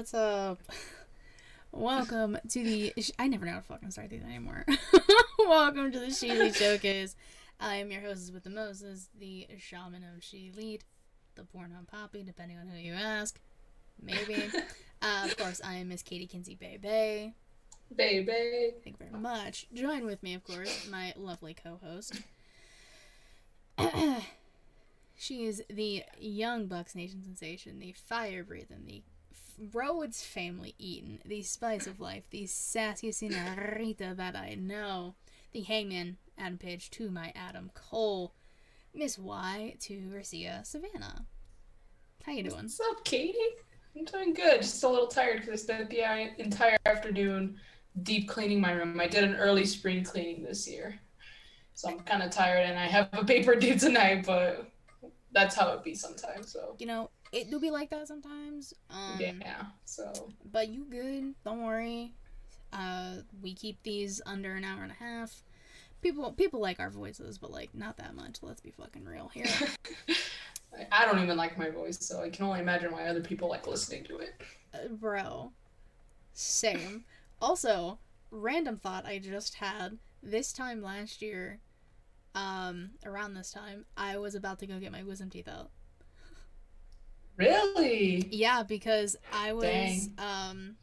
what's 0.00 0.14
up? 0.14 0.58
Welcome 1.72 2.38
to 2.48 2.64
the. 2.64 2.94
I 3.18 3.28
never 3.28 3.44
know 3.44 3.52
how 3.52 3.58
to 3.58 3.64
fucking 3.64 3.90
start 3.90 4.08
these 4.08 4.22
anymore. 4.22 4.64
Welcome 5.38 5.92
to 5.92 6.00
the 6.00 6.06
Sheely 6.06 6.56
Showcase. 6.58 7.16
I 7.60 7.74
am 7.74 7.90
your 7.90 8.00
hostess 8.00 8.30
with 8.30 8.44
the 8.44 8.48
Moses, 8.48 9.10
the 9.18 9.46
shaman 9.58 10.02
of 10.02 10.24
She 10.24 10.52
Lead, 10.56 10.84
the 11.34 11.42
Pornhub 11.42 11.86
Poppy, 11.86 12.22
depending 12.22 12.56
on 12.56 12.66
who 12.66 12.78
you 12.78 12.94
ask. 12.94 13.38
Maybe. 14.02 14.48
uh, 15.02 15.26
of 15.26 15.36
course, 15.36 15.60
I 15.62 15.74
am 15.74 15.90
Miss 15.90 16.02
Katie 16.02 16.26
Kinsey 16.26 16.54
Bay 16.54 16.78
Bay. 16.80 17.34
Baby. 17.94 18.76
Thank 18.82 18.96
you 18.98 19.06
very 19.06 19.20
much. 19.20 19.66
Join 19.74 20.06
with 20.06 20.22
me, 20.22 20.32
of 20.32 20.42
course, 20.44 20.88
my 20.90 21.12
lovely 21.14 21.52
co 21.52 21.78
host. 21.84 22.22
she 25.14 25.44
is 25.44 25.62
the 25.68 26.04
young 26.18 26.68
Bucks 26.68 26.94
Nation 26.94 27.22
sensation, 27.22 27.80
the 27.80 27.92
fire 27.92 28.42
breathing, 28.42 28.86
the 28.86 29.02
Rhodes 29.72 30.24
family 30.24 30.74
eating, 30.78 31.18
the 31.24 31.42
spice 31.42 31.86
of 31.86 32.00
life, 32.00 32.24
the 32.30 32.46
sassy 32.46 33.12
senorita 33.12 34.14
that 34.16 34.34
I 34.34 34.54
know, 34.54 35.16
the 35.52 35.60
hangman 35.60 36.16
Adam 36.38 36.56
Page 36.56 36.90
to 36.92 37.10
my 37.10 37.32
Adam 37.36 37.70
Cole, 37.74 38.34
Miss 38.94 39.18
Y 39.18 39.76
to 39.80 39.96
Garcia 40.10 40.62
Savannah. 40.64 41.26
How 42.24 42.32
you 42.32 42.44
doing? 42.44 42.56
What's 42.56 42.80
up, 42.80 43.04
Katie? 43.04 43.38
I'm 43.96 44.04
doing 44.04 44.32
good. 44.32 44.62
Just 44.62 44.82
a 44.82 44.88
little 44.88 45.08
tired 45.08 45.40
because 45.40 45.60
I 45.60 45.62
spent 45.62 45.90
the 45.90 46.42
entire 46.42 46.78
afternoon 46.86 47.56
deep 48.02 48.28
cleaning 48.28 48.60
my 48.60 48.72
room. 48.72 48.98
I 49.00 49.08
did 49.08 49.24
an 49.24 49.34
early 49.36 49.66
spring 49.66 50.04
cleaning 50.04 50.42
this 50.42 50.68
year. 50.68 50.98
So 51.74 51.88
I'm 51.88 52.00
kind 52.00 52.22
of 52.22 52.30
tired 52.30 52.66
and 52.66 52.78
I 52.78 52.86
have 52.86 53.08
a 53.12 53.24
paper 53.24 53.54
due 53.54 53.78
tonight, 53.78 54.24
but 54.26 54.70
that's 55.32 55.54
how 55.54 55.70
it 55.72 55.82
be 55.82 55.94
sometimes. 55.94 56.52
So 56.52 56.76
You 56.78 56.86
know, 56.86 57.10
it 57.32 57.50
do 57.50 57.60
be 57.60 57.70
like 57.70 57.90
that 57.90 58.08
sometimes. 58.08 58.74
Um, 58.90 59.18
yeah, 59.20 59.64
so 59.84 60.30
But 60.52 60.68
you 60.68 60.84
good? 60.90 61.34
Don't 61.44 61.62
worry. 61.64 62.12
Uh, 62.72 63.16
we 63.42 63.54
keep 63.54 63.82
these 63.82 64.20
under 64.26 64.54
an 64.54 64.64
hour 64.64 64.82
and 64.82 64.92
a 64.92 64.94
half. 65.04 65.42
People 66.02 66.32
people 66.32 66.60
like 66.60 66.80
our 66.80 66.90
voices, 66.90 67.38
but 67.38 67.50
like 67.50 67.74
not 67.74 67.96
that 67.98 68.14
much. 68.14 68.38
Let's 68.42 68.60
be 68.60 68.70
fucking 68.70 69.04
real 69.04 69.28
here. 69.34 69.46
I- 70.92 71.04
don't 71.04 71.22
even 71.22 71.36
like 71.36 71.58
my 71.58 71.68
voice, 71.68 71.98
so 72.00 72.22
I 72.22 72.30
can 72.30 72.44
only 72.46 72.60
imagine 72.60 72.92
why 72.92 73.06
other 73.06 73.20
people 73.20 73.48
like 73.48 73.66
listening 73.66 74.04
to 74.04 74.18
it. 74.18 74.34
Uh, 74.72 74.88
bro. 74.88 75.52
Same. 76.32 77.04
Also, 77.42 77.98
random 78.30 78.76
thought 78.76 79.06
I 79.06 79.18
just 79.18 79.54
had 79.54 79.96
this 80.22 80.52
time 80.52 80.82
last 80.82 81.22
year, 81.22 81.58
um, 82.34 82.90
around 83.06 83.32
this 83.32 83.50
time, 83.50 83.86
I 83.96 84.18
was 84.18 84.34
about 84.34 84.58
to 84.58 84.66
go 84.66 84.78
get 84.78 84.92
my 84.92 85.02
wisdom 85.02 85.30
teeth 85.30 85.48
out. 85.48 85.70
Really? 87.40 88.28
Yeah, 88.30 88.62
because 88.62 89.16
I 89.32 89.52
was 89.52 89.64
Dang. 89.64 90.14
um 90.18 90.76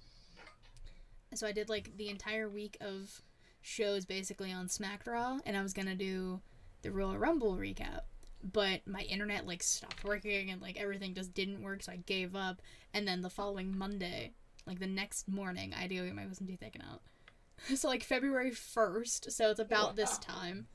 so 1.33 1.45
I 1.45 1.51
did 1.51 1.69
like 1.69 1.95
the 1.97 2.09
entire 2.09 2.49
week 2.49 2.77
of 2.81 3.21
shows 3.61 4.05
basically 4.05 4.51
on 4.51 4.67
SmackDown 4.67 5.39
and 5.45 5.57
I 5.57 5.61
was 5.61 5.73
to 5.73 5.95
do 5.95 6.41
the 6.81 6.91
Royal 6.91 7.17
Rumble 7.17 7.55
recap. 7.55 8.01
But 8.43 8.87
my 8.87 9.01
internet 9.01 9.45
like 9.45 9.61
stopped 9.61 10.03
working 10.03 10.49
and 10.51 10.61
like 10.61 10.79
everything 10.79 11.13
just 11.13 11.33
didn't 11.33 11.61
work 11.61 11.83
so 11.83 11.91
I 11.91 11.97
gave 11.97 12.35
up 12.35 12.61
and 12.93 13.07
then 13.07 13.21
the 13.21 13.29
following 13.29 13.77
Monday, 13.77 14.31
like 14.65 14.79
the 14.79 14.87
next 14.87 15.27
morning, 15.27 15.73
I 15.75 15.81
had 15.81 15.89
to 15.89 15.95
go 15.95 16.05
get 16.05 16.15
my 16.15 16.25
wisdom 16.25 16.47
teeth 16.47 16.59
taken 16.59 16.81
out. 16.81 17.01
So 17.75 17.87
like 17.87 18.03
February 18.03 18.51
1st, 18.51 19.31
so 19.31 19.49
it's 19.49 19.59
about 19.59 19.95
this 19.95 20.19
time. 20.19 20.67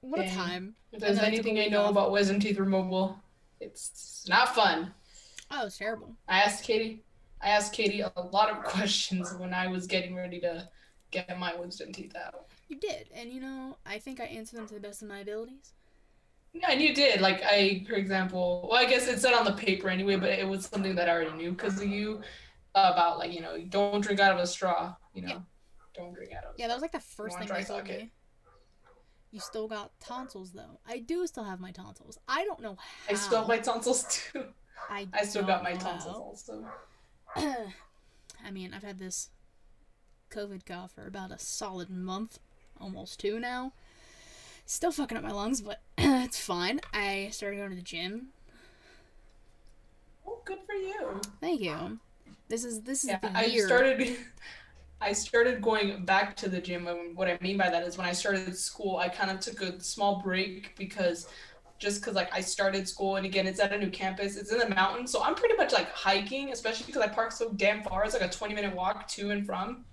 What 0.00 0.20
a 0.20 0.28
time. 0.30 0.74
If 0.92 1.00
there's 1.00 1.16
then 1.16 1.24
I 1.24 1.30
took 1.36 1.46
a 1.46 1.48
anything 1.50 1.64
I 1.64 1.66
know 1.68 1.82
off. 1.84 1.90
about 1.90 2.12
wisdom 2.12 2.40
teeth 2.40 2.58
removal, 2.58 3.18
it's 3.60 4.26
not 4.28 4.54
fun. 4.54 4.92
Oh, 5.50 5.66
it's 5.66 5.78
terrible. 5.78 6.16
I 6.28 6.40
asked 6.40 6.64
Katie. 6.64 7.02
I 7.42 7.50
asked 7.50 7.72
Katie 7.72 8.00
a 8.00 8.12
lot 8.32 8.50
of 8.50 8.62
questions 8.64 9.34
when 9.38 9.52
I 9.54 9.66
was 9.68 9.86
getting 9.86 10.14
ready 10.14 10.40
to 10.40 10.68
get 11.10 11.38
my 11.38 11.54
wisdom 11.54 11.92
teeth 11.92 12.14
out. 12.16 12.46
You 12.68 12.78
did, 12.78 13.08
and 13.14 13.30
you 13.32 13.40
know, 13.40 13.76
I 13.84 13.98
think 13.98 14.20
I 14.20 14.24
answered 14.24 14.58
them 14.58 14.66
to 14.68 14.74
the 14.74 14.80
best 14.80 15.02
of 15.02 15.08
my 15.08 15.20
abilities. 15.20 15.72
Yeah, 16.52 16.70
and 16.70 16.80
you 16.80 16.94
did. 16.94 17.20
Like 17.20 17.42
I, 17.44 17.84
for 17.88 17.94
example, 17.94 18.68
well, 18.70 18.80
I 18.80 18.88
guess 18.88 19.06
it 19.08 19.20
said 19.20 19.34
on 19.34 19.44
the 19.44 19.52
paper 19.52 19.88
anyway, 19.88 20.16
but 20.16 20.30
it 20.30 20.46
was 20.48 20.66
something 20.66 20.94
that 20.96 21.08
I 21.08 21.12
already 21.12 21.32
knew 21.36 21.52
because 21.52 21.80
of 21.80 21.88
you 21.88 22.20
about 22.74 23.18
like 23.18 23.32
you 23.32 23.40
know 23.40 23.58
don't 23.68 24.00
drink 24.00 24.20
out 24.20 24.32
of 24.32 24.38
a 24.38 24.46
straw. 24.46 24.94
You 25.14 25.22
know, 25.22 25.28
Yeah. 25.28 25.38
don't 25.94 26.12
drink 26.14 26.32
out 26.32 26.44
of. 26.44 26.54
Yeah, 26.56 26.68
that 26.68 26.74
was 26.74 26.82
like 26.82 26.92
the 26.92 27.00
first 27.00 27.38
thing 27.38 27.46
they 27.48 27.52
try 27.54 27.62
told 27.62 27.84
me. 27.88 28.10
You 29.32 29.38
still 29.40 29.68
got 29.68 29.92
tonsils 30.00 30.52
though. 30.52 30.80
I 30.88 30.98
do 30.98 31.26
still 31.26 31.44
have 31.44 31.60
my 31.60 31.70
tonsils. 31.70 32.18
I 32.28 32.44
don't 32.44 32.60
know 32.60 32.76
how. 32.78 33.12
I 33.12 33.14
still 33.14 33.38
have 33.38 33.48
my 33.48 33.58
tonsils 33.58 34.04
too. 34.10 34.44
I, 34.88 35.06
I 35.12 35.24
still 35.24 35.44
got 35.44 35.62
my 35.62 35.74
tonsils 35.74 36.16
also. 36.16 36.66
I 37.36 38.50
mean, 38.50 38.74
I've 38.74 38.82
had 38.82 38.98
this 38.98 39.30
COVID 40.30 40.66
cough 40.66 40.92
for 40.92 41.06
about 41.06 41.30
a 41.30 41.38
solid 41.38 41.90
month, 41.90 42.38
almost 42.80 43.20
two 43.20 43.38
now. 43.38 43.72
Still 44.66 44.92
fucking 44.92 45.16
up 45.16 45.22
my 45.22 45.30
lungs, 45.30 45.60
but 45.60 45.80
it's 45.98 46.40
fine. 46.40 46.80
I 46.92 47.28
started 47.32 47.56
going 47.56 47.70
to 47.70 47.76
the 47.76 47.82
gym. 47.82 48.28
Oh, 50.26 50.40
good 50.44 50.58
for 50.66 50.74
you. 50.74 51.20
Thank 51.40 51.60
you. 51.60 51.98
This 52.48 52.64
is 52.64 52.82
this 52.82 53.04
is 53.04 53.10
Yeah, 53.10 53.18
the 53.18 53.36
I 53.36 53.48
started. 53.58 54.16
I 55.00 55.12
started 55.12 55.62
going 55.62 56.04
back 56.04 56.36
to 56.36 56.48
the 56.48 56.60
gym, 56.60 56.86
and 56.86 57.16
what 57.16 57.28
I 57.28 57.38
mean 57.40 57.56
by 57.56 57.70
that 57.70 57.82
is 57.84 57.96
when 57.96 58.06
I 58.06 58.12
started 58.12 58.56
school, 58.56 58.98
I 58.98 59.08
kind 59.08 59.30
of 59.30 59.40
took 59.40 59.62
a 59.62 59.80
small 59.82 60.20
break 60.22 60.76
because, 60.76 61.26
just 61.78 62.00
because 62.00 62.14
like 62.14 62.28
I 62.34 62.42
started 62.42 62.86
school, 62.86 63.16
and 63.16 63.24
again, 63.24 63.46
it's 63.46 63.60
at 63.60 63.72
a 63.72 63.78
new 63.78 63.90
campus, 63.90 64.36
it's 64.36 64.52
in 64.52 64.58
the 64.58 64.68
mountains, 64.68 65.10
so 65.10 65.22
I'm 65.22 65.34
pretty 65.34 65.56
much 65.56 65.72
like 65.72 65.90
hiking, 65.92 66.52
especially 66.52 66.86
because 66.86 67.02
I 67.02 67.08
park 67.08 67.32
so 67.32 67.50
damn 67.56 67.82
far. 67.82 68.04
It's 68.04 68.12
like 68.12 68.22
a 68.22 68.28
20 68.28 68.54
minute 68.54 68.74
walk 68.74 69.08
to 69.08 69.30
and 69.30 69.46
from. 69.46 69.86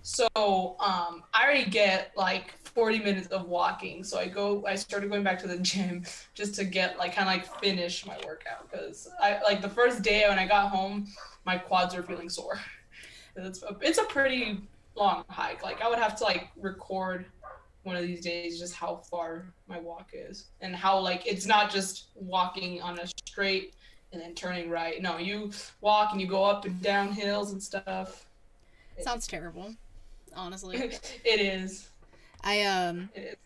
So 0.00 0.28
um, 0.36 1.24
I 1.34 1.44
already 1.44 1.68
get 1.68 2.12
like 2.16 2.54
40 2.64 3.00
minutes 3.00 3.26
of 3.28 3.48
walking. 3.48 4.04
So 4.04 4.18
I 4.20 4.28
go, 4.28 4.64
I 4.64 4.76
started 4.76 5.10
going 5.10 5.24
back 5.24 5.38
to 5.40 5.48
the 5.48 5.58
gym 5.62 6.04
just 6.32 6.54
to 6.54 6.64
get 6.64 6.96
like 6.96 7.14
kind 7.14 7.28
of 7.28 7.34
like 7.34 7.60
finish 7.60 8.06
my 8.06 8.16
workout 8.24 8.70
because 8.70 9.08
I 9.20 9.42
like 9.42 9.60
the 9.60 9.68
first 9.68 10.02
day 10.02 10.24
when 10.28 10.38
I 10.38 10.46
got 10.46 10.70
home, 10.70 11.08
my 11.44 11.58
quads 11.58 11.94
were 11.94 12.04
feeling 12.04 12.30
sore. 12.30 12.60
It's 13.36 13.62
a, 13.62 13.76
it's 13.80 13.98
a 13.98 14.04
pretty 14.04 14.60
long 14.94 15.24
hike. 15.28 15.62
Like 15.62 15.80
I 15.82 15.88
would 15.88 15.98
have 15.98 16.16
to 16.16 16.24
like 16.24 16.48
record 16.56 17.26
one 17.82 17.96
of 17.96 18.02
these 18.02 18.20
days 18.20 18.58
just 18.58 18.74
how 18.74 18.96
far 18.96 19.46
my 19.68 19.78
walk 19.78 20.10
is 20.12 20.46
and 20.60 20.74
how 20.74 20.98
like 20.98 21.26
it's 21.26 21.46
not 21.46 21.70
just 21.70 22.06
walking 22.16 22.82
on 22.82 22.98
a 22.98 23.06
straight 23.06 23.74
and 24.12 24.20
then 24.20 24.34
turning 24.34 24.70
right. 24.70 25.00
No, 25.00 25.18
you 25.18 25.52
walk 25.80 26.12
and 26.12 26.20
you 26.20 26.26
go 26.26 26.44
up 26.44 26.64
and 26.64 26.80
down 26.82 27.12
hills 27.12 27.52
and 27.52 27.62
stuff. 27.62 28.26
Sounds 29.00 29.26
terrible, 29.26 29.74
honestly. 30.34 30.76
it 31.24 31.40
is. 31.40 31.88
I 32.42 32.62
um 32.62 33.10
It 33.14 33.20
is. 33.20 33.36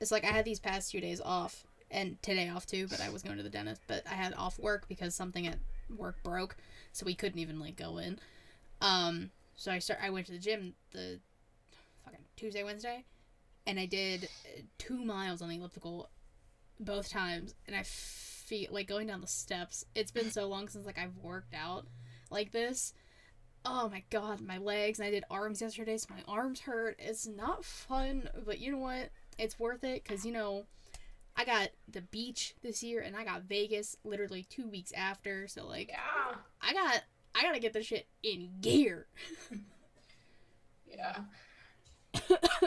it's 0.00 0.10
like 0.10 0.24
I 0.24 0.28
had 0.28 0.44
these 0.44 0.60
past 0.60 0.90
two 0.90 1.00
days 1.00 1.20
off 1.20 1.64
and 1.90 2.20
today 2.22 2.48
off 2.48 2.66
too, 2.66 2.88
but 2.88 3.00
I 3.00 3.10
was 3.10 3.22
going 3.22 3.36
to 3.36 3.42
the 3.42 3.50
dentist, 3.50 3.82
but 3.86 4.02
I 4.10 4.14
had 4.14 4.34
off 4.34 4.58
work 4.58 4.88
because 4.88 5.14
something 5.14 5.46
at 5.46 5.58
work 5.96 6.16
broke, 6.24 6.56
so 6.92 7.06
we 7.06 7.14
couldn't 7.14 7.38
even 7.38 7.60
like 7.60 7.76
go 7.76 7.98
in. 7.98 8.18
Um, 8.80 9.30
so 9.56 9.72
I 9.72 9.78
start 9.78 10.00
I 10.02 10.10
went 10.10 10.26
to 10.26 10.32
the 10.32 10.38
gym 10.38 10.74
the 10.92 11.18
fucking 12.04 12.20
Tuesday, 12.36 12.62
Wednesday, 12.62 13.04
and 13.66 13.78
I 13.80 13.86
did 13.86 14.24
uh, 14.24 14.62
two 14.78 15.04
miles 15.04 15.42
on 15.42 15.48
the 15.48 15.56
elliptical 15.56 16.10
both 16.78 17.08
times, 17.08 17.54
and 17.66 17.74
I 17.74 17.82
feel 17.84 18.68
like 18.70 18.86
going 18.86 19.06
down 19.06 19.20
the 19.20 19.26
steps. 19.26 19.84
It's 19.94 20.10
been 20.10 20.30
so 20.30 20.46
long 20.46 20.68
since 20.68 20.86
like 20.86 20.98
I've 20.98 21.16
worked 21.22 21.54
out 21.54 21.86
like 22.30 22.52
this. 22.52 22.92
Oh 23.64 23.88
my 23.88 24.04
god, 24.10 24.40
my 24.40 24.58
legs! 24.58 24.98
And 24.98 25.08
I 25.08 25.10
did 25.10 25.24
arms 25.30 25.60
yesterday, 25.60 25.96
so 25.96 26.08
my 26.14 26.22
arms 26.28 26.60
hurt. 26.60 26.96
It's 26.98 27.26
not 27.26 27.64
fun, 27.64 28.28
but 28.44 28.60
you 28.60 28.72
know 28.72 28.78
what? 28.78 29.10
It's 29.38 29.58
worth 29.58 29.82
it 29.84 30.04
because 30.04 30.24
you 30.24 30.32
know 30.32 30.66
I 31.36 31.44
got 31.44 31.70
the 31.88 32.00
beach 32.00 32.54
this 32.62 32.82
year 32.82 33.00
and 33.00 33.16
I 33.16 33.24
got 33.24 33.42
Vegas 33.42 33.96
literally 34.04 34.46
two 34.48 34.68
weeks 34.68 34.92
after. 34.96 35.48
So 35.48 35.66
like 35.66 35.88
Yeah. 35.88 36.36
I 36.62 36.72
got 36.72 37.02
I 37.36 37.42
gotta 37.42 37.60
get 37.60 37.72
this 37.72 37.86
shit 37.86 38.06
in 38.22 38.50
gear. 38.60 39.06
Yeah. 40.88 41.16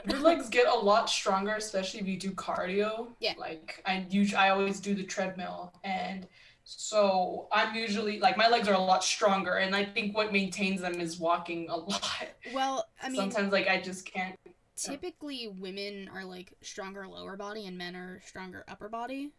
Your 0.08 0.20
legs 0.20 0.48
get 0.50 0.68
a 0.68 0.78
lot 0.78 1.10
stronger, 1.10 1.56
especially 1.56 2.00
if 2.02 2.08
you 2.08 2.18
do 2.18 2.32
cardio. 2.32 3.08
Yeah. 3.20 3.34
Like 3.38 3.82
I 3.86 4.06
usually, 4.10 4.38
I 4.38 4.50
always 4.50 4.80
do 4.80 4.94
the 4.94 5.04
treadmill, 5.04 5.74
and 5.84 6.28
so 6.64 7.48
I'm 7.52 7.74
usually 7.76 8.20
like 8.20 8.38
my 8.38 8.48
legs 8.48 8.68
are 8.68 8.76
a 8.76 8.80
lot 8.80 9.04
stronger, 9.04 9.56
and 9.56 9.76
I 9.76 9.84
think 9.84 10.16
what 10.16 10.32
maintains 10.32 10.82
them 10.82 11.02
is 11.02 11.20
walking 11.20 11.68
a 11.70 11.76
lot. 11.78 12.28
Well, 12.54 12.86
I 13.02 13.10
mean, 13.10 13.16
Sometimes 13.16 13.52
like 13.52 13.68
I 13.68 13.82
just 13.82 14.06
can't. 14.06 14.36
Uh, 14.46 14.52
typically 14.92 15.48
women 15.48 16.10
are 16.14 16.24
like 16.24 16.54
stronger 16.62 17.08
lower 17.08 17.36
body 17.36 17.66
and 17.66 17.78
men 17.78 17.96
are 17.96 18.22
stronger 18.26 18.64
upper 18.68 18.88
body. 18.88 19.32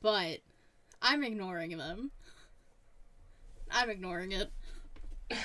But 0.00 0.38
I'm 1.02 1.24
ignoring 1.24 1.76
them. 1.76 2.10
I'm 3.70 3.90
ignoring 3.90 4.32
it. 4.32 4.50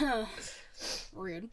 Rude. 1.12 1.48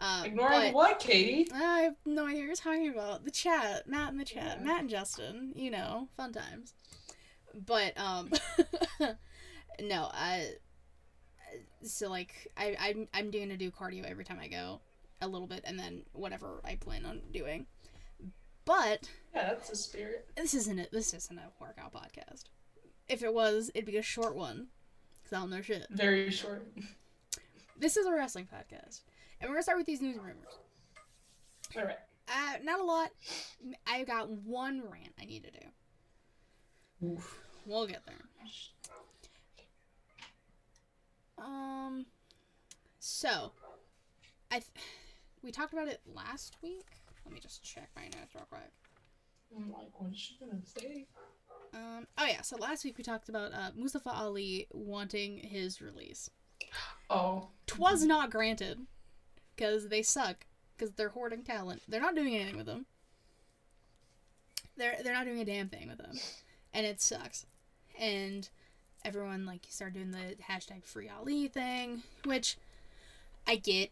Uh, 0.00 0.22
Ignoring 0.26 0.72
what, 0.72 1.00
Katie? 1.00 1.48
I 1.52 1.80
have 1.80 1.96
no 2.06 2.24
idea 2.26 2.40
what 2.42 2.46
you're 2.46 2.54
talking 2.54 2.88
about. 2.88 3.24
The 3.24 3.32
chat, 3.32 3.88
Matt 3.88 4.12
in 4.12 4.18
the 4.18 4.24
chat, 4.24 4.58
Yeah. 4.60 4.64
Matt 4.64 4.80
and 4.82 4.90
Justin, 4.90 5.52
you 5.56 5.70
know, 5.72 6.06
fun 6.16 6.32
times. 6.32 6.72
but 7.66 7.98
um, 7.98 8.30
no, 9.80 10.08
I. 10.12 10.50
So 11.82 12.08
like 12.10 12.48
I 12.56 12.76
I'm 12.78 13.08
I'm 13.12 13.30
doing 13.30 13.48
to 13.48 13.56
do 13.56 13.70
cardio 13.72 14.04
every 14.08 14.24
time 14.24 14.38
I 14.40 14.46
go, 14.48 14.80
a 15.20 15.26
little 15.26 15.48
bit, 15.48 15.62
and 15.64 15.78
then 15.78 16.02
whatever 16.12 16.60
I 16.64 16.76
plan 16.76 17.04
on 17.04 17.20
doing. 17.32 17.66
But 18.64 19.08
Yeah, 19.34 19.48
that's 19.48 19.70
the 19.70 19.76
spirit. 19.76 20.28
this 20.36 20.54
isn't 20.54 20.78
it. 20.78 20.90
This 20.92 21.12
isn't 21.14 21.38
a 21.38 21.50
workout 21.60 21.92
podcast. 21.92 22.44
If 23.08 23.22
it 23.22 23.32
was, 23.34 23.70
it'd 23.74 23.86
be 23.86 23.96
a 23.96 24.02
short 24.02 24.36
one. 24.36 24.66
I 25.32 25.36
don't 25.36 25.50
know 25.50 25.60
shit. 25.62 25.86
Very 25.90 26.30
short. 26.30 26.66
This 27.78 27.96
is 27.96 28.06
a 28.06 28.12
wrestling 28.12 28.48
podcast, 28.52 29.02
and 29.40 29.48
we're 29.48 29.56
gonna 29.56 29.62
start 29.62 29.78
with 29.78 29.86
these 29.86 30.00
news 30.00 30.16
and 30.16 30.24
rumors. 30.24 30.58
All 31.76 31.84
right. 31.84 31.98
Uh, 32.28 32.54
not 32.62 32.80
a 32.80 32.84
lot. 32.84 33.10
I 33.86 34.04
got 34.04 34.30
one 34.30 34.82
rant 34.90 35.12
I 35.20 35.24
need 35.24 35.44
to 35.44 35.50
do. 35.50 37.06
Oof. 37.06 37.38
We'll 37.64 37.86
get 37.86 38.04
there. 38.06 38.16
Um, 41.38 42.06
so 42.98 43.52
I 44.50 44.56
th- 44.56 44.70
we 45.42 45.52
talked 45.52 45.72
about 45.72 45.88
it 45.88 46.00
last 46.12 46.56
week. 46.62 46.86
Let 47.24 47.32
me 47.34 47.40
just 47.40 47.62
check 47.62 47.90
my 47.94 48.02
notes 48.04 48.34
real 48.34 48.46
quick. 48.50 48.72
I'm 49.56 49.70
like, 49.70 49.88
what 49.98 50.10
is 50.12 50.18
she 50.18 50.36
gonna 50.40 50.64
say? 50.64 51.06
Um, 51.74 52.06
oh 52.16 52.26
yeah, 52.26 52.42
so 52.42 52.56
last 52.56 52.84
week 52.84 52.96
we 52.98 53.04
talked 53.04 53.28
about 53.28 53.52
uh, 53.52 53.70
Mustafa 53.76 54.10
Ali 54.10 54.66
wanting 54.72 55.38
his 55.38 55.80
release. 55.80 56.30
Oh, 57.10 57.48
Twas 57.66 58.04
not 58.04 58.30
granted 58.30 58.80
because 59.56 59.88
they 59.88 60.02
suck 60.02 60.46
because 60.76 60.92
they're 60.94 61.08
hoarding 61.08 61.42
talent. 61.42 61.82
They're 61.88 62.00
not 62.00 62.14
doing 62.14 62.34
anything 62.34 62.56
with 62.56 62.66
them. 62.66 62.86
They're 64.76 64.96
they're 65.02 65.14
not 65.14 65.24
doing 65.24 65.40
a 65.40 65.44
damn 65.44 65.68
thing 65.68 65.88
with 65.88 65.98
them, 65.98 66.18
and 66.72 66.86
it 66.86 67.00
sucks. 67.00 67.46
And 67.98 68.48
everyone 69.04 69.46
like 69.46 69.66
started 69.68 69.94
doing 69.94 70.10
the 70.10 70.36
hashtag 70.50 70.84
Free 70.84 71.08
Ali 71.08 71.48
thing, 71.48 72.02
which 72.24 72.56
I 73.46 73.56
get, 73.56 73.90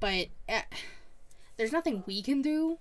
but 0.00 0.28
uh, 0.48 0.62
there's 1.56 1.72
nothing 1.72 2.02
we 2.06 2.22
can 2.22 2.42
do 2.42 2.78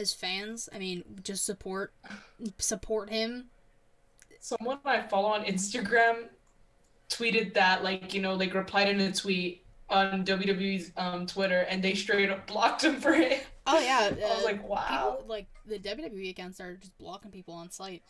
as 0.00 0.12
fans. 0.12 0.68
I 0.72 0.78
mean, 0.78 1.04
just 1.22 1.44
support 1.44 1.92
support 2.58 3.10
him. 3.10 3.46
someone 4.40 4.78
I 4.84 5.02
follow 5.02 5.28
on 5.28 5.44
Instagram 5.44 6.28
tweeted 7.08 7.54
that, 7.54 7.84
like, 7.84 8.14
you 8.14 8.22
know, 8.22 8.34
like 8.34 8.54
replied 8.54 8.88
in 8.88 9.00
a 9.00 9.12
tweet 9.12 9.64
on 9.88 10.24
WWE's 10.24 10.92
um, 10.96 11.26
Twitter, 11.26 11.66
and 11.68 11.82
they 11.82 11.94
straight 11.94 12.30
up 12.30 12.46
blocked 12.46 12.84
him 12.84 13.00
for 13.00 13.12
it. 13.12 13.46
Oh 13.66 13.78
yeah, 13.78 14.10
I 14.10 14.34
was 14.34 14.42
uh, 14.42 14.44
like, 14.44 14.68
wow. 14.68 15.16
people 15.18 15.24
like 15.28 15.46
the 15.66 15.78
WWE 15.78 16.30
accounts 16.30 16.56
started 16.56 16.80
just 16.80 16.96
blocking 16.98 17.30
people 17.30 17.54
on 17.54 17.70
sight 17.70 18.02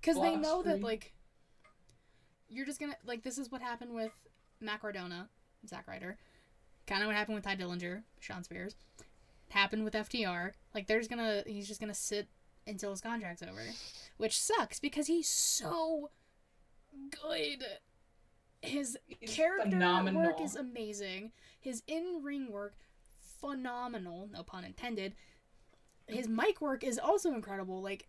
because 0.00 0.20
they 0.20 0.36
know 0.36 0.62
that 0.62 0.80
like 0.80 1.12
you're 2.48 2.66
just 2.66 2.80
gonna 2.80 2.96
like 3.04 3.22
this 3.22 3.38
is 3.38 3.50
what 3.50 3.60
happened 3.62 3.94
with 3.94 4.12
Matt 4.60 4.80
Cardona, 4.80 5.28
Zack 5.66 5.86
Ryder, 5.86 6.16
kind 6.86 7.02
of 7.02 7.08
what 7.08 7.16
happened 7.16 7.36
with 7.36 7.44
Tye 7.44 7.56
Dillinger, 7.56 8.02
Shawn 8.20 8.44
Spears, 8.44 8.76
happened 9.50 9.84
with 9.84 9.94
FDR. 9.94 10.52
Like 10.74 10.86
they're 10.86 10.98
just 10.98 11.10
gonna 11.10 11.42
he's 11.46 11.68
just 11.68 11.80
gonna 11.80 11.94
sit 11.94 12.28
until 12.66 12.90
his 12.90 13.00
contract's 13.00 13.42
over, 13.42 13.62
which 14.16 14.38
sucks 14.38 14.80
because 14.80 15.06
he's 15.06 15.28
so 15.28 16.10
good. 17.10 17.64
His 18.62 18.98
He's 19.06 19.34
character 19.34 19.70
phenomenal. 19.70 20.22
work 20.22 20.40
is 20.40 20.54
amazing. 20.54 21.32
His 21.60 21.82
in 21.86 22.20
ring 22.22 22.52
work, 22.52 22.74
phenomenal. 23.40 24.28
No 24.32 24.42
pun 24.42 24.64
intended. 24.64 25.14
His 26.06 26.28
mic 26.28 26.60
work 26.60 26.84
is 26.84 26.98
also 26.98 27.32
incredible. 27.32 27.80
Like, 27.80 28.08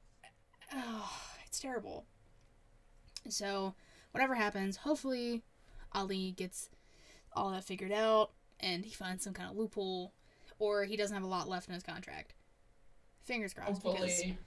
oh, 0.73 1.11
it's 1.45 1.59
terrible. 1.59 2.05
So, 3.29 3.75
whatever 4.11 4.35
happens, 4.35 4.77
hopefully, 4.77 5.43
Ali 5.93 6.31
gets 6.31 6.69
all 7.33 7.51
that 7.51 7.63
figured 7.63 7.91
out 7.91 8.31
and 8.59 8.83
he 8.85 8.91
finds 8.91 9.23
some 9.23 9.33
kind 9.33 9.49
of 9.49 9.55
loophole, 9.55 10.13
or 10.61 10.83
he 10.85 10.95
doesn't 10.95 11.15
have 11.15 11.23
a 11.23 11.27
lot 11.27 11.49
left 11.49 11.67
in 11.67 11.73
his 11.73 11.81
contract. 11.81 12.35
Fingers 13.23 13.53
crossed. 13.53 13.81
Because, 13.81 13.97
Hopefully. 13.97 14.37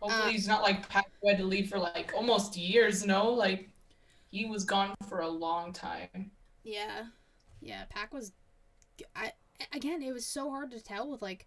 Hopefully 0.00 0.22
Uh, 0.22 0.32
he's 0.32 0.48
not 0.48 0.62
like 0.62 0.88
Pac 0.88 1.06
who 1.20 1.28
had 1.28 1.38
to 1.38 1.44
leave 1.44 1.68
for 1.68 1.78
like 1.78 2.12
almost 2.14 2.56
years, 2.56 3.06
no? 3.06 3.30
Like 3.30 3.70
he 4.32 4.46
was 4.46 4.64
gone 4.64 4.94
for 5.08 5.20
a 5.20 5.28
long 5.28 5.72
time. 5.72 6.32
yeah, 6.64 7.04
yeah, 7.60 7.84
Pac 7.88 8.12
was. 8.12 8.32
I 9.14 9.32
again, 9.72 10.02
it 10.02 10.12
was 10.12 10.26
so 10.26 10.50
hard 10.50 10.72
to 10.72 10.82
tell 10.82 11.08
with 11.08 11.22
like 11.22 11.46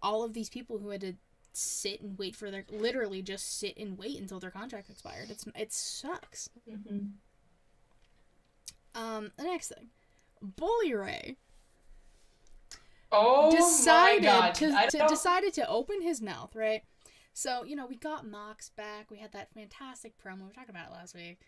all 0.00 0.22
of 0.22 0.32
these 0.32 0.48
people 0.48 0.78
who 0.78 0.90
had 0.90 1.00
to 1.00 1.14
sit 1.52 2.00
and 2.00 2.16
wait 2.18 2.36
for 2.36 2.52
their 2.52 2.64
literally 2.70 3.20
just 3.20 3.58
sit 3.58 3.76
and 3.76 3.98
wait 3.98 4.20
until 4.20 4.38
their 4.38 4.52
contract 4.52 4.90
expired. 4.90 5.28
It's 5.28 5.44
it 5.56 5.72
sucks. 5.72 6.50
Mm-hmm. 6.70 7.06
Um, 8.94 9.32
the 9.36 9.42
next 9.42 9.68
thing, 9.68 9.88
Bully 10.40 10.94
Ray 10.94 11.36
Oh 13.10 13.50
decided 13.54 14.22
my 14.24 14.28
god! 14.52 14.54
to, 14.56 14.86
to 14.98 15.06
decided 15.08 15.54
to 15.54 15.68
open 15.68 16.02
his 16.02 16.20
mouth, 16.20 16.54
right? 16.54 16.82
So 17.32 17.64
you 17.64 17.76
know 17.76 17.86
we 17.86 17.96
got 17.96 18.26
Mox 18.26 18.70
back. 18.70 19.10
We 19.10 19.18
had 19.18 19.32
that 19.32 19.52
fantastic 19.54 20.12
promo. 20.22 20.46
We 20.46 20.52
talked 20.52 20.70
about 20.70 20.88
it 20.88 20.92
last 20.92 21.14
week. 21.14 21.38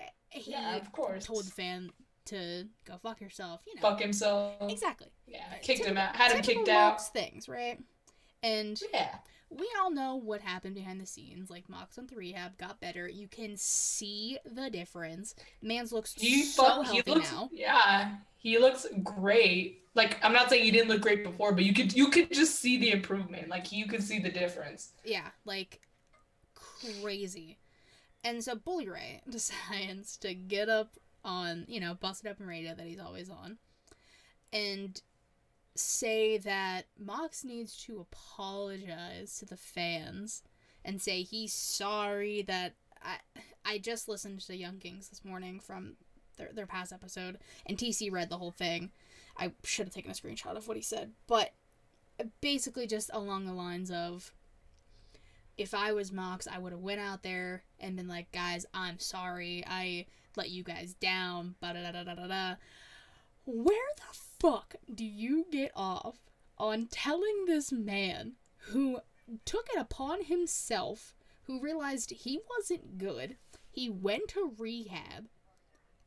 Eh, 0.00 0.04
He 0.30 0.50
Yeah, 0.52 0.76
of 0.76 0.92
course. 0.92 1.26
told 1.26 1.44
the 1.44 1.50
fan 1.50 1.90
to 2.26 2.64
go 2.84 2.94
fuck 3.02 3.20
yourself. 3.20 3.60
You 3.66 3.74
know 3.76 3.82
fuck 3.82 4.00
himself. 4.00 4.54
exactly. 4.70 5.08
Yeah, 5.26 5.44
Uh, 5.52 5.56
kicked 5.62 5.84
him 5.84 5.96
out. 5.96 6.16
Had 6.16 6.32
him 6.32 6.42
typical 6.42 6.64
kicked 6.64 6.74
out. 6.76 7.06
Things, 7.12 7.48
right? 7.48 7.78
And 8.42 8.80
Yeah. 8.92 9.18
we 9.50 9.68
all 9.80 9.90
know 9.90 10.16
what 10.16 10.40
happened 10.40 10.74
behind 10.74 11.00
the 11.00 11.06
scenes. 11.06 11.50
Like 11.50 11.68
Mox 11.68 11.96
went 11.96 12.10
to 12.10 12.16
rehab, 12.16 12.56
got 12.58 12.80
better. 12.80 13.08
You 13.08 13.28
can 13.28 13.56
see 13.56 14.38
the 14.44 14.70
difference. 14.70 15.34
Man's 15.62 15.92
looks 15.92 16.14
He 16.14 16.42
so 16.42 16.64
fuck, 16.64 16.84
healthy 16.86 17.02
he 17.04 17.10
looks 17.12 17.32
now. 17.32 17.48
yeah, 17.52 18.16
he 18.46 18.58
looks 18.58 18.86
great. 19.02 19.82
Like 19.96 20.24
I'm 20.24 20.32
not 20.32 20.48
saying 20.48 20.62
he 20.62 20.70
didn't 20.70 20.88
look 20.88 21.00
great 21.00 21.24
before, 21.24 21.50
but 21.50 21.64
you 21.64 21.74
could 21.74 21.92
you 21.92 22.10
could 22.10 22.32
just 22.32 22.60
see 22.60 22.78
the 22.78 22.92
improvement. 22.92 23.48
Like 23.48 23.72
you 23.72 23.86
could 23.86 24.04
see 24.04 24.20
the 24.20 24.30
difference. 24.30 24.92
Yeah, 25.04 25.30
like 25.44 25.80
crazy. 26.54 27.58
And 28.22 28.44
so 28.44 28.54
Bully 28.54 28.88
Ray 28.88 29.20
decides 29.28 30.16
to 30.18 30.32
get 30.32 30.68
up 30.68 30.92
on, 31.24 31.64
you 31.66 31.80
know, 31.80 31.94
Busted 31.94 32.30
Open 32.30 32.46
radio 32.46 32.72
that 32.72 32.86
he's 32.86 33.00
always 33.00 33.30
on 33.30 33.58
and 34.52 35.02
say 35.74 36.38
that 36.38 36.86
Mox 36.96 37.42
needs 37.42 37.76
to 37.86 37.98
apologize 38.00 39.38
to 39.40 39.44
the 39.44 39.56
fans 39.56 40.44
and 40.84 41.02
say 41.02 41.22
he's 41.22 41.52
sorry 41.52 42.42
that 42.42 42.74
I 43.02 43.16
I 43.64 43.78
just 43.78 44.08
listened 44.08 44.38
to 44.42 44.56
Young 44.56 44.78
Kings 44.78 45.08
this 45.08 45.24
morning 45.24 45.58
from 45.58 45.96
their, 46.36 46.50
their 46.52 46.66
past 46.66 46.92
episode 46.92 47.38
and 47.66 47.76
TC 47.76 48.10
read 48.10 48.30
the 48.30 48.38
whole 48.38 48.50
thing. 48.50 48.90
I 49.36 49.52
should 49.64 49.86
have 49.86 49.94
taken 49.94 50.10
a 50.10 50.14
screenshot 50.14 50.56
of 50.56 50.68
what 50.68 50.76
he 50.76 50.82
said, 50.82 51.12
but 51.26 51.52
basically 52.40 52.86
just 52.86 53.10
along 53.12 53.46
the 53.46 53.52
lines 53.52 53.90
of 53.90 54.32
if 55.56 55.74
I 55.74 55.92
was 55.92 56.12
Mox, 56.12 56.46
I 56.46 56.58
would 56.58 56.72
have 56.72 56.82
went 56.82 57.00
out 57.00 57.22
there 57.22 57.62
and 57.80 57.96
been 57.96 58.08
like, 58.08 58.30
guys, 58.32 58.66
I'm 58.74 58.98
sorry, 58.98 59.64
I 59.66 60.06
let 60.36 60.50
you 60.50 60.62
guys 60.62 60.94
down, 60.94 61.54
da 61.62 61.72
da 61.72 61.92
da 61.92 62.04
da 62.04 62.14
da 62.14 62.26
da. 62.26 62.54
Where 63.46 63.88
the 63.96 64.18
fuck 64.40 64.74
do 64.92 65.04
you 65.04 65.46
get 65.50 65.72
off 65.74 66.18
on 66.58 66.88
telling 66.90 67.44
this 67.46 67.72
man 67.72 68.32
who 68.68 69.00
took 69.44 69.68
it 69.74 69.80
upon 69.80 70.24
himself, 70.24 71.14
who 71.44 71.60
realized 71.60 72.10
he 72.10 72.40
wasn't 72.56 72.98
good, 72.98 73.36
he 73.70 73.88
went 73.88 74.28
to 74.28 74.52
rehab, 74.58 75.28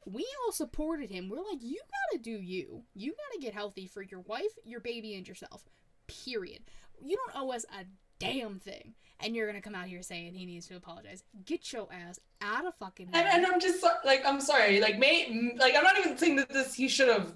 we 0.05 0.25
all 0.45 0.51
supported 0.51 1.09
him. 1.09 1.29
We're 1.29 1.37
like, 1.37 1.61
you 1.61 1.79
gotta 2.11 2.23
do 2.23 2.31
you. 2.31 2.83
You 2.95 3.11
gotta 3.13 3.41
get 3.41 3.53
healthy 3.53 3.87
for 3.87 4.01
your 4.01 4.21
wife, 4.21 4.51
your 4.63 4.79
baby, 4.79 5.15
and 5.15 5.27
yourself. 5.27 5.63
Period. 6.07 6.61
You 7.01 7.17
don't 7.17 7.41
owe 7.41 7.51
us 7.51 7.65
a 7.65 7.85
damn 8.19 8.59
thing. 8.59 8.93
And 9.21 9.35
you're 9.35 9.47
gonna 9.47 9.61
come 9.61 9.75
out 9.75 9.87
here 9.87 10.01
saying 10.01 10.33
he 10.33 10.45
needs 10.45 10.67
to 10.67 10.75
apologize. 10.75 11.23
Get 11.45 11.73
your 11.73 11.87
ass 11.91 12.19
out 12.41 12.65
of 12.65 12.73
fucking 12.75 13.09
And, 13.13 13.27
and 13.27 13.45
I'm 13.45 13.59
just 13.59 13.81
so- 13.81 13.89
like 14.05 14.23
I'm 14.25 14.39
sorry. 14.41 14.79
Like 14.79 14.97
may 14.97 15.53
like 15.57 15.75
I'm 15.75 15.83
not 15.83 15.99
even 15.99 16.17
saying 16.17 16.37
that 16.37 16.49
this 16.49 16.73
he 16.73 16.87
should 16.87 17.09
have 17.09 17.33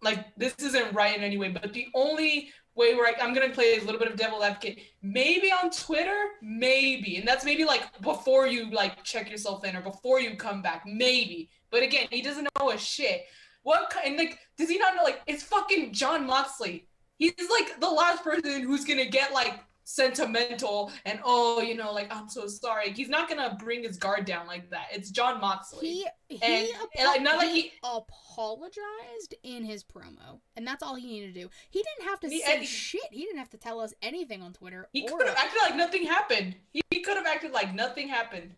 like 0.00 0.24
this 0.36 0.54
isn't 0.60 0.94
right 0.94 1.16
in 1.16 1.24
any 1.24 1.36
way, 1.36 1.48
but 1.48 1.72
the 1.72 1.88
only 1.94 2.50
way 2.76 2.94
where 2.94 3.08
I, 3.08 3.20
I'm 3.20 3.34
gonna 3.34 3.50
play 3.50 3.76
a 3.76 3.80
little 3.84 3.98
bit 3.98 4.08
of 4.08 4.16
devil 4.16 4.42
advocate, 4.44 4.78
maybe 5.02 5.48
on 5.48 5.70
Twitter, 5.70 6.16
maybe, 6.40 7.16
and 7.16 7.26
that's 7.26 7.44
maybe 7.44 7.64
like 7.64 8.00
before 8.00 8.46
you 8.46 8.70
like 8.70 9.02
check 9.02 9.28
yourself 9.28 9.64
in 9.64 9.74
or 9.74 9.82
before 9.82 10.20
you 10.20 10.36
come 10.36 10.62
back, 10.62 10.84
maybe. 10.86 11.50
But 11.70 11.82
again, 11.82 12.06
he 12.10 12.22
doesn't 12.22 12.48
know 12.58 12.70
a 12.70 12.78
shit. 12.78 13.24
What 13.62 13.92
ki- 13.92 14.00
and 14.08 14.16
like 14.16 14.38
does 14.56 14.68
he 14.68 14.78
not 14.78 14.94
know 14.96 15.02
like 15.02 15.20
it's 15.26 15.42
fucking 15.42 15.92
Jon 15.92 16.26
Moxley? 16.26 16.86
He's 17.18 17.32
like 17.50 17.80
the 17.80 17.88
last 17.90 18.22
person 18.24 18.62
who's 18.62 18.84
gonna 18.84 19.04
get 19.06 19.32
like 19.32 19.60
sentimental 19.84 20.92
and 21.06 21.18
oh, 21.24 21.60
you 21.60 21.74
know, 21.74 21.92
like 21.92 22.14
I'm 22.14 22.28
so 22.28 22.46
sorry. 22.46 22.92
He's 22.92 23.08
not 23.08 23.28
gonna 23.28 23.56
bring 23.58 23.82
his 23.82 23.96
guard 23.96 24.24
down 24.24 24.46
like 24.46 24.70
that. 24.70 24.86
It's 24.92 25.10
Jon 25.10 25.40
Moxley. 25.40 25.88
He 25.88 26.06
he, 26.28 26.42
And- 26.42 26.68
apo- 26.76 26.88
and, 26.96 27.06
like, 27.08 27.22
not 27.22 27.36
like 27.38 27.48
he 27.50 27.62
he- 27.62 27.72
apologized 27.82 29.34
in 29.42 29.64
his 29.64 29.82
promo, 29.84 30.40
and 30.56 30.66
that's 30.66 30.82
all 30.82 30.94
he 30.94 31.06
needed 31.06 31.34
to 31.34 31.40
do. 31.42 31.50
He 31.70 31.82
didn't 31.82 32.08
have 32.08 32.20
to 32.20 32.28
He- 32.28 32.40
say 32.42 32.64
shit. 32.64 33.02
He 33.10 33.24
didn't 33.24 33.38
have 33.38 33.50
to 33.50 33.56
tell 33.58 33.80
us 33.80 33.92
anything 34.02 34.42
on 34.42 34.52
Twitter. 34.52 34.88
He 34.92 35.06
could 35.06 35.26
have 35.26 35.36
acted 35.36 35.60
like 35.62 35.74
nothing 35.76 36.04
happened. 36.06 36.56
He, 36.72 36.80
he 36.90 37.00
could 37.00 37.16
have 37.16 37.26
acted 37.26 37.52
like 37.52 37.74
nothing 37.74 38.08
happened. 38.08 38.54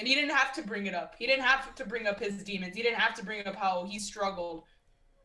And 0.00 0.08
he 0.08 0.14
didn't 0.14 0.34
have 0.34 0.54
to 0.54 0.62
bring 0.62 0.86
it 0.86 0.94
up. 0.94 1.14
He 1.18 1.26
didn't 1.26 1.44
have 1.44 1.74
to 1.74 1.84
bring 1.84 2.06
up 2.06 2.18
his 2.18 2.42
demons. 2.42 2.74
He 2.74 2.82
didn't 2.82 2.98
have 2.98 3.12
to 3.16 3.22
bring 3.22 3.46
up 3.46 3.54
how 3.54 3.84
he 3.84 3.98
struggled. 3.98 4.64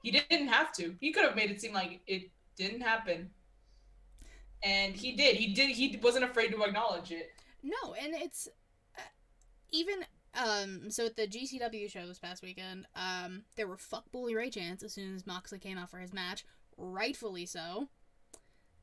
He 0.04 0.12
didn't 0.12 0.50
have 0.50 0.74
to. 0.74 0.96
He 1.00 1.14
could 1.14 1.24
have 1.24 1.34
made 1.34 1.50
it 1.50 1.62
seem 1.62 1.72
like 1.74 2.02
it 2.08 2.30
didn't 2.58 2.82
happen. 2.82 3.30
And 4.62 4.94
he 4.94 5.14
did. 5.16 5.38
He 5.38 5.54
did. 5.54 5.70
He 5.70 5.98
wasn't 6.04 6.26
afraid 6.26 6.52
to 6.52 6.62
acknowledge 6.62 7.10
it. 7.14 7.32
No, 7.64 7.94
and 7.94 8.16
it's 8.16 8.50
uh, 8.98 9.02
even 9.72 10.04
um 10.34 10.92
so 10.92 11.06
at 11.06 11.16
the 11.16 11.26
GCW 11.26 11.90
show 11.90 12.06
this 12.06 12.20
past 12.20 12.44
weekend, 12.44 12.86
um 12.98 13.44
there 13.56 13.68
were 13.68 13.78
fuck 13.78 14.12
bully 14.12 14.36
Ray 14.36 14.50
chants 14.50 14.84
as 14.84 14.92
soon 14.92 15.16
as 15.16 15.26
Moxley 15.26 15.58
came 15.58 15.78
out 15.78 15.90
for 15.90 16.00
his 16.00 16.12
match, 16.12 16.44
rightfully 16.76 17.46
so. 17.46 17.88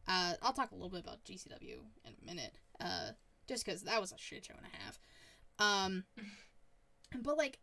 Uh 0.09 0.33
I'll 0.41 0.55
talk 0.55 0.71
a 0.71 0.75
little 0.75 0.89
bit 0.89 1.01
about 1.01 1.23
GCW 1.25 1.81
in 2.07 2.15
a 2.23 2.25
minute. 2.25 2.55
Uh 2.81 3.11
just 3.47 3.67
cuz 3.67 3.83
that 3.83 4.01
was 4.01 4.13
a 4.13 4.19
shit 4.19 4.47
show 4.47 4.55
and 4.57 4.67
a 4.73 4.77
half. 4.79 4.99
Um 5.63 6.05
but 7.23 7.37
like 7.37 7.59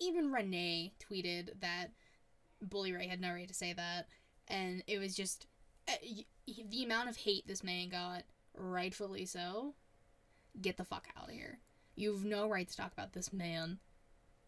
even 0.00 0.32
Renee 0.32 0.92
tweeted 1.00 1.60
that 1.60 1.88
Bully 2.62 2.92
Ray 2.92 3.06
had 3.06 3.20
no 3.20 3.32
right 3.32 3.48
to 3.48 3.54
say 3.54 3.72
that 3.72 4.08
and 4.48 4.82
it 4.86 4.98
was 4.98 5.14
just 5.14 5.46
uh, 5.88 5.92
y- 6.02 6.24
the 6.70 6.84
amount 6.84 7.08
of 7.08 7.16
hate 7.16 7.46
this 7.46 7.64
man 7.64 7.88
got 7.88 8.22
rightfully 8.56 9.26
so 9.26 9.74
get 10.60 10.76
the 10.76 10.84
fuck 10.84 11.08
out 11.16 11.28
of 11.28 11.34
here. 11.34 11.58
You've 11.96 12.24
no 12.24 12.48
right 12.48 12.68
to 12.68 12.76
talk 12.76 12.92
about 12.92 13.12
this 13.12 13.32
man, 13.32 13.78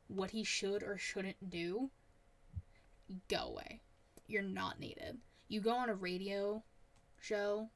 what 0.09 0.31
he 0.31 0.45
should 0.45 0.83
or 0.83 0.99
shouldn't 0.99 1.51
do. 1.51 1.91
Go 3.29 3.49
away. 3.49 3.81
You're 4.27 4.43
not 4.43 4.81
needed. 4.81 5.19
You 5.49 5.61
go 5.61 5.75
on 5.75 5.89
a 5.89 5.95
radio 5.95 6.63
show 7.21 7.69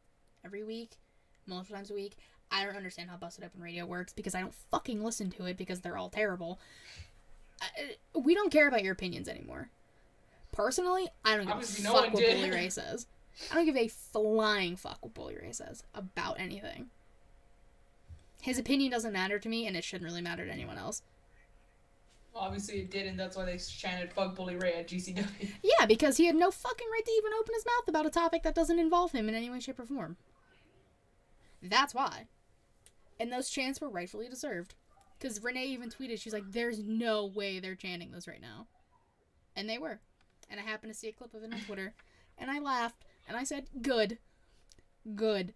every 0.44 0.64
week, 0.64 0.98
multiple 1.46 1.76
times 1.76 1.90
a 1.90 1.94
week. 1.94 2.16
I 2.50 2.64
don't 2.64 2.76
understand 2.76 3.10
how 3.10 3.16
Busted 3.16 3.44
Open 3.44 3.60
Radio 3.62 3.86
works 3.86 4.12
because 4.12 4.34
I 4.34 4.40
don't 4.40 4.54
fucking 4.54 5.04
listen 5.04 5.30
to 5.32 5.44
it 5.46 5.56
because 5.56 5.80
they're 5.80 5.96
all 5.96 6.10
terrible. 6.10 6.58
I, 7.60 7.66
uh, 8.16 8.20
we 8.20 8.34
don't 8.34 8.50
care 8.52 8.66
about 8.68 8.82
your 8.82 8.92
opinions 8.92 9.28
anymore. 9.28 9.70
Personally, 10.52 11.08
I 11.24 11.36
don't 11.36 11.46
give 11.46 11.54
Obviously, 11.54 11.84
a 11.84 11.88
no 11.88 11.94
fuck 11.94 12.12
what 12.12 12.22
did. 12.22 12.36
Bully 12.36 12.50
Ray 12.50 12.68
says. 12.68 13.06
I 13.50 13.54
don't 13.54 13.64
give 13.64 13.76
a 13.76 13.88
flying 13.88 14.76
fuck 14.76 14.98
what 15.00 15.14
Bully 15.14 15.36
Ray 15.40 15.52
says 15.52 15.84
about 15.94 16.40
anything. 16.40 16.90
His 18.42 18.58
opinion 18.58 18.90
doesn't 18.90 19.12
matter 19.12 19.38
to 19.38 19.48
me, 19.48 19.66
and 19.66 19.76
it 19.76 19.84
shouldn't 19.84 20.10
really 20.10 20.22
matter 20.22 20.44
to 20.44 20.50
anyone 20.50 20.78
else. 20.78 21.02
Obviously, 22.34 22.80
it 22.80 22.90
did, 22.90 23.06
and 23.06 23.18
that's 23.18 23.36
why 23.36 23.44
they 23.44 23.58
chanted 23.58 24.12
"Fuck 24.12 24.34
Bully 24.34 24.56
Ray" 24.56 24.74
at 24.74 24.88
GCW. 24.88 25.26
Yeah, 25.62 25.86
because 25.86 26.16
he 26.16 26.26
had 26.26 26.36
no 26.36 26.50
fucking 26.50 26.86
right 26.90 27.04
to 27.04 27.12
even 27.12 27.32
open 27.38 27.54
his 27.54 27.66
mouth 27.66 27.88
about 27.88 28.06
a 28.06 28.10
topic 28.10 28.42
that 28.42 28.54
doesn't 28.54 28.78
involve 28.78 29.12
him 29.12 29.28
in 29.28 29.34
any 29.34 29.50
way, 29.50 29.60
shape, 29.60 29.78
or 29.78 29.84
form. 29.84 30.16
That's 31.62 31.94
why. 31.94 32.26
And 33.20 33.30
those 33.30 33.50
chants 33.50 33.80
were 33.80 33.88
rightfully 33.90 34.28
deserved. 34.28 34.74
Because 35.18 35.42
Renee 35.42 35.66
even 35.66 35.90
tweeted, 35.90 36.18
she's 36.18 36.32
like, 36.32 36.50
there's 36.50 36.82
no 36.82 37.26
way 37.26 37.60
they're 37.60 37.74
chanting 37.74 38.10
this 38.10 38.26
right 38.26 38.40
now. 38.40 38.66
And 39.54 39.68
they 39.68 39.76
were. 39.76 40.00
And 40.48 40.58
I 40.58 40.62
happened 40.62 40.92
to 40.92 40.98
see 40.98 41.08
a 41.08 41.12
clip 41.12 41.34
of 41.34 41.44
it 41.44 41.52
on 41.52 41.60
Twitter. 41.60 41.92
And 42.38 42.50
I 42.50 42.58
laughed. 42.58 43.04
And 43.28 43.36
I 43.36 43.44
said, 43.44 43.66
good. 43.82 44.16
Good. 45.14 45.52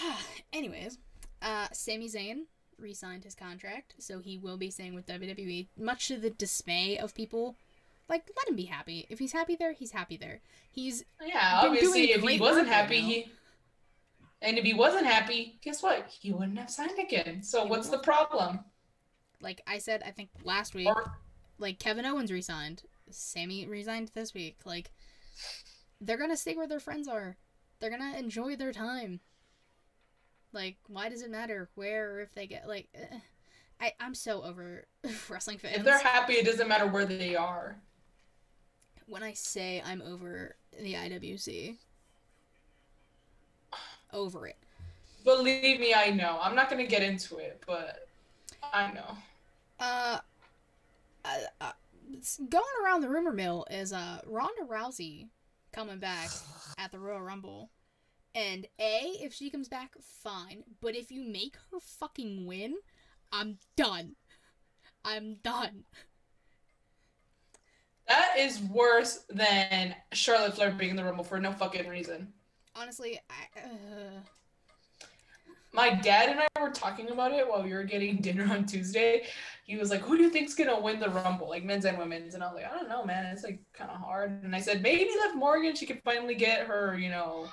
Anyways, 0.52 0.98
uh, 1.42 1.68
Sami 1.72 2.08
Zayn 2.08 2.44
re 2.78 2.94
signed 2.94 3.24
his 3.24 3.34
contract, 3.34 3.94
so 3.98 4.18
he 4.18 4.38
will 4.38 4.56
be 4.56 4.70
staying 4.70 4.94
with 4.94 5.06
WWE, 5.06 5.68
much 5.78 6.08
to 6.08 6.16
the 6.16 6.30
dismay 6.30 6.96
of 6.96 7.14
people. 7.14 7.56
Like, 8.08 8.30
let 8.36 8.48
him 8.48 8.56
be 8.56 8.64
happy. 8.64 9.06
If 9.08 9.18
he's 9.18 9.32
happy 9.32 9.54
there, 9.56 9.72
he's 9.72 9.92
happy 9.92 10.16
there. 10.16 10.40
He's 10.70 11.04
Yeah, 11.24 11.60
obviously, 11.62 12.12
if 12.12 12.22
he 12.22 12.38
wasn't 12.38 12.66
work 12.66 12.72
right 12.72 12.82
happy, 12.82 13.00
he. 13.00 13.32
And 14.42 14.58
if 14.58 14.64
he 14.64 14.74
wasn't 14.74 15.06
happy, 15.06 15.58
guess 15.62 15.82
what? 15.82 16.06
He 16.20 16.32
wouldn't 16.32 16.58
have 16.58 16.68
signed 16.68 16.98
again. 16.98 17.42
So 17.42 17.64
what's 17.64 17.88
the 17.88 17.98
problem? 17.98 18.60
like 19.40 19.60
I 19.66 19.78
said, 19.78 20.02
I 20.06 20.10
think 20.12 20.28
last 20.44 20.72
week, 20.74 20.86
Or 20.86 21.16
like 21.58 21.78
Kevin 21.80 22.04
Owens 22.04 22.30
resigned, 22.30 22.82
Sami 23.10 23.66
resigned 23.66 24.10
this 24.14 24.34
week. 24.34 24.58
Like, 24.64 24.90
they're 26.00 26.16
gonna 26.18 26.36
stay 26.36 26.54
where 26.54 26.68
their 26.68 26.78
friends 26.80 27.08
are. 27.08 27.36
They're 27.80 27.90
gonna 27.90 28.16
enjoy 28.18 28.54
their 28.56 28.72
time. 28.72 29.18
Like, 30.52 30.76
why 30.86 31.08
does 31.08 31.22
it 31.22 31.30
matter 31.30 31.70
where 31.74 32.12
or 32.14 32.20
if 32.20 32.32
they 32.34 32.46
get 32.46 32.68
like? 32.68 32.88
eh. 32.94 33.18
I 33.80 33.92
I'm 33.98 34.14
so 34.14 34.42
over 34.44 34.86
wrestling 35.28 35.58
fans. 35.58 35.78
if 35.78 35.84
they're 35.84 35.98
happy, 35.98 36.34
it 36.34 36.46
doesn't 36.46 36.68
matter 36.68 36.86
where 36.86 37.04
they 37.06 37.34
are. 37.34 37.80
when 39.06 39.22
I 39.24 39.32
say 39.32 39.82
I'm 39.84 40.02
over 40.02 40.54
the 40.80 40.94
IWC, 40.94 41.78
over 44.12 44.46
it. 44.46 44.56
Believe 45.24 45.80
me, 45.80 45.94
I 45.94 46.10
know. 46.10 46.38
I'm 46.42 46.54
not 46.54 46.68
gonna 46.68 46.86
get 46.86 47.02
into 47.02 47.38
it, 47.38 47.62
but 47.66 48.08
I 48.72 48.92
know. 48.92 49.16
Uh, 49.78 50.18
uh, 51.24 51.38
uh 51.60 51.72
going 52.48 52.64
around 52.84 53.00
the 53.00 53.08
rumor 53.08 53.32
mill 53.32 53.66
is 53.70 53.92
uh 53.92 54.20
Ronda 54.26 54.62
Rousey 54.68 55.28
coming 55.72 55.98
back 55.98 56.30
at 56.78 56.92
the 56.92 56.98
Royal 56.98 57.22
Rumble. 57.22 57.70
And 58.34 58.66
A, 58.78 59.16
if 59.20 59.34
she 59.34 59.50
comes 59.50 59.68
back, 59.68 59.92
fine. 60.00 60.64
But 60.80 60.96
if 60.96 61.10
you 61.10 61.22
make 61.22 61.56
her 61.70 61.78
fucking 61.80 62.46
win, 62.46 62.76
I'm 63.30 63.58
done. 63.76 64.16
I'm 65.04 65.36
done. 65.42 65.84
That 68.08 68.34
is 68.38 68.60
worse 68.60 69.24
than 69.28 69.94
Charlotte 70.12 70.54
Flair 70.54 70.70
being 70.70 70.90
in 70.90 70.96
the 70.96 71.04
Rumble 71.04 71.24
for 71.24 71.38
no 71.38 71.52
fucking 71.52 71.88
reason. 71.88 72.32
Honestly, 72.74 73.20
I 73.28 73.60
uh, 73.60 74.20
My 75.74 75.90
dad 75.94 76.28
and 76.30 76.40
I 76.40 76.62
were 76.62 76.70
talking 76.70 77.10
about 77.10 77.32
it 77.32 77.48
while 77.48 77.62
we 77.62 77.72
were 77.72 77.84
getting 77.84 78.16
dinner 78.16 78.50
on 78.50 78.66
Tuesday. 78.66 79.24
He 79.64 79.76
was 79.76 79.90
like, 79.90 80.00
"Who 80.00 80.16
do 80.16 80.22
you 80.22 80.30
think's 80.30 80.54
gonna 80.54 80.80
win 80.80 81.00
the 81.00 81.08
Rumble, 81.10 81.48
like 81.48 81.64
men's 81.64 81.84
and 81.84 81.98
women's?" 81.98 82.34
And 82.34 82.42
I 82.42 82.46
was 82.46 82.56
like, 82.56 82.70
"I 82.70 82.74
don't 82.74 82.88
know, 82.88 83.04
man. 83.04 83.26
It's 83.26 83.44
like 83.44 83.60
kind 83.72 83.90
of 83.90 83.96
hard." 83.98 84.42
And 84.44 84.54
I 84.54 84.60
said, 84.60 84.82
"Maybe 84.82 85.10
Liv 85.10 85.36
Morgan. 85.36 85.74
She 85.74 85.86
could 85.86 86.02
finally 86.02 86.34
get 86.34 86.66
her, 86.66 86.98
you 86.98 87.10
know, 87.10 87.48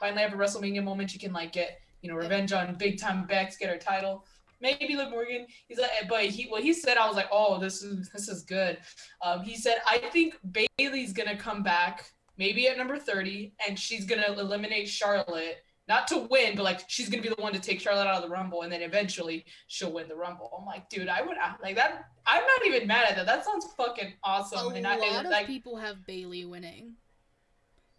finally 0.00 0.22
have 0.22 0.32
a 0.32 0.36
WrestleMania 0.36 0.82
moment. 0.82 1.10
She 1.10 1.18
can 1.18 1.32
like 1.32 1.52
get, 1.52 1.80
you 2.02 2.10
know, 2.10 2.16
revenge 2.16 2.52
on 2.52 2.74
big 2.76 2.98
time 2.98 3.26
Becks, 3.26 3.56
get 3.56 3.70
her 3.70 3.78
title. 3.78 4.24
Maybe 4.60 4.96
Liv 4.96 5.10
Morgan." 5.10 5.46
He's 5.68 5.78
like, 5.78 5.90
but 6.08 6.24
he 6.26 6.44
what 6.44 6.62
he 6.62 6.72
said, 6.72 6.96
I 6.96 7.06
was 7.06 7.16
like, 7.16 7.28
"Oh, 7.32 7.58
this 7.58 7.82
is 7.82 8.08
this 8.10 8.28
is 8.28 8.42
good." 8.42 8.78
Um, 9.22 9.42
he 9.42 9.56
said, 9.56 9.76
"I 9.86 9.98
think 10.12 10.36
Bayley's 10.52 11.12
gonna 11.12 11.36
come 11.36 11.62
back." 11.62 12.13
Maybe 12.36 12.68
at 12.68 12.76
number 12.76 12.98
30, 12.98 13.54
and 13.66 13.78
she's 13.78 14.04
gonna 14.04 14.32
eliminate 14.32 14.88
Charlotte 14.88 15.62
not 15.86 16.08
to 16.08 16.26
win, 16.30 16.56
but 16.56 16.62
like 16.62 16.80
she's 16.88 17.08
gonna 17.08 17.22
be 17.22 17.28
the 17.28 17.34
one 17.36 17.52
to 17.52 17.60
take 17.60 17.80
Charlotte 17.80 18.06
out 18.06 18.16
of 18.16 18.22
the 18.22 18.28
Rumble, 18.28 18.62
and 18.62 18.72
then 18.72 18.82
eventually 18.82 19.44
she'll 19.66 19.92
win 19.92 20.08
the 20.08 20.16
Rumble. 20.16 20.50
I'm 20.58 20.64
like, 20.64 20.88
dude, 20.88 21.08
I 21.08 21.22
would 21.22 21.36
like 21.62 21.76
that. 21.76 22.06
I'm 22.26 22.42
not 22.42 22.66
even 22.66 22.88
mad 22.88 23.06
at 23.10 23.16
that. 23.16 23.26
That 23.26 23.44
sounds 23.44 23.66
fucking 23.76 24.14
awesome. 24.24 24.72
a 24.72 24.74
and 24.74 24.84
lot 24.84 25.00
and, 25.02 25.26
of 25.26 25.32
like, 25.32 25.46
people 25.46 25.76
have 25.76 26.06
Bayley 26.06 26.44
winning. 26.44 26.94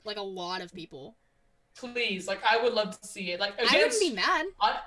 Like 0.04 0.18
a 0.18 0.22
lot 0.22 0.62
of 0.62 0.74
people. 0.74 1.16
please, 1.78 2.28
like, 2.28 2.40
I 2.50 2.62
would 2.62 2.74
love 2.74 3.00
to 3.00 3.08
see 3.08 3.32
it. 3.32 3.40
Like 3.40 3.54
I 3.60 3.78
wouldn't 3.78 4.00
be 4.00 4.14
mad. 4.14 4.46
I, 4.62 4.80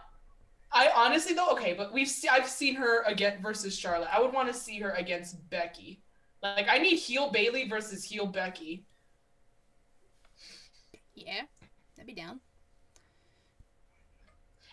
I 0.72 0.90
honestly 0.94 1.34
though, 1.34 1.50
okay, 1.50 1.74
but 1.74 1.92
we've 1.92 2.08
se- 2.08 2.28
I've 2.28 2.48
seen 2.48 2.74
her 2.74 3.02
again 3.04 3.40
versus 3.42 3.78
Charlotte. 3.78 4.08
I 4.12 4.20
would 4.20 4.32
want 4.32 4.48
to 4.48 4.54
see 4.54 4.78
her 4.80 4.90
against 4.90 5.48
Becky. 5.50 6.02
Like, 6.42 6.66
I 6.68 6.78
need 6.78 6.96
heel 6.96 7.30
Bayley 7.30 7.68
versus 7.68 8.04
heel 8.04 8.26
Becky. 8.26 8.84
Yeah, 11.26 11.42
I'd 11.98 12.06
be 12.06 12.14
down. 12.14 12.40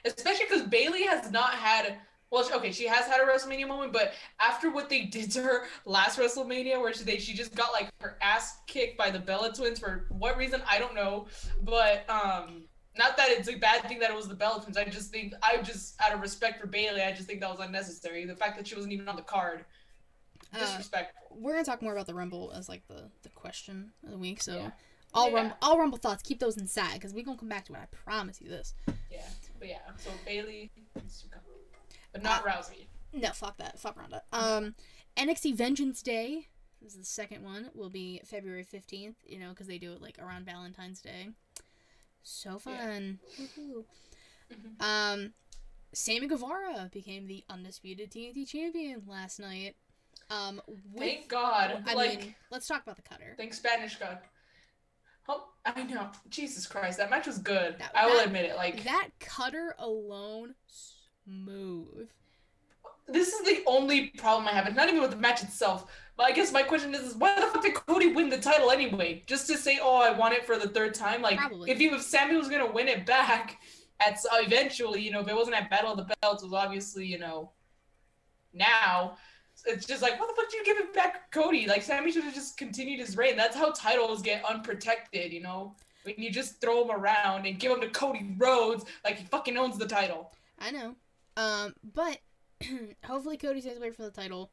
especially 0.06 0.46
because 0.50 0.64
Bayley 0.64 1.04
has 1.04 1.32
not 1.32 1.52
had. 1.56 1.98
Well, 2.32 2.48
okay, 2.56 2.72
she 2.72 2.86
has 2.88 3.06
had 3.06 3.22
a 3.22 3.24
WrestleMania 3.26 3.68
moment, 3.68 3.94
but 3.94 4.14
after 4.40 4.70
what 4.72 4.90
they 4.90 5.02
did 5.06 5.32
to 5.32 5.42
her 5.44 5.66
last 5.86 6.18
WrestleMania, 6.20 6.80
where 6.82 6.94
she 6.94 7.04
they, 7.04 7.18
she 7.18 7.34
just 7.34 7.56
got 7.56 7.72
like 7.72 7.90
her 8.02 8.18
ass 8.22 8.58
kicked 8.68 8.98
by 8.98 9.10
the 9.10 9.20
Bella 9.20 9.54
Twins 9.54 9.80
for 9.80 10.06
what 10.10 10.36
reason 10.38 10.62
I 10.70 10.80
don't 10.80 10.96
know, 10.96 11.28
but 11.62 12.10
um, 12.10 12.64
not 12.98 13.16
that 13.18 13.30
it's 13.30 13.48
a 13.48 13.56
bad 13.56 13.84
thing 13.88 14.00
that 14.00 14.10
it 14.10 14.16
was 14.16 14.28
the 14.28 14.34
Bella 14.36 14.62
Twins. 14.62 14.76
I 14.76 14.86
just 14.86 15.12
think 15.12 15.34
I 15.44 15.58
just 15.62 16.00
out 16.02 16.14
of 16.14 16.20
respect 16.22 16.60
for 16.60 16.68
Bayley, 16.68 17.02
I 17.04 17.12
just 17.12 17.28
think 17.28 17.40
that 17.42 17.50
was 17.50 17.60
unnecessary. 17.60 18.26
The 18.26 18.36
fact 18.36 18.58
that 18.58 18.68
she 18.68 18.76
wasn't 18.76 18.94
even 18.94 19.08
on 19.08 19.16
the 19.16 19.22
card, 19.22 19.64
Uh, 20.54 20.60
disrespectful. 20.60 21.38
we're 21.40 21.54
gonna 21.54 21.64
talk 21.64 21.82
more 21.82 21.94
about 21.94 22.08
the 22.08 22.16
Rumble 22.16 22.52
as 22.56 22.68
like 22.68 22.86
the 22.88 23.10
the 23.22 23.30
question 23.30 23.92
of 24.04 24.12
the 24.12 24.18
week. 24.18 24.42
So 24.42 24.56
Yeah. 24.56 24.72
All 25.16 25.30
Yeah. 25.30 25.36
Rumble 25.36 25.58
all 25.62 25.80
Rumble 25.80 25.98
thoughts, 25.98 26.22
keep 26.22 26.40
those 26.40 26.58
inside 26.58 26.94
because 26.96 27.14
we're 27.14 27.24
gonna 27.26 27.38
come 27.38 27.50
back 27.50 27.66
to 27.66 27.74
it. 27.74 27.78
I 27.80 27.86
promise 27.88 28.42
you 28.42 28.50
this. 28.50 28.74
yeah, 29.12 29.26
but 29.60 29.68
yeah, 29.68 29.80
so 29.98 30.12
Bayley 30.26 30.72
needs 30.96 31.22
to 31.22 31.30
come, 31.30 31.42
but 32.12 32.22
not 32.22 32.46
Uh, 32.46 32.52
Rousey. 32.52 32.86
No, 33.14 33.30
fuck 33.32 33.58
that. 33.58 33.80
Fuck 33.80 33.98
Ronda. 33.98 34.24
Um, 34.34 34.76
NXT 35.18 35.54
Vengeance 35.56 36.02
Day. 36.02 36.48
This 36.82 36.94
is 36.94 37.00
the 37.00 37.06
second 37.06 37.44
one. 37.44 37.70
Will 37.74 37.90
be 37.90 38.20
February 38.26 38.64
fifteenth. 38.64 39.16
You 39.26 39.40
know, 39.40 39.50
because 39.50 39.68
they 39.68 39.78
do 39.78 39.94
it 39.94 40.02
like 40.02 40.20
around 40.20 40.46
Valentine's 40.46 41.02
Day. 41.02 41.30
So 42.24 42.60
fun. 42.60 43.20
Woohoo. 43.40 43.86
Mhm. 44.52 44.82
Um, 44.84 45.34
Sammy 45.94 46.28
Guevara 46.28 46.90
became 46.92 47.26
the 47.28 47.44
undisputed 47.50 48.12
TNT 48.12 48.46
champion 48.46 49.04
last 49.08 49.40
night. 49.40 49.76
Um, 50.30 50.62
with, 50.92 51.00
Thank 51.04 51.28
God. 51.30 51.84
I 51.88 51.94
like, 51.94 52.20
mean, 52.20 52.36
let's 52.52 52.68
talk 52.68 52.84
about 52.84 52.96
the 52.98 53.02
cutter. 53.04 53.34
thank 53.38 53.54
Spanish 53.54 53.96
God. 53.98 54.20
Oh, 55.28 55.48
I 55.66 55.84
know. 55.84 56.10
Jesus 56.30 56.68
Christ, 56.68 56.98
that 57.00 57.10
match 57.10 57.26
was 57.28 57.38
good. 57.40 57.78
That- 57.80 57.92
I 57.96 58.06
will 58.06 58.18
that- 58.18 58.28
admit 58.28 58.46
it. 58.46 58.56
Like, 58.56 58.84
That 58.84 59.10
cutter 59.20 59.76
alone, 59.80 60.56
smooth. 60.68 62.10
this 63.08 63.30
is 63.34 63.46
the 63.46 63.64
only 63.68 64.10
problem 64.18 64.48
I 64.48 64.52
have. 64.52 64.68
It's 64.68 64.76
not 64.76 64.88
even 64.90 65.02
with 65.02 65.12
the 65.12 65.18
match 65.18 65.42
itself. 65.44 65.92
But 66.18 66.28
I 66.28 66.32
guess 66.32 66.52
my 66.52 66.64
question 66.64 66.94
is, 66.96 67.02
is 67.02 67.16
why 67.16 67.36
the 67.40 67.48
fuck 67.48 67.62
did 67.62 67.74
Cody 67.76 68.14
win 68.14 68.30
the 68.30 68.38
title 68.38 68.72
anyway? 68.72 69.24
Just 69.28 69.48
to 69.48 69.58
say, 69.58 69.80
oh, 69.82 69.98
I 69.98 70.12
want 70.12 70.34
it 70.34 70.46
for 70.46 70.58
the 70.58 70.70
third 70.70 70.94
time? 70.94 71.22
Like, 71.22 71.38
Probably. 71.38 71.70
if 71.72 71.78
he, 71.78 71.88
if 71.88 72.02
Sammy 72.02 72.36
was 72.38 72.48
gonna 72.48 72.72
win 72.72 72.88
it 72.88 73.06
back 73.06 73.60
at 74.00 74.14
s- 74.14 74.26
eventually, 74.32 75.02
you 75.02 75.12
know, 75.12 75.20
if 75.20 75.28
it 75.28 75.36
wasn't 75.36 75.58
at 75.58 75.70
Battle 75.70 75.92
of 75.92 75.98
the 75.98 76.16
Belts, 76.22 76.42
it 76.44 76.46
was 76.46 76.54
obviously, 76.54 77.06
you 77.06 77.18
know, 77.20 77.52
now. 78.54 79.18
It's 79.66 79.86
just 79.86 80.02
like, 80.02 80.20
what 80.20 80.30
the 80.30 80.36
fuck 80.36 80.50
did 80.50 80.60
you 80.60 80.66
give 80.66 80.78
it 80.78 80.94
back, 80.94 81.32
Cody? 81.32 81.68
Like, 81.68 81.82
Sammy 81.82 82.12
should 82.12 82.24
have 82.24 82.34
just 82.34 82.58
continued 82.58 83.00
his 83.00 83.18
reign. 83.18 83.36
That's 83.36 83.56
how 83.56 83.72
titles 83.72 84.22
get 84.22 84.44
unprotected, 84.46 85.34
you 85.34 85.42
know. 85.42 85.76
When 86.04 86.16
you 86.18 86.32
just 86.32 86.62
throw 86.62 86.86
them 86.86 86.96
around 86.96 87.48
and 87.48 87.60
give 87.60 87.72
them 87.72 87.82
to 87.82 87.90
Cody 87.90 88.36
Rhodes, 88.38 88.86
like 89.04 89.18
he 89.18 89.26
fucking 89.26 89.58
owns 89.58 89.78
the 89.78 89.88
title. 89.88 90.32
I 90.60 90.70
know. 90.72 90.96
Um, 91.36 91.74
but 91.94 92.20
hopefully 93.04 93.38
Cody 93.38 93.62
stays 93.62 93.78
away 93.78 93.90
from 93.90 94.06
the 94.06 94.12
title, 94.12 94.52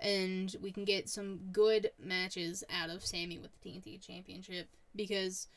and 0.00 0.54
we 0.60 0.70
can 0.70 0.84
get 0.84 1.08
some 1.08 1.40
good 1.52 1.90
matches 1.98 2.62
out 2.70 2.90
of 2.90 3.04
Sammy 3.04 3.38
with 3.38 3.50
the 3.52 3.70
TNT 3.70 4.00
Championship 4.06 4.68
because 4.94 5.48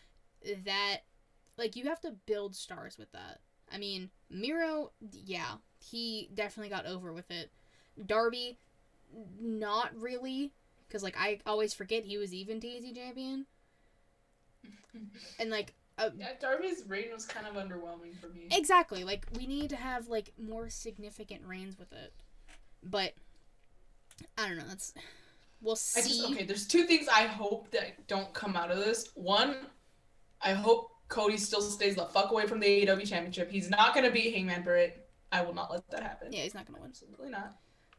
that, 0.66 1.00
like, 1.58 1.76
you 1.76 1.86
have 1.86 2.00
to 2.02 2.16
build 2.26 2.56
stars 2.56 2.98
with 2.98 3.12
that. 3.12 3.40
I 3.72 3.78
mean, 3.78 4.10
Miro, 4.30 4.92
yeah, 5.12 5.56
he 5.80 6.30
definitely 6.34 6.70
got 6.70 6.86
over 6.86 7.12
with 7.12 7.30
it. 7.32 7.52
Darby, 8.06 8.60
not 9.40 9.92
really, 10.00 10.54
because 10.88 11.04
like 11.04 11.16
I 11.18 11.40
always 11.46 11.74
forget 11.74 12.04
he 12.04 12.18
was 12.18 12.34
even 12.34 12.60
TNT 12.60 12.96
champion, 12.96 13.46
and 15.40 15.50
like 15.50 15.74
uh, 15.98 16.10
Yeah, 16.18 16.30
Darby's 16.40 16.84
reign 16.88 17.08
was 17.14 17.26
kind 17.26 17.46
of 17.46 17.56
underwhelming 17.56 18.18
for 18.20 18.28
me. 18.30 18.48
Exactly. 18.52 19.04
Like 19.04 19.26
we 19.38 19.46
need 19.46 19.70
to 19.70 19.76
have 19.76 20.08
like 20.08 20.34
more 20.38 20.70
significant 20.70 21.42
reigns 21.46 21.78
with 21.78 21.92
it. 21.94 22.14
But 22.84 23.14
I 24.38 24.48
don't 24.48 24.58
know. 24.58 24.66
That's 24.68 24.94
we'll 25.62 25.74
I 25.74 26.02
see. 26.02 26.20
just 26.20 26.32
okay. 26.32 26.46
There's 26.46 26.68
two 26.68 26.86
things 26.86 27.08
I 27.08 27.24
hope 27.24 27.72
that 27.72 28.08
don't 28.08 28.34
come 28.34 28.56
out 28.56 28.72
of 28.72 28.78
this. 28.78 29.10
One, 29.16 29.56
I 30.42 30.54
hope 30.54 30.92
Cody 31.10 31.38
still 31.38 31.62
stays 31.62 31.96
the 31.96 32.06
fuck 32.06 32.32
away 32.32 32.48
from 32.48 32.60
the 32.60 32.86
AEW 32.86 33.08
Championship. 33.08 33.52
He's 33.52 33.70
not 33.70 33.94
gonna 33.94 34.12
beat 34.12 34.34
Hangman 34.34 34.64
Barrett. 34.64 35.08
I 35.32 35.42
will 35.42 35.54
not 35.54 35.72
let 35.72 35.90
that 35.92 36.04
happen. 36.04 36.32
Yeah, 36.32 36.42
he's 36.42 36.54
not 36.54 36.66
gonna 36.66 36.80
win. 36.80 36.90
Absolutely 36.90 37.30
not. 37.30 37.56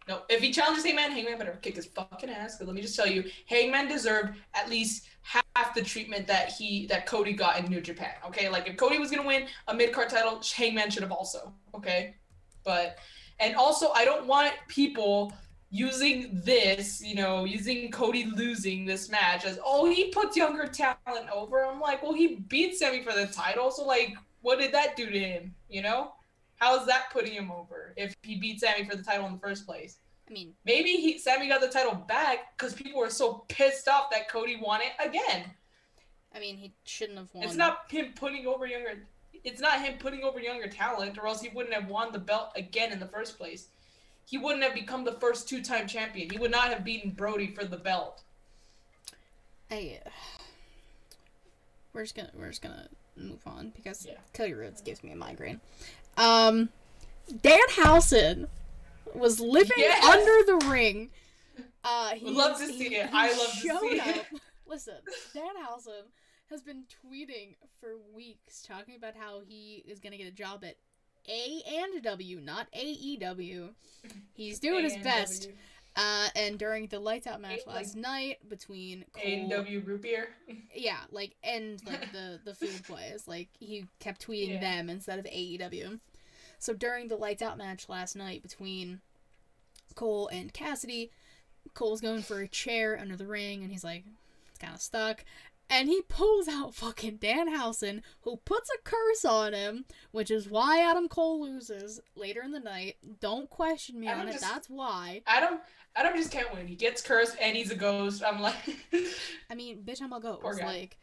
No, 0.07 0.23
if 0.29 0.43
he 0.43 0.53
challenges 0.53 0.85
Hangman, 0.85 1.13
Hangman 1.13 1.39
better 1.39 1.59
kick 1.63 1.77
his 1.77 1.87
fucking 1.87 2.29
ass. 2.29 2.57
Because 2.57 2.67
let 2.67 2.77
me 2.77 2.83
just 2.83 2.95
tell 2.95 3.07
you, 3.07 3.25
Hangman 3.47 3.89
deserved 3.89 4.39
at 4.55 4.69
least 4.69 5.07
half 5.23 5.75
the 5.75 5.83
treatment 5.83 6.27
that 6.27 6.53
he 6.53 6.87
that 6.87 7.07
Cody 7.07 7.33
got 7.33 7.59
in 7.59 7.71
New 7.71 7.81
Japan. 7.81 8.15
Okay, 8.27 8.49
like 8.49 8.69
if 8.69 8.77
Cody 8.77 8.99
was 8.99 9.11
gonna 9.11 9.27
win 9.27 9.47
a 9.69 9.75
mid 9.75 9.93
card 9.93 10.11
title, 10.11 10.41
Hangman 10.55 10.91
should 10.91 11.03
have 11.03 11.13
also. 11.13 11.53
Okay, 11.75 12.17
but 12.65 12.99
and 13.41 13.57
also 13.57 13.91
I 13.93 14.05
don't 14.05 14.27
want 14.27 14.53
people 14.69 15.33
using 15.71 16.41
this, 16.45 17.03
you 17.03 17.15
know, 17.15 17.45
using 17.45 17.91
Cody 17.91 18.27
losing 18.27 18.85
this 18.85 19.09
match 19.09 19.45
as 19.45 19.59
oh 19.65 19.91
he 19.91 20.11
puts 20.11 20.37
younger 20.37 20.67
talent 20.67 21.31
over. 21.33 21.65
I'm 21.65 21.81
like, 21.81 22.03
well 22.03 22.15
he 22.15 22.37
beat 22.49 22.77
Sammy 22.77 23.03
for 23.03 23.13
the 23.13 23.27
title, 23.27 23.71
so 23.71 23.85
like, 23.85 24.15
what 24.43 24.59
did 24.59 24.73
that 24.73 24.97
do 24.97 25.11
to 25.11 25.19
him? 25.19 25.55
You 25.71 25.83
know? 25.83 26.13
How's 26.57 26.87
that 26.87 27.11
putting 27.13 27.33
him 27.33 27.51
over 27.51 27.95
if 27.97 28.15
he 28.23 28.37
beat 28.37 28.61
Sammy 28.61 28.85
for 28.85 28.97
the 28.97 29.03
title 29.03 29.27
in 29.27 29.35
the 29.35 29.39
first 29.39 29.67
place? 29.67 29.99
I 30.29 30.33
mean, 30.33 30.55
Maybe 30.65 30.91
he 30.91 31.19
Sammy 31.19 31.49
got 31.49 31.61
the 31.61 31.69
title 31.69 31.95
back 31.95 32.57
because 32.57 32.73
people 32.73 33.01
were 33.01 33.11
so 33.11 33.45
pissed 33.49 33.89
off 33.89 34.11
that 34.11 34.29
Cody 34.29 34.59
won 34.61 34.81
it 34.81 35.07
again. 35.07 35.45
I 36.35 36.41
mean, 36.41 36.57
he 36.57 36.73
shouldn't 36.85 37.19
have 37.19 37.29
won. 37.33 37.45
It's 37.45 37.55
not 37.55 37.91
him 37.91 38.13
putting 38.17 38.47
over 38.47 38.67
younger. 38.67 39.07
It's 39.45 39.61
not 39.61 39.83
him 39.83 39.99
putting 39.99 40.23
over 40.23 40.41
younger 40.41 40.69
talent, 40.69 41.19
or 41.19 41.27
else 41.27 41.43
he 41.43 41.51
wouldn't 41.51 41.75
have 41.75 41.89
won 41.89 42.13
the 42.13 42.19
belt 42.19 42.53
again 42.57 42.93
in 42.93 42.99
the 42.99 43.07
first 43.07 43.37
place. 43.37 43.69
He 44.27 44.39
wouldn't 44.39 44.65
have 44.65 44.75
become 44.75 45.05
the 45.05 45.13
first 45.13 45.49
two-time 45.49 45.87
champion. 45.87 46.31
He 46.31 46.39
would 46.39 46.51
not 46.51 46.69
have 46.69 46.83
beaten 46.83 47.11
Brodie 47.11 47.55
for 47.55 47.65
the 47.65 47.77
belt. 47.77 48.23
I. 49.71 50.01
We're 51.93 52.03
just 52.03 52.17
gonna 52.17 52.31
we're 52.35 52.49
just 52.49 52.63
gonna 52.63 52.89
move 53.17 53.41
on 53.47 53.73
because 53.77 54.05
Yeah. 54.07 54.15
Cody 54.33 54.55
Rhodes 54.55 54.81
gives 54.81 55.05
me 55.05 55.13
a 55.13 55.17
migraine. 55.17 55.61
Um, 56.17 56.69
Dan 57.43 57.59
Danhausen 57.71 58.49
was 59.15 59.41
living 59.41 59.77
Yes! 59.79 60.05
under 60.05 60.59
the 60.61 60.67
ring. 60.71 61.11
Uh, 61.83 62.11
he 62.15 62.31
love 62.31 62.59
to 62.59 62.67
he- 62.67 62.79
see 62.79 62.95
it. 62.97 63.07
he 63.11 63.13
I 63.17 63.29
love 63.33 63.51
to 63.53 63.57
see 63.57 63.69
it. 63.69 64.19
up- 64.19 64.41
Listen, 64.67 64.95
Danhausen 65.35 66.05
has 66.51 66.63
been 66.63 66.85
tweeting 67.05 67.55
for 67.81 67.97
weeks 68.15 68.63
talking 68.63 68.97
about 68.97 69.15
how 69.17 69.41
he 69.47 69.85
is 69.87 70.01
gonna 70.01 70.17
get 70.17 70.27
a 70.27 70.31
job 70.33 70.65
at 70.65 70.77
A 71.29 71.63
and 71.67 72.03
W, 72.03 72.41
not 72.41 72.67
AEW. 72.73 73.71
He's 74.33 74.59
doing 74.59 74.85
his 74.85 74.97
best. 74.99 75.49
Uh, 75.97 76.29
and 76.35 76.59
during 76.59 76.89
the 76.89 76.99
lights 76.99 77.27
out 77.27 77.41
match 77.41 77.61
like- 77.67 77.77
last 77.77 77.95
night 77.97 78.39
between 78.49 79.05
A&W 79.23 79.81
root 79.81 80.03
beer. 80.03 80.29
yeah, 80.75 80.99
like 81.13 81.37
and 81.45 81.81
like 81.87 82.11
the 82.13 82.41
the 82.45 82.55
food 82.55 82.83
plays, 82.85 83.29
like 83.29 83.49
he 83.61 83.87
kept 84.01 84.27
tweeting 84.27 84.55
Yeah. 84.55 84.61
them 84.61 84.91
instead 84.91 85.19
of 85.21 85.25
AEW. 85.27 86.01
So 86.59 86.73
during 86.75 87.09
the 87.09 87.17
lights 87.17 87.43
out 87.43 87.59
match 87.59 87.89
last 87.89 88.17
night 88.17 88.43
between 88.43 89.01
Cole 89.95 90.29
and 90.29 90.53
Cassidy, 90.53 91.11
Cole's 91.75 92.01
going 92.01 92.23
for 92.23 92.41
a 92.41 92.49
chair 92.49 92.99
under 92.99 93.17
the 93.17 93.27
ring, 93.27 93.63
and 93.63 93.71
he's 93.71 93.85
like, 93.85 94.05
it's 94.51 94.59
kind 94.59 94.75
of 94.75 94.81
stuck. 94.81 95.25
And 95.71 95.89
he 95.89 96.03
pulls 96.03 96.47
out 96.47 96.75
fucking 96.75 97.19
Danhausen, 97.19 98.03
who 98.21 98.37
puts 98.45 98.69
a 98.71 98.83
curse 98.85 99.25
on 99.25 99.55
him, 99.55 99.87
which 100.13 100.31
is 100.31 100.49
why 100.49 100.81
Adam 100.83 101.09
Cole 101.09 101.41
loses 101.43 102.01
later 102.15 102.43
in 102.43 102.53
the 102.53 102.61
night. 102.61 102.97
Don't 103.21 103.49
question 103.49 103.99
me 103.99 104.07
Adam 104.09 104.23
on 104.23 104.29
it. 104.29 104.41
That's 104.41 104.69
why. 104.69 105.23
Adam 105.27 105.59
Adam 105.97 106.17
just 106.17 106.31
can't 106.31 106.53
win. 106.53 106.67
He 106.67 106.75
gets 106.77 107.01
cursed 107.01 107.37
and 107.41 107.57
he's 107.57 107.71
a 107.71 107.77
ghost. 107.77 108.23
I'm 108.27 108.41
like, 108.43 108.57
I 109.51 109.55
mean, 109.55 109.83
bitch, 109.83 110.03
I'm 110.03 110.13
a 110.13 110.21
ghost. 110.21 110.43
Poor 110.43 110.55
guy. 110.55 110.67
Like, 110.67 110.99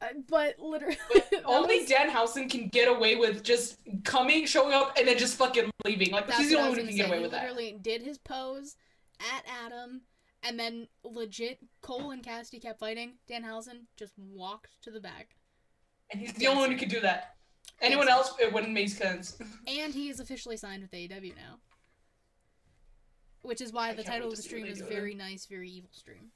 uh, 0.00 0.06
but 0.28 0.58
literally, 0.60 0.96
but 1.12 1.42
only 1.44 1.80
was- 1.80 1.90
Danhausen 1.90 2.48
can 2.48 2.68
get 2.68 2.88
away 2.88 3.16
with 3.16 3.42
just 3.42 3.78
coming, 4.04 4.46
showing 4.46 4.72
up, 4.72 4.96
and 4.96 5.06
then 5.08 5.18
just 5.18 5.36
fucking 5.36 5.70
leaving. 5.84 6.12
Like 6.12 6.28
That's 6.28 6.38
he's 6.38 6.50
the 6.50 6.56
only 6.56 6.70
one 6.70 6.78
who 6.78 6.86
can 6.86 6.96
get 6.96 7.08
away 7.08 7.16
He 7.16 7.22
with 7.22 7.32
that. 7.32 7.42
literally 7.42 7.76
did 7.82 8.02
his 8.02 8.16
pose 8.16 8.76
at 9.34 9.44
Adam, 9.66 10.02
and 10.42 10.58
then 10.58 10.88
legit 11.04 11.58
Cole 11.82 12.10
and 12.10 12.22
Cassidy 12.22 12.60
kept 12.60 12.80
fighting. 12.80 13.14
Danhausen 13.30 13.86
just 13.96 14.14
walked 14.18 14.82
to 14.82 14.90
the 14.90 15.00
back, 15.00 15.36
And 16.10 16.20
he's 16.20 16.32
the 16.34 16.46
only 16.46 16.62
one 16.62 16.70
who 16.72 16.78
could 16.78 16.88
do 16.88 17.00
that. 17.00 17.34
Anyone 17.80 18.08
else, 18.08 18.32
it 18.40 18.52
wouldn't 18.52 18.72
make 18.72 18.88
sense. 18.88 19.38
and 19.66 19.94
he 19.94 20.08
is 20.08 20.20
officially 20.20 20.56
signed 20.56 20.82
with 20.82 20.90
AEW 20.90 21.36
now. 21.36 21.58
Which 23.42 23.60
is 23.60 23.72
why 23.72 23.90
I 23.90 23.94
the 23.94 24.02
title 24.02 24.28
of 24.28 24.36
the 24.36 24.42
to 24.42 24.42
see 24.42 24.56
what 24.56 24.66
stream 24.66 24.72
is 24.72 24.80
very 24.80 25.14
nice, 25.14 25.46
very 25.46 25.70
evil 25.70 25.90
stream. 25.92 26.32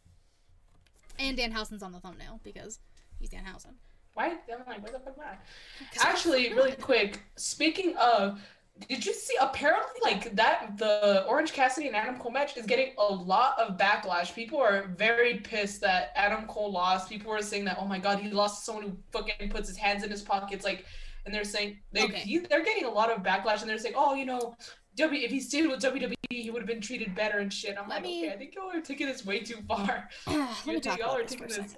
And 1.19 1.37
Danhausen's 1.37 1.83
on 1.83 1.93
the 1.93 2.01
thumbnail 2.01 2.41
because 2.45 2.79
he's 3.19 3.31
Danhausen. 3.31 3.75
Why? 4.15 4.29
I'm 4.29 4.67
like, 4.67 4.83
where 4.83 4.93
the 4.93 4.99
fuck 4.99 5.17
am 5.19 5.25
I? 5.25 6.09
Actually, 6.09 6.53
really 6.53 6.73
quick. 6.73 7.23
Speaking 7.37 7.97
of, 7.97 8.41
did 8.89 9.05
you 9.07 9.13
see? 9.15 9.35
Apparently, 9.41 10.01
like 10.03 10.35
that, 10.37 10.77
the 10.79 11.25
Orange 11.29 11.53
Cassidy 11.53 11.87
and 11.89 11.97
Adam 11.97 12.19
Cole 12.19 12.33
match 12.33 12.57
is 12.57 12.67
getting 12.67 12.95
a 12.99 13.05
lot 13.05 13.59
of 13.59 13.77
backlash. 13.77 14.35
People 14.35 14.59
are 14.61 14.89
very 14.97 15.39
pissed 15.39 15.81
that 15.83 16.11
Adam 16.17 16.47
Cole 16.47 16.73
lost. 16.73 17.09
People 17.09 17.33
are 17.33 17.43
saying 17.43 17.65
that, 17.67 17.77
oh 17.81 17.87
my 17.87 17.99
god, 17.99 18.19
he 18.19 18.31
lost 18.31 18.61
to 18.61 18.65
someone 18.65 18.85
who 18.85 18.97
fucking 19.13 19.51
puts 19.51 19.69
his 19.69 19.77
hands 19.77 20.03
in 20.05 20.11
his 20.11 20.23
pockets, 20.23 20.65
like, 20.65 20.85
and 21.27 21.35
they're 21.35 21.45
saying 21.45 21.79
they 21.93 22.03
Okay. 22.05 22.19
he, 22.21 22.39
they're 22.39 22.65
getting 22.65 22.85
a 22.85 22.91
lot 22.91 23.11
of 23.11 23.23
backlash, 23.23 23.61
and 23.61 23.71
they're 23.71 23.79
saying, 23.79 23.95
oh, 23.97 24.15
you 24.15 24.25
know. 24.25 24.55
W, 24.97 25.25
if 25.25 25.31
he 25.31 25.41
stayed 25.41 25.67
with 25.69 25.81
WWE, 25.81 26.13
he 26.29 26.51
would 26.51 26.61
have 26.61 26.69
been 26.69 26.81
treated 26.83 27.15
better 27.15 27.39
and 27.39 27.51
shit. 27.51 27.77
I'm 27.79 27.89
Let 27.89 27.97
like, 27.97 28.03
me- 28.03 28.27
okay, 28.27 28.35
I 28.35 28.37
think 28.37 28.55
y'all 28.55 28.71
are 28.71 28.81
taking 28.83 29.07
this 29.07 29.25
way 29.25 29.41
too 29.41 29.57
far. 29.67 30.07
Let 30.27 30.67
me 30.67 30.81
talk 30.81 30.99
y'all 30.99 31.13
about 31.13 31.21
are 31.21 31.23
this 31.25 31.35
for 31.35 31.45
a 31.45 31.49
taking 31.49 31.63
this-. 31.65 31.77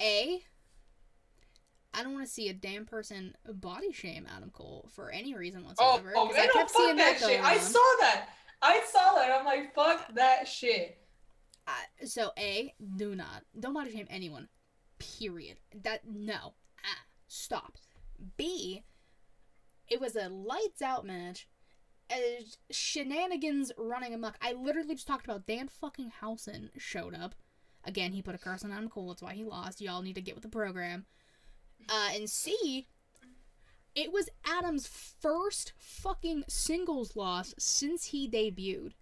A, 0.00 0.42
I 1.92 2.02
don't 2.02 2.12
want 2.14 2.24
to 2.26 2.32
see 2.32 2.48
a 2.48 2.52
damn 2.54 2.86
person 2.86 3.34
body 3.52 3.92
shame 3.92 4.26
Adam 4.34 4.50
Cole 4.50 4.88
for 4.94 5.10
any 5.10 5.34
reason 5.34 5.62
Oh, 5.64 5.68
whatsoever. 5.68 6.12
oh 6.16 6.28
'cause 6.28 6.36
I 6.36 6.42
I 6.42 6.46
kept 6.48 6.70
fuck 6.70 6.82
seeing 6.82 6.96
that, 6.96 7.18
that, 7.18 7.28
shit. 7.28 7.40
I 7.42 7.54
on. 7.54 7.60
saw 7.60 7.78
that. 8.00 8.28
I 8.62 8.80
saw 8.92 9.14
that. 9.16 9.30
I'm 9.32 9.44
like, 9.44 9.74
fuck 9.74 10.14
that 10.14 10.46
shit. 10.46 10.98
Uh, 11.66 12.04
so 12.06 12.30
A, 12.38 12.74
do 12.96 13.14
not 13.14 13.44
don't 13.58 13.74
body 13.74 13.90
shame 13.92 14.06
anyone. 14.10 14.48
Period. 14.98 15.58
That 15.82 16.02
no. 16.08 16.54
Ah, 16.84 17.04
stop. 17.26 17.76
B, 18.36 18.84
it 19.88 20.00
was 20.00 20.14
a 20.14 20.28
lights 20.28 20.82
out 20.82 21.04
match. 21.06 21.48
Uh, 22.10 22.16
shenanigans 22.70 23.72
running 23.78 24.12
amok. 24.14 24.36
I 24.42 24.52
literally 24.52 24.94
just 24.94 25.06
talked 25.06 25.24
about 25.24 25.46
Dan 25.46 25.68
fucking 25.68 26.10
Housen 26.20 26.70
showed 26.76 27.14
up. 27.14 27.34
Again, 27.84 28.12
he 28.12 28.20
put 28.20 28.34
a 28.34 28.38
curse 28.38 28.64
on 28.64 28.72
Adam 28.72 28.88
Cole. 28.90 29.08
That's 29.08 29.22
why 29.22 29.32
he 29.34 29.44
lost. 29.44 29.80
Y'all 29.80 30.02
need 30.02 30.16
to 30.16 30.20
get 30.20 30.34
with 30.34 30.42
the 30.42 30.48
program. 30.50 31.06
Uh, 31.90 32.10
and 32.14 32.30
C, 32.30 32.86
it 33.96 34.12
was 34.12 34.28
Adam's 34.44 34.86
first 34.86 35.72
fucking 35.76 36.44
singles 36.48 37.16
loss 37.16 37.54
since 37.58 38.06
he 38.06 38.28
debuted. 38.30 38.92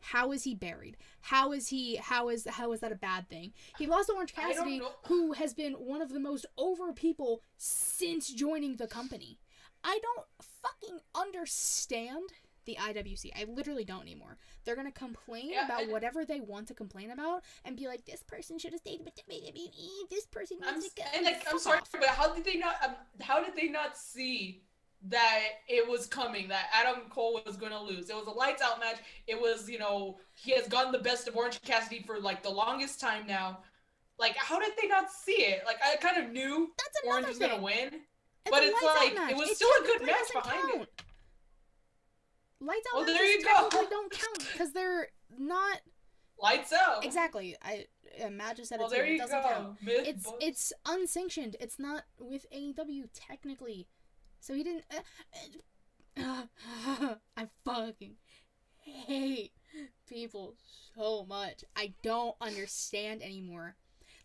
How 0.00 0.32
is 0.32 0.44
he 0.44 0.54
buried? 0.54 0.98
How 1.22 1.52
is 1.52 1.68
he? 1.68 1.96
How 1.96 2.28
is 2.28 2.46
how 2.46 2.72
is 2.72 2.80
that 2.80 2.92
a 2.92 2.96
bad 2.96 3.26
thing? 3.30 3.54
He 3.78 3.86
lost 3.86 4.08
to 4.08 4.12
Orange 4.14 4.34
Cassidy, 4.34 4.82
who 5.06 5.32
has 5.32 5.54
been 5.54 5.72
one 5.72 6.02
of 6.02 6.12
the 6.12 6.20
most 6.20 6.44
over 6.58 6.92
people 6.92 7.40
since 7.56 8.28
joining 8.28 8.76
the 8.76 8.86
company. 8.86 9.38
I 9.82 9.98
don't 10.02 10.26
fucking 10.62 11.00
understand 11.14 12.28
the 12.64 12.76
IWC. 12.80 13.30
I 13.36 13.44
literally 13.44 13.84
don't 13.84 14.02
anymore. 14.02 14.36
They're 14.64 14.76
gonna 14.76 14.92
complain 14.92 15.50
Yeah, 15.50 15.64
about 15.66 15.88
whatever 15.88 16.24
they 16.24 16.40
want 16.40 16.68
to 16.68 16.74
complain 16.74 17.10
about 17.10 17.42
and 17.64 17.76
be 17.76 17.86
like, 17.86 18.04
this 18.04 18.22
person 18.22 18.58
should 18.58 18.72
have 18.72 18.80
stayed 18.80 19.00
with 19.04 19.14
WWE. 19.16 20.08
This 20.10 20.26
person 20.26 20.58
I'm, 20.66 20.74
needs 20.80 20.92
to 20.94 21.02
go. 21.02 21.08
and 21.14 21.24
like, 21.24 21.42
I'm 21.50 21.58
sorry, 21.58 21.78
off. 21.78 21.90
but 21.92 22.08
how 22.08 22.34
did 22.34 22.44
they 22.44 22.56
not? 22.56 22.76
Um, 22.84 22.94
how 23.20 23.42
did 23.44 23.54
they 23.56 23.68
not 23.68 23.96
see 23.96 24.62
that 25.08 25.40
it 25.68 25.88
was 25.88 26.06
coming? 26.06 26.48
That 26.48 26.66
Adam 26.72 27.02
Cole 27.10 27.40
was 27.44 27.56
going 27.56 27.72
to 27.72 27.80
lose. 27.80 28.08
It 28.10 28.16
was 28.16 28.26
a 28.26 28.30
lights 28.30 28.62
out 28.62 28.80
match. 28.80 28.96
It 29.26 29.38
was, 29.40 29.68
you 29.68 29.78
know, 29.78 30.18
he 30.34 30.52
has 30.52 30.66
gotten 30.68 30.92
the 30.92 30.98
best 30.98 31.28
of 31.28 31.36
Orange 31.36 31.60
Cassidy 31.62 32.02
for 32.06 32.18
like 32.20 32.42
the 32.42 32.50
longest 32.50 33.00
time 33.00 33.26
now. 33.26 33.58
Like, 34.18 34.36
how 34.36 34.58
did 34.60 34.72
they 34.80 34.86
not 34.88 35.10
see 35.10 35.32
it? 35.42 35.62
Like, 35.66 35.76
I 35.84 35.96
kind 35.96 36.24
of 36.24 36.30
knew 36.32 36.70
That's 36.78 37.06
Orange 37.06 37.26
was 37.26 37.38
going 37.38 37.50
to 37.56 37.60
win. 37.60 37.90
It's 38.46 38.50
but 38.50 38.62
it's 38.62 38.82
like, 38.82 39.14
match. 39.14 39.30
it 39.32 39.36
was 39.36 39.50
It 39.50 39.56
still 39.56 39.68
a 39.82 39.86
good 39.86 40.06
match 40.06 40.32
behind 40.32 40.82
it. 40.82 40.88
Lights 42.60 42.86
out 42.92 42.96
Well, 42.98 43.06
there 43.06 43.24
you 43.24 43.42
go. 43.42 43.68
don't 43.70 44.10
count 44.12 44.48
because 44.52 44.72
they're 44.72 45.08
not 45.38 45.80
Lights 46.40 46.72
out. 46.72 47.04
exactly. 47.04 47.56
I 47.62 47.86
uh, 48.24 48.30
Matt 48.30 48.56
just 48.56 48.68
said 48.68 48.78
Well, 48.78 48.88
it 48.88 48.90
too. 48.96 49.02
there 49.02 49.06
It 49.12 49.18
doesn't 49.18 49.42
go. 49.42 49.48
count. 49.48 49.82
Myth 49.82 50.06
It's 50.06 50.24
bust. 50.24 50.36
it's 50.40 50.72
unsanctioned. 50.86 51.56
It's 51.60 51.78
not 51.78 52.04
with 52.18 52.46
AEW 52.54 53.08
technically, 53.14 53.86
so 54.40 54.54
he 54.54 54.62
didn't. 54.64 54.84
Uh, 56.16 56.42
uh, 56.96 57.14
I 57.36 57.48
fucking 57.64 58.14
hate 58.78 59.52
people 60.08 60.54
so 60.94 61.24
much. 61.26 61.64
I 61.76 61.94
don't 62.02 62.36
understand 62.40 63.22
anymore. 63.22 63.76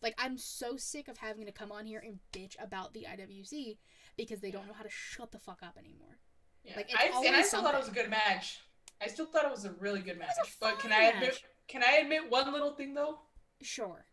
Like 0.02 0.16
I'm 0.18 0.38
so 0.38 0.78
sick 0.78 1.08
of 1.08 1.18
having 1.18 1.46
to 1.46 1.52
come 1.52 1.72
on 1.72 1.86
here 1.86 2.02
and 2.06 2.20
bitch 2.32 2.56
about 2.64 2.94
the 2.94 3.06
IWC 3.10 3.78
because 4.18 4.40
they 4.40 4.52
don't 4.52 4.68
know 4.68 4.74
how 4.74 4.84
to 4.84 4.90
shut 4.90 5.32
the 5.32 5.40
fuck 5.40 5.60
up 5.64 5.78
anymore. 5.78 6.20
Yeah. 6.64 6.74
Like, 6.76 6.90
I, 6.98 7.24
and 7.26 7.36
I 7.36 7.42
still 7.42 7.64
thought 7.64 7.74
it 7.74 7.80
was 7.80 7.88
a 7.88 7.94
good 7.94 8.10
match. 8.10 8.60
I 9.02 9.08
still 9.08 9.26
thought 9.26 9.46
it 9.46 9.52
was 9.52 9.66
a 9.66 9.72
really 9.80 10.02
good 10.02 10.20
match. 10.20 10.36
But 10.60 10.80
can 10.80 10.92
I 10.92 11.06
admit? 11.06 11.30
match. 11.30 11.44
Can 11.68 11.84
I 11.84 11.98
admit 12.02 12.30
one 12.30 12.52
little 12.52 12.72
thing 12.72 12.94
though? 12.94 13.20
Sure. 13.62 14.06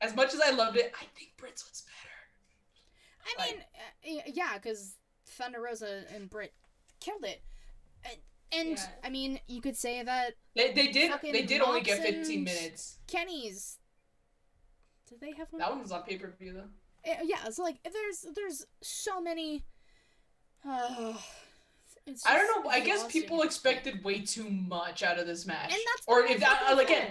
As 0.00 0.14
much 0.14 0.34
as 0.34 0.40
I 0.40 0.50
loved 0.50 0.76
it, 0.76 0.92
I 0.94 1.06
think 1.16 1.30
Britt's 1.38 1.68
was 1.68 1.82
better. 1.82 2.12
I 3.38 3.50
mean, 3.50 4.18
uh, 4.18 4.22
yeah, 4.32 4.54
because 4.54 4.94
Thunder 5.26 5.60
Rosa 5.60 6.04
and 6.14 6.28
Britt 6.30 6.52
killed 7.00 7.24
it. 7.24 7.42
And, 8.04 8.16
and 8.52 8.78
Yeah. 8.78 8.86
I 9.02 9.10
mean, 9.10 9.40
you 9.48 9.60
could 9.60 9.76
say 9.76 10.02
that 10.02 10.34
They, 10.54 10.72
they 10.72 10.88
did 10.88 11.12
they 11.22 11.42
did 11.42 11.60
only 11.62 11.80
get 11.80 12.00
15 12.02 12.44
minutes. 12.44 12.98
Kenny's. 13.06 13.78
Did 15.08 15.20
they 15.20 15.32
have 15.38 15.48
one? 15.50 15.60
That 15.60 15.70
one 15.70 15.80
was 15.80 15.92
on 15.92 16.02
pay 16.02 16.18
per 16.18 16.32
view 16.38 16.52
though. 16.52 17.10
Uh, 17.10 17.16
yeah, 17.24 17.48
so 17.50 17.62
like 17.62 17.76
there's 17.84 18.26
there's 18.34 18.66
so 18.82 19.20
many. 19.20 19.64
Uh, 20.68 21.14
it's 22.06 22.26
I 22.26 22.36
don't 22.36 22.64
know. 22.64 22.70
I 22.70 22.80
guess 22.80 23.06
people 23.06 23.42
expected 23.42 24.04
way 24.04 24.20
too 24.20 24.48
much 24.48 25.02
out 25.02 25.18
of 25.18 25.26
this 25.26 25.46
match. 25.46 25.72
And 25.72 25.80
that's 25.94 26.06
or 26.06 26.24
if 26.24 26.40
that 26.40 26.72
like 26.76 26.88
again. 26.88 27.08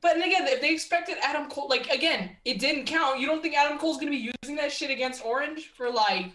But 0.00 0.14
then 0.14 0.24
again, 0.24 0.48
if 0.48 0.60
they 0.60 0.72
expected 0.72 1.16
Adam 1.22 1.48
Cole, 1.48 1.68
like 1.68 1.88
again, 1.88 2.36
it 2.44 2.58
didn't 2.58 2.86
count. 2.86 3.20
You 3.20 3.26
don't 3.26 3.42
think 3.42 3.54
Adam 3.54 3.78
Cole's 3.78 3.98
gonna 3.98 4.10
be 4.10 4.30
using 4.42 4.56
that 4.56 4.72
shit 4.72 4.90
against 4.90 5.24
Orange 5.24 5.68
for 5.68 5.90
like 5.90 6.32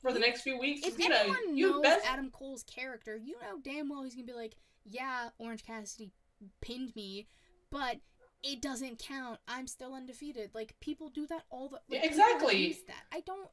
for 0.00 0.12
the 0.12 0.18
next 0.18 0.42
few 0.42 0.58
weeks? 0.58 0.86
If 0.86 0.96
gonna 0.96 1.14
anyone 1.16 1.56
you 1.56 1.70
knows 1.70 1.82
best 1.82 2.06
Adam 2.10 2.30
Cole's 2.30 2.62
character, 2.62 3.16
you 3.16 3.34
know 3.42 3.58
damn 3.62 3.88
well 3.88 4.04
he's 4.04 4.14
gonna 4.14 4.26
be 4.26 4.32
like, 4.32 4.54
yeah, 4.84 5.28
Orange 5.38 5.64
Cassidy 5.64 6.12
pinned 6.60 6.94
me, 6.96 7.26
but 7.70 7.98
it 8.42 8.62
doesn't 8.62 8.98
count. 8.98 9.40
I'm 9.48 9.66
still 9.66 9.94
undefeated. 9.94 10.50
Like 10.54 10.74
people 10.80 11.10
do 11.10 11.26
that 11.26 11.42
all 11.50 11.68
the 11.68 11.80
Yeah, 11.88 12.00
like, 12.00 12.10
people 12.10 12.22
exactly. 12.22 12.78
That 12.86 13.02
I 13.12 13.20
don't. 13.20 13.48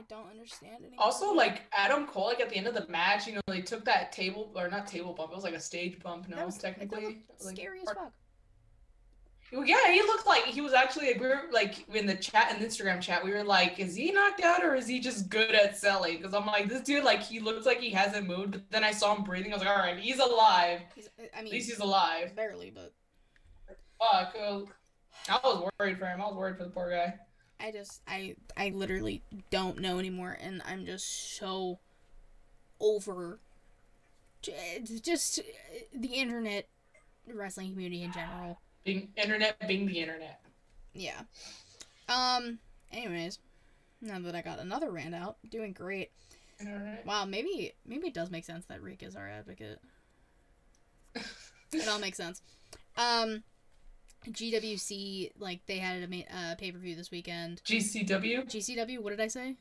I 0.00 0.04
don't 0.08 0.30
understand 0.30 0.82
anymore. 0.82 1.04
Also, 1.04 1.34
like 1.34 1.62
Adam 1.72 2.06
Cole, 2.06 2.26
like 2.26 2.40
at 2.40 2.48
the 2.48 2.56
end 2.56 2.66
of 2.66 2.74
the 2.74 2.86
match, 2.88 3.26
you 3.26 3.34
know, 3.34 3.40
they 3.46 3.60
took 3.60 3.84
that 3.84 4.12
table 4.12 4.50
or 4.56 4.68
not 4.68 4.86
table 4.86 5.12
bump. 5.12 5.30
It 5.30 5.34
was 5.34 5.44
like 5.44 5.54
a 5.54 5.60
stage 5.60 5.98
bump. 6.02 6.28
No, 6.28 6.36
that 6.36 6.46
was 6.46 6.56
technically, 6.56 7.00
that 7.28 7.36
was 7.36 7.46
like, 7.46 7.56
scary 7.56 7.80
as 7.82 7.88
fuck. 7.88 8.12
Well, 9.52 9.66
yeah, 9.66 9.92
he 9.92 10.00
looked 10.00 10.26
like 10.26 10.44
he 10.44 10.60
was 10.60 10.72
actually. 10.72 11.12
We 11.14 11.26
were 11.26 11.42
like 11.52 11.86
in 11.92 12.06
the 12.06 12.14
chat 12.14 12.50
and 12.50 12.64
Instagram 12.64 13.00
chat. 13.00 13.22
We 13.22 13.32
were 13.32 13.44
like, 13.44 13.78
is 13.78 13.94
he 13.96 14.10
knocked 14.12 14.42
out 14.42 14.64
or 14.64 14.74
is 14.74 14.86
he 14.86 15.00
just 15.00 15.28
good 15.28 15.54
at 15.54 15.76
selling? 15.76 16.18
Because 16.18 16.34
I'm 16.34 16.46
like, 16.46 16.68
this 16.68 16.82
dude, 16.82 17.04
like, 17.04 17.20
he 17.20 17.40
looks 17.40 17.66
like 17.66 17.80
he 17.80 17.90
hasn't 17.90 18.26
moved. 18.26 18.52
But 18.52 18.70
then 18.70 18.84
I 18.84 18.92
saw 18.92 19.14
him 19.14 19.24
breathing. 19.24 19.52
I 19.52 19.56
was 19.56 19.64
like, 19.64 19.76
all 19.76 19.82
right, 19.82 19.98
he's 19.98 20.20
alive. 20.20 20.80
He's, 20.94 21.08
I 21.18 21.40
At 21.40 21.48
least 21.48 21.68
he's 21.68 21.80
alive. 21.80 22.34
barely, 22.36 22.70
but 22.70 22.94
Fuck. 23.98 24.34
uh, 24.40 24.60
I 25.28 25.40
was 25.44 25.68
worried 25.78 25.98
for 25.98 26.06
him. 26.06 26.22
I 26.22 26.26
was 26.26 26.36
worried 26.36 26.56
for 26.56 26.64
the 26.64 26.70
poor 26.70 26.90
guy. 26.90 27.14
I 27.60 27.70
just 27.70 28.00
I 28.08 28.36
I 28.56 28.70
literally 28.70 29.22
don't 29.50 29.78
know 29.78 29.98
anymore, 29.98 30.36
and 30.40 30.62
I'm 30.66 30.86
just 30.86 31.36
so 31.36 31.78
over 32.80 33.38
just 34.42 35.38
uh, 35.40 35.42
the 35.94 36.08
internet, 36.08 36.66
wrestling 37.32 37.72
community 37.72 38.02
in 38.02 38.12
general. 38.12 38.58
Being 38.84 39.08
internet, 39.16 39.56
being 39.68 39.86
the 39.86 39.98
internet. 40.00 40.40
Yeah. 40.94 41.20
Um. 42.08 42.58
Anyways, 42.92 43.38
now 44.00 44.18
that 44.20 44.34
I 44.34 44.40
got 44.40 44.58
another 44.58 44.90
rant 44.90 45.14
out, 45.14 45.36
doing 45.48 45.72
great. 45.72 46.10
Wow. 47.04 47.24
Maybe 47.26 47.72
maybe 47.86 48.08
it 48.08 48.14
does 48.14 48.30
make 48.30 48.44
sense 48.44 48.64
that 48.66 48.82
Reek 48.82 49.02
is 49.02 49.16
our 49.16 49.28
advocate. 49.28 49.80
It 51.72 51.86
all 51.88 51.98
makes 51.98 52.16
sense. 52.16 52.42
Um. 52.96 53.42
GWC 54.26 55.32
like 55.38 55.64
they 55.66 55.78
had 55.78 56.02
a 56.02 56.08
ma- 56.08 56.34
uh, 56.34 56.54
pay 56.56 56.72
per 56.72 56.78
view 56.78 56.94
this 56.94 57.10
weekend. 57.10 57.62
GCW, 57.64 58.46
GCW. 58.46 59.00
What 59.00 59.10
did 59.10 59.20
I 59.20 59.28
say? 59.28 59.56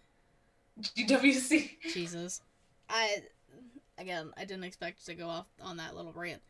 GWC. 0.82 1.70
Jesus. 1.94 2.42
I 2.90 3.24
again, 3.98 4.32
I 4.38 4.46
didn't 4.46 4.64
expect 4.64 5.06
to 5.06 5.14
go 5.14 5.28
off 5.28 5.46
on 5.62 5.78
that 5.78 5.96
little 5.96 6.14
rant. 6.14 6.42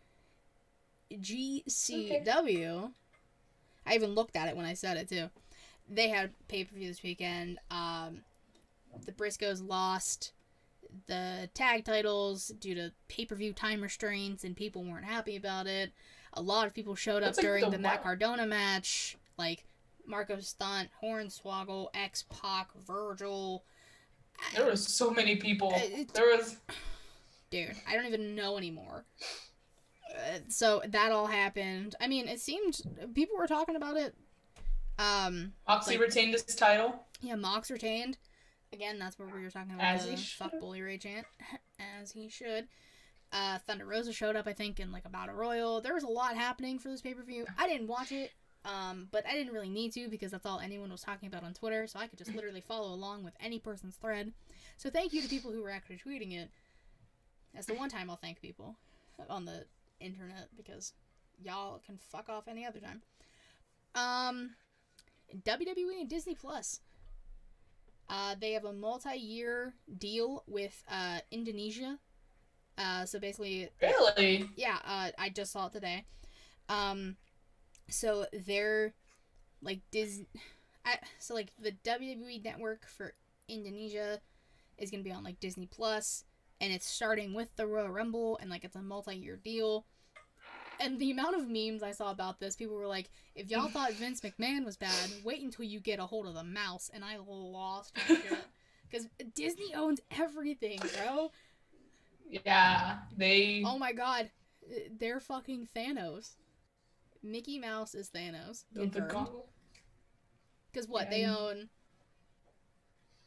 GCW. 1.12 2.92
I 3.86 3.96
even 3.96 4.14
looked 4.14 4.36
at 4.36 4.48
it 4.48 4.56
when 4.56 4.66
I 4.66 4.74
said 4.74 4.98
it 4.98 5.10
too. 5.10 5.30
They 5.90 6.10
had 6.10 6.32
pay 6.48 6.64
per 6.64 6.76
view 6.76 6.88
this 6.88 7.04
weekend. 7.04 7.60
Um, 7.72 8.22
the 9.06 9.12
Briscoes 9.12 9.68
lost 9.68 10.34
the 11.08 11.50
tag 11.54 11.86
titles 11.86 12.50
due 12.60 12.76
to 12.76 12.92
pay 13.08 13.26
per 13.26 13.36
view 13.36 13.54
time 13.54 13.82
restraints, 13.82 14.44
and 14.44 14.56
people 14.56 14.84
weren't 14.84 15.06
happy 15.06 15.36
about 15.36 15.68
it. 15.68 15.92
A 16.34 16.42
lot 16.42 16.68
of 16.68 16.74
people 16.74 16.96
showed 16.96 17.18
up 17.24 17.30
That's 17.30 17.38
like 17.40 17.46
during 17.46 17.64
the 17.66 17.72
the 17.72 17.78
Matt 17.80 18.04
Cardona 18.04 18.46
match, 18.46 19.18
like 19.38 19.66
Marco 20.06 20.40
Stunt, 20.40 20.90
Hornswoggle, 21.04 21.88
X 21.94 22.26
Pac, 22.30 22.70
Virgil. 22.86 23.64
There 24.56 24.66
was 24.66 24.86
so 24.88 25.12
many 25.12 25.36
people. 25.36 25.72
It- 25.76 26.14
There 26.14 26.26
was. 26.36 26.58
dude 27.52 27.72
i 27.90 27.96
don't 27.96 28.06
even 28.06 28.36
know 28.36 28.58
anymore 28.60 29.06
uh, 30.16 30.38
so 30.50 30.84
that 30.88 31.12
all 31.12 31.26
happened 31.26 31.96
i 32.00 32.08
mean 32.08 32.28
it 32.28 32.40
seemed 32.40 32.80
people 33.16 33.36
were 33.40 33.48
talking 33.48 33.76
about 33.76 33.98
it 33.98 34.14
um 35.00 35.54
Moxley 35.68 35.98
Like- 35.98 36.06
retained 36.10 36.34
his 36.34 36.44
title. 36.44 37.04
yeah 37.22 37.34
mox 37.34 37.72
retained 37.72 38.20
again 38.72 39.00
that's 39.00 39.18
what 39.18 39.34
we 39.34 39.42
were 39.42 39.50
talking 39.50 39.74
about 39.74 39.84
As 39.84 40.06
the 40.06 40.12
he 40.12 40.18
fuck 40.18 40.52
bully 40.60 40.84
ray 40.84 41.00
chant 41.00 41.26
as 42.02 42.12
he 42.12 42.30
should 42.30 42.68
uh 43.32 43.58
thunder 43.68 43.86
rosa 43.86 44.12
showed 44.12 44.36
up 44.36 44.48
i 44.48 44.54
think 44.54 44.80
in 44.80 44.92
like 44.92 45.06
a 45.06 45.10
battle 45.10 45.36
royal 45.36 45.82
there 45.82 45.94
was 45.94 46.04
a 46.04 46.08
lot 46.08 46.36
happening 46.36 46.80
for 46.80 46.90
this 46.90 47.02
pay-per-view 47.02 47.46
i 47.58 47.68
didn't 47.68 47.88
watch 47.88 48.12
it 48.12 48.32
um, 48.66 49.08
but 49.12 49.26
I 49.26 49.34
didn't 49.34 49.54
really 49.54 49.70
need 49.70 49.94
to 49.94 50.10
because 50.10 50.32
that's 50.32 50.46
all 50.46 50.60
anyone 50.60 50.92
was 50.92 51.02
talking 51.02 51.28
about 51.28 51.44
on 51.44 51.54
Twitter, 51.54 51.88
so 51.88 51.98
I 51.98 52.08
could 52.08 52.20
just 52.20 52.36
literally 52.36 52.62
follow 52.62 52.94
along 52.94 53.24
with 53.24 53.34
any 53.40 53.58
person's 53.58 53.96
thread. 53.96 54.34
So 54.78 54.90
thank 54.90 55.14
you 55.14 55.22
to 55.22 55.30
people 55.30 55.52
who 55.52 55.64
were 55.64 55.70
actually 55.70 55.98
tweeting 55.98 56.34
it. 56.34 56.50
That's 57.54 57.68
the 57.68 57.74
one 57.74 57.90
time 57.90 58.10
I'll 58.10 58.18
thank 58.18 58.42
people 58.42 58.76
on 59.30 59.46
the 59.46 59.66
internet 60.00 60.50
because 60.56 60.94
y'all 61.42 61.82
can 61.86 61.98
fuck 61.98 62.30
off 62.30 62.48
any 62.48 62.66
other 62.66 62.80
time. 62.80 63.02
Um, 63.96 64.52
WWE 65.34 66.02
and 66.02 66.10
Disney 66.10 66.36
Plus. 66.36 66.82
Uh, 68.10 68.36
they 68.40 68.54
have 68.54 68.66
a 68.66 68.74
multi-year 68.74 69.74
deal 69.98 70.44
with 70.48 70.84
uh, 70.90 71.20
Indonesia. 71.32 71.98
Uh, 72.80 73.06
so 73.06 73.20
basically, 73.20 73.70
Really? 73.82 74.50
yeah, 74.56 74.78
uh, 74.86 75.10
I 75.18 75.30
just 75.30 75.52
saw 75.52 75.68
it 75.68 75.74
today. 75.74 76.06
Um, 76.70 77.18
so 77.90 78.26
they're 78.48 78.94
like 79.62 79.82
Disney. 79.92 80.28
I, 80.86 80.96
so 81.20 81.34
like 81.34 81.52
the 81.60 81.74
WWE 81.84 82.44
network 82.44 82.88
for 82.88 83.14
Indonesia 83.50 84.22
is 84.78 84.90
gonna 84.92 85.04
be 85.04 85.12
on 85.12 85.24
like 85.26 85.40
Disney 85.42 85.68
Plus, 85.68 86.24
and 86.62 86.72
it's 86.72 86.88
starting 86.88 87.34
with 87.34 87.54
the 87.58 87.68
Royal 87.68 87.90
Rumble, 87.90 88.38
and 88.42 88.50
like 88.50 88.64
it's 88.64 88.76
a 88.78 88.82
multi-year 88.82 89.36
deal. 89.36 89.86
And 90.80 90.98
the 90.98 91.12
amount 91.12 91.36
of 91.36 91.50
memes 91.50 91.84
I 91.84 91.92
saw 91.92 92.10
about 92.12 92.40
this, 92.40 92.56
people 92.56 92.78
were 92.78 92.88
like, 92.88 93.10
if 93.36 93.52
y'all 93.52 93.68
thought 93.74 93.92
Vince 93.94 94.22
McMahon 94.22 94.64
was 94.64 94.78
bad, 94.78 95.10
wait 95.26 95.42
until 95.42 95.66
you 95.66 95.82
get 95.82 96.00
a 96.00 96.06
hold 96.06 96.26
of 96.28 96.34
the 96.36 96.44
mouse. 96.46 96.90
And 96.94 97.04
I 97.04 97.18
lost 97.28 97.94
my 97.98 98.16
shit. 98.16 98.24
Because 98.90 99.08
Disney 99.36 99.76
owns 99.76 100.00
everything, 100.18 100.80
bro. 100.96 101.30
Yeah, 102.30 103.00
they. 103.18 103.64
Oh 103.66 103.78
my 103.78 103.92
god. 103.92 104.30
They're 105.00 105.20
fucking 105.20 105.68
Thanos. 105.76 106.36
Mickey 107.24 107.58
Mouse 107.60 107.96
is 107.96 108.10
Thanos. 108.10 108.66
the- 108.72 108.82
the 108.82 109.02
Confirmed. 109.02 109.12
gong- 109.12 109.44
Because 110.72 110.88
what? 110.88 111.06
Yeah, 111.06 111.10
They 111.10 111.26
own. 111.26 111.70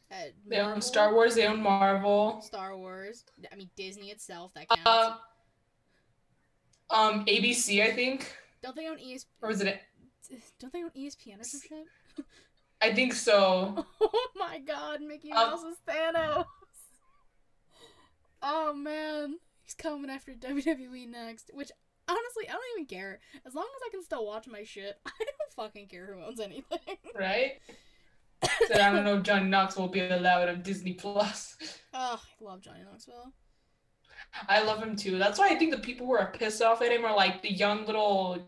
Uh, 0.09 0.15
They 0.47 0.59
own 0.59 0.81
Star 0.81 1.13
Wars. 1.13 1.35
They 1.35 1.45
own 1.47 1.61
Marvel. 1.61 2.41
Star 2.41 2.77
Wars. 2.77 3.25
I 3.51 3.55
mean, 3.55 3.69
Disney 3.75 4.09
itself. 4.11 4.53
That 4.53 4.69
counts. 4.69 4.85
Uh, 4.85 5.17
um, 6.89 7.25
ABC, 7.25 7.81
I 7.83 7.91
think, 7.93 8.31
don't 8.61 8.75
they 8.75 8.87
own 8.87 8.99
ES? 8.99 9.25
or 9.41 9.49
is 9.51 9.61
it? 9.61 9.81
Don't 10.59 10.71
they 10.71 10.83
own 10.83 10.91
ESPN 10.91 11.39
or 11.41 11.43
some 11.43 11.61
shit? 11.61 12.25
I 12.81 12.93
think 12.93 13.13
so. 13.13 13.85
Oh 14.01 14.29
my 14.35 14.59
god, 14.59 15.01
Mickey 15.01 15.31
Um, 15.31 15.49
Mouse 15.49 15.63
is 15.63 15.77
Thanos. 15.87 16.45
Oh 18.43 18.73
man, 18.73 19.37
he's 19.63 19.73
coming 19.73 20.09
after 20.09 20.33
WWE 20.39 21.09
next. 21.09 21.49
Which 21.53 21.71
honestly, 22.07 22.47
I 22.49 22.51
don't 22.51 22.61
even 22.75 22.85
care. 22.85 23.19
As 23.45 23.55
long 23.55 23.65
as 23.75 23.81
I 23.87 23.89
can 23.91 24.03
still 24.03 24.25
watch 24.25 24.47
my 24.47 24.63
shit, 24.63 24.99
I 25.05 25.11
don't 25.19 25.53
fucking 25.55 25.87
care 25.87 26.13
who 26.13 26.23
owns 26.23 26.39
anything. 26.39 26.79
right? 27.17 27.53
Said 28.67 28.81
I 28.81 28.91
don't 28.91 29.05
know 29.05 29.17
if 29.17 29.23
Johnny 29.23 29.47
Knoxville 29.47 29.85
will 29.85 29.91
be 29.93 30.01
allowed 30.01 30.49
on 30.49 30.61
Disney 30.61 30.93
Plus. 30.93 31.55
Oh, 31.93 32.19
I 32.21 32.43
love 32.43 32.61
Johnny 32.61 32.81
Knoxville. 32.83 33.31
I 34.49 34.63
love 34.63 34.83
him 34.83 34.97
too. 34.97 35.17
That's 35.17 35.39
why 35.39 35.49
I 35.49 35.55
think 35.55 35.71
the 35.71 35.79
people 35.79 36.07
who 36.07 36.13
are 36.13 36.31
pissed 36.31 36.61
off 36.61 36.81
at 36.81 36.91
him 36.91 37.05
are 37.05 37.15
like 37.15 37.41
the 37.41 37.53
young 37.53 37.85
little, 37.85 38.45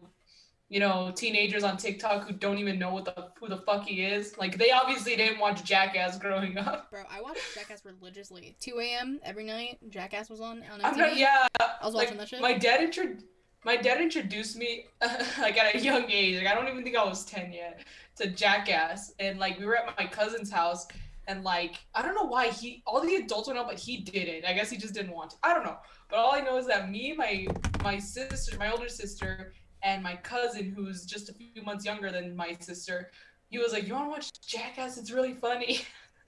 you 0.69 0.79
know, 0.79 1.11
teenagers 1.15 1.63
on 1.63 1.77
TikTok 1.77 2.27
who 2.27 2.33
don't 2.33 2.57
even 2.57 2.79
know 2.79 2.91
what 2.91 3.05
the 3.05 3.27
who 3.39 3.47
the 3.47 3.57
fuck 3.57 3.85
he 3.85 4.03
is. 4.03 4.37
Like 4.37 4.57
they 4.57 4.71
obviously 4.71 5.15
didn't 5.15 5.39
watch 5.39 5.63
Jackass 5.63 6.17
growing 6.25 6.57
up. 6.57 6.89
Bro, 6.89 7.03
I 7.09 7.21
watched 7.21 7.41
Jackass 7.53 7.83
religiously. 7.85 8.55
2 8.59 8.79
a.m. 8.79 9.19
every 9.23 9.43
night. 9.43 9.77
Jackass 9.89 10.29
was 10.29 10.41
on 10.41 10.63
on. 10.71 10.83
I'm 10.83 10.97
not. 10.97 11.17
Yeah, 11.17 11.47
I 11.59 11.85
was 11.85 11.93
watching 11.93 12.17
that 12.17 12.29
shit. 12.29 12.41
my 12.41 12.53
dad 12.53 12.81
intro, 12.81 13.15
my 13.63 13.77
dad 13.77 14.01
introduced 14.01 14.57
me 14.57 14.85
like 15.39 15.57
at 15.57 15.75
a 15.75 15.79
young 15.79 16.09
age. 16.09 16.37
Like 16.37 16.47
I 16.47 16.55
don't 16.55 16.67
even 16.67 16.83
think 16.83 16.95
I 16.95 17.03
was 17.03 17.25
ten 17.25 17.53
yet 17.53 17.81
to 18.17 18.27
Jackass, 18.27 19.13
and 19.19 19.37
like 19.37 19.59
we 19.59 19.65
were 19.65 19.77
at 19.77 19.95
my 19.97 20.07
cousin's 20.07 20.49
house, 20.49 20.87
and 21.27 21.43
like 21.43 21.75
I 21.93 22.01
don't 22.01 22.15
know 22.15 22.25
why 22.25 22.47
he 22.47 22.81
all 22.87 23.01
the 23.01 23.15
adults 23.15 23.47
went 23.47 23.59
out, 23.59 23.67
but 23.67 23.77
he 23.77 23.97
didn't. 23.97 24.45
I 24.45 24.53
guess 24.53 24.71
he 24.71 24.77
just 24.77 24.95
didn't 24.95 25.13
want 25.13 25.29
to. 25.31 25.37
I 25.43 25.53
don't 25.53 25.63
know. 25.63 25.77
But 26.09 26.17
all 26.17 26.33
I 26.33 26.41
know 26.41 26.57
is 26.57 26.65
that 26.65 26.89
me, 26.89 27.13
my 27.15 27.45
my 27.83 27.99
sister, 27.99 28.57
my 28.57 28.71
older 28.71 28.89
sister, 28.89 29.53
and 29.85 30.03
my 30.03 30.15
cousin, 30.17 30.73
who's 30.75 31.05
just 31.05 31.29
a 31.29 31.33
few 31.33 31.61
months 31.63 31.85
younger 31.85 32.11
than 32.11 32.35
my 32.35 32.57
sister, 32.59 33.09
he 33.49 33.57
was 33.59 33.71
like, 33.71 33.87
"You 33.87 33.93
want 33.93 34.07
to 34.07 34.09
watch 34.09 34.31
Jackass? 34.45 34.97
It's 34.97 35.11
really 35.11 35.33
funny." 35.33 35.79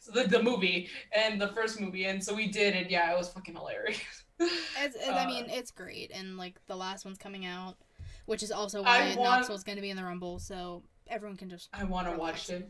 so 0.00 0.12
the, 0.12 0.24
the 0.28 0.42
movie 0.42 0.88
and 1.12 1.40
the 1.40 1.48
first 1.48 1.80
movie, 1.80 2.04
and 2.04 2.22
so 2.22 2.34
we 2.34 2.46
did, 2.48 2.74
and 2.76 2.90
yeah, 2.90 3.12
it 3.12 3.18
was 3.18 3.28
fucking 3.30 3.56
hilarious. 3.56 3.98
It's, 4.80 4.94
it- 4.94 5.08
I 5.08 5.24
Uh, 5.24 5.26
mean, 5.26 5.46
it's 5.48 5.72
great, 5.72 6.12
and 6.14 6.36
like 6.36 6.60
the 6.68 6.76
last 6.76 7.04
one's 7.04 7.18
coming 7.18 7.44
out, 7.44 7.76
which 8.26 8.44
is 8.44 8.52
also 8.52 8.84
why 8.84 8.98
I 8.98 9.16
want- 9.16 9.22
Knoxville's 9.40 9.64
going 9.64 9.74
to 9.76 9.82
be 9.82 9.90
in 9.90 9.96
the 9.96 10.04
Rumble, 10.04 10.38
so 10.38 10.84
everyone 11.08 11.36
can 11.36 11.50
just. 11.50 11.68
I 11.72 11.82
want 11.82 12.08
to 12.08 12.16
watch 12.16 12.48
it. 12.50 12.68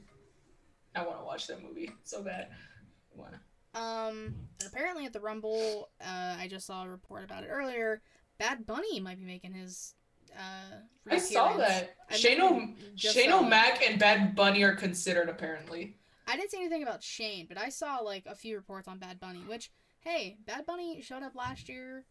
I 0.94 1.04
want 1.04 1.18
to 1.18 1.24
watch 1.26 1.46
that 1.48 1.62
movie 1.62 1.90
so 2.04 2.22
bad. 2.22 2.48
I 2.50 3.20
wanna. 3.20 3.40
Um, 3.74 4.34
apparently 4.66 5.04
at 5.04 5.12
the 5.12 5.20
Rumble, 5.20 5.90
uh, 6.00 6.36
I 6.38 6.48
just 6.48 6.66
saw 6.66 6.84
a 6.84 6.88
report 6.88 7.22
about 7.24 7.44
it 7.44 7.48
earlier. 7.48 8.00
Bad 8.38 8.64
Bunny 8.66 8.98
might 9.00 9.18
be 9.18 9.26
making 9.26 9.52
his. 9.52 9.94
Uh, 10.36 10.76
I 11.10 11.18
saw 11.18 11.56
that. 11.56 11.94
I 12.10 12.16
Shane, 12.16 12.40
o- 12.40 12.74
Shane. 12.96 13.32
O'Mac 13.32 13.82
and 13.88 13.98
Bad 13.98 14.34
Bunny 14.34 14.62
are 14.62 14.74
considered 14.74 15.28
apparently. 15.28 15.96
I 16.26 16.36
didn't 16.36 16.50
see 16.50 16.58
anything 16.58 16.82
about 16.82 17.02
Shane, 17.02 17.46
but 17.48 17.58
I 17.58 17.70
saw 17.70 17.98
like 17.98 18.24
a 18.26 18.34
few 18.34 18.56
reports 18.56 18.88
on 18.88 18.98
Bad 18.98 19.18
Bunny. 19.20 19.40
Which, 19.46 19.70
hey, 20.00 20.36
Bad 20.46 20.66
Bunny 20.66 21.00
showed 21.00 21.22
up 21.22 21.34
last 21.34 21.68
year, 21.68 22.04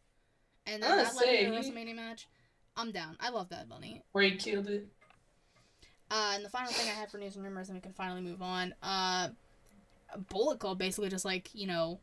and 0.65 0.81
then 0.81 0.97
that 0.97 1.15
led 1.15 1.25
to 1.25 1.45
a 1.45 1.59
WrestleMania 1.59 1.95
match. 1.95 2.27
I'm 2.75 2.91
down. 2.91 3.17
I 3.19 3.29
love 3.29 3.49
Bad 3.49 3.69
Bunny. 3.69 4.03
Where 4.11 4.23
he 4.23 4.35
killed 4.35 4.67
it. 4.67 4.87
Uh, 6.09 6.33
and 6.35 6.45
the 6.45 6.49
final 6.49 6.71
thing 6.71 6.87
I 6.87 6.99
have 6.99 7.11
for 7.11 7.17
news 7.17 7.35
and 7.35 7.43
rumors, 7.43 7.69
and 7.69 7.77
we 7.77 7.81
can 7.81 7.93
finally 7.93 8.21
move 8.21 8.41
on. 8.41 8.73
Uh, 8.81 9.29
Bullet 10.29 10.59
Club 10.59 10.77
basically 10.77 11.09
just 11.09 11.25
like 11.25 11.49
you 11.53 11.67
know, 11.67 11.99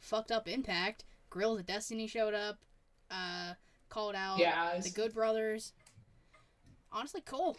fucked 0.00 0.32
up 0.32 0.48
Impact. 0.48 1.04
Guerrillas 1.30 1.60
of 1.60 1.66
Destiny 1.66 2.06
showed 2.06 2.34
up, 2.34 2.58
uh, 3.10 3.54
called 3.94 4.16
out 4.16 4.38
Yeah, 4.38 4.78
the 4.80 4.90
Good 4.90 5.14
Brothers. 5.14 5.72
Honestly, 6.92 7.22
cool. 7.24 7.56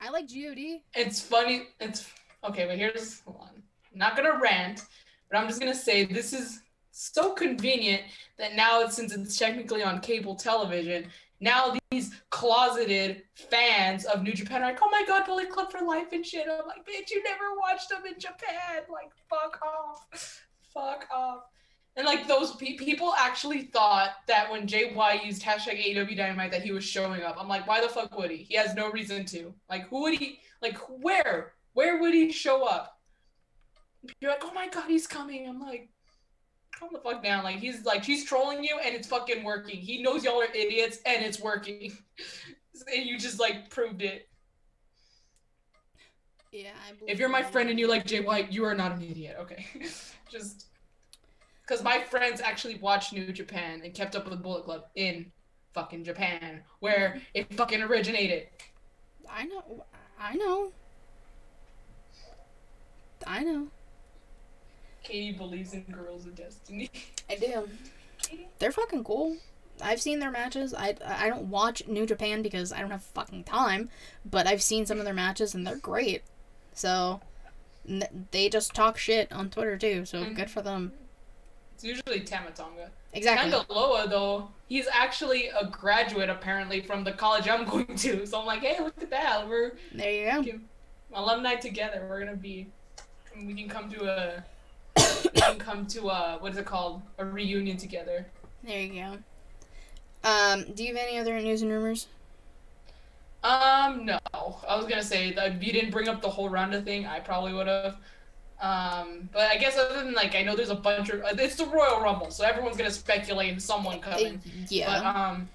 I 0.00 0.10
like 0.10 0.28
God. 0.28 0.82
it's 0.94 1.20
funny. 1.20 1.68
It's 1.80 2.10
okay, 2.44 2.66
but 2.66 2.76
here's 2.76 3.20
hold 3.20 3.38
on. 3.40 3.48
I'm 3.92 3.98
not 3.98 4.16
gonna 4.16 4.38
rant, 4.38 4.82
but 5.30 5.38
I'm 5.38 5.48
just 5.48 5.58
gonna 5.58 5.74
say 5.74 6.04
this 6.04 6.34
is 6.34 6.60
so 6.90 7.32
convenient 7.32 8.02
that 8.38 8.54
now 8.54 8.86
since 8.88 9.14
it's 9.14 9.38
technically 9.38 9.82
on 9.82 10.00
cable 10.00 10.34
television, 10.34 11.06
now 11.40 11.74
these 11.90 12.12
closeted 12.30 13.22
fans 13.34 14.04
of 14.04 14.22
New 14.22 14.32
Japan 14.32 14.62
are 14.62 14.66
like, 14.66 14.78
oh 14.82 14.90
my 14.90 15.04
god, 15.06 15.24
Bullet 15.24 15.48
Club 15.48 15.72
for 15.72 15.80
life 15.80 16.12
and 16.12 16.24
shit. 16.24 16.46
I'm 16.50 16.66
like, 16.66 16.86
bitch, 16.86 17.10
you 17.10 17.22
never 17.22 17.56
watched 17.58 17.88
them 17.88 18.02
in 18.06 18.18
Japan. 18.18 18.82
Like, 18.90 19.10
fuck 19.30 19.58
off. 19.62 20.42
Fuck 20.74 21.06
off. 21.10 21.44
And 21.96 22.04
like 22.04 22.28
those 22.28 22.54
pe- 22.56 22.76
people 22.76 23.14
actually 23.18 23.62
thought 23.62 24.10
that 24.26 24.50
when 24.50 24.66
JY 24.66 25.24
used 25.24 25.42
hashtag 25.42 25.82
AEW 25.82 26.16
Dynamite 26.16 26.50
that 26.50 26.62
he 26.62 26.70
was 26.70 26.84
showing 26.84 27.22
up. 27.22 27.36
I'm 27.40 27.48
like, 27.48 27.66
why 27.66 27.80
the 27.80 27.88
fuck 27.88 28.16
would 28.18 28.30
he? 28.30 28.36
He 28.36 28.54
has 28.56 28.74
no 28.74 28.90
reason 28.90 29.24
to. 29.26 29.54
Like, 29.70 29.88
who 29.88 30.02
would 30.02 30.14
he? 30.14 30.40
Like, 30.60 30.76
where? 30.88 31.54
Where 31.72 31.98
would 32.00 32.12
he 32.12 32.30
show 32.30 32.66
up? 32.66 33.00
You're 34.20 34.30
like, 34.30 34.42
oh 34.44 34.52
my 34.52 34.68
god, 34.68 34.88
he's 34.88 35.06
coming. 35.06 35.48
I'm 35.48 35.58
like, 35.58 35.88
calm 36.78 36.90
the 36.92 36.98
fuck 36.98 37.22
down. 37.22 37.44
Like, 37.44 37.60
he's 37.60 37.84
like, 37.86 38.04
he's 38.04 38.26
trolling 38.26 38.62
you 38.62 38.78
and 38.84 38.94
it's 38.94 39.08
fucking 39.08 39.42
working. 39.42 39.76
He 39.76 40.02
knows 40.02 40.22
y'all 40.22 40.40
are 40.40 40.52
idiots 40.54 40.98
and 41.06 41.24
it's 41.24 41.40
working. 41.40 41.96
and 42.94 43.06
you 43.06 43.18
just 43.18 43.40
like 43.40 43.70
proved 43.70 44.02
it. 44.02 44.28
Yeah, 46.52 46.70
I 46.88 46.92
If 47.06 47.18
you're 47.18 47.28
my 47.28 47.42
friend 47.42 47.70
and 47.70 47.78
you 47.78 47.88
like 47.88 48.06
JY, 48.06 48.52
you 48.52 48.64
are 48.64 48.74
not 48.74 48.92
an 48.92 49.02
idiot. 49.02 49.36
Okay, 49.40 49.66
just 50.30 50.66
because 51.66 51.82
my 51.82 52.00
friends 52.04 52.40
actually 52.40 52.76
watched 52.76 53.12
New 53.12 53.32
Japan 53.32 53.80
and 53.84 53.92
kept 53.92 54.14
up 54.14 54.28
with 54.28 54.42
Bullet 54.42 54.64
Club 54.64 54.84
in 54.94 55.32
fucking 55.74 56.04
Japan, 56.04 56.62
where 56.80 57.20
it 57.34 57.52
fucking 57.54 57.82
originated. 57.82 58.46
I 59.28 59.44
know. 59.46 59.84
I 60.18 60.34
know. 60.34 60.72
I 63.26 63.42
know. 63.42 63.68
Katie 65.02 65.32
believes 65.36 65.72
in 65.74 65.82
Guerrillas 65.84 66.26
of 66.26 66.34
Destiny. 66.34 66.90
I 67.30 67.36
do. 67.36 67.68
They're 68.58 68.72
fucking 68.72 69.04
cool. 69.04 69.36
I've 69.82 70.00
seen 70.00 70.20
their 70.20 70.30
matches. 70.30 70.72
I 70.72 70.96
I 71.04 71.28
don't 71.28 71.50
watch 71.50 71.86
New 71.86 72.06
Japan 72.06 72.42
because 72.42 72.72
I 72.72 72.80
don't 72.80 72.90
have 72.90 73.02
fucking 73.02 73.44
time, 73.44 73.90
but 74.24 74.46
I've 74.46 74.62
seen 74.62 74.86
some 74.86 74.98
of 74.98 75.04
their 75.04 75.14
matches 75.14 75.54
and 75.54 75.66
they're 75.66 75.76
great. 75.76 76.22
So 76.72 77.20
n- 77.88 78.26
they 78.30 78.48
just 78.48 78.74
talk 78.74 78.96
shit 78.96 79.30
on 79.32 79.50
Twitter 79.50 79.76
too. 79.76 80.04
So 80.06 80.24
Mhm. 80.24 80.34
good 80.34 80.50
for 80.50 80.62
them. 80.62 80.92
It's 81.76 81.84
usually 81.84 82.20
Tama 82.20 82.52
Tonga. 82.52 82.88
Exactly. 83.12 83.50
Tanga 83.50 83.70
Loa 83.70 84.08
though, 84.08 84.48
he's 84.66 84.88
actually 84.90 85.48
a 85.48 85.66
graduate 85.66 86.30
apparently 86.30 86.80
from 86.80 87.04
the 87.04 87.12
college 87.12 87.46
I'm 87.50 87.64
going 87.70 87.94
to. 87.96 88.24
So 88.26 88.40
I'm 88.40 88.46
like, 88.46 88.60
hey, 88.62 88.82
look 88.82 88.94
at 89.02 89.10
that. 89.10 89.46
We're 89.46 89.72
There 89.94 90.10
you 90.10 90.42
go. 90.42 90.58
alumni 91.12 91.56
together. 91.56 92.06
We're 92.08 92.20
gonna 92.20 92.34
be. 92.34 92.68
We 93.36 93.52
can 93.52 93.68
come 93.68 93.90
to 93.90 94.04
a. 94.04 94.44
we 95.24 95.30
can 95.38 95.58
come 95.58 95.86
to 95.88 96.08
a 96.08 96.38
what 96.40 96.52
is 96.52 96.58
it 96.58 96.64
called? 96.64 97.02
A 97.18 97.26
reunion 97.26 97.76
together. 97.76 98.24
There 98.64 98.80
you 98.80 98.94
go. 98.94 99.18
Um, 100.24 100.64
do 100.72 100.82
you 100.82 100.96
have 100.96 101.06
any 101.06 101.18
other 101.18 101.38
news 101.38 101.60
and 101.60 101.70
rumors? 101.70 102.06
Um, 103.44 104.06
no. 104.06 104.18
I 104.32 104.76
was 104.76 104.86
gonna 104.88 105.02
say 105.02 105.34
that 105.34 105.52
if 105.56 105.62
you 105.62 105.74
didn't 105.74 105.90
bring 105.90 106.08
up 106.08 106.22
the 106.22 106.30
whole 106.30 106.48
Ronda 106.48 106.80
thing, 106.80 107.04
I 107.04 107.20
probably 107.20 107.52
would 107.52 107.66
have. 107.66 107.96
Um, 108.60 109.28
but 109.32 109.50
I 109.50 109.56
guess 109.58 109.76
other 109.76 110.02
than 110.02 110.14
like, 110.14 110.34
I 110.34 110.42
know 110.42 110.56
there's 110.56 110.70
a 110.70 110.74
bunch 110.74 111.10
of 111.10 111.22
it's 111.38 111.56
the 111.56 111.66
Royal 111.66 112.00
Rumble, 112.00 112.30
so 112.30 112.44
everyone's 112.44 112.76
gonna 112.76 112.90
speculate 112.90 113.52
in 113.52 113.60
someone 113.60 114.00
coming. 114.00 114.36
Uh, 114.36 114.50
yeah. 114.68 114.86
But 115.02 115.06
um, 115.06 115.48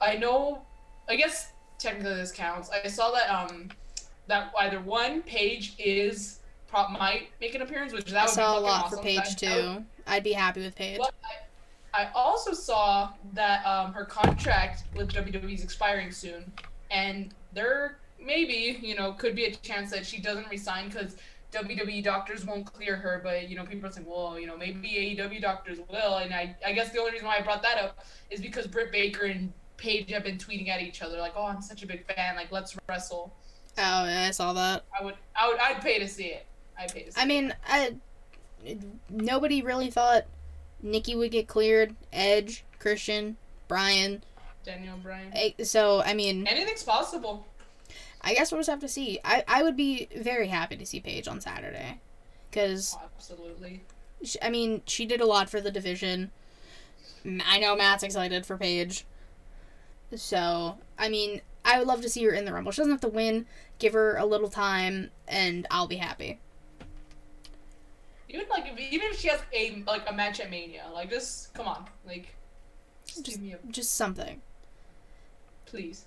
I 0.00 0.16
know. 0.16 0.62
I 1.08 1.16
guess 1.16 1.52
technically 1.78 2.14
this 2.14 2.32
counts. 2.32 2.70
I 2.70 2.88
saw 2.88 3.10
that 3.12 3.28
um, 3.30 3.70
that 4.26 4.52
either 4.58 4.80
one 4.80 5.22
page 5.22 5.74
is 5.78 6.40
prop 6.66 6.90
might 6.90 7.28
make 7.40 7.54
an 7.54 7.62
appearance, 7.62 7.92
which 7.92 8.06
that 8.10 8.16
I 8.18 8.24
would 8.24 8.30
saw 8.30 8.58
a 8.58 8.60
be 8.60 8.66
fucking 8.66 8.68
lot 8.68 8.84
awesome. 8.86 8.98
for 8.98 9.02
Paige 9.04 9.16
That- 9.16 9.40
that 9.40 9.56
would- 9.68 9.76
too. 9.78 9.84
I'd 10.06 10.22
be 10.24 10.32
happy 10.32 10.60
with 10.60 10.74
Paige. 10.76 10.98
But 10.98 11.14
I, 11.94 12.02
I 12.04 12.10
also 12.14 12.52
saw 12.52 13.10
that 13.32 13.64
um, 13.64 13.94
her 13.94 14.04
contract 14.04 14.84
with 14.94 15.10
WWE 15.12 15.54
is 15.54 15.64
expiring 15.64 16.10
soon, 16.12 16.52
and 16.90 17.32
there 17.54 17.96
maybe 18.22 18.78
you 18.82 18.94
know 18.94 19.12
could 19.12 19.34
be 19.34 19.44
a 19.46 19.54
chance 19.54 19.90
that 19.92 20.04
she 20.04 20.20
doesn't 20.20 20.48
resign 20.50 20.88
because 20.90 21.16
WWE 21.54 22.02
doctors 22.02 22.44
won't 22.44 22.66
clear 22.66 22.96
her. 22.96 23.20
But 23.22 23.48
you 23.48 23.56
know 23.56 23.64
people 23.64 23.88
are 23.88 23.92
saying, 23.92 24.06
well, 24.06 24.38
you 24.38 24.46
know 24.46 24.56
maybe 24.56 25.16
AEW 25.18 25.40
doctors 25.40 25.78
will, 25.88 26.16
and 26.16 26.34
I 26.34 26.56
I 26.66 26.72
guess 26.72 26.90
the 26.90 26.98
only 26.98 27.12
reason 27.12 27.26
why 27.26 27.38
I 27.38 27.42
brought 27.42 27.62
that 27.62 27.78
up 27.78 28.04
is 28.30 28.40
because 28.40 28.66
Britt 28.66 28.92
Baker 28.92 29.26
and 29.26 29.52
Paige 29.76 30.10
have 30.10 30.24
been 30.24 30.38
tweeting 30.38 30.68
at 30.68 30.82
each 30.82 31.02
other 31.02 31.18
like, 31.18 31.32
"Oh, 31.36 31.46
I'm 31.46 31.62
such 31.62 31.82
a 31.82 31.86
big 31.86 32.06
fan. 32.12 32.36
Like, 32.36 32.52
let's 32.52 32.76
wrestle." 32.88 33.34
Oh, 33.76 34.04
yeah, 34.04 34.26
I 34.28 34.30
saw 34.30 34.52
that. 34.52 34.84
I 34.98 35.04
would, 35.04 35.16
I 35.34 35.48
would, 35.48 35.58
I'd 35.58 35.82
pay 35.82 35.98
to 35.98 36.06
see 36.06 36.26
it. 36.26 36.46
I'd 36.78 36.94
pay 36.94 37.02
to 37.02 37.12
see. 37.12 37.20
I 37.20 37.24
mean, 37.24 37.52
I, 37.66 37.96
nobody 39.10 39.62
really 39.62 39.90
thought 39.90 40.26
Nikki 40.80 41.16
would 41.16 41.32
get 41.32 41.48
cleared. 41.48 41.96
Edge, 42.12 42.64
Christian, 42.78 43.36
Bryan. 43.66 44.22
Daniel 44.64 44.96
Bryan. 44.96 45.32
So 45.64 46.02
I 46.02 46.14
mean, 46.14 46.46
Anything's 46.46 46.82
possible. 46.82 47.46
I 48.24 48.34
guess 48.34 48.50
we'll 48.50 48.60
just 48.60 48.70
have 48.70 48.80
to 48.80 48.88
see. 48.88 49.20
I 49.24 49.44
I 49.46 49.62
would 49.62 49.76
be 49.76 50.08
very 50.16 50.48
happy 50.48 50.76
to 50.76 50.86
see 50.86 50.98
Paige 51.00 51.28
on 51.28 51.40
Saturday, 51.40 52.00
because 52.50 52.96
Absolutely. 53.16 53.84
I 54.42 54.48
mean 54.50 54.82
she 54.86 55.04
did 55.06 55.20
a 55.20 55.26
lot 55.26 55.50
for 55.50 55.60
the 55.60 55.70
division. 55.70 56.30
I 57.46 57.58
know 57.58 57.76
Matt's 57.76 58.02
excited 58.02 58.44
for 58.46 58.56
Paige. 58.56 59.04
So 60.16 60.78
I 60.98 61.08
mean, 61.08 61.40
I 61.64 61.78
would 61.78 61.86
love 61.88 62.00
to 62.02 62.08
see 62.08 62.24
her 62.24 62.32
in 62.32 62.44
the 62.44 62.52
Rumble. 62.52 62.72
She 62.72 62.78
doesn't 62.78 62.92
have 62.92 63.00
to 63.02 63.08
win. 63.08 63.46
Give 63.78 63.92
her 63.94 64.16
a 64.16 64.24
little 64.24 64.48
time, 64.48 65.10
and 65.26 65.66
I'll 65.70 65.88
be 65.88 65.96
happy. 65.96 66.38
Even 68.28 68.46
like, 68.48 68.66
if, 68.66 68.78
even 68.92 69.08
if 69.10 69.18
she 69.20 69.28
has 69.28 69.40
a 69.52 69.82
like 69.86 70.08
a 70.08 70.12
match 70.12 70.40
at 70.40 70.50
Mania, 70.50 70.84
like 70.92 71.10
just 71.10 71.52
come 71.54 71.66
on, 71.68 71.84
like, 72.06 72.34
just, 73.06 73.24
Just- 73.24 73.38
give 73.38 73.44
me 73.44 73.52
a 73.52 73.58
Just 73.70 73.94
something. 73.94 74.40
please. 75.66 76.04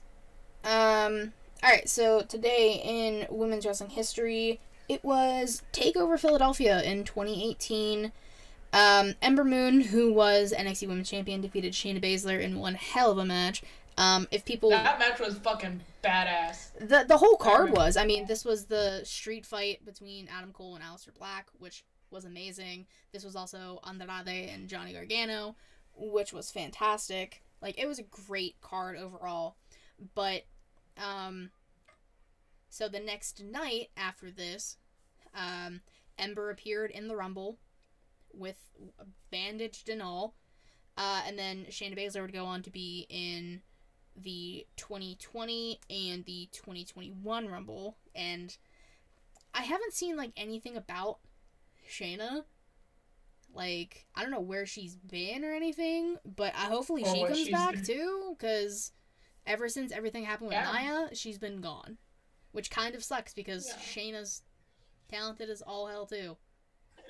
Um. 0.64 1.34
All 1.64 1.70
right. 1.70 1.90
So 1.90 2.22
today 2.22 2.82
in 2.84 3.28
women's 3.36 3.66
wrestling 3.66 3.90
history, 3.90 4.60
it 4.88 5.04
was 5.04 5.64
Takeover 5.74 6.20
Philadelphia 6.20 6.82
in 6.84 7.04
2018. 7.04 8.12
Um, 8.74 9.16
Ember 9.22 9.44
Moon, 9.44 9.82
who 9.82 10.14
was 10.14 10.54
NXT 10.56 10.88
Women's 10.88 11.10
Champion, 11.10 11.42
defeated 11.42 11.74
Shayna 11.74 12.02
Baszler 12.02 12.42
in 12.42 12.60
one 12.60 12.76
hell 12.76 13.12
of 13.12 13.18
a 13.18 13.26
match. 13.26 13.64
Um, 13.98 14.28
if 14.30 14.46
people 14.46 14.70
That 14.70 15.00
match 15.00 15.20
was 15.20 15.36
fucking 15.40 15.82
badass. 16.04 16.70
the 16.80 17.06
the 17.08 17.18
whole 17.18 17.36
card 17.38 17.72
was, 17.72 17.98
I 17.98 18.06
mean, 18.06 18.28
this 18.28 18.46
was 18.46 18.66
the 18.66 19.02
street 19.04 19.46
fight 19.46 19.84
between 19.84 20.28
Adam 20.28 20.52
Cole 20.52 20.76
and 20.76 20.84
Aleister 20.84 21.14
Black, 21.18 21.48
which 21.58 21.84
was 22.12 22.24
amazing. 22.24 22.86
This 23.12 23.24
was 23.24 23.36
also 23.36 23.80
Andrade 23.88 24.50
and 24.54 24.70
Johnny 24.70 24.94
Gargano, 24.94 25.56
which 25.96 26.32
was 26.32 26.52
fantastic. 26.52 27.42
Like 27.60 27.80
it 27.80 27.88
was 27.88 27.98
a 27.98 28.04
great 28.04 28.62
card 28.62 28.98
overall. 28.98 29.56
But 30.14 30.44
um 30.98 31.52
so 32.70 32.88
the 32.88 33.00
next 33.00 33.44
night 33.44 33.90
after 33.98 34.32
this, 34.32 34.78
um 35.36 35.82
Ember 36.18 36.50
appeared 36.50 36.92
in 36.92 37.08
the 37.08 37.16
Rumble 37.16 37.58
with 38.34 38.58
bandaged 39.32 39.90
and 39.90 40.02
all. 40.02 40.36
Uh, 40.98 41.22
and 41.28 41.38
then 41.38 41.66
Shayna 41.70 41.98
Baszler 41.98 42.22
would 42.24 42.34
go 42.34 42.46
on 42.46 42.64
to 42.64 42.72
be 42.72 43.06
in 43.10 43.62
the 44.20 44.66
2020 44.78 45.80
and 45.90 46.26
the 46.26 46.50
2021 46.52 47.48
Rumble. 47.48 47.98
And 48.16 48.56
I 49.54 49.62
haven't 49.62 49.94
seen 49.94 50.18
like 50.18 50.32
anything 50.36 50.76
about 50.76 51.20
Shayna. 51.90 52.44
Like 53.54 54.08
I 54.16 54.22
don't 54.22 54.32
know 54.32 54.40
where 54.40 54.66
she's 54.66 54.96
been 54.96 55.46
or 55.46 55.54
anything, 55.54 56.18
but 56.26 56.54
I 56.56 56.66
hopefully 56.66 57.04
she 57.04 57.26
comes 57.26 57.50
back 57.50 57.84
too. 57.84 58.36
Because 58.38 58.92
ever 59.48 59.70
since 59.70 59.92
everything 59.92 60.26
happened 60.26 60.50
with 60.50 60.58
Yeah. 60.58 60.72
Nia, 60.72 61.16
she's 61.16 61.38
been 61.40 61.62
gone, 61.62 61.98
which 62.52 62.70
kind 62.70 62.94
of 62.94 63.04
sucks 63.04 63.34
because 63.34 63.68
Yeah. 63.68 63.76
Shayna's 63.78 64.44
talented 65.10 65.50
as 65.50 65.62
all 65.62 65.88
hell 65.88 66.06
too. 66.06 66.38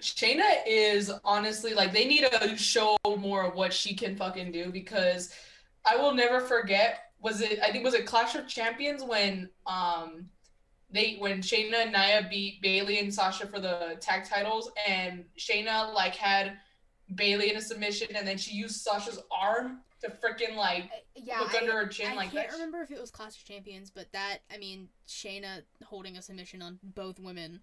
Shayna 0.01 0.61
is 0.67 1.11
honestly 1.25 1.73
like 1.73 1.91
they 1.91 2.05
need 2.05 2.25
to 2.31 2.55
show 2.57 2.95
more 3.17 3.43
of 3.43 3.55
what 3.55 3.73
she 3.73 3.95
can 3.95 4.15
fucking 4.15 4.51
do 4.51 4.71
because 4.71 5.33
I 5.83 5.95
will 5.97 6.13
never 6.13 6.39
forget 6.39 6.99
was 7.19 7.41
it 7.41 7.59
I 7.63 7.71
think 7.71 7.83
was 7.83 7.95
it 7.95 8.05
Clash 8.05 8.35
of 8.35 8.47
Champions 8.47 9.03
when 9.03 9.49
um 9.65 10.29
they 10.91 11.15
when 11.17 11.39
Shayna 11.41 11.73
and 11.85 11.91
Nia 11.91 12.27
beat 12.29 12.61
Bayley 12.61 12.99
and 12.99 13.11
Sasha 13.11 13.47
for 13.47 13.59
the 13.59 13.97
tag 13.99 14.25
titles 14.29 14.69
and 14.87 15.25
Shayna 15.39 15.91
like 15.95 16.15
had 16.15 16.59
Bayley 17.15 17.49
in 17.49 17.57
a 17.57 17.61
submission 17.61 18.15
and 18.15 18.27
then 18.27 18.37
she 18.37 18.53
used 18.53 18.75
Sasha's 18.81 19.19
arm 19.31 19.81
to 20.01 20.09
freaking 20.09 20.55
like 20.55 20.83
I- 20.83 21.01
yeah, 21.15 21.39
look 21.39 21.55
I, 21.55 21.59
under 21.59 21.73
her 21.73 21.87
chin 21.87 22.11
I 22.11 22.15
like 22.15 22.31
that. 22.31 22.37
I 22.39 22.41
can't 22.43 22.53
remember 22.53 22.81
if 22.81 22.91
it 22.91 22.99
was 23.01 23.11
Clash 23.11 23.37
of 23.37 23.43
Champions, 23.45 23.89
but 23.89 24.11
that 24.13 24.39
I 24.53 24.57
mean 24.57 24.89
Shayna 25.07 25.63
holding 25.85 26.17
a 26.17 26.21
submission 26.21 26.61
on 26.61 26.79
both 26.83 27.19
women, 27.19 27.61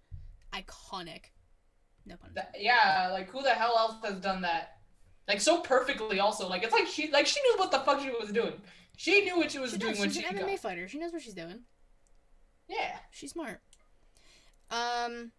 iconic. 0.53 1.31
No 2.05 2.17
pun. 2.17 2.31
That, 2.35 2.55
yeah, 2.59 3.09
like 3.11 3.29
who 3.29 3.41
the 3.41 3.49
hell 3.51 3.75
else 3.77 3.95
has 4.03 4.19
done 4.19 4.41
that? 4.41 4.77
Like 5.27 5.41
so 5.41 5.61
perfectly 5.61 6.19
also. 6.19 6.47
Like 6.47 6.63
it's 6.63 6.73
like 6.73 6.87
she 6.87 7.09
like 7.11 7.25
she 7.25 7.41
knew 7.41 7.55
what 7.57 7.71
the 7.71 7.79
fuck 7.79 8.01
she 8.01 8.09
was 8.11 8.31
doing. 8.31 8.53
She 8.97 9.23
knew 9.25 9.37
what 9.37 9.51
she 9.51 9.59
was 9.59 9.71
She 9.71 9.77
doing 9.77 9.93
does. 9.93 9.99
when 9.99 10.09
She's 10.09 10.21
she 10.23 10.27
an 10.29 10.35
got. 10.37 10.45
MMA 10.47 10.59
fighter. 10.59 10.87
She 10.87 10.99
knows 10.99 11.11
what 11.11 11.21
she's 11.21 11.33
doing. 11.33 11.61
Yeah. 12.67 12.97
She's 13.11 13.31
smart. 13.31 13.59
Um, 14.71 15.31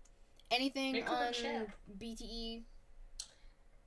anything 0.50 0.92
Make 0.92 1.10
on. 1.10 1.32
BTE? 1.98 2.62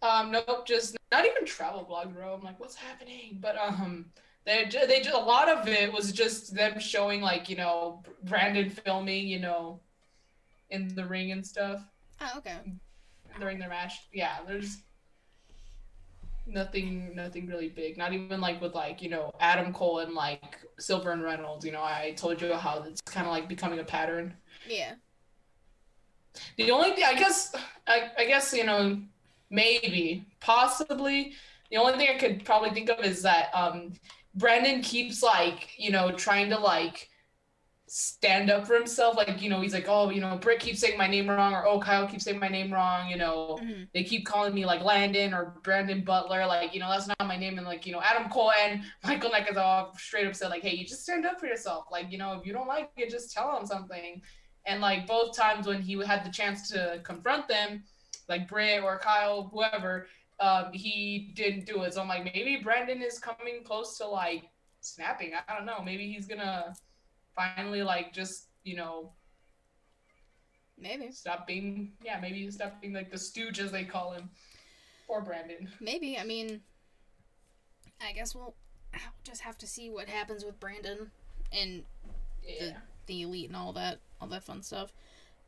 Um 0.02 0.32
nope, 0.32 0.66
just 0.66 0.98
not 1.12 1.26
even 1.26 1.46
travel 1.46 1.84
blog, 1.84 2.14
bro. 2.14 2.34
I'm 2.34 2.42
like, 2.42 2.60
what's 2.60 2.76
happening? 2.76 3.38
But 3.42 3.58
um 3.58 4.06
they 4.46 4.66
they 4.88 5.02
just 5.02 5.16
a 5.16 5.20
lot 5.20 5.50
of 5.50 5.68
it 5.68 5.92
was 5.92 6.12
just 6.12 6.56
them 6.56 6.80
showing 6.80 7.22
like, 7.22 7.50
you 7.50 7.58
know, 7.58 8.04
Brandon 8.24 8.70
filming, 8.70 9.28
you 9.28 9.40
know, 9.40 9.82
in 10.70 10.94
the 10.96 11.06
ring 11.06 11.32
and 11.32 11.46
stuff 11.46 11.82
Oh, 12.22 12.34
okay. 12.38 12.58
during 13.40 13.60
their 13.60 13.70
match. 13.70 13.94
Yeah, 14.14 14.38
there's 14.48 14.78
nothing 16.48 17.16
nothing 17.16 17.48
really 17.48 17.70
big. 17.70 17.98
Not 17.98 18.14
even 18.14 18.42
like 18.42 18.62
with 18.62 18.74
like, 18.74 19.02
you 19.02 19.10
know, 19.10 19.32
Adam 19.40 19.74
Cole 19.74 20.00
and 20.00 20.14
like 20.14 20.60
Silver 20.80 21.12
and 21.12 21.24
Reynolds, 21.24 21.66
you 21.66 21.72
know, 21.72 21.84
I 21.84 22.14
told 22.18 22.42
you 22.42 22.54
how 22.54 22.84
it's 22.84 23.02
kind 23.02 23.28
of 23.28 23.32
like 23.34 23.48
becoming 23.48 23.80
a 23.80 23.84
pattern. 23.84 24.34
Yeah. 24.68 24.94
The 26.58 26.72
only 26.72 26.92
thing 26.92 27.04
I 27.06 27.16
guess 27.16 27.54
I, 27.88 28.12
I 28.18 28.26
guess, 28.26 28.54
you 28.54 28.64
know, 28.64 29.02
maybe, 29.50 30.26
possibly, 30.40 31.34
the 31.72 31.78
only 31.78 31.98
thing 31.98 32.08
I 32.14 32.18
could 32.18 32.46
probably 32.46 32.72
think 32.72 32.90
of 32.90 33.04
is 33.06 33.22
that 33.24 33.50
um 33.54 33.94
Brandon 34.36 34.82
keeps 34.82 35.22
like, 35.24 35.70
you 35.78 35.92
know, 35.92 36.12
trying 36.12 36.50
to 36.50 36.60
like 36.60 37.10
stand 37.88 38.52
up 38.52 38.68
for 38.68 38.76
himself. 38.76 39.18
Like, 39.18 39.42
you 39.42 39.50
know, 39.50 39.62
he's 39.62 39.74
like, 39.74 39.88
oh, 39.88 40.10
you 40.12 40.22
know, 40.22 40.38
Britt 40.38 40.60
keeps 40.60 40.80
saying 40.80 40.98
my 40.98 41.08
name 41.08 41.30
wrong, 41.30 41.54
or 41.54 41.66
oh, 41.66 41.80
Kyle 41.80 42.08
keeps 42.08 42.24
saying 42.24 42.40
my 42.40 42.48
name 42.48 42.72
wrong, 42.72 43.10
you 43.10 43.18
know. 43.18 43.58
Mhm. 43.62 43.88
they 43.94 44.04
keep 44.04 44.26
calling 44.26 44.54
me 44.54 44.66
like 44.66 44.82
Landon 44.84 45.34
or 45.34 45.56
Brandon 45.64 46.04
Butler, 46.04 46.46
like, 46.46 46.74
you 46.74 46.80
know, 46.80 46.90
that's 46.90 47.08
not 47.08 47.28
my 47.28 47.36
name. 47.36 47.58
And 47.58 47.66
like, 47.66 47.86
you 47.86 47.92
know, 47.92 48.02
Adam 48.02 48.30
Cole 48.30 48.52
and 48.64 48.84
Michael 49.04 49.32
Nakazawa 49.32 49.98
straight 50.00 50.28
up 50.28 50.36
said, 50.36 50.50
like, 50.50 50.62
hey, 50.62 50.76
you 50.76 50.86
just 50.86 51.04
stand 51.04 51.26
up 51.26 51.40
for 51.40 51.48
yourself. 51.48 51.86
Like, 51.92 52.12
you 52.12 52.18
know, 52.18 52.34
if 52.40 52.46
you 52.46 52.54
don't 52.54 52.68
like 52.68 52.92
it, 52.98 53.10
just 53.10 53.34
tell 53.34 53.58
him 53.58 53.66
something. 53.66 54.22
And 54.66 54.82
like 54.82 55.08
both 55.08 55.36
times 55.36 55.66
when 55.66 55.82
he 55.82 55.94
had 56.06 56.24
the 56.24 56.32
chance 56.32 56.70
to 56.70 57.02
confront 57.04 57.48
them, 57.48 57.84
like 58.30 58.48
Britt 58.48 58.84
or 58.84 59.00
Kyle, 59.00 59.50
whoever, 59.52 60.08
um, 60.40 60.72
he 60.72 61.32
didn't 61.36 61.66
do 61.66 61.84
it. 61.84 61.94
So 61.94 62.02
I'm 62.02 62.08
like, 62.08 62.24
maybe 62.24 62.62
Brandon 62.64 63.02
is 63.02 63.20
coming 63.20 63.64
close 63.64 63.98
to 63.98 64.08
like 64.08 64.44
snapping. 64.82 65.34
I 65.48 65.56
don't 65.56 65.66
know. 65.66 65.82
Maybe 65.84 66.12
he's 66.12 66.28
gonna 66.28 66.74
finally 67.36 67.84
like 67.84 68.14
just, 68.14 68.48
you 68.64 68.76
know, 68.76 69.12
Maybe. 70.82 71.12
stop 71.12 71.46
being 71.46 71.92
yeah 72.06 72.20
maybe 72.22 72.50
stop 72.52 72.80
being 72.80 72.94
like 72.94 73.12
the 73.12 73.18
stooge 73.18 73.60
as 73.60 73.70
they 73.70 73.84
call 73.84 74.14
him 74.14 74.30
or 75.10 75.22
brandon 75.22 75.68
Maybe. 75.82 76.18
I 76.18 76.24
mean, 76.24 76.62
I 78.02 78.14
guess 78.14 78.34
we'll 78.34 78.56
just 79.26 79.42
have 79.42 79.58
to 79.58 79.68
see 79.68 79.90
what 79.90 80.08
happens 80.08 80.46
with 80.46 80.58
Brandon 80.60 81.12
and 81.52 81.84
yeah 82.48 82.78
the 83.08 83.24
elite 83.24 83.48
and 83.50 83.58
all 83.58 83.74
that, 83.74 84.00
all 84.22 84.28
that 84.30 84.44
fun 84.44 84.62
stuff. 84.64 84.94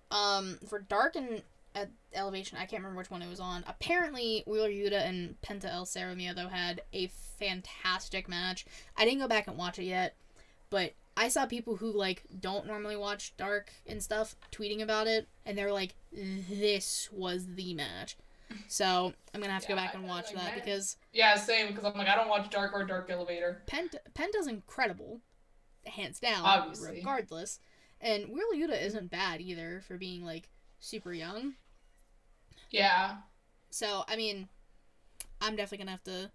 Um, 0.09 0.57
for 0.67 0.79
Dark 0.79 1.15
and 1.15 1.41
at 1.75 1.89
Elevation, 2.13 2.57
I 2.57 2.65
can't 2.65 2.81
remember 2.83 2.97
which 2.97 3.11
one 3.11 3.21
it 3.21 3.29
was 3.29 3.39
on. 3.39 3.63
Apparently, 3.67 4.43
Wheeler 4.45 4.69
Yuta 4.69 5.07
and 5.07 5.35
Penta 5.41 5.65
El 5.71 5.85
Zero 5.85 6.13
Miedo 6.15 6.49
had 6.49 6.81
a 6.93 7.07
fantastic 7.39 8.27
match. 8.27 8.65
I 8.97 9.05
didn't 9.05 9.19
go 9.19 9.27
back 9.27 9.47
and 9.47 9.57
watch 9.57 9.79
it 9.79 9.85
yet, 9.85 10.15
but 10.69 10.93
I 11.17 11.27
saw 11.29 11.45
people 11.45 11.75
who 11.77 11.91
like 11.91 12.23
don't 12.39 12.67
normally 12.67 12.95
watch 12.95 13.35
Dark 13.37 13.71
and 13.87 14.01
stuff 14.01 14.35
tweeting 14.51 14.81
about 14.81 15.07
it, 15.07 15.27
and 15.45 15.57
they're 15.57 15.71
like, 15.73 15.95
"This 16.11 17.09
was 17.11 17.45
the 17.55 17.73
match." 17.73 18.17
So 18.67 19.13
I'm 19.33 19.39
gonna 19.39 19.53
have 19.53 19.61
to 19.61 19.67
go 19.69 19.75
back 19.77 19.93
and 19.93 20.05
watch 20.05 20.33
like 20.33 20.43
that 20.43 20.55
that. 20.55 20.65
because 20.65 20.97
yeah 21.13 21.35
same 21.35 21.67
because 21.67 21.85
i'm 21.85 21.97
like 21.97 22.09
i 22.09 22.15
don't 22.15 22.27
watch 22.27 22.49
dark 22.49 22.73
or 22.73 22.83
dark 22.83 23.09
elevator 23.09 23.61
Penta 23.65 23.95
Penta's 24.13 24.45
incredible, 24.45 25.21
hands 25.85 26.19
down, 26.19 26.43
Obviously. 26.43 26.97
regardless. 26.97 27.59
And 28.01 28.25
Wheeler 28.27 28.55
Yuta 28.67 28.81
isn't 28.85 29.09
bad 29.09 29.39
either 29.39 29.81
for 29.87 29.97
being 29.97 30.25
like 30.25 30.49
super 30.81 31.13
young. 31.13 31.53
yeah 32.71 33.17
So 33.69 34.03
I 34.09 34.17
mean, 34.17 34.49
I'm 35.39 35.55
definitely 35.55 35.85
gonna 35.85 35.91
have 35.91 36.03
to. 36.03 36.31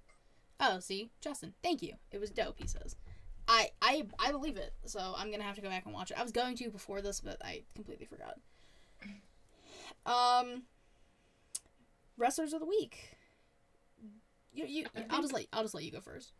Oh, 0.58 0.80
see, 0.80 1.10
Justin, 1.20 1.52
thank 1.62 1.82
you. 1.82 1.92
It 2.10 2.18
was 2.18 2.30
dope. 2.30 2.56
He 2.58 2.66
says. 2.66 2.96
I 3.48 3.68
I 3.82 4.04
I 4.18 4.32
believe 4.32 4.56
it. 4.56 4.72
So 4.86 5.14
I'm 5.16 5.30
gonna 5.30 5.42
have 5.44 5.56
to 5.56 5.60
go 5.60 5.68
back 5.68 5.84
and 5.84 5.94
watch 5.94 6.10
it. 6.10 6.18
I 6.18 6.22
was 6.22 6.32
going 6.32 6.56
to 6.56 6.70
before 6.70 7.02
this, 7.02 7.20
but 7.20 7.36
I 7.44 7.62
completely 7.74 8.06
forgot. 8.06 8.38
Um. 10.06 10.62
Wrestlers 12.16 12.54
of 12.54 12.60
the 12.60 12.66
week. 12.66 13.16
You 14.54 14.64
you. 14.66 14.86
I 14.96 15.04
I'll 15.10 15.20
just 15.20 15.34
let 15.34 15.46
I'll 15.52 15.62
just 15.62 15.74
let 15.74 15.84
you 15.84 15.92
go 15.92 16.00
first. 16.00 16.32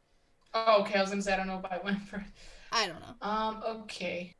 Oh, 0.55 0.81
okay. 0.81 0.99
I 0.99 1.03
was 1.03 1.11
gonna 1.11 1.23
say 1.23 1.35
I 1.35 1.37
don't 1.37 1.47
know 1.49 1.61
if 1.63 1.71
I 1.71 1.79
went 1.85 2.01
for. 2.09 2.25
I 2.73 2.87
don't 2.87 3.01
know. 3.01 3.29
Um. 3.29 3.63
Okay. 3.83 4.35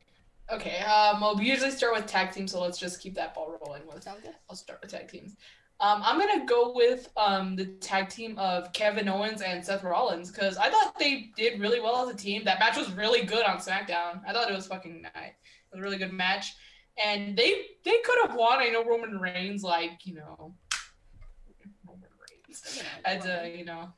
Okay. 0.51 0.79
Um. 0.79 1.21
Well, 1.21 1.35
we 1.35 1.45
usually 1.49 1.71
start 1.71 1.93
with 1.93 2.05
tag 2.05 2.31
teams, 2.31 2.51
so 2.51 2.61
let's 2.61 2.77
just 2.77 3.01
keep 3.01 3.15
that 3.15 3.33
ball 3.35 3.57
rolling. 3.65 3.83
With 3.85 4.03
Sounds 4.03 4.21
good. 4.21 4.35
I'll 4.49 4.55
start 4.55 4.79
with 4.81 4.91
tag 4.91 5.09
teams. 5.09 5.35
Um, 5.79 6.01
I'm 6.03 6.17
gonna 6.19 6.45
go 6.45 6.73
with 6.73 7.09
um 7.17 7.55
the 7.55 7.65
tag 7.65 8.09
team 8.09 8.37
of 8.39 8.73
Kevin 8.73 9.07
Owens 9.07 9.41
and 9.41 9.63
Seth 9.63 9.83
Rollins 9.83 10.31
because 10.31 10.57
I 10.57 10.69
thought 10.69 10.97
they 10.97 11.29
did 11.35 11.59
really 11.59 11.79
well 11.79 12.07
as 12.07 12.13
a 12.13 12.17
team. 12.17 12.43
That 12.45 12.59
match 12.59 12.77
was 12.77 12.91
really 12.93 13.23
good 13.23 13.45
on 13.45 13.57
SmackDown. 13.57 14.21
I 14.27 14.33
thought 14.33 14.49
it 14.49 14.55
was 14.55 14.65
fucking 14.65 15.03
nice. 15.03 15.33
It 15.33 15.75
was 15.75 15.79
a 15.79 15.83
really 15.83 15.97
good 15.97 16.13
match, 16.13 16.55
and 17.03 17.37
they 17.37 17.61
they 17.83 17.97
could 18.03 18.27
have 18.27 18.35
won. 18.35 18.59
I 18.59 18.69
know 18.69 18.83
Roman 18.85 19.19
Reigns, 19.19 19.63
like 19.63 20.05
you 20.05 20.15
know, 20.15 20.55
Roman 21.85 22.09
Reigns 22.31 22.77
You 22.77 22.81
know, 22.81 22.89
had 23.03 23.21
to 23.21 23.51
you 23.55 23.65
know, 23.65 23.89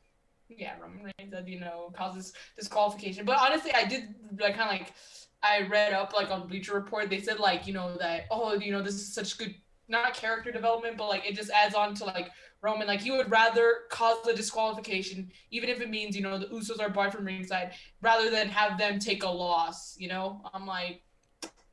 yeah, 0.50 0.74
Roman 0.82 1.14
Reigns 1.18 1.34
had 1.34 1.48
you 1.48 1.62
know 1.62 1.94
causes 1.96 2.34
disqualification. 2.58 3.24
But 3.24 3.38
honestly, 3.40 3.72
I 3.74 3.86
did 3.86 4.16
like 4.38 4.58
kind 4.58 4.70
of 4.70 4.80
like 4.80 4.94
I 5.42 5.62
read 5.62 5.94
up 5.94 6.14
like 6.14 6.32
on 6.32 6.48
Bleacher 6.48 6.74
Report. 6.74 7.10
They 7.10 7.22
said 7.22 7.40
like 7.40 7.68
you 7.68 7.74
know 7.74 7.96
that 7.98 8.26
oh 8.32 8.54
you 8.56 8.72
know 8.72 8.82
this 8.82 8.96
is 8.96 9.14
such 9.14 9.38
good 9.38 9.56
not 9.88 10.14
character 10.14 10.52
development, 10.52 10.98
but 10.98 11.08
like 11.10 11.26
it 11.26 11.36
just 11.36 11.50
adds 11.52 11.74
on 11.76 11.96
to 11.96 12.06
like 12.06 12.30
Roman. 12.62 12.88
Like 12.88 13.02
he 13.02 13.12
would 13.12 13.32
rather 13.32 13.74
cause 13.90 14.18
the 14.24 14.34
disqualification, 14.34 15.32
even 15.52 15.70
if 15.70 15.82
it 15.82 15.90
means 15.90 16.16
you 16.16 16.22
know 16.22 16.38
the 16.38 16.48
Usos 16.48 16.80
are 16.80 16.90
barred 16.90 17.14
from 17.14 17.26
ringside, 17.26 17.74
rather 18.02 18.30
than 18.30 18.50
have 18.50 18.78
them 18.78 19.00
take 19.00 19.24
a 19.24 19.30
loss. 19.30 19.96
You 19.98 20.10
know, 20.10 20.42
I'm 20.54 20.68
like, 20.68 21.02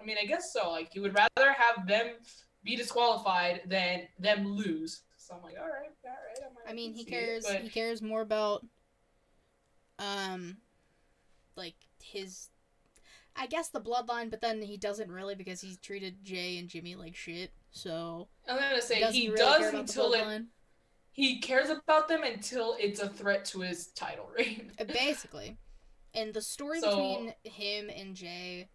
I 0.00 0.04
mean, 0.04 0.16
I 0.22 0.26
guess 0.26 0.52
so. 0.52 0.70
Like 0.70 0.92
he 0.92 1.00
would 1.00 1.14
rather 1.14 1.52
have 1.52 1.86
them 1.86 2.12
be 2.62 2.76
disqualified 2.76 3.62
than 3.66 4.02
them 4.18 4.46
lose. 4.46 5.02
So 5.16 5.34
I'm 5.34 5.42
like, 5.42 5.56
all 5.60 5.66
right, 5.66 5.90
all 6.04 6.10
right. 6.10 6.54
might 6.54 6.70
I 6.70 6.72
mean, 6.72 6.92
he 6.94 7.02
see 7.04 7.08
it, 7.08 7.10
cares. 7.10 7.44
but- 7.44 7.62
He 7.62 7.68
cares 7.68 8.00
more 8.00 8.20
about, 8.20 8.64
um, 9.98 10.58
like 11.56 11.74
his, 12.00 12.48
I 13.38 13.46
guess 13.46 13.68
the 13.68 13.80
bloodline, 13.80 14.30
but 14.30 14.40
then 14.40 14.62
he 14.62 14.76
doesn't 14.76 15.10
really 15.10 15.34
because 15.34 15.60
he's 15.60 15.76
treated 15.78 16.24
Jey 16.24 16.58
and 16.58 16.68
Jimmy 16.68 16.94
like 16.94 17.14
shit. 17.14 17.50
So 17.70 18.28
I'm 18.48 18.56
gonna 18.58 18.80
say 18.80 19.02
he, 19.12 19.20
he 19.22 19.28
really 19.28 19.38
does 19.38 19.74
until 19.74 20.12
it. 20.14 20.42
He 21.12 21.38
cares 21.40 21.70
about 21.70 22.08
them 22.08 22.22
until 22.24 22.76
it's 22.78 23.00
a 23.00 23.08
threat 23.08 23.44
to 23.46 23.60
his 23.60 23.88
title 23.88 24.28
reign. 24.36 24.72
Uh, 24.80 24.84
Basically, 24.84 25.56
and 26.14 26.32
the 26.34 26.42
story 26.42 26.80
So- 26.80 26.90
between 26.90 27.34
him 27.44 27.90
and 27.94 28.14
Jey 28.14 28.68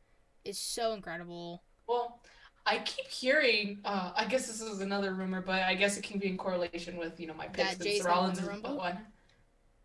is 0.45 0.57
so 0.57 0.93
incredible. 0.93 1.63
Well, 1.87 2.19
I 2.65 2.79
keep 2.79 3.07
hearing. 3.07 3.79
Uh, 3.85 4.11
I 4.15 4.25
guess 4.25 4.47
this 4.47 4.61
is 4.61 4.81
another 4.81 5.13
rumor, 5.13 5.41
but 5.41 5.63
I 5.63 5.73
guess 5.75 5.97
it 5.97 6.03
can 6.03 6.19
be 6.19 6.27
in 6.27 6.37
correlation 6.37 6.97
with 6.97 7.19
you 7.19 7.27
know 7.27 7.33
my 7.33 7.47
picks. 7.47 7.75
That 7.75 7.83
Seth 7.83 8.05
Rollins 8.05 8.37
the 8.37 8.43
is 8.43 8.49
Rumble? 8.49 8.77
one. 8.77 8.99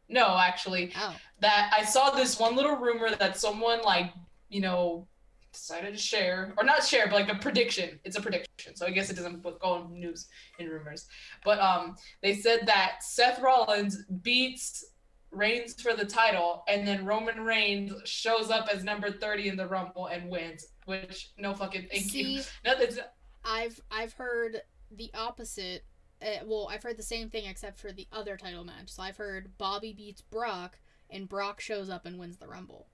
No, 0.09 0.37
actually, 0.39 0.93
Oh, 0.97 1.17
that 1.41 1.73
I 1.77 1.85
saw 1.85 2.11
this 2.11 2.39
one 2.39 2.55
little 2.55 2.77
rumor 2.77 3.15
that 3.17 3.37
someone 3.39 3.83
like 3.83 4.13
you 4.49 4.61
know 4.61 5.07
decided 5.53 5.95
to 5.95 5.99
share 5.99 6.53
or 6.59 6.65
not 6.65 6.85
share, 6.85 7.07
but 7.07 7.15
like 7.15 7.29
a 7.29 7.39
prediction. 7.39 7.99
It's 8.05 8.17
a 8.17 8.21
prediction, 8.21 8.77
so 8.77 8.87
I 8.87 8.91
guess 8.91 9.11
it 9.11 9.17
doesn't 9.17 9.43
go 9.43 9.87
in 9.89 9.99
news 9.99 10.29
in 10.59 10.69
rumors. 10.69 11.07
But 11.45 11.59
um, 11.61 11.97
they 12.23 12.35
said 12.35 12.61
that 12.67 13.03
Seth 13.03 13.41
Rollins 13.41 14.05
beats 14.23 14.85
Reigns 15.33 15.81
for 15.81 15.95
the 15.95 16.05
title, 16.05 16.63
and 16.69 16.87
then 16.87 17.05
Roman 17.05 17.41
Reigns 17.41 17.93
shows 18.05 18.51
up 18.51 18.69
as 18.73 18.85
number 18.85 19.11
thirty 19.11 19.49
in 19.49 19.57
the 19.57 19.67
Rumble 19.67 20.07
and 20.07 20.31
wins. 20.31 20.67
Which 20.87 21.33
no 21.37 21.53
fucking 21.53 21.89
thank 21.91 22.15
you. 22.15 22.41
see, 22.41 22.49
No, 22.65 22.73
it's, 22.79 22.99
I've 23.45 23.81
I've 23.91 24.15
heard 24.15 24.63
the 24.91 25.11
opposite. 25.15 25.85
Uh, 26.23 26.45
well, 26.47 26.69
I've 26.71 26.83
heard 26.83 26.97
the 26.97 27.03
same 27.03 27.29
thing 27.29 27.45
except 27.45 27.79
for 27.79 27.93
the 27.93 28.07
other 28.13 28.37
title 28.37 28.65
match. 28.65 28.89
So 28.89 29.03
I've 29.03 29.19
heard 29.19 29.59
Bobby 29.59 29.93
beats 29.93 30.23
Brock, 30.23 30.79
and 31.11 31.29
Brock 31.29 31.61
shows 31.61 31.91
up 31.91 32.07
and 32.07 32.19
wins 32.19 32.39
the 32.39 32.47
Rumble. 32.47 32.87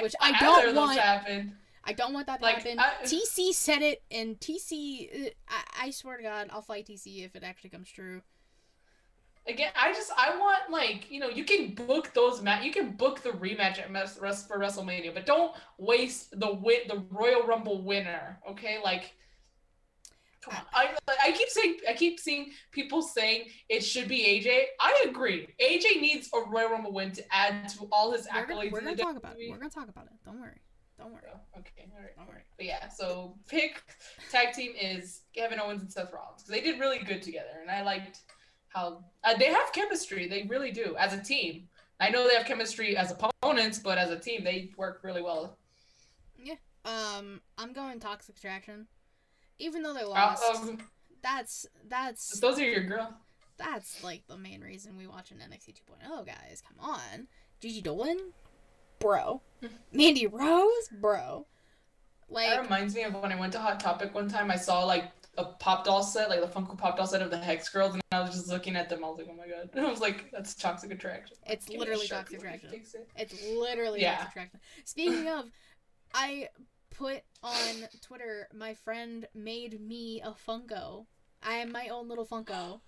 Which 0.00 0.14
I 0.20 0.30
either 0.30 0.66
don't 0.66 0.76
want- 0.76 0.98
Happen. 0.98 1.56
I 1.84 1.92
don't 1.92 2.12
want 2.14 2.28
that 2.28 2.38
to 2.38 2.44
Like, 2.44 2.62
happen. 2.62 2.78
I- 2.78 2.94
TC 3.04 3.52
said 3.52 3.82
it, 3.82 4.02
and 4.10 4.38
TC, 4.38 5.26
uh, 5.26 5.30
I, 5.48 5.86
I 5.86 5.90
swear 5.90 6.16
to 6.16 6.22
God, 6.22 6.48
I'll 6.52 6.62
fight 6.62 6.86
TC 6.86 7.24
if 7.24 7.34
it 7.34 7.42
actually 7.42 7.70
comes 7.70 7.90
true. 7.90 8.22
Again, 9.48 9.72
I 9.76 9.92
just 9.92 10.12
I 10.16 10.38
want 10.38 10.70
like 10.70 11.10
you 11.10 11.18
know 11.18 11.28
you 11.28 11.44
can 11.44 11.74
book 11.74 12.12
those 12.14 12.40
match 12.42 12.62
you 12.64 12.70
can 12.70 12.92
book 12.92 13.22
the 13.24 13.30
rematch 13.30 13.80
at 13.80 13.90
Mes- 13.90 14.16
for 14.16 14.56
WrestleMania, 14.56 15.12
but 15.12 15.26
don't 15.26 15.52
waste 15.78 16.38
the 16.38 16.52
win 16.54 16.82
the 16.86 17.04
Royal 17.10 17.42
Rumble 17.42 17.82
winner. 17.82 18.38
Okay, 18.48 18.78
like. 18.84 19.12
Come 20.42 20.54
on. 20.56 20.62
I, 20.74 20.90
I 21.24 21.32
keep 21.32 21.48
saying 21.48 21.76
I 21.88 21.92
keep 21.94 22.18
seeing 22.18 22.50
people 22.72 23.00
saying 23.00 23.44
it 23.68 23.80
should 23.84 24.08
be 24.08 24.20
AJ. 24.24 24.62
I 24.80 25.04
agree. 25.08 25.46
AJ 25.60 26.00
needs 26.00 26.28
a 26.34 26.48
Royal 26.50 26.70
Rumble 26.70 26.92
win 26.92 27.12
to 27.12 27.22
add 27.34 27.68
to 27.70 27.86
all 27.92 28.12
his 28.12 28.26
We're 28.34 28.46
gonna, 28.46 28.60
accolades. 28.60 28.72
we're 28.72 28.80
gonna 28.80 28.96
talk 28.96 29.16
about 29.16 29.36
it. 29.38 29.50
We're 29.50 29.58
gonna 29.58 29.70
talk 29.70 29.88
about 29.88 30.06
it. 30.06 30.12
Don't 30.24 30.40
worry. 30.40 30.60
Don't 30.98 31.12
worry. 31.12 31.22
Oh, 31.32 31.58
Okay, 31.58 31.88
all 31.94 32.00
right. 32.00 32.16
Don't 32.16 32.28
worry. 32.28 32.42
But 32.56 32.66
yeah, 32.66 32.88
so 32.88 33.36
pick 33.48 33.82
tag 34.30 34.52
team 34.52 34.72
is 34.80 35.22
Kevin 35.34 35.60
Owens 35.60 35.82
and 35.82 35.90
Seth 35.92 36.12
Rollins 36.12 36.42
because 36.42 36.50
they 36.50 36.60
did 36.60 36.80
really 36.80 36.98
good 36.98 37.22
together, 37.22 37.60
and 37.60 37.70
I 37.70 37.82
liked 37.82 38.20
how 38.68 39.04
uh, 39.24 39.34
they 39.36 39.46
have 39.46 39.72
chemistry. 39.72 40.26
They 40.28 40.42
really 40.48 40.72
do 40.72 40.96
as 40.98 41.12
a 41.12 41.22
team. 41.22 41.68
I 42.00 42.10
know 42.10 42.26
they 42.26 42.34
have 42.34 42.46
chemistry 42.46 42.96
as 42.96 43.12
opponents, 43.12 43.78
but 43.78 43.96
as 43.96 44.10
a 44.10 44.18
team, 44.18 44.42
they 44.42 44.72
work 44.76 45.00
really 45.04 45.22
well. 45.22 45.56
Yeah. 46.36 46.54
Um, 46.84 47.40
I'm 47.58 47.72
going 47.72 48.00
Toxic 48.00 48.36
Attraction. 48.36 48.86
Even 49.62 49.82
though 49.82 49.94
they 49.94 50.02
Uh, 50.02 50.08
lost, 50.08 50.42
um, 50.54 50.78
that's 51.22 51.66
that's 51.88 52.40
those 52.40 52.58
are 52.58 52.64
your 52.68 52.82
girl. 52.84 53.14
that's 53.56 54.02
like 54.02 54.26
the 54.26 54.36
main 54.36 54.60
reason 54.60 54.96
we 54.96 55.06
watch 55.06 55.30
an 55.30 55.38
NXT 55.38 55.74
2.0, 56.04 56.26
guys. 56.26 56.62
Come 56.66 56.78
on, 56.80 57.28
Gigi 57.60 57.80
Dolin, 57.82 58.18
bro, 58.98 59.40
Mandy 59.92 60.26
Rose, 60.26 60.88
bro. 61.00 61.46
Like 62.28 62.48
that 62.48 62.62
reminds 62.62 62.94
me 62.94 63.02
of 63.02 63.14
when 63.14 63.30
I 63.30 63.36
went 63.38 63.52
to 63.52 63.58
Hot 63.58 63.78
Topic 63.78 64.14
one 64.14 64.28
time. 64.28 64.50
I 64.50 64.56
saw 64.56 64.84
like 64.84 65.12
a 65.38 65.44
pop 65.44 65.84
doll 65.84 66.02
set, 66.02 66.28
like 66.28 66.40
the 66.40 66.46
Funko 66.46 66.76
Pop 66.76 66.96
doll 66.96 67.06
set 67.06 67.22
of 67.22 67.30
the 67.30 67.36
Hex 67.38 67.68
Girls, 67.68 67.92
and 67.94 68.02
I 68.10 68.20
was 68.20 68.30
just 68.34 68.48
looking 68.48 68.74
at 68.74 68.88
them. 68.88 69.04
I 69.04 69.08
was 69.08 69.18
like, 69.18 69.28
oh 69.30 69.34
my 69.34 69.46
god. 69.46 69.70
I 69.78 69.88
was 69.88 70.00
like, 70.00 70.30
that's 70.32 70.54
toxic 70.54 70.90
attraction. 70.90 71.36
It's 71.46 71.68
literally 71.68 72.06
Toxic 72.08 72.38
Attraction. 72.38 72.70
it. 72.72 72.88
it's 73.16 73.42
literally 73.54 74.00
Yeah. 74.00 74.16
Toxic 74.16 74.30
Attraction. 74.32 74.60
Speaking 74.84 75.28
of, 75.38 75.44
I 76.14 76.48
put 76.96 77.22
on 77.42 77.88
Twitter. 78.00 78.48
My 78.54 78.74
friend 78.74 79.26
made 79.34 79.80
me 79.80 80.22
a 80.24 80.30
Funko. 80.30 81.06
I 81.42 81.54
am 81.54 81.72
my 81.72 81.88
own 81.88 82.08
little 82.08 82.26
Funko. 82.26 82.80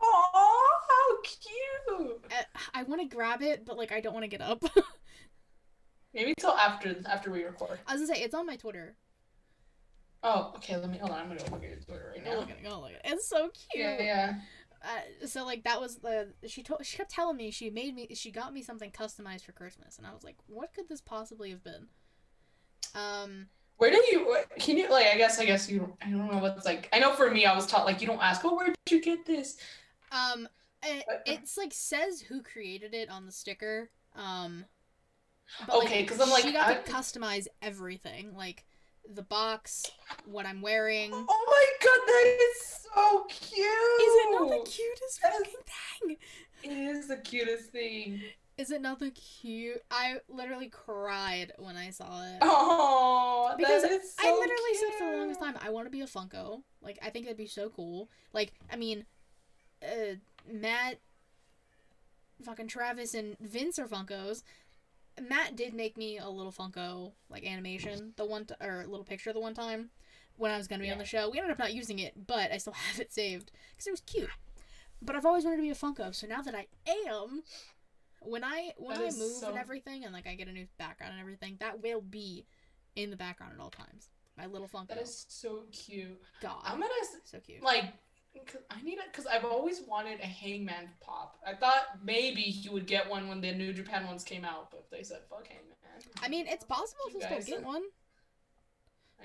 Oh, 0.00 0.78
how 0.88 1.22
cute! 1.22 2.24
Uh, 2.30 2.42
I 2.72 2.84
want 2.84 3.00
to 3.02 3.14
grab 3.16 3.42
it, 3.42 3.64
but 3.66 3.76
like 3.76 3.90
I 3.90 4.00
don't 4.00 4.12
want 4.14 4.24
to 4.24 4.28
get 4.28 4.40
up. 4.40 4.62
Maybe 6.14 6.34
till 6.38 6.52
after 6.52 6.94
after 7.06 7.30
we 7.30 7.42
record. 7.44 7.80
I 7.86 7.92
was 7.94 8.02
gonna 8.02 8.14
say 8.14 8.22
it's 8.22 8.34
on 8.34 8.46
my 8.46 8.56
Twitter. 8.56 8.94
Oh, 10.22 10.52
okay. 10.56 10.76
Let 10.76 10.90
me 10.90 10.98
hold 10.98 11.10
on. 11.10 11.18
I'm 11.20 11.28
gonna 11.28 11.40
go 11.40 11.54
look 11.54 11.64
at 11.64 11.70
your 11.70 11.78
Twitter 11.78 12.12
right 12.14 12.24
Go 12.24 12.30
now. 12.32 12.38
look 12.40 12.50
at 12.50 12.58
it. 12.58 12.64
Go 12.64 12.80
look 12.80 12.90
at 12.90 12.96
it. 12.96 13.00
It's 13.04 13.28
so 13.28 13.50
cute. 13.50 13.84
Yeah, 13.84 14.02
yeah. 14.02 14.34
Uh, 14.82 15.26
so 15.26 15.44
like 15.44 15.64
that 15.64 15.80
was 15.80 15.96
the 15.96 16.28
she 16.46 16.62
told 16.62 16.86
she 16.86 16.96
kept 16.96 17.10
telling 17.10 17.36
me 17.36 17.50
she 17.50 17.68
made 17.68 17.96
me 17.96 18.08
she 18.14 18.30
got 18.30 18.54
me 18.54 18.62
something 18.62 18.92
customized 18.92 19.44
for 19.44 19.50
Christmas 19.50 19.98
and 19.98 20.06
I 20.06 20.14
was 20.14 20.22
like 20.22 20.36
what 20.46 20.72
could 20.72 20.88
this 20.88 21.00
possibly 21.00 21.50
have 21.50 21.64
been 21.64 21.88
um 22.94 23.48
Where 23.76 23.90
did 23.90 24.06
you? 24.10 24.36
Can 24.58 24.76
you 24.76 24.90
like? 24.90 25.06
I 25.06 25.16
guess. 25.16 25.38
I 25.38 25.44
guess 25.44 25.70
you. 25.70 25.96
I 26.02 26.10
don't 26.10 26.30
know 26.32 26.38
what's 26.38 26.64
like. 26.66 26.88
I 26.92 26.98
know 26.98 27.12
for 27.14 27.30
me, 27.30 27.46
I 27.46 27.54
was 27.54 27.66
taught 27.66 27.86
like 27.86 28.00
you 28.00 28.06
don't 28.06 28.22
ask. 28.22 28.40
Oh, 28.44 28.54
where 28.54 28.66
did 28.66 28.76
you 28.90 29.00
get 29.02 29.24
this? 29.26 29.56
um 30.10 30.48
it, 30.82 31.04
Uh, 31.10 31.18
it's 31.26 31.56
like 31.58 31.72
says 31.74 32.20
who 32.20 32.42
created 32.42 32.94
it 32.94 33.10
on 33.10 33.26
the 33.26 33.32
sticker 33.32 33.90
um 34.16 34.64
Okay, 35.68 36.04
'cause 36.04 36.20
I'm 36.20 36.30
like, 36.30 36.44
she 36.44 36.52
got 36.52 36.68
I- 36.68 36.74
to 36.74 36.90
customize 36.90 37.46
everything 37.62 38.34
like 38.36 38.64
the 39.14 39.22
box 39.22 39.90
what 40.26 40.44
I'm 40.46 40.60
wearing 40.60 41.10
Oh 41.12 41.24
my 41.24 41.66
god, 41.84 42.06
that 42.06 42.38
is 42.52 42.86
so 42.94 43.24
cute. 43.28 43.60
Is 43.60 44.14
it 44.14 44.30
not 44.32 44.50
the 44.50 44.70
cutest 44.70 45.20
That 45.22 45.32
is- 45.34 45.38
fucking 45.38 45.60
thing 46.00 46.16
It 46.62 46.96
is 46.96 47.08
the 47.08 47.16
cutest 47.18 47.70
thing. 47.70 48.22
Is 48.58 48.70
it 48.72 48.82
not 48.82 48.98
the 48.98 49.10
cute 49.10 49.80
I 49.90 50.16
literally 50.28 50.68
cried 50.68 51.52
when 51.58 51.76
I 51.76 51.90
saw 51.90 52.24
it 52.24 52.38
Oh, 52.42 53.54
Because 53.56 53.82
that 53.82 53.92
is 53.92 54.14
so 54.14 54.28
I 54.28 54.32
literally 54.32 54.74
said 54.74 54.98
for 54.98 55.10
the 55.12 55.16
longest 55.18 55.40
time, 55.40 55.56
I 55.64 55.70
want 55.70 55.86
to 55.86 55.90
be 55.90 56.00
a 56.00 56.06
Funko. 56.06 56.62
Like, 56.82 56.98
I 57.02 57.10
think 57.10 57.24
that'd 57.24 57.38
be 57.38 57.46
so 57.46 57.70
cool. 57.70 58.08
Like, 58.32 58.52
I 58.70 58.76
mean, 58.76 59.06
uh, 59.82 60.16
Matt, 60.50 60.98
fucking 62.44 62.68
Travis, 62.68 63.14
and 63.14 63.38
Vince 63.38 63.78
are 63.78 63.86
Funkos. 63.86 64.42
Matt 65.20 65.56
did 65.56 65.74
make 65.74 65.96
me 65.96 66.18
a 66.18 66.28
little 66.28 66.52
Funko, 66.52 67.12
like, 67.30 67.44
animation, 67.46 68.12
the 68.16 68.24
one, 68.24 68.44
t- 68.44 68.54
or 68.60 68.84
little 68.86 69.04
picture 69.04 69.32
the 69.32 69.40
one 69.40 69.54
time 69.54 69.90
when 70.36 70.50
I 70.52 70.56
was 70.56 70.68
going 70.68 70.80
to 70.80 70.86
be 70.86 70.92
on 70.92 70.98
the 70.98 71.04
show. 71.04 71.28
We 71.30 71.38
ended 71.38 71.52
up 71.52 71.58
not 71.58 71.74
using 71.74 71.98
it, 71.98 72.26
but 72.26 72.52
I 72.52 72.58
still 72.58 72.72
have 72.90 73.00
it 73.00 73.12
saved 73.12 73.50
because 73.72 73.86
it 73.86 73.90
was 73.92 74.00
cute. 74.00 74.30
But 75.02 75.14
I've 75.16 75.26
always 75.26 75.44
wanted 75.44 75.56
to 75.58 75.62
be 75.62 75.70
a 75.70 75.74
Funko, 75.74 76.14
so 76.14 76.26
now 76.26 76.42
that 76.42 76.54
I 76.54 76.66
am, 77.08 77.42
when 78.20 78.44
I 78.44 78.72
when 78.76 78.96
That 78.98 79.14
I 79.14 79.16
move 79.16 79.32
so- 79.32 79.48
and 79.50 79.58
everything, 79.58 80.04
and 80.04 80.12
like 80.12 80.26
I 80.26 80.34
get 80.34 80.48
a 80.48 80.52
new 80.52 80.66
background 80.78 81.12
and 81.12 81.20
everything, 81.20 81.56
that 81.60 81.82
will 81.82 82.00
be 82.00 82.46
in 82.96 83.10
the 83.10 83.16
background 83.16 83.52
at 83.54 83.60
all 83.60 83.70
times. 83.70 84.08
My 84.36 84.46
little 84.46 84.68
Funko. 84.68 84.88
That 84.88 84.98
is 84.98 85.26
so 85.28 85.64
cute. 85.72 86.20
God, 86.40 86.60
I'm 86.64 86.78
gonna 86.80 86.92
so 87.24 87.38
cute. 87.40 87.62
like 87.62 87.92
Cause 88.46 88.60
I 88.70 88.80
need 88.82 88.98
it 88.98 89.06
because 89.10 89.26
I've 89.26 89.44
always 89.44 89.80
wanted 89.82 90.20
a 90.20 90.26
Hangman 90.26 90.88
pop. 91.00 91.38
I 91.44 91.54
thought 91.54 91.98
maybe 92.04 92.42
he 92.42 92.68
would 92.68 92.86
get 92.86 93.08
one 93.08 93.26
when 93.26 93.40
the 93.40 93.52
New 93.52 93.72
Japan 93.72 94.06
ones 94.06 94.22
came 94.22 94.44
out, 94.44 94.70
but 94.70 94.88
they 94.90 95.02
said 95.02 95.20
fuck 95.28 95.48
Hangman. 95.48 95.74
I 96.22 96.28
mean, 96.28 96.46
it's 96.46 96.64
possible 96.64 97.02
You 97.12 97.20
to 97.20 97.42
still 97.42 97.56
get 97.58 97.66
one. 97.66 97.82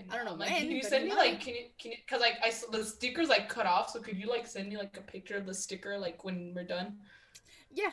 I 0.09 0.15
don't 0.15 0.25
know 0.25 0.33
Like, 0.33 0.49
when, 0.49 0.61
Can 0.61 0.71
you 0.71 0.81
send 0.81 1.03
me 1.03 1.11
might. 1.11 1.17
like 1.33 1.41
can 1.41 1.53
you 1.53 1.65
can 1.77 1.91
you 1.91 1.97
because 2.03 2.21
like 2.21 2.37
I 2.43 2.51
the 2.71 2.83
stickers 2.83 3.29
like 3.29 3.47
cut 3.49 3.67
off, 3.67 3.91
so 3.91 3.99
could 3.99 4.17
you 4.17 4.27
like 4.27 4.47
send 4.47 4.69
me 4.69 4.77
like 4.77 4.97
a 4.97 5.01
picture 5.01 5.37
of 5.37 5.45
the 5.45 5.53
sticker 5.53 5.97
like 5.99 6.23
when 6.23 6.53
we're 6.55 6.63
done? 6.63 6.97
Yeah. 7.69 7.91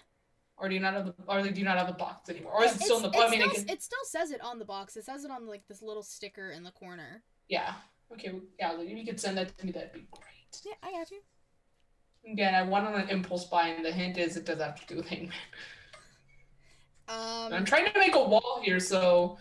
Or 0.61 0.69
do 0.69 0.75
you 0.75 0.81
not 0.81 0.93
have 0.93 1.07
the 1.07 1.15
or 1.27 1.43
do 1.43 1.59
you 1.59 1.65
not 1.65 1.79
have 1.79 1.87
the 1.87 1.95
box 1.95 2.29
anymore? 2.29 2.53
Or 2.53 2.65
is 2.65 2.77
it 2.77 2.83
still 2.83 2.99
in 2.99 3.03
the 3.05 3.09
box? 3.09 3.25
I 3.27 3.31
mean, 3.31 3.41
it 3.41 3.51
still, 3.51 3.65
can, 3.65 3.71
it 3.75 3.83
still 3.83 4.05
says 4.05 4.31
it 4.31 4.43
on 4.43 4.59
the 4.59 4.65
box. 4.67 4.95
It 4.97 5.05
says 5.05 5.25
it 5.25 5.31
on 5.31 5.47
like 5.47 5.67
this 5.69 5.81
little 5.81 6.03
sticker 6.03 6.51
in 6.51 6.63
the 6.63 6.71
corner. 6.73 7.23
yeah. 7.49 7.75
Okay, 8.13 8.33
yeah. 8.59 8.73
If 8.79 8.91
you 8.99 9.05
could 9.07 9.21
send 9.21 9.39
that 9.39 9.57
to 9.57 9.67
me, 9.67 9.71
that'd 9.73 9.93
be 9.93 10.05
great. 10.11 10.61
Yeah, 10.65 10.73
I 10.83 10.91
got 10.91 11.11
you. 11.13 11.21
Again, 12.31 12.55
I 12.57 12.63
went 12.63 12.85
on 12.85 12.95
an 13.01 13.09
impulse 13.09 13.45
buy, 13.45 13.69
and 13.69 13.85
the 13.85 13.93
hint 13.93 14.19
is 14.19 14.37
it 14.37 14.45
does 14.45 14.59
have 14.61 14.81
to 14.85 14.87
do 14.87 14.97
with 14.97 15.07
Hangman. 15.09 15.33
Um, 17.09 17.53
I'm 17.53 17.65
trying 17.65 17.87
to 17.91 17.99
make 17.99 18.15
a 18.17 18.23
wall 18.23 18.61
here, 18.63 18.81
so 18.81 19.39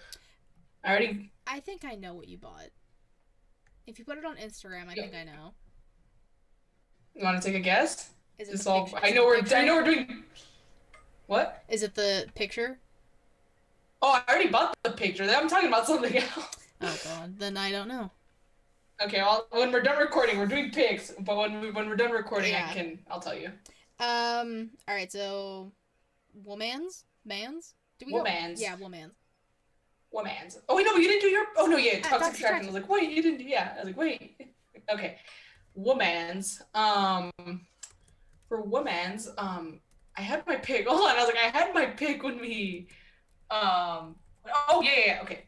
I 0.83 0.89
already. 0.91 1.31
I 1.47 1.59
think 1.59 1.83
I 1.83 1.95
know 1.95 2.13
what 2.13 2.27
you 2.27 2.37
bought. 2.37 2.69
If 3.87 3.97
you 3.99 4.05
put 4.05 4.17
it 4.19 4.25
on 4.25 4.37
Instagram, 4.37 4.87
I 4.87 4.93
Yeah. 4.95 5.03
think 5.03 5.15
I 5.15 5.23
know. 5.23 5.53
You 7.15 7.23
want 7.23 7.41
to 7.41 7.47
take 7.47 7.57
a 7.57 7.59
guess? 7.59 8.11
Is 8.37 8.49
it 8.49 8.53
It's 8.53 8.67
all. 8.67 8.87
I 9.01 9.09
know 9.11 9.25
we're. 9.25 9.41
I 9.53 9.65
know 9.65 9.75
we're 9.75 9.83
doing. 9.83 10.23
What? 11.29 11.63
Is 11.69 11.83
it 11.83 11.93
the 11.93 12.25
picture? 12.33 12.79
Oh, 14.01 14.19
I 14.27 14.31
already 14.31 14.49
bought 14.49 14.75
the 14.81 14.89
picture. 14.89 15.23
I'm 15.29 15.47
talking 15.47 15.67
about 15.67 15.85
something 15.85 16.17
else. 16.17 16.55
Oh 16.81 16.97
god, 17.03 17.37
then 17.37 17.55
I 17.55 17.69
don't 17.69 17.87
know. 17.87 18.09
Okay, 18.99 19.19
I'll, 19.19 19.45
when 19.51 19.71
we're 19.71 19.83
done 19.83 19.99
recording, 19.99 20.39
we're 20.39 20.47
doing 20.47 20.71
pics, 20.71 21.13
but 21.19 21.37
when 21.37 21.61
we, 21.61 21.69
when 21.69 21.87
we're 21.87 21.95
done 21.97 22.11
recording, 22.11 22.51
Yeah. 22.53 22.67
I 22.67 22.73
can. 22.73 22.97
I'll 23.11 23.19
tell 23.19 23.37
you. 23.37 23.51
Um. 23.99 24.71
All 24.87 24.95
right. 24.95 25.11
So, 25.11 25.71
woman's, 26.45 27.05
man's. 27.25 27.75
Do 27.99 28.07
we 28.07 28.11
go- 28.13 28.17
Woman's. 28.19 28.59
Yeah, 28.59 28.73
woman's. 28.75 29.13
Woman's. 30.11 30.57
Oh 30.67 30.75
wait, 30.77 30.85
no, 30.87 30.95
you 30.95 31.07
didn't 31.07 31.21
do 31.21 31.27
your. 31.27 31.45
Oh 31.57 31.67
no, 31.67 31.77
yeah, 31.77 31.99
Ah, 32.05 32.09
toxic 32.09 32.19
Toxic 32.19 32.39
attraction. 32.39 32.63
I 32.69 32.73
was 32.73 32.81
like, 32.81 32.89
wait, 32.89 33.11
you 33.11 33.21
didn't. 33.21 33.37
do 33.37 33.43
Yeah, 33.43 33.73
I 33.75 33.77
was 33.77 33.85
like, 33.85 33.97
wait. 33.97 34.35
Okay, 34.91 35.17
woman's. 35.75 36.63
Um, 36.73 37.29
for 38.47 38.61
woman's, 38.63 39.29
um, 39.37 39.79
I 40.17 40.21
had 40.21 40.45
my 40.47 40.55
pick. 40.55 40.87
Hold 40.89 41.09
on, 41.09 41.15
I 41.15 41.19
was 41.19 41.27
like, 41.27 41.37
I 41.37 41.57
had 41.57 41.73
my 41.73 41.85
pick 41.85 42.23
when 42.23 42.39
we. 42.39 42.87
Um. 43.51 44.15
Oh 44.69 44.81
yeah, 44.83 44.91
yeah, 44.95 45.05
yeah, 45.05 45.19
okay. 45.23 45.45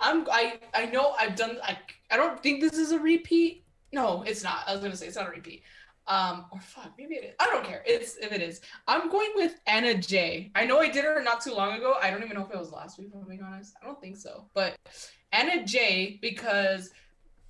I'm. 0.00 0.26
I. 0.30 0.58
I 0.74 0.86
know 0.86 1.14
I've 1.18 1.36
done. 1.36 1.58
I. 1.62 1.78
I 2.10 2.16
don't 2.16 2.42
think 2.42 2.60
this 2.60 2.78
is 2.78 2.92
a 2.92 2.98
repeat. 2.98 3.64
No, 3.92 4.22
it's 4.22 4.42
not. 4.42 4.64
I 4.66 4.72
was 4.72 4.82
gonna 4.82 4.96
say 4.96 5.06
it's 5.06 5.16
not 5.16 5.28
a 5.28 5.30
repeat. 5.30 5.62
Um, 6.06 6.44
or 6.52 6.60
fuck, 6.60 6.92
maybe 6.98 7.14
it 7.14 7.24
is. 7.24 7.34
I 7.40 7.46
don't 7.46 7.64
care. 7.64 7.82
It's 7.86 8.16
if 8.16 8.30
it 8.30 8.42
is. 8.42 8.60
I'm 8.86 9.08
going 9.08 9.30
with 9.36 9.54
Anna 9.66 9.94
Jay. 9.94 10.50
I 10.54 10.66
know 10.66 10.78
I 10.78 10.90
did 10.90 11.04
her 11.04 11.22
not 11.22 11.40
too 11.40 11.54
long 11.54 11.76
ago. 11.76 11.96
I 12.00 12.10
don't 12.10 12.22
even 12.22 12.36
know 12.36 12.44
if 12.44 12.50
it 12.50 12.58
was 12.58 12.72
last 12.72 12.98
week, 12.98 13.08
if 13.08 13.14
I'm 13.14 13.26
being 13.26 13.42
honest. 13.42 13.74
I 13.82 13.86
don't 13.86 14.00
think 14.00 14.18
so. 14.18 14.44
But 14.54 14.76
Anna 15.32 15.64
Jay 15.64 16.18
because 16.20 16.90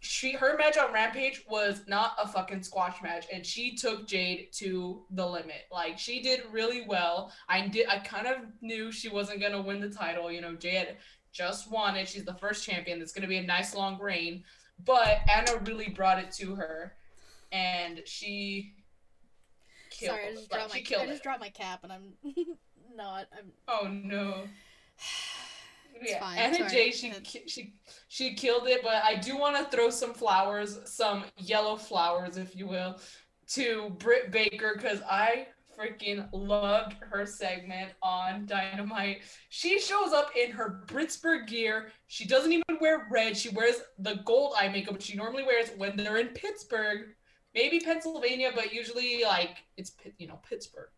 she 0.05 0.33
her 0.33 0.57
match 0.59 0.77
on 0.77 0.93
Rampage 0.93 1.45
was 1.49 1.83
not 1.89 2.15
a 2.23 2.29
fucking 2.29 2.63
squash 2.63 3.03
match, 3.03 3.27
and 3.33 3.45
she 3.45 3.75
took 3.75 4.07
Jade 4.07 4.49
to 4.53 5.03
the 5.11 5.27
limit. 5.27 5.63
Like 5.73 5.99
she 5.99 6.21
did 6.21 6.43
really 6.53 6.85
well. 6.87 7.33
I 7.49 7.69
did. 7.69 7.89
I 7.89 7.99
kind 7.99 8.27
of 8.27 8.37
knew 8.61 8.93
she 8.93 9.09
wasn't 9.09 9.41
gonna 9.41 9.63
win 9.63 9.81
the 9.81 9.89
title. 9.89 10.31
You 10.31 10.43
know, 10.43 10.55
Jade 10.55 10.97
just 11.33 11.71
won 11.71 11.97
it. 11.97 12.09
She's 12.09 12.25
the 12.25 12.35
first 12.35 12.65
champion. 12.65 13.01
It's 13.01 13.13
gonna 13.13 13.29
be 13.29 13.39
a 13.39 13.43
nice 13.43 13.75
long 13.75 13.99
reign. 13.99 14.45
But 14.85 15.21
Anna 15.33 15.59
really 15.65 15.89
brought 15.89 16.19
it 16.19 16.33
to 16.33 16.55
her, 16.55 16.95
and 17.51 18.03
she 18.05 18.75
killed. 19.91 20.17
Sorry, 20.17 20.29
I 20.29 20.35
just 20.35 20.51
dropped 20.51 20.75
my. 20.75 21.01
I 21.01 21.07
just 21.07 21.23
dropped 21.23 21.41
my 21.41 21.51
cap, 21.51 21.81
and 21.83 21.93
I'm 21.93 22.13
not. 22.95 23.27
I'm. 23.37 23.53
Oh 23.69 23.89
no. 23.89 24.45
It's 25.95 26.11
yeah, 26.11 26.21
fine, 26.21 26.39
Anna 26.39 26.57
sorry. 26.57 26.71
Jay, 26.71 26.91
she 26.91 27.13
she 27.47 27.75
she 28.09 28.35
killed 28.35 28.67
it, 28.69 28.83
but 28.83 29.03
I 29.05 29.17
do 29.17 29.37
want 29.37 29.57
to 29.57 29.77
throw 29.77 29.91
some 29.91 30.13
flowers, 30.13 30.79
some 30.85 31.25
yellow 31.39 31.77
flowers, 31.77 32.37
if 32.37 32.57
you 32.57 32.67
will, 32.67 32.99
to 33.49 33.91
Britt 33.99 34.31
Baker 34.31 34.75
because 34.77 35.01
I 35.09 35.49
freaking 35.79 36.29
loved 36.33 36.95
her 37.01 37.27
segment 37.27 37.93
on 38.03 38.47
Dynamite. 38.47 39.23
She 39.49 39.81
shows 39.81 40.13
up 40.13 40.31
in 40.37 40.51
her 40.53 40.83
Britsburg 40.87 41.47
gear. 41.47 41.91
She 42.07 42.27
doesn't 42.27 42.53
even 42.53 42.79
wear 42.81 43.07
red. 43.11 43.37
She 43.37 43.49
wears 43.51 43.83
the 43.99 44.21
gold 44.25 44.55
eye 44.59 44.69
makeup 44.69 45.01
she 45.01 45.17
normally 45.17 45.43
wears 45.43 45.71
when 45.77 45.97
they're 45.97 46.19
in 46.19 46.29
Pittsburgh, 46.29 47.09
maybe 47.55 47.81
Pennsylvania, 47.81 48.51
but 48.55 48.73
usually 48.73 49.25
like 49.25 49.59
it's 49.77 49.93
you 50.19 50.27
know 50.27 50.41
Pittsburgh. 50.49 50.89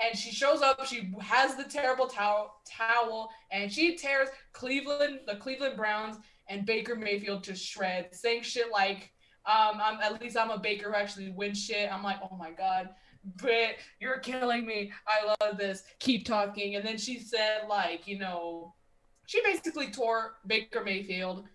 And 0.00 0.16
she 0.16 0.30
shows 0.30 0.62
up. 0.62 0.84
She 0.86 1.12
has 1.20 1.56
the 1.56 1.64
terrible 1.64 2.06
towel, 2.06 2.60
towel, 2.66 3.30
and 3.50 3.72
she 3.72 3.96
tears 3.96 4.28
Cleveland, 4.52 5.20
the 5.26 5.36
Cleveland 5.36 5.76
Browns, 5.76 6.16
and 6.48 6.64
Baker 6.64 6.94
Mayfield 6.94 7.42
to 7.44 7.54
shreds, 7.54 8.20
saying 8.20 8.42
shit 8.42 8.70
like, 8.70 9.12
um, 9.44 9.80
I'm, 9.82 10.00
"At 10.00 10.20
least 10.20 10.36
I'm 10.36 10.50
a 10.50 10.58
Baker 10.58 10.90
who 10.90 10.94
actually 10.96 11.30
wins 11.30 11.62
shit." 11.62 11.92
I'm 11.92 12.02
like, 12.02 12.18
"Oh 12.22 12.36
my 12.36 12.50
god, 12.52 12.90
Britt, 13.24 13.78
you're 13.98 14.18
killing 14.18 14.66
me. 14.66 14.92
I 15.06 15.34
love 15.40 15.58
this. 15.58 15.82
Keep 15.98 16.26
talking." 16.26 16.76
And 16.76 16.86
then 16.86 16.98
she 16.98 17.18
said, 17.18 17.62
like, 17.68 18.06
you 18.06 18.18
know, 18.18 18.74
she 19.26 19.42
basically 19.42 19.90
tore 19.90 20.36
Baker 20.46 20.82
Mayfield 20.84 21.48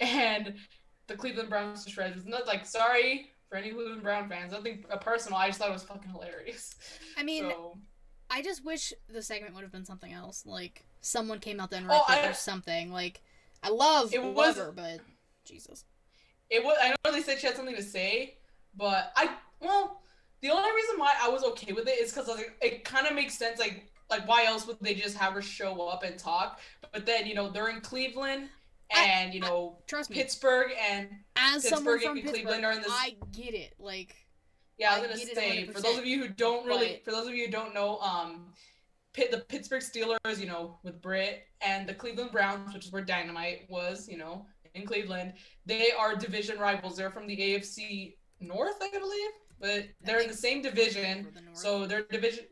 and 0.00 0.54
the 1.06 1.16
Cleveland 1.16 1.48
Browns 1.48 1.84
to 1.84 1.90
shreds. 1.90 2.16
It's 2.16 2.26
not 2.26 2.46
like 2.46 2.66
sorry 2.66 3.32
for 3.48 3.56
any 3.56 3.70
Cleveland 3.70 4.02
Brown 4.02 4.28
fans. 4.28 4.52
Nothing 4.52 4.84
personal. 5.00 5.38
I 5.38 5.46
just 5.48 5.58
thought 5.58 5.70
it 5.70 5.72
was 5.74 5.82
fucking 5.82 6.10
hilarious. 6.10 6.74
I 7.16 7.22
mean, 7.22 7.44
so, 7.50 7.78
I 8.30 8.42
just 8.42 8.64
wish 8.64 8.92
the 9.08 9.22
segment 9.22 9.54
would 9.54 9.62
have 9.62 9.72
been 9.72 9.84
something 9.84 10.12
else. 10.12 10.44
Like 10.46 10.84
someone 11.00 11.38
came 11.38 11.60
out 11.60 11.70
then 11.70 11.86
Oh, 11.88 12.04
I- 12.08 12.26
or 12.28 12.32
something. 12.34 12.92
Like 12.92 13.22
I 13.62 13.70
love 13.70 14.12
It 14.12 14.22
was- 14.22 14.56
her, 14.56 14.72
but 14.72 15.00
Jesus. 15.44 15.84
it 16.50 16.62
was. 16.64 16.76
I 16.80 16.94
know 17.04 17.12
they 17.12 17.22
said 17.22 17.38
she 17.38 17.46
had 17.46 17.56
something 17.56 17.76
to 17.76 17.82
say, 17.82 18.36
but 18.76 19.12
I 19.16 19.30
well, 19.60 20.02
the 20.40 20.50
only 20.50 20.70
reason 20.74 20.98
why 20.98 21.14
I 21.20 21.28
was 21.28 21.42
okay 21.42 21.72
with 21.72 21.88
it 21.88 21.98
is 21.98 22.12
because 22.12 22.28
like, 22.28 22.56
it 22.62 22.84
kind 22.84 23.06
of 23.06 23.14
makes 23.14 23.36
sense. 23.36 23.58
Like 23.58 23.86
like 24.10 24.26
why 24.28 24.44
else 24.44 24.66
would 24.66 24.76
they 24.80 24.94
just 24.94 25.16
have 25.16 25.32
her 25.32 25.42
show 25.42 25.86
up 25.88 26.02
and 26.02 26.18
talk? 26.18 26.60
But 26.92 27.06
then 27.06 27.26
you 27.26 27.34
know 27.34 27.50
they're 27.50 27.68
in 27.70 27.80
Cleveland 27.80 28.48
and 28.90 29.34
you 29.34 29.40
know 29.40 29.78
Trust 29.86 30.10
me, 30.10 30.16
Pittsburgh 30.16 30.72
and 30.90 31.08
as 31.36 31.68
someone 31.68 31.98
Pittsburgh 31.98 32.02
from 32.02 32.16
and 32.18 32.26
Pittsburgh, 32.26 32.42
Cleveland 32.44 32.64
are 32.64 32.72
in 32.72 32.82
this- 32.82 32.90
I 32.92 33.16
get 33.32 33.54
it. 33.54 33.74
Like 33.78 34.14
Yeah, 34.78 34.92
I 34.92 34.96
I 34.96 35.00
was 35.00 35.08
gonna 35.10 35.34
say 35.34 35.66
for 35.66 35.80
those 35.80 35.98
of 35.98 36.06
you 36.06 36.20
who 36.22 36.28
don't 36.28 36.66
really, 36.66 36.94
but- 36.94 37.04
for 37.04 37.10
those 37.10 37.26
of 37.26 37.34
you 37.34 37.46
who 37.46 37.50
don't 37.50 37.74
know, 37.74 37.98
um, 37.98 38.54
Pitt, 39.12 39.30
the 39.30 39.40
Pittsburgh 39.40 39.82
Steelers, 39.82 40.38
you 40.38 40.46
know, 40.46 40.78
with 40.84 41.00
Britt 41.02 41.44
and 41.60 41.88
the 41.88 41.94
Cleveland 41.94 42.30
Browns, 42.30 42.72
which 42.72 42.86
is 42.86 42.92
where 42.92 43.02
Dynamite 43.02 43.68
was, 43.68 44.08
you 44.08 44.16
know, 44.16 44.46
in 44.74 44.86
Cleveland, 44.86 45.32
they 45.66 45.90
are 45.90 46.14
division 46.14 46.58
rivals. 46.58 46.96
They're 46.96 47.10
from 47.10 47.26
the 47.26 47.36
AFC 47.36 48.16
North, 48.40 48.76
I 48.80 48.90
believe, 48.96 49.30
but 49.58 49.86
they're 50.02 50.20
in 50.20 50.28
the 50.28 50.36
same 50.36 50.62
division, 50.62 51.32
the 51.34 51.58
so 51.58 51.86
they're 51.86 52.02
division, 52.02 52.46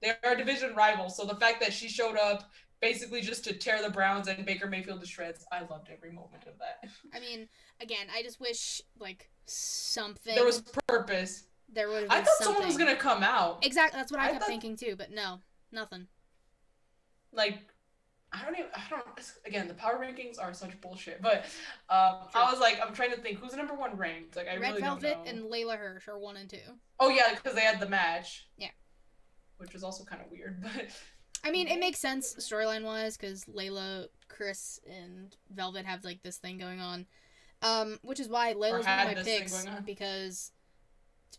they 0.00 0.14
are 0.22 0.36
division 0.36 0.74
rivals. 0.76 1.16
So 1.16 1.24
the 1.24 1.36
fact 1.36 1.60
that 1.60 1.72
she 1.72 1.88
showed 1.88 2.16
up. 2.16 2.50
Basically, 2.82 3.20
just 3.22 3.44
to 3.44 3.54
tear 3.54 3.80
the 3.80 3.88
Browns 3.88 4.26
and 4.28 4.44
Baker 4.44 4.66
Mayfield 4.66 5.00
to 5.00 5.06
shreds. 5.06 5.46
I 5.52 5.60
loved 5.60 5.88
every 5.90 6.10
moment 6.10 6.42
of 6.46 6.58
that. 6.58 6.90
I 7.14 7.20
mean, 7.20 7.48
again, 7.80 8.08
I 8.14 8.22
just 8.22 8.40
wish 8.40 8.82
like 8.98 9.30
something 9.46 10.34
There 10.34 10.44
was 10.44 10.62
purpose. 10.88 11.44
there 11.72 11.88
would 11.88 12.08
I 12.10 12.16
thought 12.22 12.26
something. 12.38 12.44
someone 12.46 12.66
was 12.66 12.76
gonna 12.76 12.96
come 12.96 13.22
out. 13.22 13.64
Exactly, 13.64 13.98
that's 13.98 14.10
what 14.12 14.20
I, 14.20 14.24
I 14.24 14.26
kept 14.32 14.40
thought- 14.40 14.48
thinking 14.48 14.76
too. 14.76 14.96
But 14.96 15.12
no, 15.12 15.38
nothing. 15.70 16.08
like 17.32 17.60
I 18.32 18.44
don't 18.44 18.58
even 18.58 18.70
I 18.74 18.80
don't 18.90 19.04
again 19.46 19.68
the 19.68 19.74
power 19.74 19.98
rankings 20.00 20.40
are 20.40 20.52
such 20.54 20.80
bullshit. 20.80 21.20
But 21.22 21.44
um 21.88 22.16
I 22.34 22.48
was 22.50 22.60
like 22.60 22.80
I'm 22.84 22.94
trying 22.94 23.10
to 23.12 23.16
think 23.18 23.38
who's 23.38 23.54
number 23.54 23.74
one 23.74 23.96
ranked. 23.96 24.36
Like 24.36 24.48
I 24.48 24.56
Red 24.56 24.70
really 24.70 24.80
Velvet 24.80 25.02
don't 25.02 25.24
know. 25.24 25.30
and 25.30 25.52
Leyla 25.52 25.76
Hirsch 25.78 26.08
are 26.08 26.18
one 26.18 26.36
and 26.36 26.48
two. 26.50 26.56
oh 26.98 27.10
yeah, 27.10 27.34
because 27.34 27.54
they 27.54 27.60
had 27.62 27.78
the 27.78 27.88
match. 27.88 28.46
Yeah. 28.56 28.68
Which 29.58 29.72
was 29.72 29.84
also 29.84 30.02
kind 30.04 30.20
of 30.20 30.30
weird, 30.32 30.60
but 30.62 30.90
I 31.44 31.50
mean, 31.50 31.66
it 31.68 31.80
makes 31.80 31.98
sense 31.98 32.34
storyline 32.38 32.84
wise 32.84 33.16
because 33.16 33.44
Leyla, 33.46 34.06
Kris, 34.28 34.80
and 34.86 35.36
Velvet 35.50 35.84
have 35.84 36.04
like 36.04 36.22
this 36.22 36.36
thing 36.36 36.58
going 36.58 36.80
on, 36.80 37.06
um, 37.62 37.98
which 38.02 38.20
is 38.20 38.28
why 38.28 38.54
Leyla's 38.54 38.86
one 38.86 39.08
of 39.08 39.16
my 39.16 39.22
picks 39.22 39.66
because 39.84 40.52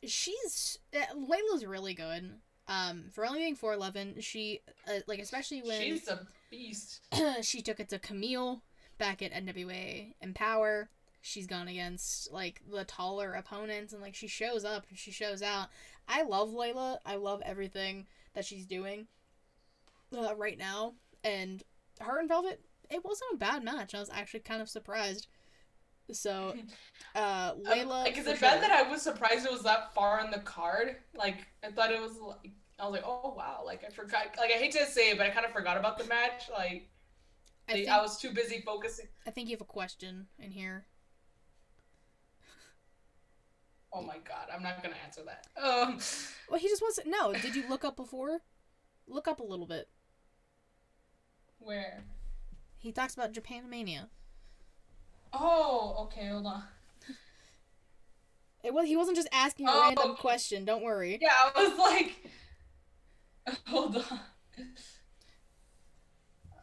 she's 0.04 0.80
uh, 0.96 1.16
Leyla's 1.16 1.66
really 1.66 1.94
good. 1.94 2.32
Um, 2.68 3.06
for 3.12 3.26
only 3.26 3.40
being 3.40 3.56
four 3.56 3.74
eleven, 3.74 4.20
she 4.20 4.62
uh, 4.88 5.00
like 5.08 5.20
especially 5.20 5.62
when 5.62 5.82
she's 5.82 6.08
a 6.08 6.28
beast. 6.50 7.02
she 7.42 7.62
took 7.62 7.80
it 7.80 7.90
to 7.90 8.00
Kamille 8.00 8.62
back 8.98 9.22
at 9.22 9.32
NWA 9.32 10.14
Empower. 10.22 10.90
She's 11.22 11.48
gone 11.48 11.70
against 11.70 12.32
like 12.34 12.62
the 12.70 12.84
taller 12.84 13.34
opponents 13.34 13.94
and 13.94 14.02
like 14.02 14.16
she 14.16 14.28
shows 14.28 14.66
up 14.66 14.86
and 14.90 14.98
she 14.98 15.12
shows 15.12 15.42
out. 15.42 15.70
I 16.10 16.24
love 16.24 16.50
Leyla. 16.50 16.98
I 17.06 17.16
love 17.16 17.42
everything 17.46 18.08
that 18.34 18.44
she's 18.44 18.66
doing 18.66 19.08
uh, 20.14 20.36
right 20.36 20.58
now. 20.58 20.94
And 21.24 21.64
her 22.00 22.20
and 22.20 22.28
Velvet, 22.30 22.62
it 22.90 23.04
wasn't 23.04 23.34
a 23.34 23.38
bad 23.38 23.64
match. 23.64 23.94
I 23.96 24.00
was 24.00 24.10
actually 24.10 24.42
kind 24.42 24.62
of 24.62 24.70
surprised 24.70 25.28
So, 26.12 26.56
uh, 27.16 27.54
Um, 27.56 27.64
Leyla. 27.64 28.06
Because 28.06 28.26
for 28.26 28.32
it 28.32 28.40
bad 28.42 28.60
sure. 28.60 28.62
that 28.62 28.72
I 28.72 28.84
was 28.90 29.02
surprised 29.02 29.46
it 29.46 29.52
was 29.52 29.64
that 29.64 29.94
far 29.94 30.20
on 30.20 30.32
the 30.32 30.40
card? 30.40 30.98
Like, 31.16 31.48
I 31.64 31.72
thought 31.72 31.92
it 31.92 32.02
was. 32.02 32.18
Like, 32.20 32.52
I 32.80 32.86
was 32.86 32.94
like, 32.94 33.04
oh 33.06 33.34
wow! 33.38 33.62
Like, 33.66 33.84
I 33.86 33.90
forgot. 33.90 34.28
Like, 34.38 34.52
I 34.52 34.58
hate 34.58 34.72
to 34.74 34.86
say 34.86 35.12
it, 35.12 35.18
but 35.18 35.28
I 35.28 35.30
kind 35.30 35.46
of 35.46 35.54
forgot 35.54 35.78
about 35.78 35.98
the 35.98 36.06
match. 36.06 36.50
Like, 36.52 36.90
I 37.70 37.74
I, 37.74 37.74
think, 37.74 37.90
I 37.90 38.02
was 38.02 38.18
too 38.20 38.32
busy 38.32 38.62
focusing. 38.66 39.08
I 39.28 39.32
think 39.32 39.50
you 39.50 39.56
have 39.56 39.62
a 39.62 39.66
question 39.66 40.28
in 40.40 40.52
here. 40.52 40.88
Oh 43.92 44.02
my 44.02 44.18
god! 44.18 44.50
I'm 44.54 44.64
not 44.64 44.82
gonna 44.82 44.96
answer 45.06 45.22
that. 45.26 45.48
Um, 45.62 46.00
Well, 46.50 46.60
he 46.60 46.68
just 46.68 46.82
wants 46.82 46.98
to 47.02 47.10
no. 47.10 47.34
Did 47.34 47.56
you 47.56 47.68
look 47.68 47.86
up 47.86 47.96
before? 47.96 48.42
Look 49.08 49.28
up 49.28 49.40
a 49.40 49.44
little 49.44 49.68
bit. 49.68 49.88
Where? 51.64 52.04
He 52.78 52.92
talks 52.92 53.14
about 53.14 53.32
Japan 53.32 53.70
Mania. 53.70 54.10
Oh, 55.32 55.96
okay. 56.06 56.28
Hold 56.28 56.46
on. 56.46 56.64
It 58.64 58.74
was 58.74 58.88
he 58.88 58.96
wasn't 58.96 59.18
just 59.18 59.28
asking 59.34 59.68
a 59.68 59.72
Oh. 59.72 59.82
random 59.82 60.16
question. 60.16 60.64
Don't 60.66 60.84
worry. 60.84 61.18
Yeah, 61.22 61.34
I 61.34 61.64
was 61.64 61.78
like, 61.78 62.30
hold 63.68 63.98
on. 63.98 64.04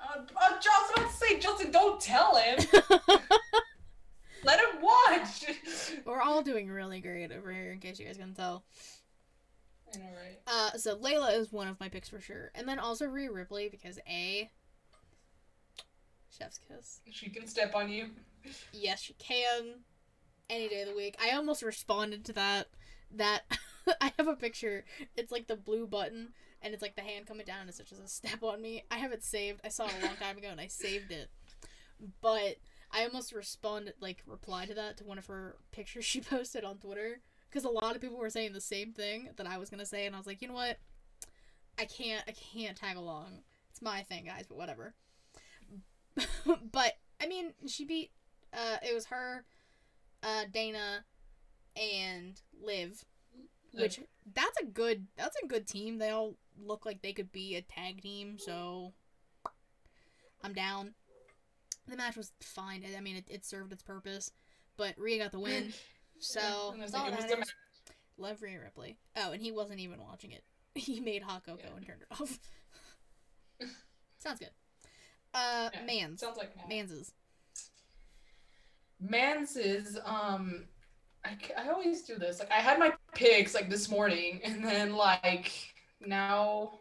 Uh, 0.00 0.18
uh, 0.18 0.24
I 0.40 0.50
was 0.50 0.90
about 0.96 1.10
to 1.10 1.16
say, 1.16 1.38
Justin, 1.38 1.70
don't 1.70 2.00
tell 2.00 2.36
him. 2.36 2.58
Let 4.44 4.58
him 4.60 4.80
watch. 4.80 5.44
We're 6.06 6.22
all 6.22 6.42
doing 6.42 6.68
really 6.70 7.00
great 7.00 7.30
over 7.32 7.52
here, 7.52 7.72
in 7.72 7.78
case 7.80 7.98
you 7.98 8.06
guys 8.06 8.16
can 8.16 8.32
tell. 8.34 8.64
I 9.94 9.98
know, 9.98 10.04
right? 10.04 10.38
Uh, 10.46 10.78
so 10.78 10.96
Leyla 10.96 11.36
is 11.38 11.52
one 11.52 11.68
of 11.68 11.78
my 11.78 11.90
picks 11.90 12.08
for 12.08 12.20
sure, 12.20 12.50
and 12.54 12.66
then 12.66 12.78
also 12.78 13.04
Rhea 13.06 13.30
Ripley 13.30 13.68
because 13.68 13.98
a 14.08 14.50
chef's 16.30 16.58
kiss. 16.58 17.00
She 17.10 17.28
can 17.30 17.46
step 17.46 17.74
on 17.74 17.88
you. 17.88 18.10
Yes, 18.72 19.02
she 19.02 19.14
can. 19.14 19.80
Any 20.48 20.68
day 20.68 20.82
of 20.82 20.88
the 20.88 20.96
week. 20.96 21.16
I 21.22 21.36
almost 21.36 21.62
responded 21.62 22.24
to 22.26 22.32
that. 22.34 22.68
That 23.14 23.42
I 24.00 24.12
have 24.16 24.28
a 24.28 24.36
picture. 24.36 24.84
It's 25.16 25.32
like 25.32 25.46
the 25.46 25.56
blue 25.56 25.86
button, 25.86 26.30
and 26.62 26.72
it's 26.72 26.82
like 26.82 26.96
the 26.96 27.02
hand 27.02 27.26
coming 27.26 27.46
down, 27.46 27.60
and 27.60 27.68
it's 27.68 27.78
just 27.78 27.92
a 27.92 28.08
step 28.08 28.42
on 28.42 28.60
me. 28.60 28.84
I 28.90 28.98
have 28.98 29.12
it 29.12 29.24
saved. 29.24 29.60
I 29.64 29.68
saw 29.68 29.86
it 29.86 29.94
a 30.00 30.06
long 30.06 30.16
time 30.16 30.38
ago, 30.38 30.48
and 30.50 30.60
I 30.60 30.66
saved 30.66 31.12
it. 31.12 31.30
But 32.20 32.56
I 32.90 33.04
almost 33.04 33.32
responded, 33.32 33.94
like, 34.00 34.22
reply 34.26 34.66
to 34.66 34.74
that 34.74 34.96
to 34.98 35.04
one 35.04 35.18
of 35.18 35.26
her 35.26 35.56
pictures 35.72 36.04
she 36.04 36.20
posted 36.20 36.64
on 36.64 36.78
Twitter, 36.78 37.20
because 37.48 37.64
a 37.64 37.70
lot 37.70 37.94
of 37.94 38.00
people 38.00 38.18
were 38.18 38.30
saying 38.30 38.52
the 38.52 38.60
same 38.60 38.92
thing 38.92 39.30
that 39.36 39.46
I 39.46 39.58
was 39.58 39.70
gonna 39.70 39.86
say, 39.86 40.06
and 40.06 40.14
I 40.14 40.18
was 40.18 40.26
like, 40.26 40.42
you 40.42 40.48
know 40.48 40.54
what? 40.54 40.78
I 41.78 41.84
can't. 41.84 42.24
I 42.28 42.32
can't 42.32 42.76
tag 42.76 42.96
along. 42.96 43.42
It's 43.70 43.82
my 43.82 44.02
thing, 44.02 44.24
guys. 44.26 44.44
But 44.48 44.58
whatever. 44.58 44.94
but 46.72 46.92
I 47.20 47.26
mean, 47.26 47.52
she 47.66 47.84
beat. 47.84 48.10
Uh, 48.52 48.76
it 48.82 48.94
was 48.94 49.06
her, 49.06 49.44
uh, 50.22 50.44
Dana, 50.52 51.04
and 51.76 52.40
Liv, 52.62 53.04
which 53.72 54.00
that's 54.34 54.58
a 54.60 54.66
good. 54.66 55.06
That's 55.16 55.36
a 55.42 55.46
good 55.46 55.66
team. 55.66 55.98
They 55.98 56.10
all 56.10 56.34
look 56.62 56.84
like 56.84 57.02
they 57.02 57.12
could 57.12 57.32
be 57.32 57.56
a 57.56 57.62
tag 57.62 58.02
team. 58.02 58.36
So 58.38 58.92
I'm 60.42 60.52
down. 60.52 60.94
The 61.88 61.96
match 61.96 62.16
was 62.16 62.32
fine. 62.40 62.84
I 62.96 63.00
mean, 63.00 63.16
it, 63.16 63.24
it 63.28 63.44
served 63.44 63.72
its 63.72 63.82
purpose, 63.82 64.30
but 64.76 64.94
Rhea 64.98 65.18
got 65.18 65.32
the 65.32 65.40
win. 65.40 65.72
So 66.18 66.74
It 66.76 66.80
was 66.82 66.92
that's 66.92 67.24
the 67.30 67.36
match. 67.36 67.54
Love 68.18 68.42
Rhea 68.42 68.60
Ripley. 68.60 68.98
Oh, 69.16 69.32
and 69.32 69.40
he 69.40 69.50
wasn't 69.50 69.80
even 69.80 70.00
watching 70.00 70.32
it. 70.32 70.44
He 70.76 71.00
made 71.00 71.22
hot 71.22 71.44
cocoa 71.44 71.62
Yeah. 71.64 71.76
and 71.76 71.84
turned 71.86 72.02
it 72.02 72.20
off. 72.20 72.38
Sounds 74.18 74.38
good. 74.38 74.50
Uh, 75.34 75.70
Yeah, 75.72 75.84
Mans. 75.86 76.20
Sounds 76.20 76.36
like 76.36 76.56
Matt. 76.56 76.68
Mans's. 76.68 77.12
Man's 79.00 79.56
is 79.56 79.98
um 80.04 80.64
I, 81.24 81.36
I 81.58 81.68
always 81.70 82.02
do 82.02 82.16
this. 82.16 82.38
Like 82.38 82.50
I 82.50 82.56
had 82.60 82.78
my 82.78 82.92
picks 83.14 83.54
like 83.54 83.70
this 83.70 83.88
morning 83.90 84.40
and 84.44 84.62
then 84.64 84.94
like 84.94 85.52
now 86.00 86.72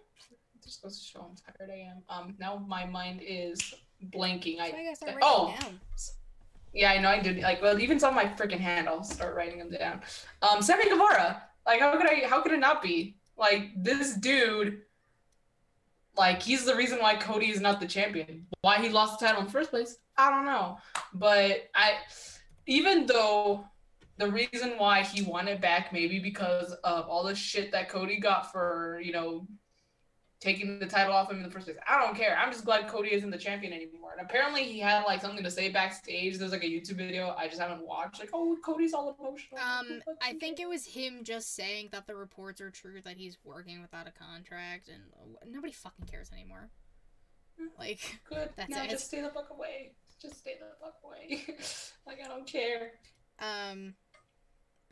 just 0.63 0.81
goes 0.81 0.99
to 0.99 1.05
show 1.05 1.19
how 1.21 1.31
tired 1.57 1.69
I 1.71 1.89
am. 1.91 2.03
Um 2.09 2.35
now 2.39 2.57
my 2.67 2.85
mind 2.85 3.21
is 3.25 3.73
blanking. 4.13 4.59
I 4.59 4.65
I 4.67 4.71
gotta 4.71 4.95
start 4.95 5.11
writing 5.15 5.21
oh 5.23 5.55
down. 5.61 5.79
yeah, 6.73 6.91
I 6.91 6.97
know 6.99 7.09
I 7.09 7.19
did 7.19 7.39
like 7.39 7.61
well 7.61 7.79
even 7.79 8.03
on 8.03 8.13
my 8.15 8.25
freaking 8.25 8.59
hand, 8.59 8.89
I'll 8.89 9.03
start 9.03 9.35
writing 9.35 9.59
them 9.59 9.71
down. 9.71 10.01
Um 10.41 10.61
Sammy 10.61 10.89
Guevara. 10.89 11.43
Like 11.65 11.79
how 11.79 11.95
could 11.97 12.07
I 12.09 12.27
how 12.27 12.41
could 12.41 12.51
it 12.51 12.59
not 12.59 12.81
be? 12.81 13.15
Like 13.37 13.69
this 13.77 14.15
dude 14.15 14.81
like 16.19 16.43
he's 16.43 16.65
the 16.65 16.75
reason 16.75 16.99
why 16.99 17.15
Cody 17.15 17.49
is 17.49 17.61
not 17.61 17.79
the 17.79 17.87
champion. 17.87 18.45
Why 18.61 18.79
he 18.81 18.89
lost 18.89 19.17
the 19.17 19.25
title 19.25 19.39
in 19.39 19.47
the 19.47 19.51
first 19.51 19.69
place, 19.69 19.95
I 20.17 20.29
don't 20.29 20.45
know. 20.45 20.77
But 21.13 21.69
I 21.73 21.93
even 22.67 23.05
though 23.05 23.63
the 24.17 24.29
reason 24.29 24.73
why 24.77 25.01
he 25.01 25.21
won 25.21 25.47
it 25.47 25.61
back 25.61 25.93
maybe 25.93 26.19
because 26.19 26.73
of 26.83 27.07
all 27.07 27.23
the 27.23 27.33
shit 27.33 27.71
that 27.71 27.87
Cody 27.87 28.19
got 28.19 28.51
for, 28.51 28.99
you 29.01 29.13
know, 29.13 29.47
taking 30.39 30.79
the 30.79 30.85
title 30.85 31.13
off 31.13 31.29
him 31.29 31.37
in 31.37 31.43
the 31.43 31.51
first 31.51 31.65
place. 31.65 31.77
I 31.87 32.03
don't 32.03 32.15
care. 32.15 32.37
I'm 32.37 32.51
just 32.51 32.63
glad 32.63 32.87
Cody 32.87 33.13
isn't 33.13 33.29
the 33.29 33.37
champion 33.37 33.73
anymore. 33.73 34.11
And 34.17 34.25
apparently 34.25 34.63
he 34.63 34.79
had 34.79 35.03
like 35.03 35.21
something 35.21 35.43
to 35.43 35.51
say 35.51 35.69
backstage. 35.69 36.37
There's 36.37 36.51
like 36.51 36.63
a 36.63 36.67
YouTube 36.67 36.95
video 36.95 37.35
I 37.37 37.47
just 37.47 37.59
haven't 37.59 37.85
watched. 37.85 38.19
Like, 38.19 38.29
oh, 38.33 38.57
Cody's 38.63 38.93
all 38.93 39.15
emotional. 39.19 39.59
Um, 39.59 40.01
I 40.21 40.33
think 40.33 40.59
it 40.59 40.69
was 40.69 40.85
him 40.85 41.23
just 41.23 41.55
saying 41.55 41.89
that 41.91 42.07
the 42.07 42.15
reports 42.15 42.61
are 42.61 42.71
true 42.71 43.01
that 43.03 43.17
he's 43.17 43.37
working 43.43 43.81
without 43.81 44.07
a 44.07 44.11
contract, 44.11 44.87
and 44.87 45.01
nobody 45.51 45.73
fucking 45.73 46.05
cares 46.05 46.31
anymore. 46.31 46.69
Like, 47.77 48.19
good. 48.29 48.49
that's 48.55 48.69
now 48.69 48.83
it. 48.83 48.89
just 48.89 49.07
stay 49.07 49.21
the 49.21 49.29
fuck 49.29 49.49
away. 49.51 49.91
Just 50.21 50.39
stay 50.39 50.55
the 50.59 50.67
fuck 50.79 50.95
away. 51.03 51.43
like 52.07 52.19
I 52.23 52.27
don't 52.27 52.47
care. 52.47 52.91
um, 53.39 53.93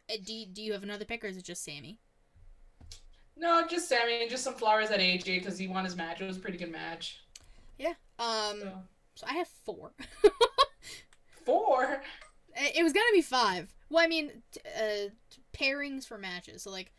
uh, 0.09 0.17
do 0.25 0.45
do 0.45 0.61
you 0.61 0.73
have 0.73 0.83
another 0.83 1.05
pick, 1.05 1.23
or 1.23 1.27
is 1.27 1.37
it 1.37 1.45
just 1.45 1.63
Sammy? 1.63 1.99
No, 3.39 3.65
just 3.67 3.87
Sammy 3.87 4.21
and 4.21 4.29
just 4.29 4.43
some 4.43 4.55
flowers 4.55 4.89
at 4.89 4.99
AJ 4.99 5.25
because 5.39 5.57
he 5.57 5.67
won 5.67 5.85
his 5.85 5.95
match. 5.95 6.21
It 6.21 6.25
was 6.25 6.37
a 6.37 6.39
pretty 6.39 6.57
good 6.57 6.71
match. 6.71 7.19
Yeah. 7.77 7.93
Um, 8.19 8.59
So 8.59 8.73
so 9.15 9.27
I 9.27 9.33
have 9.33 9.47
four. 9.47 9.91
four. 11.45 12.01
It 12.55 12.83
was 12.83 12.93
gonna 12.93 13.05
be 13.13 13.21
five. 13.21 13.73
Well, 13.89 14.03
I 14.03 14.07
mean, 14.07 14.31
t- 14.51 14.59
uh, 14.75 15.09
t- 15.29 15.41
pairings 15.53 16.07
for 16.07 16.17
matches. 16.17 16.63
So 16.63 16.71
like, 16.71 16.91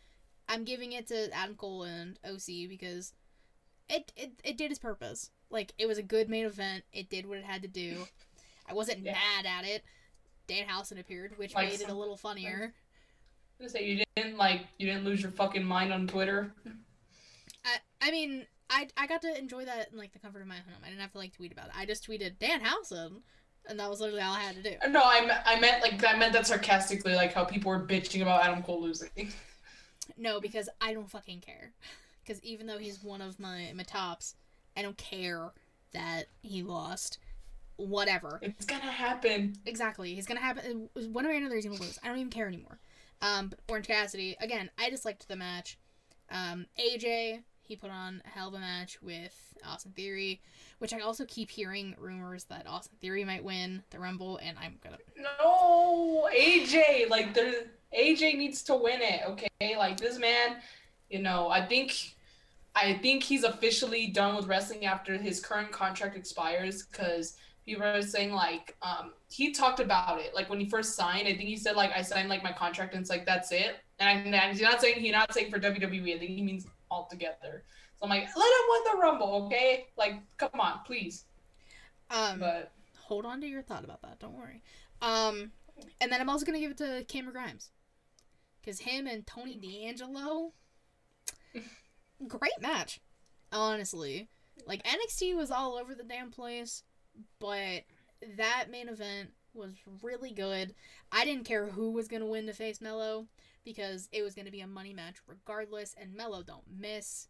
I'm 0.47 0.63
giving 0.63 0.93
it 0.93 1.07
to 1.07 1.31
Adam 1.35 1.55
Cole 1.55 1.83
and 1.83 2.17
OC 2.25 2.67
because 2.69 3.13
it 3.89 4.11
it 4.15 4.31
it 4.43 4.57
did 4.57 4.71
its 4.71 4.79
purpose. 4.79 5.31
Like, 5.51 5.73
it 5.77 5.87
was 5.87 5.97
a 5.97 6.03
good 6.03 6.29
main 6.29 6.45
event. 6.45 6.83
It 6.93 7.09
did 7.09 7.25
what 7.27 7.39
it 7.39 7.43
had 7.43 7.61
to 7.63 7.67
do. 7.67 8.05
I 8.67 8.73
wasn't 8.73 8.99
Yeah. 8.99 9.13
mad 9.13 9.45
at 9.45 9.65
it. 9.65 9.83
Danhausen 10.47 10.99
appeared, 10.99 11.37
which 11.37 11.53
Like 11.55 11.69
made 11.69 11.81
it 11.81 11.89
a 11.89 11.93
little 11.93 12.17
funnier. 12.17 12.73
Gonna 13.59 13.69
say 13.69 13.85
you 13.85 14.03
didn't 14.15 14.37
like 14.37 14.61
you 14.77 14.87
didn't 14.87 15.03
lose 15.03 15.21
your 15.21 15.31
fucking 15.31 15.63
mind 15.63 15.91
on 15.91 16.07
Twitter. 16.07 16.53
I 17.65 17.77
I 18.01 18.11
mean, 18.11 18.45
I 18.69 18.87
I 18.95 19.05
got 19.05 19.21
to 19.23 19.37
enjoy 19.37 19.65
that 19.65 19.91
in 19.91 19.97
like 19.97 20.13
the 20.13 20.19
comfort 20.19 20.41
of 20.41 20.47
my 20.47 20.55
home. 20.55 20.81
I 20.83 20.87
didn't 20.89 21.01
have 21.01 21.11
to 21.11 21.17
like 21.17 21.35
tweet 21.35 21.51
about 21.51 21.67
it. 21.67 21.73
I 21.75 21.85
just 21.85 22.07
tweeted 22.07 22.37
Danhausen, 22.39 23.21
and 23.67 23.79
that 23.79 23.89
was 23.89 23.99
literally 23.99 24.21
all 24.21 24.33
I 24.33 24.39
had 24.39 24.55
to 24.55 24.63
do. 24.63 24.75
Uh, 24.83 24.87
no, 24.87 25.01
I, 25.01 25.41
I 25.45 25.59
meant 25.59 25.81
like 25.81 26.03
I 26.05 26.17
meant 26.17 26.31
that 26.33 26.47
sarcastically, 26.47 27.15
like 27.15 27.33
how 27.33 27.43
people 27.43 27.69
were 27.69 27.85
bitching 27.85 28.21
about 28.21 28.43
Adam 28.43 28.63
Cole 28.63 28.81
losing. 28.81 29.09
No, 30.17 30.41
because 30.41 30.67
I 30.81 30.93
don't 30.93 31.09
fucking 31.09 31.41
care. 31.41 31.71
Because 32.23 32.43
even 32.43 32.65
though 32.65 32.79
he's 32.79 33.03
one 33.03 33.21
of 33.21 33.39
my 33.39 33.71
my 33.75 33.83
tops, 33.83 34.35
I 34.75 34.81
don't 34.81 34.97
care 34.97 35.51
that 35.93 36.25
he 36.41 36.63
lost. 36.63 37.19
Whatever. 37.75 38.39
It's 38.41 38.65
gonna 38.65 38.91
happen. 38.91 39.55
Exactly. 39.65 40.13
He's 40.15 40.25
gonna 40.25 40.39
happen. 40.39 40.89
Uh, 40.97 41.01
one 41.09 41.25
way 41.25 41.33
or 41.33 41.37
another, 41.37 41.55
he's 41.55 41.65
gonna 41.65 41.79
lose. 41.79 41.99
I 42.03 42.07
don't 42.07 42.17
even 42.17 42.31
care 42.31 42.47
anymore. 42.47 42.79
Um, 43.21 43.51
Orange 43.69 43.87
Cassidy 43.87 44.35
again. 44.39 44.69
I 44.77 44.89
just 44.89 45.05
liked 45.05 45.27
the 45.27 45.35
match. 45.35 45.77
Um, 46.31 46.67
AJ 46.79 47.43
he 47.69 47.75
put 47.75 47.91
on 47.91 48.21
a 48.25 48.29
hell 48.29 48.47
of 48.47 48.55
a 48.55 48.59
match 48.59 48.99
with 48.99 49.53
Austin 49.63 49.91
Theory, 49.91 50.41
which 50.79 50.91
I 50.91 51.01
also 51.01 51.23
keep 51.25 51.51
hearing 51.51 51.95
rumors 51.99 52.45
that 52.45 52.65
Austin 52.67 52.97
Theory 52.99 53.23
might 53.23 53.43
win 53.43 53.83
the 53.91 53.99
Rumble, 53.99 54.37
and 54.37 54.57
I'm 54.59 54.79
gonna. 54.83 54.97
No, 55.15 56.27
AJ, 56.35 57.11
like 57.11 57.35
there, 57.35 57.65
AJ 57.95 58.39
needs 58.39 58.63
to 58.63 58.75
win 58.75 59.01
it. 59.03 59.21
Okay, 59.27 59.77
like 59.77 59.99
this 59.99 60.17
man, 60.17 60.57
you 61.11 61.21
know, 61.21 61.49
I 61.49 61.63
think, 61.63 62.15
I 62.73 62.95
think 62.95 63.21
he's 63.21 63.43
officially 63.43 64.07
done 64.07 64.35
with 64.35 64.47
wrestling 64.47 64.87
after 64.87 65.15
his 65.15 65.39
current 65.39 65.71
contract 65.71 66.17
expires. 66.17 66.87
Because 66.87 67.35
people 67.69 67.85
are 67.85 68.01
saying 68.01 68.33
like, 68.33 68.75
um, 68.81 69.13
he 69.29 69.51
talked 69.51 69.79
about 69.79 70.19
it 70.19 70.33
like 70.33 70.49
when 70.49 70.59
he 70.59 70.67
first 70.69 70.95
signed. 70.95 71.27
I 71.27 71.35
think 71.35 71.49
he 71.49 71.55
said 71.57 71.75
like 71.75 71.91
I 71.95 72.01
signed 72.01 72.29
like 72.29 72.43
my 72.43 72.51
contract 72.51 72.93
and 72.93 73.01
it's 73.01 73.09
like 73.09 73.25
that's 73.25 73.51
it. 73.51 73.77
And, 73.99 74.33
and 74.33 74.51
he's 74.51 74.61
not 74.61 74.81
saying 74.81 74.99
he's 74.99 75.11
not 75.11 75.33
saying 75.33 75.51
for 75.51 75.59
WWE. 75.59 76.15
I 76.15 76.19
think 76.19 76.31
he 76.31 76.41
means 76.41 76.65
altogether. 76.89 77.63
So 77.97 78.05
I'm 78.05 78.09
like, 78.09 78.27
let 78.35 78.45
him 78.45 78.65
win 78.69 78.81
the 78.91 78.97
Rumble, 79.01 79.45
okay? 79.45 79.87
Like, 79.97 80.21
come 80.37 80.59
on, 80.59 80.79
please. 80.85 81.25
Um, 82.09 82.39
But 82.39 82.71
hold 82.97 83.25
on 83.25 83.41
to 83.41 83.47
your 83.47 83.61
thought 83.61 83.83
about 83.83 84.01
that. 84.03 84.19
Don't 84.19 84.37
worry. 84.37 84.63
Um, 85.01 85.51
and 86.01 86.11
then 86.11 86.21
I'm 86.21 86.29
also 86.29 86.45
gonna 86.45 86.59
give 86.59 86.71
it 86.71 86.77
to 86.77 87.05
Cameron 87.07 87.33
Grimes, 87.33 87.71
because 88.61 88.79
him 88.79 89.05
and 89.05 89.27
Tony 89.27 89.55
D'Angelo, 89.55 90.53
great 92.27 92.61
match. 92.61 92.99
Honestly, 93.51 94.29
like 94.65 94.83
NXT 94.83 95.35
was 95.35 95.51
all 95.51 95.75
over 95.75 95.95
the 95.95 96.03
damn 96.03 96.31
place, 96.31 96.83
but 97.39 97.83
that 98.37 98.67
main 98.69 98.89
event 98.89 99.29
was 99.53 99.71
really 100.01 100.31
good. 100.31 100.73
I 101.11 101.25
didn't 101.25 101.45
care 101.45 101.67
who 101.67 101.91
was 101.91 102.07
gonna 102.07 102.25
win 102.25 102.45
to 102.47 102.53
face 102.53 102.81
Melo 102.81 103.27
because 103.65 104.07
it 104.11 104.21
was 104.23 104.35
gonna 104.35 104.51
be 104.51 104.61
a 104.61 104.67
money 104.67 104.93
match 104.93 105.17
regardless, 105.27 105.95
and 105.99 106.13
Melo 106.13 106.43
don't 106.43 106.63
miss. 106.79 107.27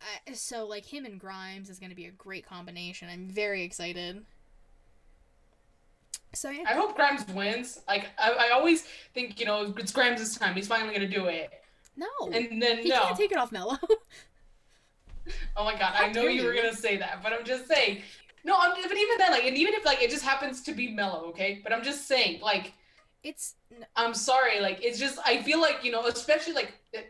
I, 0.00 0.32
so 0.32 0.66
like 0.66 0.84
him 0.86 1.04
and 1.04 1.18
Grimes 1.18 1.70
is 1.70 1.78
gonna 1.78 1.94
be 1.94 2.06
a 2.06 2.10
great 2.12 2.46
combination. 2.46 3.08
I'm 3.08 3.28
very 3.28 3.62
excited. 3.62 4.24
So 6.34 6.50
yeah, 6.50 6.64
I 6.68 6.74
hope 6.74 6.94
Grimes 6.94 7.26
wins. 7.28 7.80
Like 7.88 8.08
I, 8.18 8.48
I 8.48 8.50
always 8.50 8.82
think, 9.14 9.40
you 9.40 9.46
know, 9.46 9.74
it's 9.76 9.92
Grimes' 9.92 10.36
time. 10.36 10.54
He's 10.54 10.68
finally 10.68 10.92
gonna 10.94 11.08
do 11.08 11.26
it. 11.26 11.50
no, 11.96 12.06
And 12.32 12.60
then 12.62 12.78
he 12.78 12.90
no. 12.90 13.02
can't 13.02 13.16
take 13.16 13.32
it 13.32 13.38
off 13.38 13.50
Melo. 13.50 13.78
Oh 15.56 15.64
my 15.64 15.78
god, 15.78 15.94
I 15.96 16.10
know 16.12 16.22
you 16.22 16.44
were 16.44 16.54
gonna 16.54 16.74
say 16.74 16.96
that, 16.98 17.20
but 17.22 17.32
I'm 17.32 17.44
just 17.44 17.66
saying. 17.66 18.02
No, 18.44 18.56
I'm, 18.58 18.70
but 18.70 18.96
even 18.96 19.18
then, 19.18 19.32
like, 19.32 19.44
and 19.44 19.56
even 19.56 19.74
if 19.74 19.84
like 19.84 20.02
it 20.02 20.10
just 20.10 20.24
happens 20.24 20.62
to 20.62 20.72
be 20.72 20.88
Melo, 20.88 21.26
okay? 21.26 21.60
But 21.62 21.72
I'm 21.72 21.82
just 21.82 22.06
saying, 22.06 22.40
like, 22.40 22.72
it's 23.22 23.56
I'm 23.96 24.14
sorry, 24.14 24.60
like, 24.60 24.82
it's 24.82 24.98
just 24.98 25.18
I 25.26 25.42
feel 25.42 25.60
like 25.60 25.84
you 25.84 25.90
know, 25.90 26.06
especially 26.06 26.54
like 26.54 26.72
uh, 26.96 27.00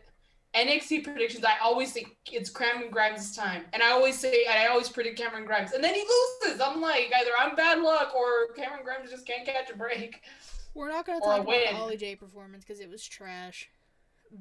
NXT 0.55 1.03
predictions. 1.03 1.45
I 1.45 1.57
always 1.63 1.91
think 1.93 2.17
it's 2.31 2.49
Cameron 2.49 2.89
Grimes' 2.89 3.35
time, 3.35 3.63
and 3.73 3.83
I 3.83 3.91
always 3.91 4.17
say 4.17 4.45
I 4.49 4.67
always 4.67 4.89
predict 4.89 5.19
Cameron 5.19 5.45
Grimes, 5.45 5.73
and 5.73 5.83
then 5.83 5.93
he 5.93 6.03
loses. 6.43 6.59
I'm 6.59 6.81
like, 6.81 7.11
either 7.15 7.31
I'm 7.39 7.55
bad 7.55 7.79
luck 7.81 8.13
or 8.15 8.53
Cameron 8.55 8.83
Grimes 8.83 9.11
just 9.11 9.27
can't 9.27 9.45
catch 9.45 9.69
a 9.69 9.77
break. 9.77 10.21
we're 10.73 10.89
not 10.89 11.05
gonna 11.05 11.19
talk 11.19 11.41
about 11.41 11.51
the. 11.51 11.75
Ollie 11.75 11.97
J 11.97 12.15
performance 12.15 12.65
because 12.65 12.79
it 12.79 12.89
was 12.89 13.05
trash, 13.05 13.69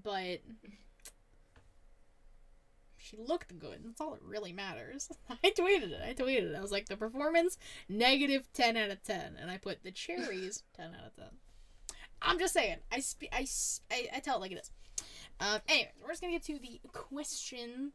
but 0.02 0.40
she 3.08 3.16
looked 3.16 3.58
good. 3.58 3.80
That's 3.84 4.00
all 4.00 4.12
that 4.12 4.22
really 4.22 4.52
matters. 4.52 5.08
I 5.30 5.50
tweeted 5.50 5.90
it. 5.92 6.00
I 6.04 6.14
tweeted 6.14 6.50
it. 6.52 6.56
I 6.56 6.60
was 6.60 6.72
like, 6.72 6.88
the 6.88 6.96
performance 6.96 7.58
negative 7.88 8.48
ten 8.52 8.76
out 8.76 8.90
of 8.90 9.02
ten, 9.02 9.36
and 9.40 9.50
I 9.50 9.58
put 9.58 9.82
the 9.82 9.90
cherries 9.90 10.62
ten 10.76 10.94
out 10.94 11.06
of 11.06 11.16
ten. 11.16 11.38
I'm 12.20 12.38
just 12.38 12.52
saying. 12.54 12.78
I 12.90 13.00
spe- 13.00 13.32
I, 13.32 13.46
tell 14.20 14.36
it 14.36 14.40
like 14.40 14.52
it 14.52 14.58
is. 14.62 14.70
Um. 15.40 15.60
Anyway, 15.68 15.92
we're 16.02 16.10
just 16.10 16.20
gonna 16.20 16.32
get 16.32 16.42
to 16.44 16.58
the 16.58 16.80
questions. 16.92 17.92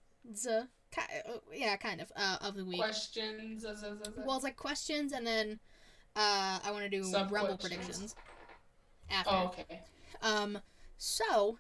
Uh, 0.47 0.63
ki- 0.91 1.01
uh, 1.27 1.33
yeah, 1.53 1.75
kind 1.75 2.01
of. 2.01 2.11
Uh, 2.15 2.37
of 2.41 2.55
the 2.55 2.65
week. 2.65 2.79
Questions. 2.79 3.65
Well, 4.25 4.35
it's 4.35 4.43
like 4.43 4.55
questions, 4.55 5.11
and 5.11 5.27
then 5.27 5.59
uh, 6.15 6.59
I 6.63 6.71
want 6.71 6.83
to 6.83 6.89
do 6.89 7.03
Rumble 7.29 7.57
predictions 7.57 8.15
after. 9.09 9.31
oh, 9.31 9.45
okay. 9.47 9.81
Um, 10.21 10.59
so 10.97 11.57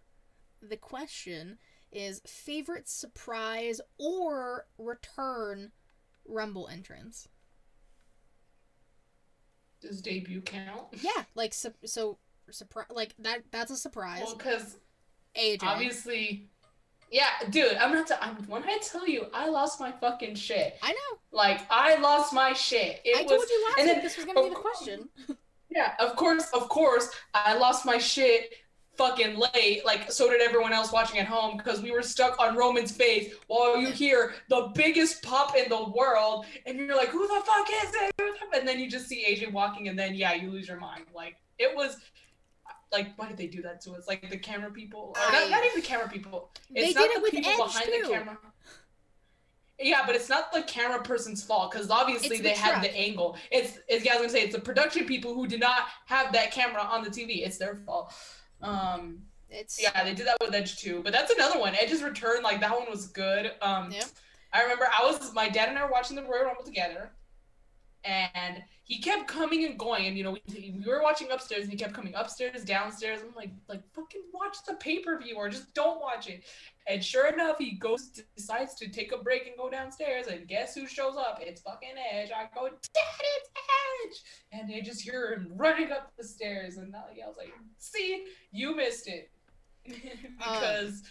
the 0.61 0.77
question 0.77 1.57
is 1.93 2.21
favorite 2.25 2.89
surprise 2.89 3.79
or 3.97 4.65
return 4.77 5.71
Rumble 6.25 6.67
entrance. 6.69 7.27
Does 9.81 10.01
debut 10.01 10.41
count? 10.41 10.87
Yeah, 11.01 11.23
like 11.35 11.53
so, 11.53 11.73
so 11.85 12.17
surprise, 12.49 12.87
like 12.89 13.13
that. 13.19 13.43
That's 13.51 13.71
a 13.71 13.75
surprise. 13.75 14.23
Well, 14.25 14.35
because 14.37 14.77
AJ. 15.37 15.63
obviously, 15.63 16.47
yeah, 17.11 17.27
dude. 17.49 17.73
I'm 17.73 17.91
not. 17.91 18.07
T- 18.07 18.13
I'm, 18.21 18.35
when 18.47 18.63
I 18.63 18.77
tell 18.81 19.07
you, 19.07 19.25
I 19.33 19.49
lost 19.49 19.81
my 19.81 19.91
fucking 19.91 20.35
shit. 20.35 20.77
I 20.81 20.91
know. 20.91 21.19
Like 21.31 21.61
I 21.69 21.95
lost 21.99 22.33
my 22.33 22.53
shit. 22.53 23.01
It 23.03 23.17
I 23.17 23.21
was, 23.23 23.31
told 23.31 23.49
you 23.49 23.65
last 23.69 23.79
and 23.79 23.89
then- 23.89 24.01
this 24.03 24.15
was 24.15 24.25
gonna 24.25 24.43
be 24.43 24.49
the 24.49 24.55
question. 24.55 25.09
Yeah, 25.75 25.93
of 25.99 26.15
course, 26.15 26.51
of 26.53 26.69
course. 26.69 27.09
I 27.33 27.57
lost 27.57 27.83
my 27.83 27.97
shit 27.97 28.53
fucking 28.97 29.37
late. 29.37 29.85
Like 29.85 30.11
so 30.11 30.29
did 30.29 30.41
everyone 30.41 30.73
else 30.73 30.91
watching 30.91 31.19
at 31.19 31.27
home 31.27 31.57
because 31.57 31.81
we 31.81 31.91
were 31.91 32.01
stuck 32.01 32.39
on 32.39 32.55
Roman's 32.55 32.91
face 32.91 33.33
while 33.47 33.77
you 33.77 33.89
hear 33.89 34.33
the 34.49 34.71
biggest 34.75 35.21
pop 35.23 35.55
in 35.55 35.69
the 35.69 35.89
world, 35.95 36.45
and 36.65 36.77
you're 36.77 36.95
like, 36.95 37.09
"Who 37.09 37.27
the 37.27 37.41
fuck 37.45 37.67
is 37.83 37.91
it?" 37.93 38.35
And 38.55 38.67
then 38.67 38.79
you 38.79 38.89
just 38.89 39.07
see 39.07 39.25
AJ 39.27 39.51
walking, 39.51 39.87
and 39.87 39.97
then 39.97 40.15
yeah, 40.15 40.33
you 40.33 40.49
lose 40.51 40.67
your 40.67 40.79
mind. 40.79 41.05
Like 41.13 41.37
it 41.59 41.75
was. 41.75 41.97
Like, 42.91 43.15
why 43.15 43.27
did 43.27 43.37
they 43.37 43.47
do 43.47 43.63
that 43.63 43.81
to 43.81 43.93
us? 43.93 44.07
Like 44.07 44.29
the 44.29 44.37
camera 44.37 44.69
people, 44.69 45.15
or 45.17 45.31
not, 45.31 45.49
not 45.49 45.65
even 45.65 45.81
the 45.81 45.87
camera 45.87 46.07
people. 46.07 46.51
They 46.69 46.81
It's 46.81 46.93
did 46.93 46.99
not 46.99 47.05
it 47.05 47.15
the 47.15 47.21
with 47.21 47.31
people 47.31 47.51
Edge, 47.51 47.57
behind 47.57 47.87
the 47.87 48.07
camera. 48.07 48.37
Yeah, 49.79 50.03
but 50.05 50.15
it's 50.15 50.29
not 50.29 50.53
the 50.53 50.61
camera 50.61 51.01
person's 51.01 51.43
fault 51.43 51.71
because 51.71 51.89
obviously 51.89 52.37
the 52.37 52.43
they 52.43 52.49
had 52.51 52.83
the 52.83 52.95
angle. 52.95 53.35
It's, 53.51 53.79
it's 53.87 54.05
yeah, 54.05 54.11
I 54.11 54.15
was 54.17 54.27
gonna 54.27 54.29
say 54.29 54.43
it's 54.43 54.55
the 54.55 54.61
production 54.61 55.05
people 55.07 55.33
who 55.33 55.47
did 55.47 55.59
not 55.59 55.87
have 56.05 56.31
that 56.33 56.51
camera 56.51 56.83
on 56.83 57.03
the 57.03 57.09
TV. 57.09 57.43
It's 57.43 57.57
their 57.57 57.77
fault. 57.85 58.13
Um, 58.63 59.23
It's 59.49 59.79
yeah, 59.81 60.03
they 60.03 60.13
did 60.15 60.25
that 60.27 60.37
with 60.41 60.53
Edge 60.55 60.77
too. 60.77 61.01
But 61.03 61.13
that's 61.13 61.31
another 61.31 61.59
one. 61.59 61.75
Edge's 61.75 62.01
return, 62.01 62.41
like 62.43 62.59
that 62.61 62.71
one 62.71 62.89
was 62.89 63.07
good. 63.07 63.51
Um, 63.61 63.91
Yep. 63.91 64.05
I 64.53 64.61
remember 64.63 64.85
I 64.85 65.03
was 65.05 65.33
my 65.33 65.49
dad 65.49 65.69
and 65.69 65.77
I 65.77 65.83
were 65.85 65.91
watching 65.91 66.15
the 66.15 66.23
Royal 66.23 66.45
Rumble 66.45 66.63
together, 66.63 67.11
and 68.03 68.63
he 68.85 68.99
kept 68.99 69.27
coming 69.27 69.63
and 69.65 69.79
going. 69.79 70.07
And 70.07 70.17
you 70.17 70.23
know, 70.23 70.31
we, 70.31 70.75
we 70.77 70.85
were 70.85 71.01
watching 71.01 71.31
upstairs, 71.31 71.63
and 71.63 71.71
he 71.71 71.77
kept 71.77 71.93
coming 71.93 72.13
upstairs, 72.15 72.63
downstairs. 72.65 73.21
I'm 73.21 73.33
like, 73.33 73.51
like 73.69 73.81
fucking 73.93 74.23
watch 74.33 74.57
the 74.67 74.73
pay 74.75 74.99
per 74.99 75.19
view 75.19 75.35
or 75.35 75.49
just 75.49 75.73
don't 75.73 76.01
watch 76.01 76.27
it. 76.27 76.43
And 76.85 77.03
sure 77.03 77.27
enough, 77.27 77.57
he 77.59 77.71
goes 77.71 78.09
decides 78.35 78.75
to 78.75 78.89
take 78.89 79.13
a 79.13 79.17
break 79.17 79.47
and 79.47 79.55
go 79.57 79.69
downstairs. 79.69 80.27
And 80.27 80.47
guess 80.47 80.75
who 80.75 80.85
shows 80.85 81.15
up? 81.15 81.39
It's 81.41 81.61
fucking 81.61 81.95
Edge. 82.11 82.31
I 82.35 82.49
go, 82.53 82.67
Dad, 82.67 82.77
it's 83.37 83.49
Edge! 83.55 84.23
And 84.51 84.69
they 84.69 84.81
just 84.81 85.01
hear 85.01 85.33
him 85.33 85.51
running 85.55 85.91
up 85.91 86.11
the 86.17 86.25
stairs. 86.25 86.75
And 86.75 86.93
I 86.93 87.27
was 87.27 87.37
like, 87.37 87.53
see, 87.77 88.25
you 88.51 88.75
missed 88.75 89.07
it 89.07 89.31
because. 90.37 91.03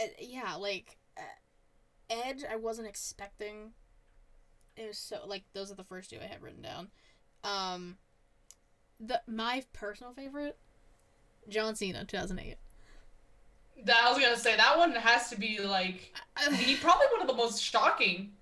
uh, 0.00 0.06
yeah, 0.18 0.56
like 0.56 0.96
uh, 1.16 2.20
Edge. 2.26 2.42
I 2.50 2.56
wasn't 2.56 2.88
expecting. 2.88 3.70
It 4.76 4.88
was 4.88 4.98
so 4.98 5.20
like 5.26 5.44
those 5.54 5.70
are 5.72 5.74
the 5.74 5.84
first 5.84 6.10
two 6.10 6.18
I 6.22 6.26
had 6.26 6.42
written 6.42 6.62
down. 6.62 6.88
Um, 7.44 7.96
the 9.00 9.22
my 9.26 9.64
personal 9.72 10.12
favorite, 10.12 10.58
John 11.48 11.74
Cena, 11.76 12.04
two 12.04 12.16
thousand 12.16 12.38
eight. 12.40 12.56
That 13.84 14.02
I 14.04 14.10
was 14.12 14.18
gonna 14.22 14.36
say 14.36 14.56
that 14.56 14.78
one 14.78 14.92
has 14.92 15.28
to 15.30 15.38
be 15.38 15.60
like 15.60 16.12
he 16.54 16.76
probably 16.76 17.06
one 17.12 17.20
of 17.22 17.26
the 17.26 17.34
most 17.34 17.62
shocking. 17.62 18.32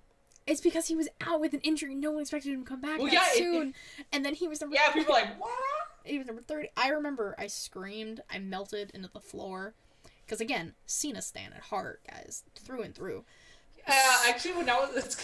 It's 0.47 0.61
because 0.61 0.87
he 0.87 0.95
was 0.95 1.09
out 1.21 1.41
with 1.41 1.53
an 1.53 1.59
injury. 1.61 1.95
No 1.95 2.11
one 2.11 2.21
expected 2.21 2.53
him 2.53 2.63
to 2.63 2.69
come 2.69 2.79
back 2.81 2.99
Well, 2.99 3.11
yeah, 3.11 3.25
it- 3.31 3.37
soon. 3.39 3.73
and 4.13 4.23
then 4.23 4.35
he 4.35 4.47
was 4.47 4.61
number 4.61 4.75
Yeah, 4.75 4.91
people 4.91 5.15
are 5.15 5.21
like 5.21 5.41
what? 5.41 5.51
he 6.03 6.17
was 6.17 6.27
number 6.27 6.41
thirty. 6.41 6.69
I 6.77 6.89
remember 6.89 7.35
I 7.37 7.47
screamed. 7.47 8.21
I 8.29 8.39
melted 8.39 8.91
into 8.93 9.09
the 9.11 9.19
floor. 9.19 9.73
Because 10.25 10.41
again, 10.41 10.73
Cena 10.87 11.21
stan 11.21 11.53
at 11.53 11.61
heart, 11.63 12.01
guys, 12.09 12.43
through 12.55 12.81
and 12.81 12.95
through. 12.95 13.25
Uh, 13.87 14.17
actually, 14.27 14.53
when 14.53 14.69
I 14.69 14.77
was 14.79 15.17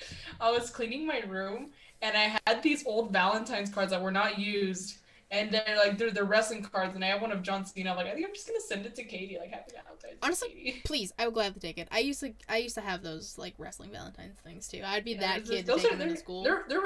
I 0.40 0.50
was 0.50 0.70
cleaning 0.70 1.06
my 1.06 1.20
room 1.20 1.70
and 2.02 2.16
I 2.16 2.38
had 2.46 2.62
these 2.62 2.86
old 2.86 3.12
Valentine's 3.12 3.70
cards 3.70 3.90
that 3.90 4.00
were 4.02 4.12
not 4.12 4.38
used. 4.38 4.98
And 5.30 5.52
they're 5.52 5.76
like 5.76 5.98
they're 5.98 6.10
the 6.10 6.24
wrestling 6.24 6.62
cards, 6.62 6.94
and 6.94 7.04
I 7.04 7.08
have 7.08 7.20
one 7.20 7.32
of 7.32 7.42
John 7.42 7.62
Cena. 7.66 7.90
I'm 7.90 7.96
like, 7.98 8.06
I 8.06 8.14
think 8.14 8.26
I'm 8.26 8.32
just 8.32 8.46
gonna 8.46 8.60
send 8.62 8.86
it 8.86 8.94
to 8.94 9.04
Katie. 9.04 9.36
Like, 9.38 9.50
happy 9.50 9.72
Valentine's. 9.84 10.16
Honestly, 10.22 10.48
Katie. 10.48 10.80
Please, 10.86 11.12
I 11.18 11.26
would 11.26 11.34
gladly 11.34 11.60
take 11.60 11.76
it. 11.76 11.86
I 11.90 11.98
used 11.98 12.20
to, 12.20 12.32
I 12.48 12.56
used 12.56 12.76
to 12.76 12.80
have 12.80 13.02
those 13.02 13.36
like 13.36 13.52
wrestling 13.58 13.90
Valentine's 13.90 14.38
things 14.38 14.68
too. 14.68 14.80
I'd 14.82 15.04
be 15.04 15.12
Yeah, 15.12 15.20
that 15.36 15.44
kid 15.44 15.66
those 15.66 15.84
are- 15.84 15.94
they're- 15.96 16.16
school. 16.16 16.44
They're 16.44 16.64
they're 16.66 16.80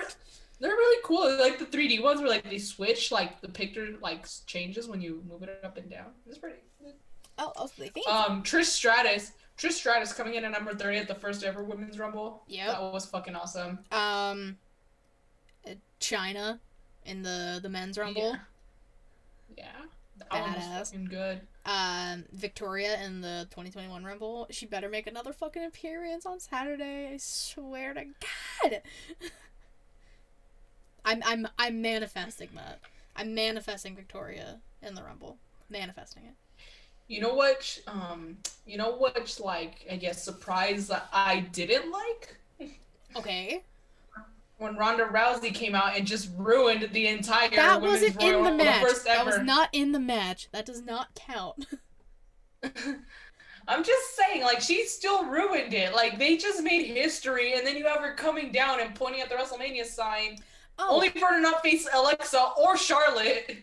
they're 0.58 0.70
really 0.72 1.00
cool. 1.04 1.38
Like 1.38 1.60
the 1.60 1.66
3D 1.66 2.02
ones 2.02 2.20
where 2.20 2.28
like 2.30 2.42
they 2.42 2.58
switch, 2.58 3.12
like 3.12 3.40
the 3.42 3.48
picture 3.48 3.90
like 4.02 4.26
changes 4.46 4.88
when 4.88 5.00
you 5.00 5.22
move 5.28 5.44
it 5.44 5.60
up 5.62 5.76
and 5.76 5.88
down. 5.88 6.06
It's 6.26 6.38
pretty. 6.38 6.56
Oh, 7.38 7.52
oh, 7.54 7.70
they 7.78 7.90
think. 7.90 8.08
Um, 8.08 8.42
Trish 8.42 8.64
Stratus. 8.64 9.30
Trish 9.58 9.72
Stratus 9.72 10.12
coming 10.12 10.34
in 10.34 10.44
at 10.44 10.50
number 10.50 10.74
30 10.74 10.98
at 10.98 11.08
the 11.08 11.14
first 11.14 11.44
ever 11.44 11.62
Women's 11.62 11.98
Rumble. 11.98 12.42
Yeah. 12.48 12.68
That 12.68 12.80
was 12.92 13.06
fucking 13.06 13.36
awesome. 13.36 13.78
um, 13.92 14.56
Chyna 16.00 16.58
in 17.04 17.22
the 17.22 17.60
the 17.62 17.68
men's 17.68 17.98
rumble. 17.98 18.36
Yeah. 19.56 19.66
That 20.18 20.30
one 20.40 20.52
was 20.54 20.64
Badass. 20.64 20.86
fucking 20.90 21.04
good. 21.06 21.40
Um, 21.64 22.24
Victoria 22.32 23.00
in 23.04 23.20
the 23.20 23.46
2021 23.50 24.04
rumble. 24.04 24.46
She 24.50 24.66
better 24.66 24.88
make 24.88 25.06
another 25.06 25.32
fucking 25.32 25.64
appearance 25.64 26.26
on 26.26 26.40
Saturday. 26.40 27.10
I 27.12 27.16
swear 27.18 27.94
to 27.94 28.04
God. 28.04 28.82
I'm 31.04 31.22
I'm 31.24 31.48
I'm 31.58 31.82
manifesting 31.82 32.48
that. 32.54 32.80
I'm 33.16 33.34
manifesting 33.34 33.94
Victoria 33.94 34.58
in 34.82 34.94
the 34.94 35.02
rumble. 35.02 35.36
Manifesting 35.68 36.24
it. 36.24 36.34
You 37.12 37.20
know 37.20 37.34
what? 37.34 37.78
Um, 37.86 38.38
you 38.64 38.78
know 38.78 38.92
what? 38.96 39.38
Like, 39.38 39.86
I 39.90 39.96
guess 39.96 40.24
surprise 40.24 40.88
that 40.88 41.10
I 41.12 41.40
didn't 41.52 41.90
like 41.92 42.38
Okay. 43.14 43.64
when 44.56 44.76
Ronda 44.76 45.04
Rousey 45.04 45.52
came 45.52 45.74
out 45.74 45.94
and 45.94 46.06
just 46.06 46.30
ruined 46.38 46.88
the 46.94 47.08
entire. 47.08 47.50
That 47.50 47.82
wasn't 47.82 48.18
in 48.22 48.42
the 48.42 48.52
match. 48.52 48.82
first 48.82 49.04
That 49.04 49.26
was 49.26 49.40
not 49.40 49.68
in 49.74 49.92
the 49.92 50.00
match. 50.00 50.48
That 50.52 50.64
does 50.64 50.80
not 50.80 51.14
count. 51.14 51.66
I'm 53.68 53.84
just 53.84 54.16
saying, 54.16 54.42
like, 54.44 54.62
she 54.62 54.86
still 54.86 55.26
ruined 55.26 55.74
it. 55.74 55.94
Like, 55.94 56.18
they 56.18 56.38
just 56.38 56.62
made 56.62 56.86
history, 56.86 57.52
and 57.52 57.66
then 57.66 57.76
you 57.76 57.86
have 57.86 58.00
her 58.00 58.14
coming 58.14 58.52
down 58.52 58.80
and 58.80 58.94
pointing 58.94 59.20
at 59.20 59.28
the 59.28 59.34
WrestleMania 59.34 59.84
sign, 59.84 60.38
Oh, 60.78 60.94
only 60.94 61.10
for 61.10 61.26
her 61.26 61.36
to 61.36 61.40
not 61.42 61.62
face 61.62 61.86
Alexa 61.92 62.42
or 62.58 62.78
Charlotte. 62.78 63.58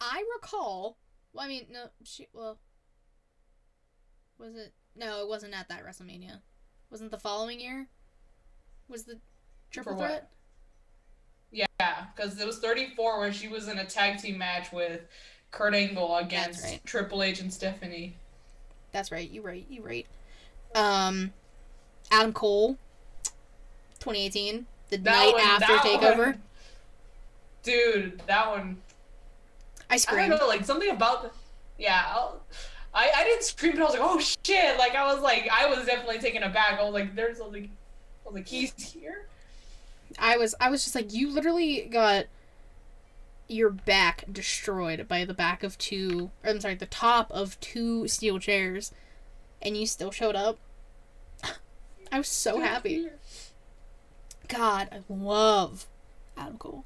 I 0.00 0.24
recall. 0.34 0.96
Well, 1.34 1.44
I 1.44 1.48
mean, 1.48 1.66
no, 1.70 1.90
she. 2.04 2.26
Well, 2.32 2.58
was 4.40 4.56
it? 4.56 4.72
No, 4.96 5.20
it 5.22 5.28
wasn't 5.28 5.54
at 5.54 5.68
that 5.68 5.84
WrestleMania. 5.86 6.40
Wasn't 6.90 7.10
the 7.10 7.18
following 7.18 7.60
year? 7.60 7.86
Was 8.88 9.04
the 9.04 9.18
triple 9.70 9.96
threat? 9.96 10.28
Yeah, 11.52 11.66
because 12.14 12.40
it 12.40 12.46
was 12.46 12.58
34 12.58 13.18
where 13.20 13.32
she 13.32 13.48
was 13.48 13.68
in 13.68 13.78
a 13.78 13.84
tag 13.84 14.18
team 14.18 14.38
match 14.38 14.72
with 14.72 15.00
Kurt 15.50 15.74
Angle 15.74 16.16
against 16.16 16.64
right. 16.64 16.80
Triple 16.84 17.22
H 17.22 17.40
and 17.40 17.52
Stephanie. 17.52 18.14
That's 18.92 19.10
right. 19.12 19.28
You 19.30 19.42
right. 19.42 19.64
You 19.68 19.82
right. 19.82 20.06
Um, 20.74 21.32
Adam 22.10 22.32
Cole, 22.32 22.76
2018, 24.00 24.66
the 24.90 24.96
That 24.98 25.10
night 25.10 25.32
one- 25.32 25.40
after 25.42 25.76
Takeover. 25.88 26.16
one- 26.18 26.42
Dude, 27.62 28.22
that 28.26 28.48
one. 28.50 28.80
I 29.90 29.98
I 30.08 30.28
don't 30.28 30.38
know, 30.40 30.46
like 30.46 30.64
something 30.64 30.88
about 30.90 31.22
the. 31.22 31.30
Yeah, 31.78 32.02
I'll, 32.08 32.40
I 32.92 33.10
I 33.14 33.24
didn't 33.24 33.44
scream, 33.44 33.72
but 33.72 33.82
I 33.82 33.84
was 33.84 33.94
like, 33.94 34.02
oh 34.02 34.18
shit! 34.18 34.78
Like 34.78 34.94
I 34.94 35.12
was 35.12 35.22
like, 35.22 35.48
I 35.52 35.66
was 35.66 35.86
definitely 35.86 36.18
taken 36.18 36.42
aback. 36.42 36.78
I 36.78 36.82
was 36.82 36.92
like, 36.92 37.14
there's 37.14 37.38
a, 37.38 37.44
like, 37.44 37.64
I 37.64 38.26
was 38.26 38.34
like, 38.34 38.48
he's 38.48 38.72
here. 38.92 39.26
I 40.18 40.36
was. 40.36 40.54
I 40.60 40.70
was 40.70 40.82
just 40.82 40.94
like, 40.94 41.12
you 41.12 41.30
literally 41.30 41.82
got 41.82 42.26
your 43.48 43.70
back 43.70 44.24
destroyed 44.30 45.06
by 45.08 45.24
the 45.24 45.34
back 45.34 45.62
of 45.62 45.78
two. 45.78 46.30
Or, 46.42 46.50
I'm 46.50 46.60
sorry, 46.60 46.74
the 46.74 46.86
top 46.86 47.30
of 47.30 47.58
two 47.60 48.08
steel 48.08 48.38
chairs, 48.38 48.92
and 49.62 49.76
you 49.76 49.86
still 49.86 50.10
showed 50.10 50.36
up. 50.36 50.58
I 52.12 52.18
was 52.18 52.28
so 52.28 52.56
Dude, 52.56 52.62
happy. 52.64 53.08
God, 54.48 54.88
I 54.90 55.00
love 55.08 55.86
Adam 56.36 56.58
Cole. 56.58 56.84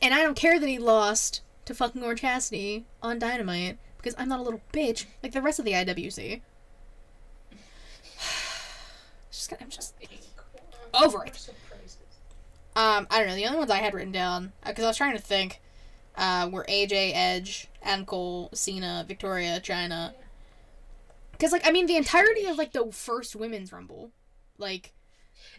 And 0.00 0.14
I 0.14 0.22
don't 0.22 0.36
care 0.36 0.58
that 0.58 0.68
he 0.68 0.78
lost 0.78 1.42
to 1.66 1.74
fucking 1.74 2.02
Orange 2.02 2.20
Cassidy 2.20 2.86
on 3.02 3.18
Dynamite 3.18 3.78
because 3.98 4.14
I'm 4.16 4.28
not 4.28 4.40
a 4.40 4.42
little 4.42 4.62
bitch 4.72 5.04
like 5.22 5.32
the 5.32 5.42
rest 5.42 5.58
of 5.58 5.64
the 5.64 5.72
IWC. 5.72 6.40
just, 9.30 9.52
I'm 9.60 9.68
just 9.68 9.94
Over 10.94 11.24
it. 11.24 11.50
Um 12.74 13.06
I 13.10 13.18
don't 13.18 13.28
know. 13.28 13.34
The 13.34 13.46
only 13.46 13.58
ones 13.58 13.70
I 13.70 13.78
had 13.78 13.94
written 13.94 14.12
down 14.12 14.52
because 14.66 14.84
I 14.84 14.88
was 14.88 14.96
trying 14.96 15.16
to 15.16 15.22
think 15.22 15.60
uh, 16.18 16.48
were 16.52 16.66
AJ, 16.68 17.12
Edge, 17.14 17.68
Adam 17.82 18.04
Cole, 18.04 18.50
Cena, 18.52 19.04
Victoria, 19.06 19.60
Chyna. 19.60 20.12
Because 21.32 21.52
like 21.52 21.66
I 21.66 21.70
mean 21.70 21.86
the 21.86 21.96
entirety 21.96 22.46
of 22.46 22.58
like 22.58 22.72
the 22.72 22.90
first 22.92 23.36
women's 23.36 23.72
rumble, 23.72 24.10
like 24.58 24.92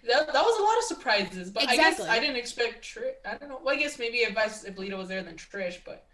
That, 0.05 0.27
that 0.27 0.43
was 0.43 0.59
a 0.59 0.63
lot 0.63 0.77
of 0.77 0.83
surprises, 0.83 1.49
but 1.49 1.67
I 1.67 1.77
guess 1.77 2.01
I 2.01 2.19
didn't 2.19 2.35
expect 2.35 2.83
Trish. 2.83 3.13
I 3.25 3.37
don't 3.37 3.49
know. 3.49 3.61
Well, 3.63 3.73
I 3.73 3.79
guess 3.79 3.97
maybe 3.97 4.17
if 4.17 4.37
I, 4.37 4.45
if 4.67 4.77
Lita 4.77 4.97
was 4.97 5.07
there, 5.07 5.23
then 5.23 5.35
Trish. 5.35 5.77
But 5.85 6.05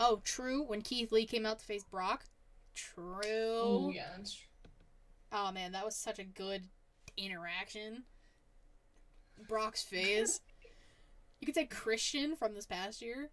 oh 0.00 0.20
true 0.24 0.64
when 0.64 0.82
Keith 0.82 1.12
Lee 1.12 1.26
came 1.26 1.46
out 1.46 1.60
to 1.60 1.64
face 1.64 1.84
Brock, 1.84 2.24
true. 2.74 3.22
oh 3.26 3.92
yeah, 3.94 4.08
that's 4.16 4.34
true. 4.34 4.48
Oh 5.32 5.52
man, 5.52 5.70
that 5.72 5.84
was 5.84 5.94
such 5.94 6.18
a 6.18 6.24
good 6.24 6.64
interaction. 7.16 8.04
Brock's 9.48 9.82
phase. 9.82 10.40
You 11.40 11.46
could 11.46 11.54
say 11.54 11.64
Christian 11.64 12.36
from 12.36 12.52
this 12.54 12.66
past 12.66 13.00
year. 13.00 13.30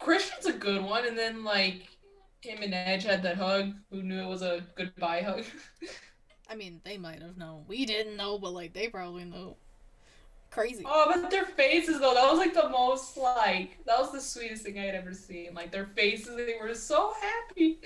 Christian's 0.00 0.46
a 0.46 0.52
good 0.52 0.82
one, 0.82 1.06
and 1.06 1.16
then 1.16 1.44
like 1.44 1.96
him 2.40 2.60
and 2.60 2.74
Edge 2.74 3.04
had 3.04 3.22
that 3.22 3.36
hug. 3.36 3.74
Who 3.90 4.02
knew 4.02 4.20
it 4.20 4.26
was 4.28 4.42
a 4.42 4.64
goodbye 4.74 5.22
hug? 5.22 5.44
I 6.50 6.56
mean, 6.56 6.80
they 6.84 6.98
might 6.98 7.22
have 7.22 7.36
known. 7.36 7.64
We 7.68 7.86
didn't 7.86 8.16
know, 8.16 8.38
but 8.38 8.52
like 8.52 8.72
they 8.72 8.88
probably 8.88 9.24
know. 9.24 9.56
Crazy. 10.52 10.84
oh, 10.86 11.06
but 11.08 11.30
their 11.30 11.46
faces 11.46 11.98
though, 11.98 12.12
that 12.12 12.28
was 12.30 12.38
like 12.38 12.52
the 12.52 12.68
most 12.68 13.16
like 13.16 13.78
that 13.86 13.98
was 13.98 14.12
the 14.12 14.20
sweetest 14.20 14.62
thing 14.64 14.78
I 14.78 14.82
had 14.82 14.94
ever 14.94 15.14
seen. 15.14 15.54
Like 15.54 15.72
their 15.72 15.86
faces, 15.86 16.36
they 16.36 16.56
were 16.60 16.74
so 16.74 17.14
happy. 17.20 17.80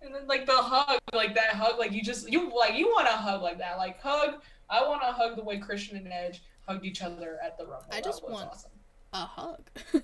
And 0.00 0.14
then 0.14 0.26
like 0.26 0.46
the 0.46 0.56
hug, 0.56 0.98
like 1.12 1.34
that 1.34 1.50
hug, 1.50 1.78
like 1.78 1.92
you 1.92 2.02
just 2.02 2.32
you 2.32 2.50
like 2.56 2.74
you 2.76 2.86
want 2.88 3.08
a 3.08 3.12
hug 3.12 3.42
like 3.42 3.58
that, 3.58 3.76
like 3.76 4.00
hug. 4.00 4.40
I 4.70 4.88
want 4.88 5.02
to 5.02 5.08
hug 5.12 5.36
the 5.36 5.44
way 5.44 5.58
Christian 5.58 5.96
and 5.98 6.08
Edge 6.10 6.42
hugged 6.66 6.84
each 6.86 7.02
other 7.02 7.38
at 7.44 7.58
the 7.58 7.64
Rumble. 7.66 7.86
I 7.92 8.00
just 8.00 8.22
want- 8.28 8.48
awesome. 8.50 8.70
A 9.12 9.18
hug. 9.26 9.60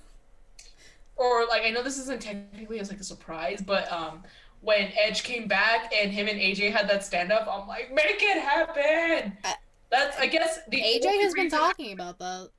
or 1.15 1.45
like 1.47 1.63
I 1.63 1.69
know 1.71 1.81
this 1.83 1.97
isn't 1.99 2.21
technically 2.21 2.79
as 2.79 2.89
like 2.91 2.99
a 2.99 3.03
surprise, 3.03 3.63
but 3.65 3.91
um 3.91 4.23
when 4.61 4.91
Edge 4.97 5.23
came 5.23 5.47
back 5.47 5.91
and 5.93 6.11
him 6.11 6.27
and 6.27 6.39
AJ 6.39 6.71
had 6.71 6.87
that 6.89 7.03
stand 7.03 7.31
up, 7.33 7.47
I'm 7.51 7.67
like, 7.67 7.93
make 7.93 8.21
it 8.21 8.41
happen. 8.41 9.37
I- 9.43 9.55
That's 9.93 10.17
I 10.17 10.25
guess 10.25 10.59
the 10.69 10.77
AJ 10.81 11.21
has 11.21 11.35
been 11.35 11.51
talking 11.51 11.93
about 11.93 12.17
that. 12.17 12.49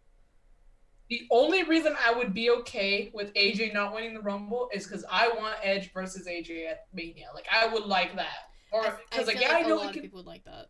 The 1.10 1.22
only 1.32 1.64
reason 1.64 1.96
I 2.06 2.14
would 2.14 2.32
be 2.32 2.48
okay 2.50 3.10
with 3.12 3.34
AJ 3.34 3.74
not 3.74 3.92
winning 3.92 4.14
the 4.14 4.20
Rumble 4.20 4.70
is 4.72 4.86
because 4.86 5.04
I 5.10 5.26
want 5.36 5.56
Edge 5.60 5.92
versus 5.92 6.28
AJ 6.28 6.70
at 6.70 6.86
Mania. 6.94 7.26
Like 7.34 7.46
I 7.52 7.66
would 7.66 7.86
like 7.86 8.14
that. 8.14 8.50
Or 8.72 9.00
because 9.10 9.26
like 9.26 9.40
yeah, 9.40 9.48
like 9.48 9.56
I 9.56 9.66
a 9.66 9.68
know 9.68 9.76
lot 9.76 9.92
we 9.92 9.98
of 9.98 10.02
people 10.04 10.18
would 10.18 10.26
like 10.26 10.44
that. 10.44 10.66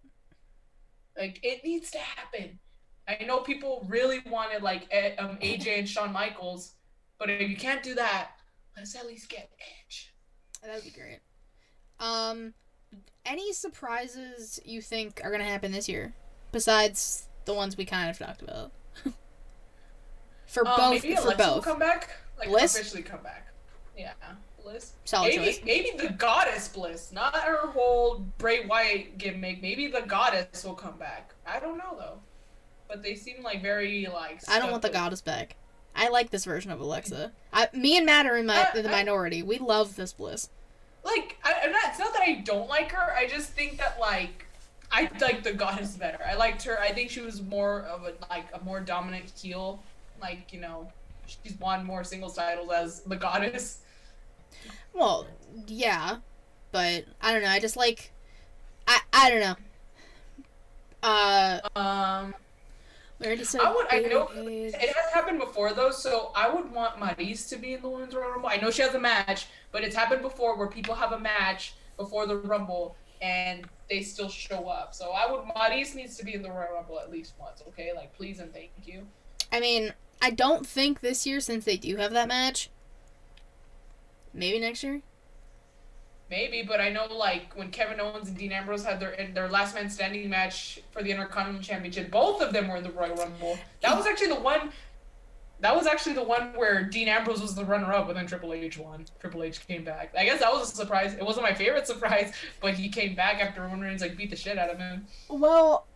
like 1.18 1.38
it 1.42 1.62
needs 1.64 1.90
to 1.90 1.98
happen. 1.98 2.58
I 3.06 3.22
know 3.24 3.40
people 3.40 3.84
really 3.86 4.22
wanted 4.24 4.62
like 4.62 4.88
Ed, 4.90 5.16
um, 5.18 5.36
AJ 5.42 5.80
and 5.80 5.88
Shawn 5.88 6.14
Michaels, 6.14 6.76
but 7.18 7.28
if 7.28 7.46
you 7.50 7.56
can't 7.58 7.82
do 7.82 7.94
that, 7.96 8.30
let's 8.74 8.96
at 8.96 9.06
least 9.06 9.28
get 9.28 9.50
Edge. 9.84 10.14
That 10.62 10.76
would 10.76 10.84
be 10.84 10.98
great. 10.98 11.20
Um, 12.00 12.54
any 13.26 13.52
surprises 13.52 14.58
you 14.64 14.80
think 14.80 15.20
are 15.22 15.30
gonna 15.30 15.44
happen 15.44 15.70
this 15.70 15.90
year, 15.90 16.14
besides 16.54 17.24
the 17.44 17.52
ones 17.52 17.76
we 17.76 17.84
kind 17.84 18.08
of 18.10 18.18
talked 18.18 18.40
about? 18.40 18.70
for 20.46 20.66
Um, 20.66 20.74
both, 20.76 20.90
maybe 21.02 21.14
for 21.16 21.22
Alexa 21.22 21.44
will 21.46 21.54
both. 21.56 21.64
come 21.64 21.78
back. 21.78 22.10
Like 22.38 22.48
Bliss? 22.48 22.74
officially 22.74 23.02
come 23.02 23.22
back. 23.22 23.48
Yeah, 23.96 24.12
Bliss. 24.62 24.92
Solid 25.04 25.28
maybe 25.28 25.44
choice. 25.44 25.60
maybe 25.64 25.90
the 25.96 26.08
goddess 26.14 26.68
Bliss, 26.68 27.12
not 27.12 27.34
her 27.36 27.68
whole 27.68 28.24
Bray 28.38 28.66
Wyatt 28.66 29.18
gimmick. 29.18 29.62
Maybe 29.62 29.86
the 29.88 30.00
goddess 30.02 30.64
will 30.64 30.74
come 30.74 30.96
back. 30.98 31.34
I 31.46 31.60
don't 31.60 31.76
know 31.78 31.94
though, 31.98 32.18
but 32.88 33.02
they 33.02 33.14
seem 33.14 33.42
like 33.42 33.62
very 33.62 34.06
like. 34.12 34.40
I 34.48 34.58
don't 34.58 34.70
want 34.70 34.82
the 34.82 34.90
goddess 34.90 35.20
back. 35.20 35.56
I 35.94 36.08
like 36.08 36.30
this 36.30 36.44
version 36.44 36.72
of 36.72 36.80
Alexa. 36.80 37.30
I, 37.52 37.68
me 37.72 37.96
and 37.96 38.04
Matt 38.06 38.26
are 38.26 38.36
in 38.36 38.46
my 38.46 38.68
in 38.74 38.82
the 38.82 38.88
I- 38.88 38.92
minority. 38.92 39.42
We 39.44 39.58
love 39.58 39.94
this 39.96 40.12
Bliss. 40.12 40.48
Like 41.04 41.36
I, 41.44 41.54
I'm 41.64 41.70
not. 41.72 41.82
It's 41.90 41.98
not 42.00 42.12
that 42.14 42.22
I 42.22 42.34
don't 42.44 42.68
like 42.68 42.90
her. 42.92 43.12
I 43.14 43.28
just 43.28 43.50
think 43.50 43.78
that 43.78 43.98
like. 44.00 44.43
I 44.94 45.10
like 45.20 45.42
the 45.42 45.52
goddess 45.52 45.96
better. 45.96 46.20
I 46.24 46.34
liked 46.34 46.62
her. 46.64 46.78
I 46.78 46.92
think 46.92 47.10
she 47.10 47.20
was 47.20 47.42
more 47.42 47.80
of 47.82 48.04
a 48.04 48.12
like 48.30 48.46
a 48.54 48.62
more 48.64 48.78
dominant 48.80 49.32
heel. 49.36 49.82
Like 50.22 50.52
you 50.52 50.60
know, 50.60 50.88
she's 51.26 51.58
won 51.58 51.84
more 51.84 52.04
singles 52.04 52.36
titles 52.36 52.70
as 52.70 53.00
the 53.00 53.16
goddess. 53.16 53.80
Well, 54.92 55.26
yeah, 55.66 56.18
but 56.70 57.06
I 57.20 57.32
don't 57.32 57.42
know. 57.42 57.48
I 57.48 57.58
just 57.58 57.76
like, 57.76 58.12
I 58.86 59.00
I 59.12 59.30
don't 59.30 59.40
know. 59.40 59.56
Uh, 61.02 61.60
Um, 61.76 62.34
where 63.18 63.36
to 63.36 63.44
say? 63.44 63.58
I 63.58 63.72
would. 63.72 63.86
I 63.90 64.00
know 64.00 64.28
it 64.34 64.74
has 64.74 65.12
happened 65.12 65.40
before 65.40 65.72
though, 65.72 65.90
so 65.90 66.30
I 66.36 66.48
would 66.48 66.70
want 66.70 67.00
Maris 67.00 67.48
to 67.48 67.56
be 67.56 67.74
in 67.74 67.82
the 67.82 67.88
Women's 67.88 68.14
Royal 68.14 68.30
Rumble. 68.30 68.48
I 68.48 68.56
know 68.56 68.70
she 68.70 68.82
has 68.82 68.94
a 68.94 69.00
match, 69.00 69.46
but 69.72 69.82
it's 69.82 69.96
happened 69.96 70.22
before 70.22 70.56
where 70.56 70.68
people 70.68 70.94
have 70.94 71.12
a 71.12 71.18
match 71.18 71.74
before 71.96 72.26
the 72.26 72.36
Rumble 72.36 72.96
and 73.20 73.64
they 73.88 74.02
still 74.02 74.28
show 74.28 74.68
up. 74.68 74.94
So 74.94 75.10
I 75.10 75.30
would. 75.30 75.42
Maris 75.54 75.94
needs 75.94 76.16
to 76.16 76.24
be 76.24 76.34
in 76.34 76.42
the 76.42 76.50
Royal 76.50 76.74
Rumble 76.74 76.98
at 76.98 77.10
least 77.10 77.34
once. 77.38 77.62
Okay, 77.68 77.92
like 77.94 78.14
please 78.14 78.40
and 78.40 78.52
thank 78.52 78.70
you. 78.84 79.06
I 79.52 79.60
mean, 79.60 79.92
I 80.20 80.30
don't 80.30 80.66
think 80.66 81.00
this 81.00 81.26
year 81.26 81.40
since 81.40 81.64
they 81.64 81.76
do 81.76 81.96
have 81.96 82.12
that 82.12 82.28
match. 82.28 82.70
Maybe 84.32 84.58
next 84.58 84.82
year. 84.82 85.02
Maybe, 86.30 86.62
but 86.66 86.80
I 86.80 86.88
know 86.88 87.06
like 87.06 87.54
when 87.54 87.70
Kevin 87.70 88.00
Owens 88.00 88.28
and 88.28 88.36
Dean 88.36 88.50
Ambrose 88.50 88.84
had 88.84 88.98
their 88.98 89.10
in 89.10 89.34
their 89.34 89.48
last 89.48 89.74
man 89.74 89.90
standing 89.90 90.28
match 90.30 90.80
for 90.90 91.02
the 91.02 91.10
Intercontinental 91.10 91.62
Championship, 91.62 92.10
both 92.10 92.40
of 92.40 92.52
them 92.52 92.68
were 92.68 92.76
in 92.76 92.82
the 92.82 92.90
Royal 92.90 93.14
Rumble. 93.14 93.58
That 93.82 93.96
was 93.96 94.06
actually 94.06 94.28
the 94.28 94.40
one. 94.40 94.72
That 95.60 95.74
was 95.74 95.86
actually 95.86 96.14
the 96.14 96.24
one 96.24 96.52
where 96.54 96.82
Dean 96.84 97.08
Ambrose 97.08 97.40
was 97.40 97.54
the 97.54 97.64
runner-up, 97.64 98.08
and 98.08 98.16
then 98.16 98.26
Triple 98.26 98.52
H 98.52 98.76
won. 98.76 99.06
Triple 99.20 99.42
H 99.42 99.66
came 99.66 99.84
back. 99.84 100.12
I 100.18 100.24
guess 100.24 100.40
that 100.40 100.52
was 100.52 100.72
a 100.72 100.74
surprise. 100.74 101.14
It 101.14 101.24
wasn't 101.24 101.44
my 101.44 101.54
favorite 101.54 101.86
surprise, 101.86 102.34
but 102.60 102.74
he 102.74 102.88
came 102.88 103.14
back 103.14 103.40
after 103.40 103.62
Roman 103.62 103.80
Reigns 103.80 104.02
like 104.02 104.16
beat 104.16 104.30
the 104.30 104.36
shit 104.36 104.58
out 104.58 104.68
of 104.68 104.78
him. 104.78 105.06
Well, 105.28 105.86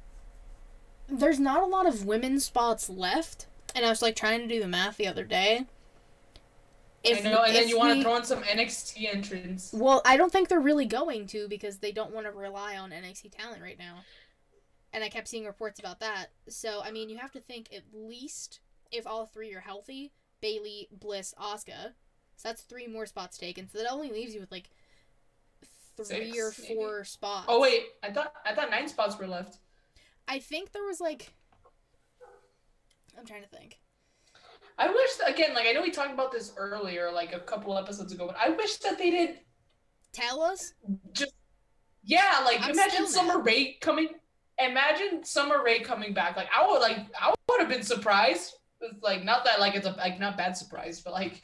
there's 1.08 1.40
not 1.40 1.62
a 1.62 1.66
lot 1.66 1.86
of 1.86 2.06
women's 2.06 2.44
spots 2.44 2.88
left, 2.88 3.46
and 3.74 3.84
I 3.84 3.90
was 3.90 4.02
like 4.02 4.16
trying 4.16 4.40
to 4.40 4.46
do 4.46 4.60
the 4.60 4.68
math 4.68 4.96
the 4.96 5.06
other 5.06 5.24
day. 5.24 5.66
I 7.06 7.20
know, 7.20 7.42
and 7.44 7.54
then 7.54 7.62
if 7.62 7.68
you 7.68 7.78
want 7.78 7.96
to 7.96 8.02
throw 8.02 8.16
in 8.16 8.24
some 8.24 8.42
NXT 8.42 9.14
entrants. 9.14 9.72
Well, 9.72 10.02
I 10.04 10.16
don't 10.16 10.32
think 10.32 10.48
they're 10.48 10.60
really 10.60 10.84
going 10.84 11.26
to 11.28 11.48
because 11.48 11.78
they 11.78 11.92
don't 11.92 12.12
want 12.12 12.26
to 12.26 12.32
rely 12.32 12.76
on 12.76 12.90
NXT 12.90 13.36
talent 13.36 13.62
right 13.62 13.78
now. 13.78 14.00
And 14.92 15.04
I 15.04 15.08
kept 15.08 15.28
seeing 15.28 15.44
reports 15.44 15.78
about 15.78 16.00
that. 16.00 16.26
So, 16.48 16.80
I 16.82 16.90
mean, 16.90 17.08
you 17.08 17.18
have 17.18 17.32
to 17.32 17.40
think 17.40 17.68
at 17.72 17.82
least 17.94 18.60
if 18.90 19.06
all 19.06 19.26
three 19.26 19.52
are 19.54 19.60
healthy 19.60 20.12
Bayley, 20.40 20.88
Bliss, 20.92 21.34
Asuka. 21.40 21.92
So 22.36 22.48
that's 22.48 22.62
three 22.62 22.86
more 22.86 23.06
spots 23.06 23.36
taken. 23.38 23.68
So 23.68 23.78
that 23.78 23.90
only 23.90 24.10
leaves 24.10 24.32
you 24.34 24.40
with 24.40 24.52
like 24.52 24.70
three 25.96 26.04
Six, 26.32 26.38
or 26.38 26.62
maybe. 26.62 26.74
four 26.74 27.04
spots. 27.04 27.46
Oh 27.48 27.60
wait, 27.60 27.82
I 28.02 28.10
thought 28.12 28.32
I 28.46 28.54
thought 28.54 28.70
nine 28.70 28.86
spots 28.88 29.18
were 29.18 29.26
left. 29.26 29.58
I 30.28 30.38
think 30.38 30.72
there 30.72 30.84
was 30.84 31.00
like. 31.00 31.32
I'm 33.18 33.26
trying 33.26 33.42
to 33.42 33.48
think. 33.48 33.80
I 34.78 34.88
wish 34.88 35.14
that, 35.16 35.28
again, 35.30 35.54
like 35.54 35.66
I 35.66 35.72
know 35.72 35.82
we 35.82 35.90
talked 35.90 36.14
about 36.14 36.30
this 36.30 36.52
earlier, 36.56 37.10
like 37.10 37.32
a 37.32 37.40
couple 37.40 37.76
episodes 37.76 38.12
ago, 38.12 38.28
but 38.28 38.36
I 38.40 38.50
wish 38.50 38.76
that 38.76 38.96
they 38.96 39.10
did 39.10 39.38
Tell 40.12 40.40
us? 40.40 40.72
just 41.12 41.32
yeah, 42.04 42.42
like 42.44 42.58
I'm 42.62 42.70
imagine. 42.70 43.06
Summer 43.08 43.40
Rae 43.40 43.76
coming. 43.80 44.10
imagine 44.60 45.24
Summer 45.24 45.62
Rae 45.64 45.80
coming 45.80 46.14
back. 46.14 46.36
Like 46.36 46.48
I 46.56 46.64
would 46.66 46.80
like 46.80 46.98
I 47.20 47.34
would 47.50 47.60
have 47.60 47.68
been 47.68 47.82
surprised. 47.82 48.54
It's 48.80 49.02
like 49.02 49.24
not 49.24 49.44
that 49.44 49.60
like 49.60 49.74
it's 49.74 49.86
a 49.86 49.92
like 49.92 50.20
not 50.20 50.36
bad 50.36 50.56
surprise, 50.56 51.00
but 51.00 51.12
like 51.12 51.42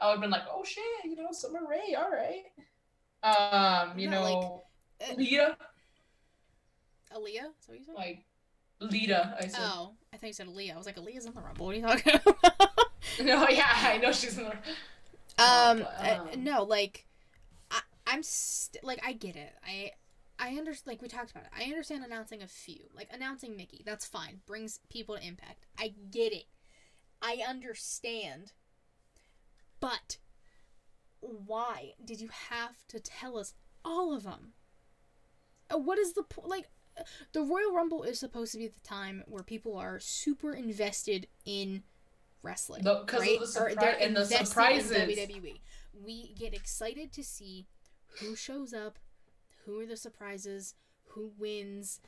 I 0.00 0.06
would 0.06 0.12
have 0.12 0.20
been 0.20 0.30
like, 0.30 0.44
oh 0.50 0.64
shit, 0.64 0.82
you 1.04 1.16
know, 1.16 1.28
Summer 1.32 1.60
Rae, 1.68 1.94
all 1.96 2.10
right. 2.10 2.44
Um, 3.22 3.98
you 3.98 4.08
No, 4.08 4.22
know, 4.22 4.62
like, 5.00 5.10
uh, 5.10 5.14
Lita, 5.16 5.56
Aaliyah? 7.14 7.50
Is 7.58 7.66
that 7.66 7.68
what 7.68 7.78
you 7.78 7.84
said? 7.84 7.94
like 7.94 8.24
Lita. 8.80 9.36
I 9.38 9.46
said. 9.46 9.60
oh, 9.62 9.92
I 10.12 10.16
thought 10.16 10.26
you 10.28 10.32
said 10.32 10.46
Aaliyah. 10.46 10.74
I 10.74 10.76
was 10.76 10.86
like, 10.86 10.96
Aaliyah's 10.96 11.26
in 11.26 11.34
the 11.34 11.40
Rumble. 11.40 11.66
What 11.66 11.74
are 11.74 11.78
you 11.78 11.86
talking 11.86 12.14
about? 12.26 12.70
No, 13.22 13.48
yeah, 13.48 13.66
I 13.68 13.98
know 13.98 14.12
she's 14.12 14.38
in 14.38 14.44
the. 14.44 14.50
Um, 15.42 15.78
but, 15.78 16.06
uh, 16.06 16.20
no, 16.38 16.62
like, 16.64 17.06
I, 17.70 17.80
I'm 18.06 18.22
st- 18.22 18.84
like, 18.84 19.00
I 19.04 19.12
get 19.12 19.36
it. 19.36 19.52
I, 19.66 19.92
I 20.38 20.56
understand. 20.56 20.94
Like 20.94 21.02
we 21.02 21.08
talked 21.08 21.30
about 21.30 21.44
it. 21.44 21.50
I 21.58 21.64
understand 21.64 22.04
announcing 22.04 22.40
a 22.42 22.46
few, 22.46 22.84
like 22.94 23.08
announcing 23.12 23.56
Mickey. 23.56 23.82
That's 23.84 24.06
fine. 24.06 24.40
Brings 24.46 24.80
people 24.88 25.16
to 25.16 25.26
Impact. 25.26 25.66
I 25.78 25.92
get 26.10 26.32
it. 26.32 26.44
I 27.22 27.42
understand. 27.46 28.52
But 29.80 30.18
why 31.20 31.92
did 32.04 32.20
you 32.20 32.28
have 32.48 32.86
to 32.88 33.00
tell 33.00 33.38
us 33.38 33.54
all 33.84 34.12
of 34.14 34.24
them? 34.24 34.52
Uh, 35.72 35.78
What 35.78 35.98
is 35.98 36.12
the 36.14 36.22
point? 36.22 36.48
Like, 36.48 36.68
uh, 36.98 37.02
the 37.32 37.42
Royal 37.42 37.72
Rumble 37.72 38.02
is 38.02 38.18
supposed 38.18 38.52
to 38.52 38.58
be 38.58 38.68
the 38.68 38.80
time 38.80 39.22
where 39.26 39.42
people 39.42 39.76
are 39.76 40.00
super 40.00 40.52
invested 40.52 41.28
in 41.44 41.82
wrestling, 42.42 42.82
The- 42.84 43.04
'cause 43.04 43.20
of 43.20 43.40
the 43.40 43.46
surpri- 43.60 43.78
they're 43.80 43.98
and 43.98 44.16
the 44.16 44.22
invested 44.22 44.40
in 44.40 44.46
surprises. 44.46 44.90
WWE. 44.92 45.60
We 45.92 46.32
get 46.34 46.54
excited 46.54 47.12
to 47.12 47.22
see 47.24 47.66
who 48.20 48.34
shows 48.34 48.72
up, 48.72 48.98
who 49.64 49.78
are 49.80 49.86
the 49.86 49.96
surprises, 49.96 50.74
who 51.08 51.28
wins, 51.36 52.00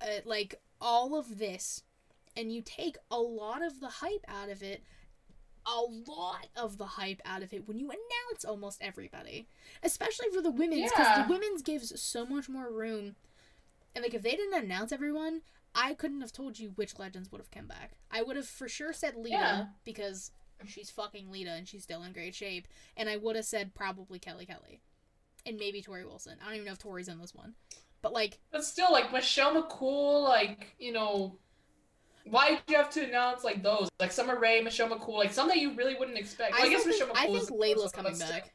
uh, 0.00 0.20
like 0.24 0.60
all 0.80 1.14
of 1.16 1.38
this, 1.38 1.84
and 2.38 2.50
you 2.52 2.62
take 2.62 2.96
a 3.10 3.18
lot 3.18 3.62
of 3.62 3.80
the 3.80 3.88
hype 3.88 4.24
out 4.28 4.48
of 4.48 4.62
it. 4.62 4.82
A 5.66 5.82
lot 6.10 6.46
of 6.56 6.78
the 6.78 6.86
hype 6.86 7.20
out 7.26 7.42
of 7.42 7.52
it 7.52 7.68
when 7.68 7.78
you 7.78 7.88
announce 7.90 8.42
almost 8.46 8.78
everybody, 8.80 9.48
especially 9.82 10.28
for 10.34 10.40
the 10.40 10.50
women's, 10.50 10.90
because 10.90 11.06
Yeah. 11.06 11.26
the 11.26 11.32
women's 11.34 11.60
gives 11.60 12.00
so 12.00 12.24
much 12.24 12.48
more 12.48 12.70
room. 12.72 13.16
And 13.94 14.02
like, 14.02 14.14
if 14.14 14.22
they 14.22 14.30
didn't 14.36 14.64
announce 14.64 14.92
everyone, 14.92 15.42
I 15.74 15.92
couldn't 15.92 16.22
have 16.22 16.32
told 16.32 16.58
you 16.58 16.70
which 16.70 16.98
legends 16.98 17.30
would 17.30 17.40
have 17.40 17.50
come 17.50 17.66
back. 17.66 17.98
I 18.10 18.22
would 18.22 18.36
have 18.36 18.48
for 18.48 18.66
sure 18.66 18.94
said 18.94 19.16
Lita 19.16 19.28
Yeah. 19.30 19.66
because 19.84 20.30
she's 20.66 20.90
fucking 20.90 21.30
Lita 21.30 21.50
and 21.50 21.68
she's 21.68 21.82
still 21.82 22.02
in 22.02 22.12
great 22.14 22.34
shape, 22.34 22.66
and 22.96 23.10
I 23.10 23.16
would 23.16 23.36
have 23.36 23.44
said 23.44 23.74
probably 23.74 24.18
Kelly 24.18 24.46
Kelly, 24.46 24.80
and 25.44 25.58
maybe 25.58 25.82
Torrie 25.82 26.06
Wilson. 26.06 26.38
I 26.40 26.46
don't 26.46 26.54
even 26.54 26.66
know 26.66 26.72
if 26.72 26.78
Torrie's 26.78 27.08
in 27.08 27.18
this 27.18 27.34
one, 27.34 27.56
but 28.00 28.14
like, 28.14 28.38
But 28.50 28.64
still, 28.64 28.90
like 28.90 29.12
Michelle 29.12 29.62
McCool, 29.62 30.22
like 30.24 30.74
you 30.78 30.92
know, 30.92 31.36
why 32.30 32.54
do 32.54 32.72
you 32.72 32.76
have 32.76 32.90
to 32.90 33.04
announce 33.04 33.44
like 33.44 33.62
those, 33.62 33.88
like 34.00 34.12
Summer 34.12 34.38
Rae, 34.38 34.60
Michelle 34.60 34.88
McCool, 34.88 35.16
like 35.16 35.32
some 35.32 35.48
that 35.48 35.58
you 35.58 35.74
really 35.74 35.94
wouldn't 35.94 36.18
expect? 36.18 36.52
Well, 36.52 36.62
I, 36.62 36.66
I, 36.66 36.70
guess 36.70 36.80
still 36.80 36.92
Michelle 36.92 37.08
McCool. 37.08 37.16
I 37.16 37.26
think 37.26 37.42
is 37.42 37.50
Layla's 37.50 37.92
coming 37.92 38.14
still- 38.14 38.28
back. 38.28 38.52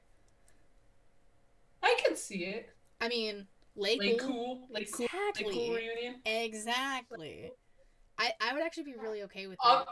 I 1.82 1.98
can 2.06 2.16
see 2.16 2.46
it. 2.46 2.70
I 3.02 3.10
mean, 3.10 3.48
Lay 3.76 3.98
Like 3.98 4.20
cool. 4.20 4.68
like 4.70 4.92
cool, 4.92 5.06
Exactly. 5.06 5.54
cool 5.54 5.74
reunion. 5.76 6.16
Exactly. 6.26 7.52
I 8.20 8.32
I 8.40 8.54
would 8.54 8.62
actually 8.62 8.84
be 8.84 8.96
really 8.96 9.24
okay 9.24 9.48
with 9.48 9.58
uh, 9.64 9.80
that. 9.80 9.88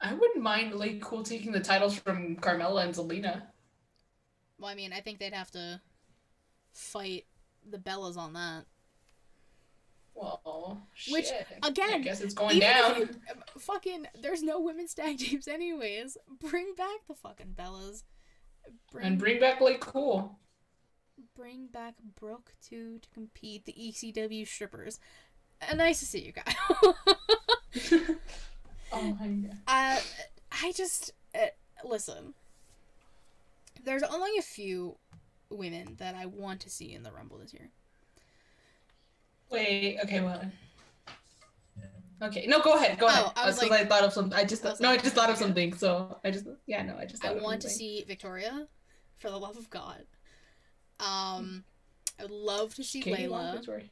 I 0.00 0.14
wouldn't 0.14 0.42
mind 0.42 0.72
LayCool 0.72 1.28
taking 1.28 1.50
the 1.50 1.60
titles 1.60 1.98
from 1.98 2.36
Carmella 2.36 2.84
and 2.84 2.94
Zelina. 2.94 3.42
Well, 4.58 4.70
I 4.70 4.74
mean, 4.76 4.92
I 4.92 5.00
think 5.00 5.18
they'd 5.18 5.32
have 5.34 5.50
to 5.52 5.80
fight 6.72 7.26
the 7.68 7.78
Bellas 7.78 8.16
on 8.16 8.32
that. 8.34 8.64
Well, 10.20 10.82
Which, 11.10 11.26
shit. 11.26 11.46
again, 11.62 11.90
I 11.94 11.98
guess 11.98 12.20
it's 12.20 12.34
going 12.34 12.58
down. 12.58 12.96
you- 12.98 13.08
uh, 13.30 13.58
fucking, 13.58 14.06
there's 14.20 14.42
no 14.42 14.60
women's 14.60 14.94
tag 14.94 15.18
teams 15.18 15.46
anyways. 15.48 16.16
Bring 16.40 16.74
back 16.76 17.06
the 17.08 17.14
fucking 17.14 17.54
Bellas. 17.58 18.02
Bring, 18.92 19.06
And 19.06 19.18
bring 19.18 19.38
back 19.40 19.60
LayCool. 19.60 20.30
bring 21.34 21.66
back 21.68 21.94
Brooke 22.18 22.52
too 22.62 22.98
to 22.98 23.08
compete 23.10 23.64
the 23.64 23.72
ECW 23.72 24.46
strippers. 24.46 24.98
Uh, 25.62 25.74
nice 25.74 26.00
to 26.00 26.06
see 26.06 26.20
you 26.20 26.32
guys. 26.32 26.54
oh 28.92 29.16
my 29.20 29.26
god. 29.28 29.58
uh, 29.68 30.00
I 30.52 30.72
just 30.72 31.12
uh, 31.34 31.46
listen. 31.84 32.34
There's 33.84 34.02
only 34.02 34.36
a 34.38 34.42
few 34.42 34.96
women 35.50 35.96
that 35.98 36.14
I 36.14 36.26
want 36.26 36.60
to 36.60 36.70
see 36.70 36.92
in 36.92 37.02
the 37.04 37.12
Rumble 37.12 37.38
this 37.38 37.52
year. 37.54 37.70
Wait. 39.50 39.98
Okay. 40.04 40.20
Well. 40.20 40.42
Okay. 42.22 42.46
No. 42.46 42.60
Go 42.60 42.74
ahead. 42.74 42.98
Go 42.98 43.06
Oh, 43.06 43.08
ahead. 43.10 43.32
I 43.36 43.46
was 43.46 43.56
Because 43.56 43.70
like- 43.70 43.80
I 43.82 43.84
thought 43.86 44.04
of 44.04 44.12
some. 44.12 44.32
I 44.34 44.44
just. 44.44 44.64
I 44.66 44.74
no. 44.80 44.88
like, 44.90 45.00
I 45.00 45.02
just 45.02 45.14
thought 45.14 45.30
of 45.30 45.36
something. 45.36 45.72
So 45.74 46.18
I 46.24 46.30
just. 46.30 46.46
Yeah. 46.66 46.82
No. 46.82 46.96
I 46.98 47.04
just. 47.06 47.24
I 47.24 47.30
of 47.32 47.42
want 47.42 47.62
to 47.62 47.70
see 47.70 48.04
Victoria, 48.06 48.66
for 49.16 49.30
the 49.30 49.38
love 49.38 49.56
of 49.56 49.70
God. 49.70 50.04
Um, 51.00 51.64
I 52.18 52.22
would 52.22 52.30
love 52.32 52.74
to 52.74 52.84
see 52.84 53.00
Katie 53.00 53.28
Layla. 53.28 53.88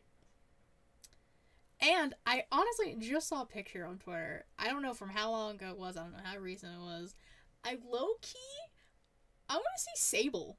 And 1.80 2.14
I 2.24 2.44
honestly 2.50 2.96
just 2.98 3.28
saw 3.28 3.42
a 3.42 3.46
picture 3.46 3.86
on 3.86 3.98
Twitter. 3.98 4.44
I 4.58 4.68
don't 4.68 4.82
know 4.82 4.94
from 4.94 5.10
how 5.10 5.30
long 5.30 5.56
ago 5.56 5.68
it 5.70 5.78
was. 5.78 5.96
I 5.96 6.02
don't 6.02 6.12
know 6.12 6.18
how 6.24 6.38
recent 6.38 6.72
it 6.72 6.80
was. 6.80 7.14
I 7.64 7.76
low 7.88 8.08
key, 8.22 8.38
I 9.48 9.54
want 9.54 9.64
to 9.76 9.82
see 9.82 9.90
Sable 10.20 10.56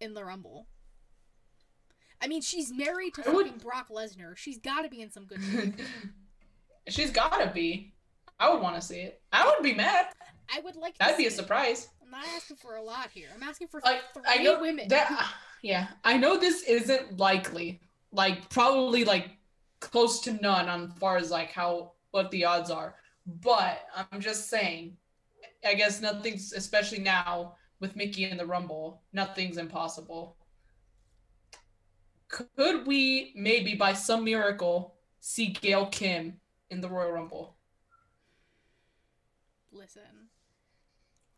in 0.00 0.14
the 0.14 0.24
Rumble. 0.24 0.66
I 2.22 2.28
mean, 2.28 2.42
she's 2.42 2.72
married 2.72 3.14
to 3.14 3.28
I 3.28 3.32
would- 3.32 3.62
Brock 3.62 3.88
Lesnar. 3.88 4.36
She's 4.36 4.58
got 4.58 4.82
to 4.82 4.88
be 4.88 5.00
in 5.02 5.10
some 5.10 5.24
good 5.24 5.40
shape. 5.42 5.74
She's 6.88 7.10
gotta 7.10 7.50
be. 7.52 7.92
I 8.40 8.50
would 8.50 8.60
want 8.62 8.74
to 8.76 8.82
see 8.82 9.00
it. 9.00 9.20
I 9.32 9.46
would 9.46 9.62
be 9.62 9.74
mad. 9.74 10.06
I 10.52 10.60
would 10.60 10.74
like. 10.76 10.96
That'd 10.98 11.18
be 11.18 11.26
a 11.26 11.30
see 11.30 11.34
it. 11.34 11.38
surprise. 11.38 11.88
I'm 12.02 12.10
not 12.10 12.24
asking 12.34 12.56
for 12.56 12.76
a 12.76 12.82
lot 12.82 13.10
here. 13.10 13.28
I'm 13.34 13.42
asking 13.42 13.68
for 13.68 13.80
Like 13.84 14.00
three 14.14 14.22
I 14.26 14.42
know 14.42 14.60
women. 14.60 14.88
that. 14.88 15.08
Uh, 15.10 15.26
yeah, 15.62 15.88
I 16.04 16.16
know 16.16 16.36
this 16.38 16.62
isn't 16.62 17.18
likely. 17.18 17.80
Like 18.12 18.48
probably 18.50 19.04
like 19.04 19.36
close 19.80 20.20
to 20.22 20.32
none 20.32 20.68
on 20.68 20.90
far 20.92 21.16
as 21.18 21.30
like 21.30 21.52
how 21.52 21.92
what 22.10 22.30
the 22.32 22.44
odds 22.46 22.70
are. 22.70 22.96
But 23.26 23.82
I'm 24.12 24.20
just 24.20 24.48
saying. 24.48 24.96
I 25.64 25.74
guess 25.74 26.00
nothing's 26.00 26.52
especially 26.54 27.00
now 27.00 27.54
with 27.78 27.94
Mickey 27.94 28.24
in 28.24 28.38
the 28.38 28.46
Rumble. 28.46 29.02
Nothing's 29.12 29.58
impossible. 29.58 30.36
Could 32.30 32.86
we 32.86 33.32
maybe 33.34 33.74
by 33.74 33.92
some 33.92 34.24
miracle 34.24 34.94
see 35.20 35.46
Gail 35.48 35.86
Kim 35.86 36.40
in 36.70 36.80
the 36.80 36.88
Royal 36.88 37.10
Rumble? 37.12 37.56
Listen, 39.72 40.02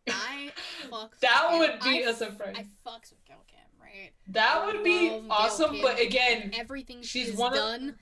I 0.08 0.50
fuck. 0.90 1.18
That 1.20 1.48
with 1.52 1.58
would 1.60 1.80
Gail- 1.80 1.92
be 1.92 2.04
I 2.06 2.10
a 2.10 2.14
surprise. 2.14 2.54
I 2.58 2.62
fucks 2.88 3.10
with 3.10 3.24
Gail 3.26 3.42
Kim, 3.46 3.58
right? 3.80 4.10
That 4.28 4.66
would 4.66 4.82
be 4.84 5.22
awesome, 5.30 5.72
Kim. 5.72 5.82
but 5.82 6.00
again, 6.00 6.52
Everything 6.58 7.02
She's 7.02 7.28
she's 7.28 7.36
one 7.36 7.52
of- 7.52 7.58
done. 7.58 7.96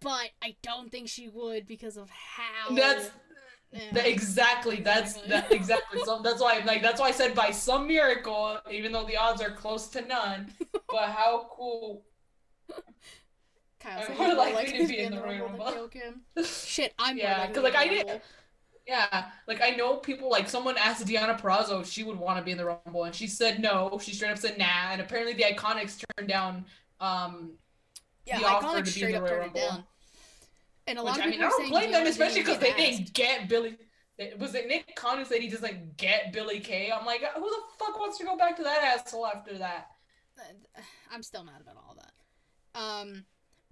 But 0.00 0.30
I 0.42 0.54
don't 0.62 0.90
think 0.92 1.08
she 1.08 1.28
would 1.28 1.66
because 1.66 1.96
of 1.96 2.08
how. 2.10 2.72
that's 2.74 3.10
Yeah. 3.72 3.80
that, 3.94 4.06
exactly 4.06 4.76
that's 4.76 5.14
that 5.22 5.50
exactly. 5.52 6.00
So 6.04 6.20
that's 6.22 6.40
why 6.40 6.62
like 6.64 6.82
that's 6.82 7.00
why 7.00 7.08
I 7.08 7.10
said 7.10 7.34
by 7.34 7.50
some 7.50 7.88
miracle, 7.88 8.58
even 8.70 8.92
though 8.92 9.04
the 9.04 9.16
odds 9.16 9.42
are 9.42 9.50
close 9.50 9.88
to 9.88 10.00
none. 10.02 10.52
But 10.88 11.10
how 11.10 11.48
cool! 11.52 12.04
Kyle, 13.80 14.04
I'm 14.08 14.16
more 14.16 14.34
likely 14.34 14.54
likely 14.54 14.78
to 14.78 14.88
be 14.88 14.98
in 14.98 15.10
the 15.12 15.18
Rumble 15.20 15.46
Royal 15.46 15.48
Rumble. 15.50 15.90
Shit, 16.44 16.94
I'm 16.98 17.16
Yeah, 17.16 17.38
likely 17.38 17.54
'cause, 17.54 17.62
like, 17.64 17.76
I 17.76 17.88
did-. 17.88 18.22
Yeah, 18.86 19.30
like 19.46 19.60
I 19.60 19.70
know 19.70 19.96
people 19.98 20.30
like 20.30 20.48
someone 20.48 20.76
asked 20.78 21.06
Deonna 21.06 21.38
Purrazzo 21.38 21.82
if 21.82 21.88
she 21.88 22.04
would 22.04 22.18
want 22.18 22.38
to 22.38 22.44
be 22.44 22.52
in 22.52 22.56
the 22.58 22.64
Rumble, 22.64 23.04
and 23.04 23.14
she 23.14 23.26
said 23.26 23.60
no. 23.60 23.98
She 24.02 24.14
straight 24.14 24.30
up 24.30 24.38
said 24.38 24.56
nah, 24.58 24.92
and 24.92 25.00
apparently 25.02 25.34
the 25.34 25.42
Iconics 25.42 26.02
turned 26.16 26.28
down. 26.28 26.64
Um, 26.98 27.58
Yeah, 28.24 28.38
the 28.38 28.46
offer 28.46 28.66
to 28.66 28.72
be 28.72 28.78
in 28.78 28.84
straight 28.84 29.12
the 29.12 29.18
up 29.18 29.22
Royal 29.24 29.30
turned 29.42 29.54
Rumble. 29.54 29.60
down. 29.60 29.84
And 30.86 30.98
a 30.98 31.02
which 31.04 31.10
lot 31.10 31.18
of 31.18 31.24
I 31.26 31.28
mean, 31.28 31.38
people 31.38 31.46
I 31.46 31.50
don't 31.50 31.68
blame 31.68 31.92
them, 31.92 32.06
especially 32.06 32.40
because 32.40 32.58
they 32.58 32.72
didn't 32.72 33.12
get 33.12 33.48
Billie. 33.48 33.76
Was 34.38 34.54
it 34.54 34.66
Nick 34.66 34.96
Khan 34.96 35.18
who 35.18 35.24
said 35.26 35.42
he 35.42 35.48
doesn't 35.48 35.96
get 35.98 36.32
Billie 36.32 36.60
Kay? 36.60 36.90
I'm 36.90 37.04
like, 37.06 37.22
who 37.22 37.40
the 37.48 37.62
fuck 37.78 37.98
wants 38.00 38.18
to 38.18 38.24
go 38.24 38.36
back 38.36 38.56
to 38.56 38.62
that 38.64 38.82
asshole 38.82 39.26
after 39.26 39.58
that? 39.58 39.88
I'm 41.12 41.22
still 41.22 41.44
mad 41.44 41.60
about 41.60 41.76
all 41.76 41.96
that. 41.96 42.80
Um, 42.80 43.24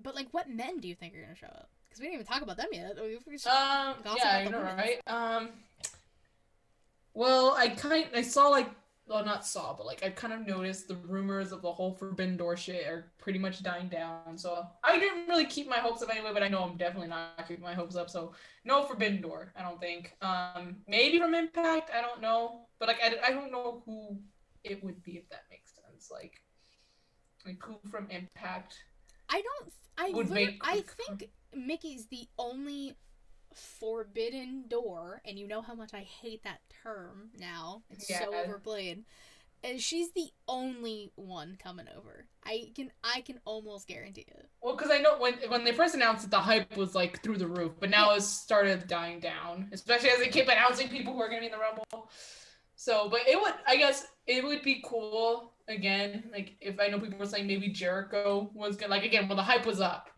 but 0.03 0.15
like, 0.15 0.29
what 0.33 0.49
men 0.51 0.79
do 0.81 0.89
you 0.89 0.95
think 0.95 1.15
are 1.15 1.21
gonna 1.23 1.35
show 1.37 1.47
up? 1.47 1.69
Because 1.89 2.01
we 2.01 2.07
didn't 2.07 2.15
even 2.21 2.27
talk 2.27 2.43
about 2.43 2.57
them 2.57 2.69
yet. 2.73 2.97
We- 3.01 3.19
Um, 3.47 3.97
yeah, 4.19 4.39
you 4.45 4.51
know, 4.51 4.59
right? 4.77 5.01
Um, 5.07 5.51
well, 7.15 7.55
I 7.57 7.69
kind, 7.69 8.07
I 8.15 8.23
saw 8.23 8.49
like, 8.49 8.69
well, 9.09 9.25
not 9.25 9.47
saw, 9.47 9.73
but 9.73 9.87
like 9.87 10.03
I 10.05 10.11
kind 10.11 10.33
of 10.33 10.45
noticed 10.47 10.89
the 10.89 10.97
rumors 10.97 11.53
of 11.53 11.63
the 11.63 11.73
whole 11.73 11.93
Forbidden 11.93 12.37
Door 12.37 12.57
shit 12.57 12.87
are 12.89 13.13
pretty 13.19 13.39
much 13.39 13.63
dying 13.63 13.89
down. 13.89 14.37
So 14.37 14.67
I 14.83 14.99
didn't 14.99 15.29
really 15.29 15.47
keep 15.47 15.69
my 15.69 15.79
hopes 15.79 16.03
up 16.03 16.11
anyway, 16.11 16.31
but 16.35 16.43
I 16.43 16.49
know 16.49 16.65
I'm 16.65 16.77
definitely 16.77 17.09
not 17.09 17.47
keeping 17.47 17.63
my 17.63 17.73
hopes 17.73 17.95
up. 17.95 18.11
So 18.11 18.33
no 18.65 18.83
Forbidden 18.83 19.21
Door, 19.23 19.53
I 19.57 19.63
don't 19.63 19.81
think. 19.81 20.17
Um, 20.23 20.77
maybe 20.89 21.21
from 21.21 21.35
Impact, 21.35 21.91
I 21.97 22.01
don't 22.01 22.21
know, 22.21 22.67
but 22.81 22.89
like 22.89 22.99
I, 23.01 23.15
I 23.29 23.31
don't 23.31 23.53
know 23.53 23.83
who 23.87 24.19
it 24.65 24.83
would 24.83 25.01
be 25.05 25.13
if 25.13 25.29
that 25.31 25.45
makes 25.51 25.73
sense. 25.75 26.11
Like, 26.11 26.43
like 27.47 27.63
who 27.63 27.79
from 27.91 28.09
Impact 28.11 28.83
I 29.29 29.43
don't. 29.43 29.73
I 29.99 30.11
Would 30.11 30.31
make- 30.31 30.61
I 30.61 30.83
think 30.83 31.31
Mickey's 31.55 32.07
the 32.07 32.29
only 32.39 32.97
forbidden 33.55 34.69
door, 34.69 35.21
and 35.25 35.39
you 35.39 35.47
know 35.49 35.63
how 35.63 35.75
much 35.75 35.95
I 35.95 36.01
hate 36.01 36.45
that 36.45 36.61
term 36.83 37.31
now. 37.39 37.83
It's 37.91 38.07
so 38.07 38.15
Yeah. 38.33 38.43
overplayed. 38.45 39.05
And 39.65 39.81
she's 39.81 40.13
the 40.13 40.31
only 40.47 41.11
one 41.17 41.57
coming 41.57 41.89
over. 41.89 42.27
I 42.45 42.71
can 42.77 42.93
I 43.03 43.23
can 43.23 43.41
almost 43.45 43.89
guarantee 43.89 44.27
it. 44.29 44.49
Well, 44.61 44.77
because 44.77 44.91
I 44.93 44.99
know 44.99 45.19
when 45.19 45.35
when 45.49 45.65
they 45.65 45.73
first 45.73 45.95
announced 45.95 46.25
it, 46.27 46.31
the 46.31 46.39
hype 46.41 46.77
was 46.77 46.95
like 46.95 47.23
through 47.23 47.39
the 47.39 47.49
roof, 47.49 47.73
but 47.81 47.91
now 47.91 48.13
it's 48.15 48.27
started 48.27 48.87
dying 48.87 49.19
down, 49.19 49.71
especially 49.73 50.11
as 50.11 50.19
they 50.19 50.29
keep 50.29 50.47
announcing 50.49 50.89
people 50.89 51.15
who 51.15 51.21
are 51.23 51.29
gonna 51.29 51.41
be 51.41 51.47
in 51.47 51.53
the 51.53 51.59
Rumble. 51.59 52.11
So, 52.77 53.09
but 53.09 53.27
it 53.27 53.41
would, 53.41 53.55
I 53.67 53.77
guess, 53.77 54.07
it 54.27 54.45
would 54.45 54.63
be 54.63 54.83
cool 54.85 55.55
again. 55.69 56.25
Like 56.33 56.57
if 56.61 56.79
I 56.81 56.89
know 56.89 56.99
people 57.01 57.19
were 57.19 57.27
saying 57.27 57.47
maybe 57.47 57.69
Jericho 57.69 58.51
was 58.55 58.77
gonna, 58.77 58.91
like 58.91 59.05
again 59.05 59.29
when 59.29 59.37
the 59.37 59.43
hype 59.43 59.67
was 59.67 59.81
up, 59.81 60.11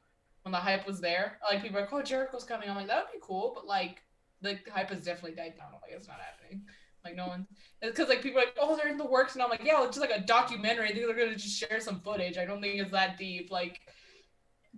when 0.42 0.52
the 0.52 0.58
hype 0.58 0.86
was 0.86 1.00
there, 1.00 1.38
like 1.50 1.62
people 1.62 1.76
were 1.76 1.82
like, 1.82 1.92
oh 1.92 2.02
Jericho's 2.02 2.44
coming. 2.44 2.68
I'm 2.68 2.76
like 2.76 2.86
that 2.88 3.04
would 3.04 3.12
be 3.12 3.18
cool, 3.22 3.52
but 3.54 3.66
like 3.66 4.02
the 4.40 4.58
hype 4.72 4.90
has 4.90 5.04
definitely 5.04 5.36
died 5.36 5.54
down. 5.56 5.68
Like 5.82 5.92
it's 5.92 6.08
not 6.08 6.18
happening. 6.20 6.62
Like 7.04 7.16
no 7.16 7.28
one, 7.28 7.46
it's 7.80 7.96
because 7.96 8.08
like 8.08 8.22
people 8.22 8.40
are 8.40 8.44
like, 8.44 8.56
oh 8.60 8.76
they're 8.76 8.88
in 8.88 8.98
the 8.98 9.06
works, 9.06 9.34
and 9.34 9.42
I'm 9.42 9.50
like, 9.50 9.64
yeah, 9.64 9.82
it's 9.84 9.96
just 9.96 10.00
like 10.00 10.18
a 10.18 10.24
documentary. 10.24 10.88
I 10.88 10.92
think 10.92 11.06
they're 11.06 11.16
gonna 11.16 11.36
just 11.36 11.58
share 11.58 11.80
some 11.80 12.00
footage. 12.00 12.36
I 12.36 12.44
don't 12.44 12.60
think 12.60 12.80
it's 12.80 12.90
that 12.90 13.18
deep. 13.18 13.50
Like, 13.50 13.80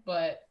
but 0.05 0.43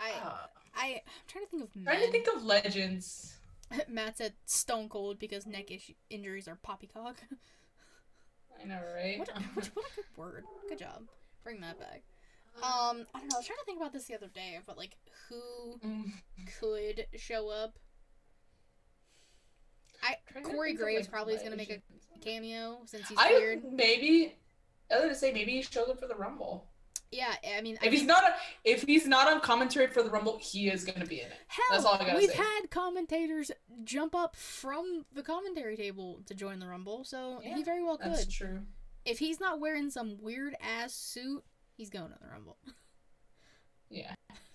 I 0.00 0.10
uh, 0.10 0.36
I 0.76 0.86
I'm 1.06 1.22
trying 1.28 1.44
to 1.44 1.50
think 1.50 1.62
of 1.62 1.84
trying 1.84 2.00
to 2.00 2.10
think 2.12 2.28
of 2.34 2.44
legends. 2.44 3.36
Matt 3.88 4.18
said 4.18 4.34
Stone 4.44 4.88
Cold 4.88 5.18
because 5.18 5.46
neck 5.46 5.70
issue- 5.70 5.94
injuries 6.10 6.48
are 6.48 6.56
poppycock. 6.56 7.16
I 8.64 8.66
know, 8.68 8.80
right? 8.94 9.18
what, 9.18 9.28
a, 9.28 9.32
what, 9.54 9.66
a 9.66 9.70
good 9.70 10.04
word. 10.16 10.44
Good 10.68 10.78
job. 10.78 11.02
Bring 11.42 11.60
that 11.60 11.78
back. 11.78 12.02
Um, 12.56 13.04
I 13.14 13.18
don't 13.18 13.28
know. 13.28 13.34
I 13.34 13.38
was 13.38 13.46
trying 13.46 13.58
to 13.58 13.64
think 13.66 13.78
about 13.80 13.92
this 13.92 14.04
the 14.04 14.14
other 14.14 14.28
day, 14.28 14.58
but 14.66 14.78
like 14.78 14.96
who 15.28 15.78
Mm, 15.84 16.12
could 16.60 17.06
show 17.16 17.48
up. 17.50 17.74
I 20.02 20.16
Corey 20.42 20.74
Graves 20.74 21.06
like, 21.06 21.10
probably 21.10 21.34
is 21.34 21.42
gonna 21.42 21.56
make 21.56 21.70
a 21.70 21.82
cameo 22.20 22.78
since 22.86 23.08
he's 23.08 23.18
I 23.18 23.28
cleared. 23.32 23.64
maybe. 23.72 24.36
I 24.90 24.94
was 24.96 25.02
gonna 25.04 25.14
say 25.14 25.32
maybe 25.32 25.52
he 25.52 25.62
shows 25.62 25.88
up 25.88 25.98
for 26.00 26.06
the 26.06 26.14
Rumble. 26.14 26.66
Yeah, 27.14 27.32
I 27.56 27.60
mean, 27.60 27.78
I 27.80 27.86
If 27.86 27.92
he's 27.92 28.00
think- 28.00 28.08
not, 28.08 28.24
a, 28.24 28.34
if 28.64 28.82
he's 28.82 29.06
not 29.06 29.32
on 29.32 29.40
commentary 29.40 29.86
for 29.86 30.02
the 30.02 30.10
Rumble, 30.10 30.36
he 30.42 30.68
is 30.68 30.84
gonna 30.84 31.06
be 31.06 31.20
in 31.20 31.28
it. 31.28 31.38
That's 31.70 31.84
all 31.84 31.94
I 31.94 31.98
hell, 31.98 32.06
gotta 32.06 32.18
we've 32.18 32.30
say. 32.30 32.36
had 32.36 32.70
commentators 32.70 33.52
jump 33.84 34.14
up 34.16 34.34
from 34.34 35.04
the 35.14 35.22
commentary 35.22 35.76
table 35.76 36.20
to 36.26 36.34
join 36.34 36.58
the 36.58 36.66
Rumble, 36.66 37.04
so 37.04 37.40
Yeah, 37.44 37.54
he 37.56 37.62
very 37.62 37.84
well 37.84 37.96
could. 37.98 38.12
That's 38.12 38.26
true. 38.26 38.62
If 39.04 39.18
he's 39.20 39.38
not 39.38 39.60
wearing 39.60 39.90
some 39.90 40.18
weird 40.20 40.56
ass 40.60 40.92
suit, 40.92 41.44
he's 41.76 41.88
going 41.90 42.10
to 42.10 42.18
the 42.20 42.28
Rumble. 42.28 42.58
Yeah, 43.90 44.12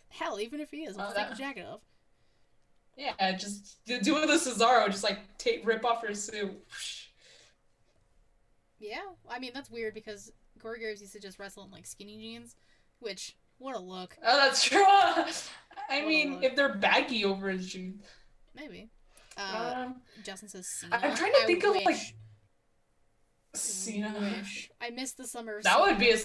Hell, 0.10 0.38
even 0.42 0.60
if 0.60 0.70
he 0.70 0.84
is, 0.84 0.98
Uh, 0.98 1.02
let's 1.04 1.14
take 1.18 1.30
the 1.30 1.36
jacket 1.36 1.66
off. 1.66 1.80
yeah. 2.98 3.32
Just 3.38 3.78
do 3.86 4.02
do 4.02 4.20
the 4.26 4.34
Cesaro. 4.34 4.88
Just 4.88 5.04
like 5.04 5.20
take 5.38 5.66
rip 5.66 5.86
off 5.86 6.04
your 6.04 6.14
suit. 6.14 6.52
Yeah, 8.80 9.00
I 9.30 9.40
mean 9.40 9.52
that's 9.54 9.70
weird 9.70 9.94
because 9.94 10.32
Corey 10.60 10.80
Graves 10.80 11.02
used 11.02 11.14
to 11.14 11.20
just 11.20 11.40
wrestle 11.40 11.64
in 11.64 11.72
like 11.72 11.86
skinny 11.86 12.18
jeans, 12.18 12.56
which 13.00 13.36
what 13.58 13.76
a 13.76 13.80
look, 13.80 14.18
Oh, 14.26 14.38
that's 14.38 14.64
true. 14.64 14.84
I 14.88 15.34
What 15.90 16.08
mean, 16.08 16.44
if 16.44 16.56
they're 16.56 16.76
baggy 16.76 17.26
over 17.26 17.50
his 17.50 17.68
jeans. 17.68 18.04
maybe. 18.56 18.90
Uh, 19.38 19.74
Um, 19.88 20.02
Justin 20.24 20.50
says 20.50 20.68
Cena. 20.68 20.96
I'm 20.96 21.16
trying 21.16 21.32
to 21.34 21.40
I 21.44 21.46
think 21.46 21.64
of 21.64 21.76
like 21.76 21.86
wish, 21.86 22.14
Cena. 23.54 24.14
wish. 24.20 24.70
I 24.82 24.90
missed 24.92 25.18
the 25.18 25.26
summer. 25.28 25.62
That 25.64 25.80
would 25.80 25.98
be 25.98 26.12
a 26.12 26.18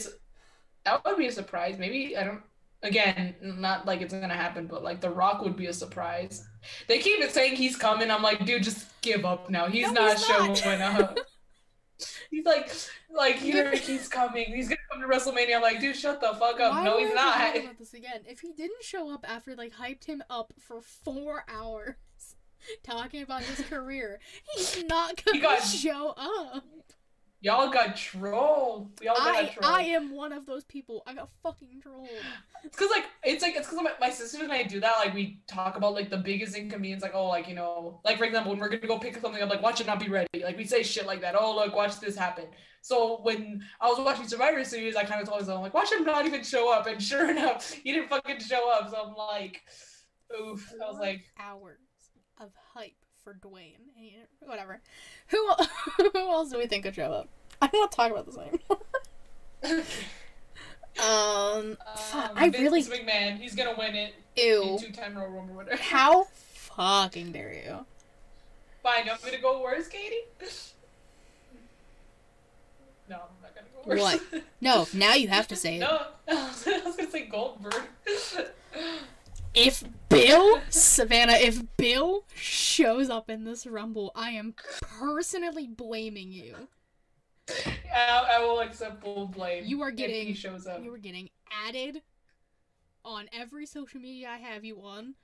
that 0.85 1.05
would 1.05 1.17
be 1.17 1.27
a 1.27 1.33
surprise. 1.33 1.77
Maybe 1.79 2.17
I 2.17 2.25
don't. 2.25 2.43
Again, 2.83 3.35
not 3.41 3.87
like 3.87 4.03
it's 4.03 4.13
gonna 4.13 4.35
happen, 4.35 4.67
but 4.67 4.83
like 4.85 5.01
The 5.01 5.09
Rock 5.09 5.41
would 5.43 5.57
be 5.57 5.67
a 5.67 5.73
surprise. 5.73 6.47
They 6.87 6.99
keep 6.99 7.23
saying 7.31 7.57
he's 7.57 7.77
coming. 7.77 8.11
I'm 8.11 8.23
like, 8.23 8.45
dude, 8.45 8.63
just 8.63 8.87
give 9.01 9.25
up 9.25 9.49
now. 9.49 9.67
He's 9.69 9.91
No, 9.91 10.03
not 10.07 10.19
he's 10.19 10.29
not. 10.29 10.57
showing 10.59 10.83
up. 10.83 11.19
he's 12.31 12.45
like, 12.45 12.73
like 13.11 13.37
here 13.37 13.71
he's 13.75 14.09
coming. 14.09 14.47
He's 14.47 14.69
gonna 14.69 14.81
come 14.93 15.01
to 15.01 15.07
WrestleMania. 15.09 15.57
I'm 15.57 15.63
like, 15.63 15.81
dude, 15.81 15.97
shut 15.97 16.21
the 16.21 16.35
fuck 16.35 16.61
up. 16.61 16.73
Why 16.73 16.85
no, 16.85 16.99
he's 16.99 17.11
we 17.11 17.17
have 17.17 17.53
to 17.53 17.59
not. 17.59 17.65
about 17.65 17.79
this 17.79 17.95
again. 17.95 18.21
If 18.27 18.41
he 18.41 18.53
didn't 18.53 18.83
show 18.83 19.13
up 19.13 19.25
after 19.29 19.55
like 19.55 19.73
hyped 19.75 20.05
him 20.05 20.23
up 20.31 20.53
for 20.59 20.81
four 20.81 21.45
hours, 21.49 21.95
talking 22.83 23.23
about 23.23 23.43
his 23.43 23.65
career, 23.67 24.21
he's 24.55 24.83
not 24.85 25.23
gonna 25.25 25.41
got- 25.41 25.63
show 25.63 26.15
up. 26.17 26.65
Y'all 27.45 27.69
got 27.69 27.95
trolled. 27.95 28.91
Y'all 29.03 29.15
got 29.17 29.37
I 29.37 29.49
trolled. 29.49 29.75
I 29.75 29.83
am 29.83 30.17
one 30.17 30.33
of 30.33 30.47
those 30.47 30.65
people. 30.65 31.03
I 31.07 31.13
got 31.13 31.29
fucking 31.43 31.83
trolled. 31.83 32.09
It's 32.65 32.75
cause 32.75 32.89
like 32.91 33.05
it's 33.23 33.43
like 33.43 33.55
it's 33.55 33.69
cause 33.69 33.79
my, 33.83 33.93
my 34.01 34.09
sisters 34.09 34.41
and 34.41 34.51
I 34.51 34.63
do 34.63 34.81
that. 34.81 34.95
Like 35.05 35.13
we 35.13 35.43
talk 35.47 35.77
about 35.77 35.93
like 35.93 36.09
the 36.09 36.17
biggest 36.17 36.57
inconvenience, 36.57 37.03
like 37.03 37.15
oh 37.15 37.27
like 37.27 37.47
you 37.47 37.55
know 37.55 38.01
like 38.03 38.17
for 38.17 38.25
example 38.25 38.53
when 38.53 38.61
we're 38.61 38.71
gonna 38.71 38.87
go 38.87 38.99
pick 38.99 39.19
something 39.19 39.43
up, 39.43 39.51
like 39.51 39.61
watch 39.61 39.83
it 39.83 39.87
not 39.87 40.01
be 40.01 40.09
ready. 40.09 40.27
Like 40.43 40.57
we 40.57 40.65
say 40.65 40.83
shit 40.83 41.05
like 41.05 41.21
that. 41.21 41.35
Oh 41.39 41.55
look, 41.55 41.77
watch 41.77 42.01
this 42.01 42.17
happen. 42.17 42.47
So 42.81 43.21
when 43.21 43.63
I 43.79 43.89
was 43.89 43.99
watching 43.99 44.27
Survivor 44.27 44.65
Series, 44.65 44.97
I 44.97 45.05
kind 45.05 45.21
of 45.21 45.29
told 45.29 45.43
myself 45.43 45.61
like 45.61 45.75
watch 45.75 45.93
him 45.93 46.03
not 46.03 46.25
even 46.25 46.43
show 46.43 46.73
up, 46.73 46.87
and 46.87 47.03
sure 47.03 47.31
enough, 47.37 47.71
he 47.71 47.93
didn't 47.93 48.09
fucking 48.09 48.41
show 48.41 48.73
up. 48.73 48.89
So 48.89 48.97
I'm 48.97 49.15
like, 49.15 49.61
oof. 50.41 50.73
I 50.83 50.91
was 50.91 50.99
like, 50.99 51.27
hours 51.39 51.77
of 52.41 52.53
hype 52.73 53.04
for 53.25 53.35
Dwayne. 53.35 53.81
He- 53.97 54.17
Whatever. 54.41 54.81
Who 55.29 55.49
who 55.97 56.11
else 56.15 56.51
do 56.51 56.59
we 56.59 56.67
think 56.67 56.85
could 56.85 56.95
show 56.95 57.11
up? 57.13 57.29
I'm 57.63 57.71
not 57.73 57.91
talking 57.91 58.13
about 58.13 58.27
this 58.27 58.37
anymore. 58.37 58.61
um, 61.03 61.79
fuck, 61.97 62.31
um, 62.31 62.37
I 62.37 62.51
Vince 62.51 62.59
really 62.63 62.83
McMahon, 62.83 63.39
he's 63.39 63.55
gonna 63.55 63.75
win 63.79 63.95
it 63.97 64.15
ew. 64.37 64.77
two 64.79 64.93
time 64.93 65.17
Royal 65.17 65.31
Rumble 65.31 65.55
winner. 65.55 65.77
How 65.77 66.25
fucking 66.25 67.33
dare 67.33 67.55
you? 67.55 67.87
Fine, 68.83 69.05
you 69.07 69.11
want 69.13 69.25
me 69.25 69.31
to 69.31 69.39
go 69.39 69.63
worse, 69.63 69.89
Katie? 69.89 70.17
No, 73.07 73.17
I'm 73.17 73.43
not 73.43 73.55
gonna 73.55 73.67
go 73.75 73.91
worse. 73.91 74.01
What? 74.33 74.43
No, 74.63 74.87
now 74.95 75.13
you 75.13 75.29
have 75.29 75.47
to 75.49 75.57
say 75.57 75.77
it. 75.77 75.81
No, 75.81 76.07
I 76.27 76.51
was 76.87 76.97
gonna 76.97 77.11
say 77.11 77.27
Goldberg. 77.27 77.75
If 79.55 79.85
Bill 80.09 80.61
Savannah, 80.69 81.35
if 81.35 81.63
Bill 81.77 82.25
shows 82.35 83.09
up 83.09 83.31
in 83.31 83.45
this 83.45 83.67
rumble, 83.67 84.11
I 84.15 84.31
am 84.31 84.55
personally 84.81 85.69
blaming 85.69 86.33
you. 86.33 86.69
I, 87.95 88.37
I 88.37 88.45
will 88.45 88.61
accept 88.61 89.03
full 89.03 89.27
blame. 89.29 89.65
You 89.67 89.83
are 89.83 89.91
getting- 89.91 90.27
he 90.27 90.35
shows 90.35 90.67
up. 90.67 90.83
You 90.83 90.93
are 90.93 90.99
getting 90.99 91.31
added 91.67 92.03
on 93.05 93.29
every 93.33 93.67
social 93.67 94.01
media 94.01 94.29
I 94.31 94.39
have 94.39 94.65
you 94.65 94.81
on. 94.83 95.15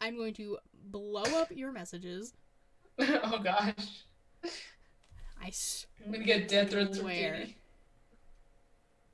I'm 0.00 0.16
going 0.16 0.34
to 0.34 0.58
blow 0.90 1.22
up 1.22 1.50
your 1.50 1.70
messages. 1.70 2.32
oh 2.98 3.38
gosh, 3.42 4.04
I 5.40 5.50
swear. 5.50 5.90
I'm 6.06 6.12
gonna 6.12 6.24
get 6.24 6.48
death 6.48 6.70
threats 6.70 6.98
from. 6.98 7.10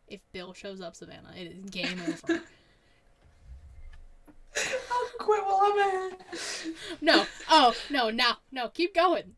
If 0.09 0.20
Bill 0.33 0.53
shows 0.55 0.81
up, 0.81 0.95
Savannah, 0.95 1.35
it 1.37 1.49
is 1.49 1.70
game 1.70 2.01
over. 2.07 2.43
I'll 4.57 5.27
quit 5.27 5.45
while 5.45 5.61
I'm 5.62 5.78
ahead. 5.78 6.74
no. 7.01 7.27
Oh, 7.51 7.74
no, 7.91 8.11
no, 8.11 8.33
no. 8.51 8.69
Keep 8.69 8.95
going. 8.95 9.35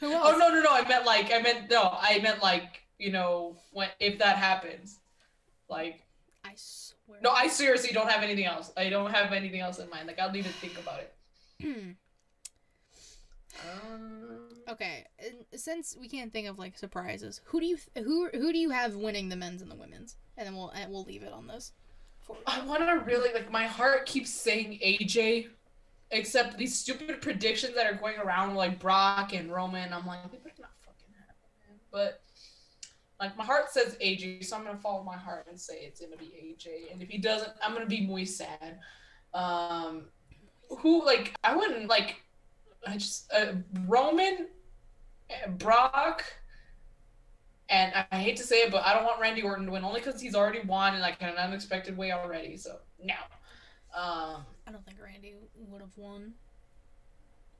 Who 0.00 0.12
else? 0.12 0.32
Oh 0.32 0.38
no 0.38 0.48
no 0.48 0.62
no! 0.62 0.70
I 0.72 0.86
meant 0.88 1.04
like 1.04 1.30
I 1.32 1.42
meant 1.42 1.70
no. 1.70 1.90
I 2.00 2.20
meant 2.20 2.42
like 2.42 2.82
you 2.98 3.12
know 3.12 3.56
when 3.72 3.88
if 3.98 4.18
that 4.20 4.36
happens, 4.36 4.98
like 5.68 6.02
I 6.42 6.52
swear. 6.56 7.18
no. 7.22 7.30
I 7.30 7.48
seriously 7.48 7.90
don't 7.92 8.08
have 8.08 8.22
anything 8.22 8.46
else. 8.46 8.72
I 8.78 8.88
don't 8.88 9.10
have 9.10 9.32
anything 9.32 9.60
else 9.60 9.78
in 9.78 9.90
mind. 9.90 10.06
Like 10.06 10.18
I'll 10.18 10.32
need 10.32 10.44
to 10.44 10.52
think 10.52 10.78
about 10.78 11.00
it. 11.00 11.96
Um, 13.82 14.48
okay, 14.70 15.04
since 15.54 15.94
we 15.98 16.08
can't 16.08 16.32
think 16.32 16.48
of 16.48 16.58
like 16.58 16.78
surprises, 16.78 17.42
who 17.44 17.60
do 17.60 17.66
you 17.66 17.76
who 17.94 18.28
who 18.32 18.52
do 18.52 18.58
you 18.58 18.70
have 18.70 18.94
winning 18.96 19.28
the 19.28 19.36
men's 19.36 19.60
and 19.60 19.70
the 19.70 19.74
women's? 19.74 20.16
And 20.38 20.46
then 20.46 20.56
we'll 20.56 20.70
and 20.70 20.90
we'll 20.90 21.04
leave 21.04 21.22
it 21.22 21.32
on 21.32 21.46
this. 21.46 21.72
I 22.46 22.64
want 22.64 22.86
to 22.86 23.04
really 23.04 23.32
like 23.32 23.50
my 23.50 23.66
heart 23.66 24.06
keeps 24.06 24.30
saying 24.30 24.78
AJ, 24.84 25.48
except 26.10 26.58
these 26.58 26.78
stupid 26.78 27.20
predictions 27.20 27.74
that 27.74 27.86
are 27.86 27.94
going 27.94 28.18
around 28.18 28.54
like 28.54 28.78
Brock 28.78 29.32
and 29.32 29.52
Roman. 29.52 29.92
I'm 29.92 30.06
like, 30.06 30.30
they 30.30 30.38
better 30.38 30.54
not 30.60 30.70
fucking 30.84 31.14
happen. 31.18 31.80
But 31.90 32.22
like 33.20 33.36
my 33.36 33.44
heart 33.44 33.70
says 33.70 33.96
AJ, 34.00 34.44
so 34.44 34.56
I'm 34.56 34.64
gonna 34.64 34.78
follow 34.78 35.02
my 35.02 35.16
heart 35.16 35.46
and 35.48 35.60
say 35.60 35.80
it's 35.82 36.00
gonna 36.00 36.16
be 36.16 36.26
AJ. 36.26 36.92
And 36.92 37.02
if 37.02 37.08
he 37.08 37.18
doesn't, 37.18 37.52
I'm 37.62 37.72
gonna 37.72 37.86
be 37.86 38.06
muy 38.06 38.24
sad. 38.24 38.78
Um, 39.34 40.04
who 40.78 41.04
like 41.04 41.34
I 41.44 41.54
wouldn't 41.54 41.88
like. 41.88 42.22
I 42.86 42.96
just 42.96 43.30
uh, 43.32 43.52
Roman, 43.86 44.48
uh, 45.30 45.50
Brock. 45.50 46.24
And 47.70 47.92
I, 48.10 48.18
hate 48.18 48.36
to 48.38 48.42
say 48.42 48.62
it, 48.62 48.72
but 48.72 48.84
I 48.84 48.92
don't 48.92 49.04
want 49.04 49.20
Randy 49.20 49.42
Orton 49.42 49.66
to 49.66 49.72
win 49.72 49.84
only 49.84 50.00
because 50.00 50.20
he's 50.20 50.34
already 50.34 50.60
won 50.66 50.96
in 50.96 51.00
like 51.00 51.22
an 51.22 51.36
unexpected 51.36 51.96
way 51.96 52.10
already. 52.10 52.56
So 52.56 52.78
no, 53.00 53.14
um, 53.94 54.44
I 54.66 54.72
don't 54.72 54.84
think 54.84 54.98
Randy 55.02 55.36
would 55.68 55.80
have 55.80 55.96
won. 55.96 56.34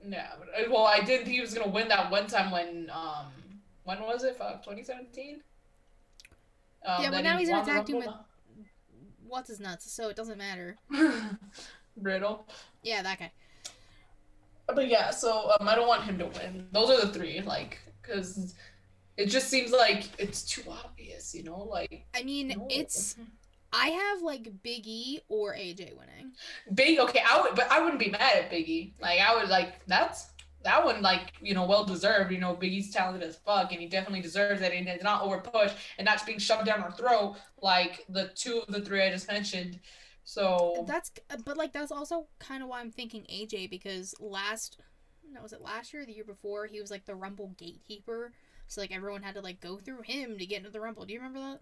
no. 0.05 0.23
But, 0.39 0.49
uh, 0.49 0.71
well, 0.71 0.85
I 0.85 0.99
did 0.99 1.23
think 1.23 1.29
he 1.29 1.41
was 1.41 1.55
gonna 1.55 1.71
win 1.71 1.87
that 1.89 2.11
one 2.11 2.27
time 2.27 2.51
when 2.51 2.91
um, 2.93 3.27
when 3.85 4.01
was 4.03 4.25
it? 4.25 4.37
Fuck, 4.37 4.65
2017. 4.65 5.43
Um, 6.85 7.03
Yeah, 7.03 7.11
but 7.11 7.23
now 7.23 7.35
he 7.35 7.41
he's 7.41 7.49
in 7.49 7.57
a 7.57 7.65
tag 7.65 7.87
team 7.87 8.01
Rumble. 8.01 8.27
What's 9.27 9.49
his 9.49 9.61
nuts? 9.61 9.93
So 9.93 10.09
it 10.09 10.17
doesn't 10.17 10.39
matter. 10.39 10.77
Riddle. 11.97 12.47
Yeah, 12.83 13.03
that 13.03 13.19
guy. 13.21 13.33
But 14.67 14.89
yeah, 14.89 15.11
so 15.11 15.53
um, 15.59 15.69
I 15.69 15.75
don't 15.75 15.89
want 15.89 16.03
him 16.03 16.19
to 16.19 16.27
win. 16.27 16.67
Those 16.73 16.91
are 16.91 17.07
the 17.07 17.13
three, 17.13 17.41
like, 17.41 17.79
because 18.03 18.55
it 19.21 19.27
just 19.29 19.49
seems 19.49 19.71
like 19.71 20.05
it's 20.19 20.43
too 20.43 20.63
obvious, 20.69 21.35
you 21.35 21.43
know? 21.43 21.59
Like, 21.59 22.07
I 22.15 22.23
mean, 22.23 22.49
no. 22.49 22.67
it's 22.71 23.17
I 23.73 23.89
have 23.89 24.23
like 24.23 24.51
Big 24.63 24.87
E 24.87 25.21
or 25.29 25.55
AJ 25.55 25.97
winning. 25.97 26.33
Big. 26.75 26.99
Okay, 26.99 27.23
I 27.29 27.41
would, 27.43 27.55
but 27.55 27.71
I 27.71 27.81
wouldn't 27.81 28.01
be 28.01 28.11
mad 28.11 28.37
at 28.37 28.51
Biggie. 28.51 28.93
Like, 29.01 29.21
I 29.21 29.37
would 29.37 29.51
like 29.51 29.85
that's 29.87 30.31
that 30.65 30.83
one, 30.83 31.03
like 31.03 31.35
you 31.41 31.55
know, 31.55 31.67
well 31.67 31.85
deserved. 31.85 32.33
You 32.33 32.39
know, 32.39 32.55
Biggie's 32.55 32.91
talented 32.91 33.23
as 33.23 33.37
fuck, 33.37 33.73
and 33.73 33.81
he 33.81 33.87
definitely 33.87 34.23
deserves 34.23 34.63
it. 34.63 34.73
And 34.73 34.89
it's 34.89 35.05
not 35.05 35.23
over 35.23 35.39
pushed 35.39 35.77
and 35.99 36.07
not 36.07 36.25
being 36.25 36.39
shoved 36.39 36.65
down 36.65 36.81
our 36.83 36.93
throat 36.93 37.37
like 37.61 38.07
the 38.09 38.31
two 38.35 38.63
of 38.67 38.73
the 38.73 38.81
three 38.81 39.03
I 39.03 39.11
just 39.11 39.29
mentioned. 39.29 39.79
So 40.25 40.85
That's 40.87 41.13
but 41.45 41.57
like 41.57 41.73
that's 41.73 41.93
also 41.93 42.27
kind 42.39 42.63
of 42.63 42.69
why 42.69 42.81
I'm 42.81 42.91
thinking 42.91 43.23
AJ 43.31 43.69
because 43.69 44.15
last 44.19 44.79
no 45.31 45.43
was 45.43 45.53
it 45.53 45.61
last 45.61 45.93
year 45.93 46.03
or 46.03 46.07
the 46.07 46.13
year 46.13 46.25
before 46.25 46.67
he 46.67 46.81
was 46.81 46.91
like 46.91 47.05
the 47.05 47.15
Rumble 47.15 47.55
gatekeeper. 47.59 48.33
So 48.71 48.81
like 48.81 48.93
everyone 48.93 49.23
had 49.25 49.35
to 49.35 49.41
like 49.41 49.61
go 49.61 49.79
through 49.79 50.03
him 50.03 50.39
to 50.39 50.47
get 50.47 50.59
into 50.59 50.71
the 50.71 50.81
Rumble. 50.81 51.05
Do 51.05 51.13
you 51.13 51.19
remember 51.19 51.41
that? 51.41 51.61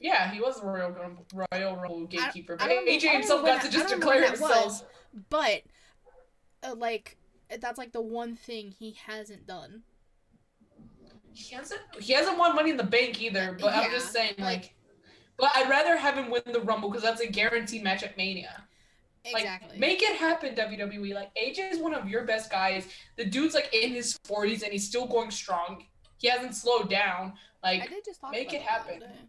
yeah, 0.00 0.30
he 0.32 0.40
was 0.40 0.58
a 0.62 0.64
Royal 0.66 0.90
Rumble, 0.90 1.26
Royal 1.52 1.76
Rumble 1.76 2.06
gatekeeper, 2.06 2.56
I 2.58 2.68
but 2.68 2.86
AJ 2.86 3.12
himself 3.12 3.44
got 3.44 3.62
to 3.62 3.70
just 3.70 3.86
I 3.86 3.90
don't 3.90 4.00
know 4.00 4.06
when 4.06 4.16
declare 4.16 4.20
that 4.30 4.38
himself. 4.38 4.64
was, 4.64 4.84
but 5.28 5.62
uh, 6.62 6.74
like 6.76 7.18
that's 7.60 7.76
like 7.76 7.92
the 7.92 8.00
one 8.00 8.36
thing 8.36 8.70
he 8.78 8.96
hasn't 9.06 9.46
done. 9.46 9.82
He 11.34 11.54
hasn't 11.54 11.80
he 12.00 12.14
hasn't 12.14 12.38
won 12.38 12.54
Money 12.56 12.70
in 12.70 12.78
the 12.78 12.84
Bank 12.84 13.20
either, 13.20 13.56
but 13.60 13.74
I'm 13.74 13.90
just 13.90 14.10
saying 14.12 14.34
like- 14.38 14.44
like. 14.62 14.74
But 15.36 15.52
I'd 15.54 15.68
rather 15.70 15.96
have 15.96 16.16
him 16.16 16.30
win 16.30 16.42
the 16.46 16.60
Rumble 16.62 16.88
because 16.88 17.04
that's 17.04 17.20
a 17.20 17.26
guaranteed 17.28 17.84
match 17.84 18.02
at 18.02 18.16
Mania. 18.16 18.64
Like, 19.32 19.42
Exactly. 19.42 19.78
make 19.78 20.02
it 20.02 20.16
happen, 20.16 20.54
WWE. 20.56 21.14
Like 21.14 21.30
AJ 21.36 21.70
is 21.72 21.78
one 21.78 21.94
of 21.94 22.08
your 22.08 22.24
best 22.24 22.50
guys. 22.50 22.88
The 23.16 23.24
dude's 23.24 23.54
like 23.54 23.72
in 23.72 23.90
his 23.92 24.18
40s 24.26 24.62
and 24.64 24.72
he's 24.72 24.86
still 24.88 25.06
going 25.06 25.30
strong. 25.30 25.84
He 26.18 26.28
hasn't 26.28 26.54
slowed 26.54 26.90
down. 26.90 27.32
Like 27.62 27.88
did 27.88 28.04
just 28.04 28.20
talk 28.20 28.32
make 28.32 28.52
it 28.52 28.62
that 28.64 28.86
the 28.86 28.94
other 28.94 29.06
happen. 29.06 29.28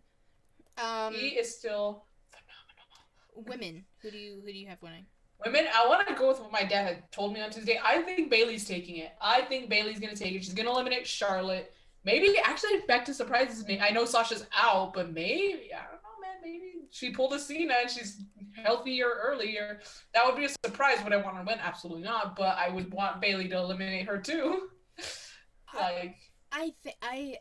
Um, 0.78 1.14
he 1.14 1.30
is 1.30 1.56
still 1.56 2.04
phenomenal. 2.32 3.50
women. 3.50 3.86
Who 4.02 4.12
do 4.12 4.18
you 4.18 4.42
who 4.44 4.52
do 4.52 4.58
you 4.58 4.68
have 4.68 4.82
winning? 4.82 5.06
women. 5.46 5.68
I 5.74 5.88
want 5.88 6.08
to 6.08 6.14
go 6.14 6.28
with 6.28 6.40
what 6.40 6.52
my 6.52 6.64
dad 6.64 6.88
had 6.88 7.12
told 7.12 7.34
me 7.34 7.42
on 7.42 7.50
Tuesday. 7.50 7.80
I 7.84 8.02
think 8.02 8.30
Bayley's 8.30 8.66
taking 8.66 8.98
it. 8.98 9.12
I 9.22 9.42
think 9.42 9.70
Bayley's 9.70 10.00
gonna 10.00 10.16
take 10.16 10.34
it. 10.34 10.44
She's 10.44 10.54
gonna 10.54 10.72
eliminate 10.72 11.08
Charlotte. 11.08 11.74
Maybe 12.04 12.38
actually 12.44 12.80
back 12.88 13.06
to 13.06 13.14
surprises 13.14 13.66
me. 13.68 13.80
I 13.80 13.90
know 13.92 14.06
Sasha's 14.06 14.46
out, 14.56 14.94
but 14.94 15.14
maybe 15.14 15.72
I 15.74 15.84
don't 15.84 16.02
know, 16.04 16.22
man. 16.22 16.36
Maybe 16.44 16.88
she 16.92 17.12
pulled 17.12 17.34
a 17.34 17.40
Cena 17.40 17.76
and 17.82 17.90
she's 17.90 18.24
healthier 18.54 19.10
earlier. 19.22 19.80
That 20.14 20.26
would 20.26 20.36
be 20.36 20.46
a 20.46 20.50
surprise. 20.66 21.04
Would 21.04 21.14
I 21.14 21.18
want 21.18 21.38
her 21.38 21.44
to 21.44 21.48
win? 21.48 21.60
Absolutely 21.62 22.04
not. 22.04 22.36
But 22.36 22.58
I 22.58 22.70
would 22.70 22.92
want 22.92 23.22
Bailey 23.22 23.48
to 23.50 23.58
eliminate 23.58 24.08
her 24.08 24.18
too. 24.18 24.70
like 25.76 26.18
I 26.52 26.74
think 26.84 26.96
I 27.02 27.38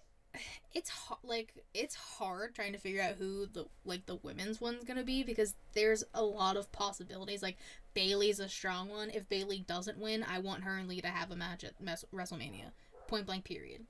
it's 0.74 0.90
hard 0.90 1.18
like 1.24 1.55
it's 1.74 1.94
hard 1.94 2.55
trying 2.55 2.72
to 2.72 2.78
figure 2.78 3.02
out 3.02 3.14
who 3.18 3.47
the 3.47 3.66
like 3.85 4.06
the 4.06 4.16
women's 4.16 4.60
one's 4.60 4.85
gonna 4.85 5.02
be 5.02 5.22
because 5.22 5.55
there's 5.74 6.05
a 6.14 6.22
lot 6.22 6.56
of 6.56 6.70
possibilities. 6.72 7.43
Like 7.43 7.56
bayley's 7.94 8.40
a 8.40 8.48
strong 8.48 8.89
one. 8.89 9.10
If 9.10 9.28
bailey 9.28 9.64
doesn't 9.66 9.98
win 9.98 10.24
i 10.28 10.39
want 10.39 10.64
her 10.64 10.76
and 10.76 10.89
lee 10.89 11.01
to 11.01 11.09
have 11.09 11.30
a 11.30 11.36
match 11.36 11.64
at 11.64 11.80
Mes- 11.80 12.05
wrestlemania. 12.14 12.70
Point 13.06 13.26
blank 13.26 13.44
period. 13.44 13.86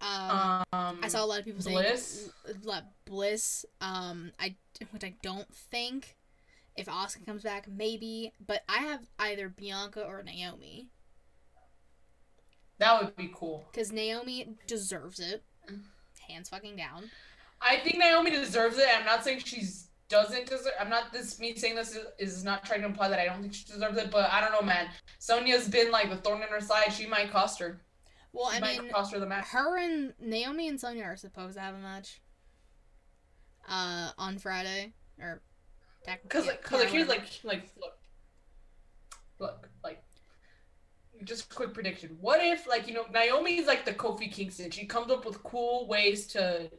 Um, 0.00 0.64
um, 0.72 0.98
i 1.00 1.06
saw 1.06 1.24
a 1.24 1.26
lot 1.26 1.38
of 1.38 1.44
people 1.44 1.62
Bliss? 1.62 2.30
saying 2.44 2.56
like 2.64 2.82
bliss 3.04 3.64
um 3.80 4.32
i 4.40 4.56
which 4.90 5.04
i 5.04 5.14
don't 5.22 5.46
think 5.54 6.16
if 6.76 6.86
Asuka 6.86 7.24
comes 7.24 7.44
back 7.44 7.68
maybe 7.68 8.32
but 8.44 8.64
i 8.68 8.78
have 8.78 9.02
either 9.20 9.48
bianca 9.48 10.04
or 10.04 10.20
naomi 10.24 10.88
that 12.82 13.02
would 13.02 13.16
be 13.16 13.30
cool. 13.34 13.64
because 13.72 13.92
naomi 13.92 14.56
deserves 14.66 15.18
it 15.20 15.42
hands 16.28 16.48
fucking 16.48 16.76
down 16.76 17.04
I 17.64 17.76
think 17.76 17.98
Naomi 17.98 18.30
deserves 18.30 18.76
it. 18.76 18.86
I'm 18.98 19.06
not 19.06 19.22
saying 19.22 19.42
she's 19.44 19.88
doesn't 20.08 20.46
deserve. 20.46 20.72
I'm 20.80 20.90
not 20.90 21.12
this 21.12 21.38
me 21.40 21.54
saying 21.54 21.76
this 21.76 21.96
is, 21.96 22.04
is 22.18 22.44
not 22.44 22.64
trying 22.64 22.80
to 22.80 22.86
imply 22.86 23.08
that 23.08 23.18
I 23.18 23.24
don't 23.24 23.40
think 23.40 23.54
she 23.54 23.64
deserves 23.64 23.96
it, 23.96 24.10
but 24.10 24.30
I 24.30 24.40
don't 24.40 24.52
know, 24.52 24.60
man. 24.60 24.88
Sonya's 25.18 25.68
been 25.68 25.90
like 25.90 26.10
the 26.10 26.16
thorn 26.16 26.42
in 26.42 26.48
her 26.48 26.60
side. 26.60 26.92
She 26.92 27.06
might 27.06 27.30
cost 27.30 27.58
her. 27.60 27.80
well 28.32 28.50
She 28.50 28.56
i 28.56 28.60
might 28.60 28.82
mean 28.82 28.90
cost 28.90 29.12
her 29.14 29.20
the 29.20 29.26
match. 29.26 29.46
her 29.46 29.78
and 29.78 30.12
Naomi 30.20 30.68
and 30.68 30.78
Sonya 30.78 31.04
are 31.04 31.16
supposed 31.16 31.54
to 31.54 31.60
have 31.60 31.74
a 31.74 31.78
match. 31.78 32.20
Uh, 33.68 34.10
on 34.18 34.38
Friday 34.38 34.92
or 35.20 35.40
technically. 36.04 36.40
Cause 36.40 36.46
like, 36.48 36.62
cause 36.62 36.80
like 36.80 36.88
here's 36.90 37.08
like 37.08 37.28
like 37.44 37.68
look, 37.80 37.96
look 39.38 39.68
like. 39.84 40.02
Just 41.24 41.54
quick 41.54 41.72
prediction. 41.72 42.16
What 42.20 42.40
if 42.42 42.66
like 42.66 42.88
you 42.88 42.94
know 42.94 43.04
Naomi's 43.12 43.66
like 43.66 43.84
the 43.84 43.92
Kofi 43.92 44.30
Kingston? 44.30 44.70
She 44.70 44.86
comes 44.86 45.10
up 45.10 45.24
with 45.24 45.42
cool 45.42 45.86
ways 45.86 46.26
to 46.28 46.70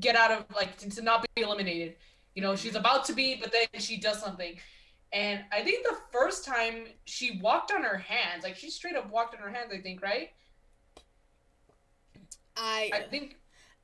get 0.00 0.16
out 0.16 0.30
of 0.30 0.44
like 0.54 0.76
to, 0.78 0.90
to 0.90 1.02
not 1.02 1.24
be 1.34 1.42
eliminated. 1.42 1.96
You 2.34 2.42
know 2.42 2.56
she's 2.56 2.74
about 2.74 3.04
to 3.06 3.14
be, 3.14 3.36
but 3.36 3.52
then 3.52 3.80
she 3.80 3.96
does 3.98 4.20
something. 4.20 4.56
And 5.12 5.40
I 5.52 5.62
think 5.62 5.86
the 5.86 5.96
first 6.12 6.44
time 6.44 6.88
she 7.04 7.38
walked 7.40 7.72
on 7.72 7.82
her 7.82 7.96
hands, 7.96 8.42
like 8.42 8.56
she 8.56 8.70
straight 8.70 8.96
up 8.96 9.10
walked 9.10 9.34
on 9.34 9.40
her 9.40 9.50
hands. 9.50 9.70
I 9.72 9.78
think 9.78 10.02
right. 10.02 10.30
I 12.56 12.90
I 12.92 13.00
think. 13.02 13.36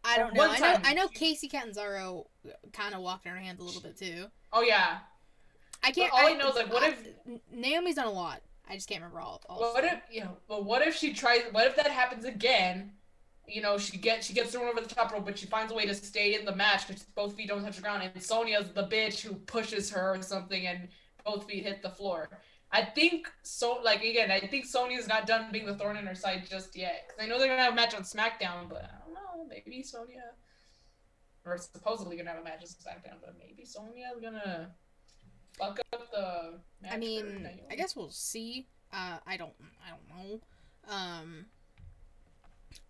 I 0.05 0.19
don't 0.19 0.35
know. 0.35 0.43
I 0.43 0.59
know 0.59 0.79
I 0.85 0.95
know 0.95 1.07
Kacy 1.07 1.51
Catanzaro 1.51 2.27
kind 2.73 2.95
of 2.95 3.03
walked 3.03 3.27
on 3.27 3.35
her 3.35 3.39
hands 3.39 3.61
a 3.61 3.63
little 3.63 3.81
bit 3.81 3.97
too. 3.97 4.27
Oh 4.53 4.63
yeah. 4.63 4.99
I 5.83 5.91
can't. 5.91 6.13
all 6.13 6.27
I 6.27 6.35
know 6.35 6.49
is, 6.49 6.55
like, 6.55 6.73
what 6.73 6.83
if- 6.85 7.09
Naomi's 7.53 7.97
done 7.97 8.07
a 8.07 8.11
lot? 8.11 8.41
I 8.73 8.77
just 8.77 8.89
can't 8.89 9.03
remember 9.03 9.21
all. 9.21 9.43
all 9.51 9.61
What 9.61 9.85
if 9.85 10.01
you 10.11 10.23
know? 10.23 10.39
But 10.49 10.65
what 10.65 10.81
if 10.81 10.97
she 10.97 11.13
tries? 11.13 11.43
What 11.53 11.67
if 11.67 11.77
that 11.77 11.91
happens 11.91 12.25
again? 12.25 12.93
You 13.47 13.61
know, 13.61 13.77
she 13.77 13.99
gets 13.99 14.27
she 14.27 14.33
gets 14.33 14.53
thrown 14.53 14.67
over 14.67 14.81
the 14.81 14.93
top 14.93 15.13
rope, 15.13 15.27
but 15.27 15.39
she 15.39 15.45
finds 15.45 15.71
a 15.73 15.75
way 15.75 15.85
to 15.85 15.95
stay 15.95 16.39
in 16.39 16.47
the 16.47 16.57
match 16.57 16.89
because 16.89 17.03
both 17.03 17.37
feet 17.37 17.49
don't 17.49 17.63
touch 17.63 17.77
the 17.77 17.83
ground, 17.83 18.03
and 18.03 18.23
Sonya's 18.23 18.71
the 18.73 18.85
bitch 18.85 19.21
who 19.21 19.35
pushes 19.35 19.91
her 19.91 20.15
or 20.15 20.23
something, 20.23 20.67
and 20.67 20.89
both 21.23 21.47
feet 21.47 21.65
hit 21.65 21.83
the 21.83 21.91
floor. 21.91 22.31
I 22.71 22.83
think 22.83 23.31
so. 23.43 23.79
Like 23.85 24.03
again, 24.03 24.31
I 24.31 24.41
think 24.41 24.65
Sonya's 24.65 25.07
not 25.07 25.27
done 25.27 25.53
being 25.53 25.67
the 25.67 25.75
thorn 25.75 25.99
in 25.99 26.07
her 26.07 26.15
side 26.15 26.45
just 26.49 26.75
yet. 26.75 27.09
Because 27.09 27.23
I 27.23 27.29
know 27.29 27.39
they're 27.39 27.49
gonna 27.49 27.65
have 27.65 27.75
a 27.75 27.77
match 27.77 27.95
on 27.95 28.05
SmackDown, 28.05 28.71
but 28.71 28.85
I 28.85 29.05
don't 29.05 29.13
know. 29.13 29.47
Maybe 29.51 29.83
Sonya, 29.83 30.33
or 31.45 31.59
supposedly 31.59 32.17
gonna 32.17 32.31
have 32.31 32.41
a 32.41 32.45
match 32.45 32.63
on 32.63 32.69
SmackDown, 32.69 33.17
but 33.21 33.35
maybe 33.39 33.67
Sonya's 33.67 34.19
gonna 34.23 34.71
fuck 35.59 35.81
up 35.93 36.11
the. 36.11 36.59
I 36.91 36.97
mean, 36.97 37.49
I 37.71 37.75
guess 37.75 37.97
we'll 37.97 38.11
see. 38.11 38.67
Uh, 38.93 39.19
I 39.27 39.37
don't. 39.37 39.53
I 39.85 39.91
don't 39.91 40.09
know. 40.09 40.41
Um, 40.89 41.47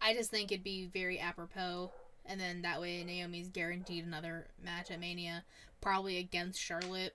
I 0.00 0.14
just 0.14 0.30
think 0.30 0.50
it'd 0.50 0.64
be 0.64 0.86
very 0.92 1.18
apropos, 1.18 1.90
and 2.26 2.40
then 2.40 2.62
that 2.62 2.80
way 2.80 3.04
Naomi's 3.04 3.48
guaranteed 3.48 4.04
another 4.04 4.46
match 4.62 4.90
at 4.90 5.00
Mania, 5.00 5.44
probably 5.80 6.18
against 6.18 6.60
Charlotte. 6.60 7.14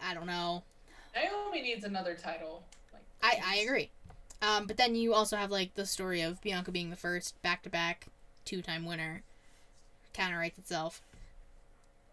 I 0.00 0.14
don't 0.14 0.26
know. 0.26 0.62
Naomi 1.14 1.62
needs 1.62 1.84
another 1.84 2.14
title. 2.14 2.64
Like 2.92 3.02
I 3.22 3.40
I 3.44 3.56
agree. 3.58 3.90
Um, 4.42 4.66
but 4.66 4.76
then 4.76 4.94
you 4.94 5.12
also 5.12 5.36
have 5.36 5.50
like 5.50 5.74
the 5.74 5.86
story 5.86 6.22
of 6.22 6.40
Bianca 6.40 6.70
being 6.70 6.90
the 6.90 6.96
first 6.96 7.40
back 7.42 7.62
to 7.64 7.70
back 7.70 8.06
two 8.44 8.62
time 8.62 8.84
winner. 8.84 9.22
Counterwrites 10.14 10.58
itself. 10.58 11.02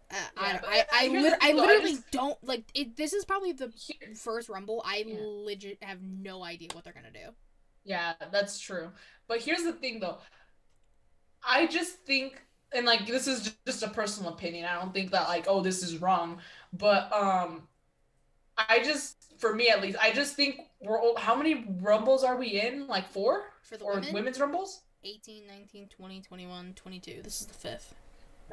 Uh, 0.09 0.15
I, 0.37 0.51
Yeah, 0.53 0.59
I, 0.65 0.85
I, 0.93 1.07
lit- 1.09 1.33
I 1.33 1.47
thing, 1.47 1.55
though, 1.57 1.63
I 1.63 1.65
literally 1.67 1.91
just- 1.93 2.11
don't 2.11 2.41
like 2.43 2.63
it. 2.73 2.95
This 2.95 3.13
is 3.13 3.25
probably 3.25 3.51
the 3.51 3.71
first 4.15 4.47
Rumble. 4.49 4.81
I 4.85 5.03
Yeah. 5.05 5.17
legit 5.19 5.83
have 5.83 6.01
no 6.01 6.43
idea 6.43 6.69
what 6.73 6.83
they're 6.83 6.93
gonna 6.93 7.11
do. 7.11 7.33
Yeah, 7.83 8.13
that's 8.31 8.59
true. 8.59 8.91
But 9.27 9.41
here's 9.41 9.63
the 9.63 9.73
thing 9.73 9.99
though. 9.99 10.19
I 11.43 11.67
just 11.67 11.99
think 12.05 12.41
and 12.73 12.85
like 12.85 13.05
this 13.05 13.27
is 13.27 13.53
just 13.65 13.83
a 13.83 13.87
personal 13.89 14.33
opinion. 14.33 14.65
I 14.65 14.75
don't 14.75 14.93
think 14.93 15.11
that 15.11 15.27
like 15.27 15.45
oh 15.47 15.61
this 15.61 15.81
is 15.83 15.97
wrong, 15.97 16.39
but 16.73 17.11
um 17.13 17.67
I 18.57 18.79
just 18.83 19.15
for 19.39 19.53
me 19.53 19.69
at 19.69 19.81
least, 19.81 19.97
I 20.01 20.11
just 20.11 20.35
think 20.35 20.61
we're 20.81 20.99
old. 20.99 21.19
How 21.19 21.35
many 21.35 21.65
rumbles 21.81 22.23
are 22.23 22.37
we 22.37 22.59
in? 22.59 22.87
Like 22.87 23.07
4 23.09 23.43
For 23.61 23.77
the 23.77 23.83
or 23.85 23.93
women, 23.95 24.13
women's 24.13 24.39
rumbles? 24.39 24.81
18, 25.03 25.45
19, 25.47 25.89
20, 25.89 26.21
21, 26.21 26.73
22. 26.73 27.21
This 27.23 27.41
is 27.41 27.47
the 27.47 27.53
fifth. 27.53 27.93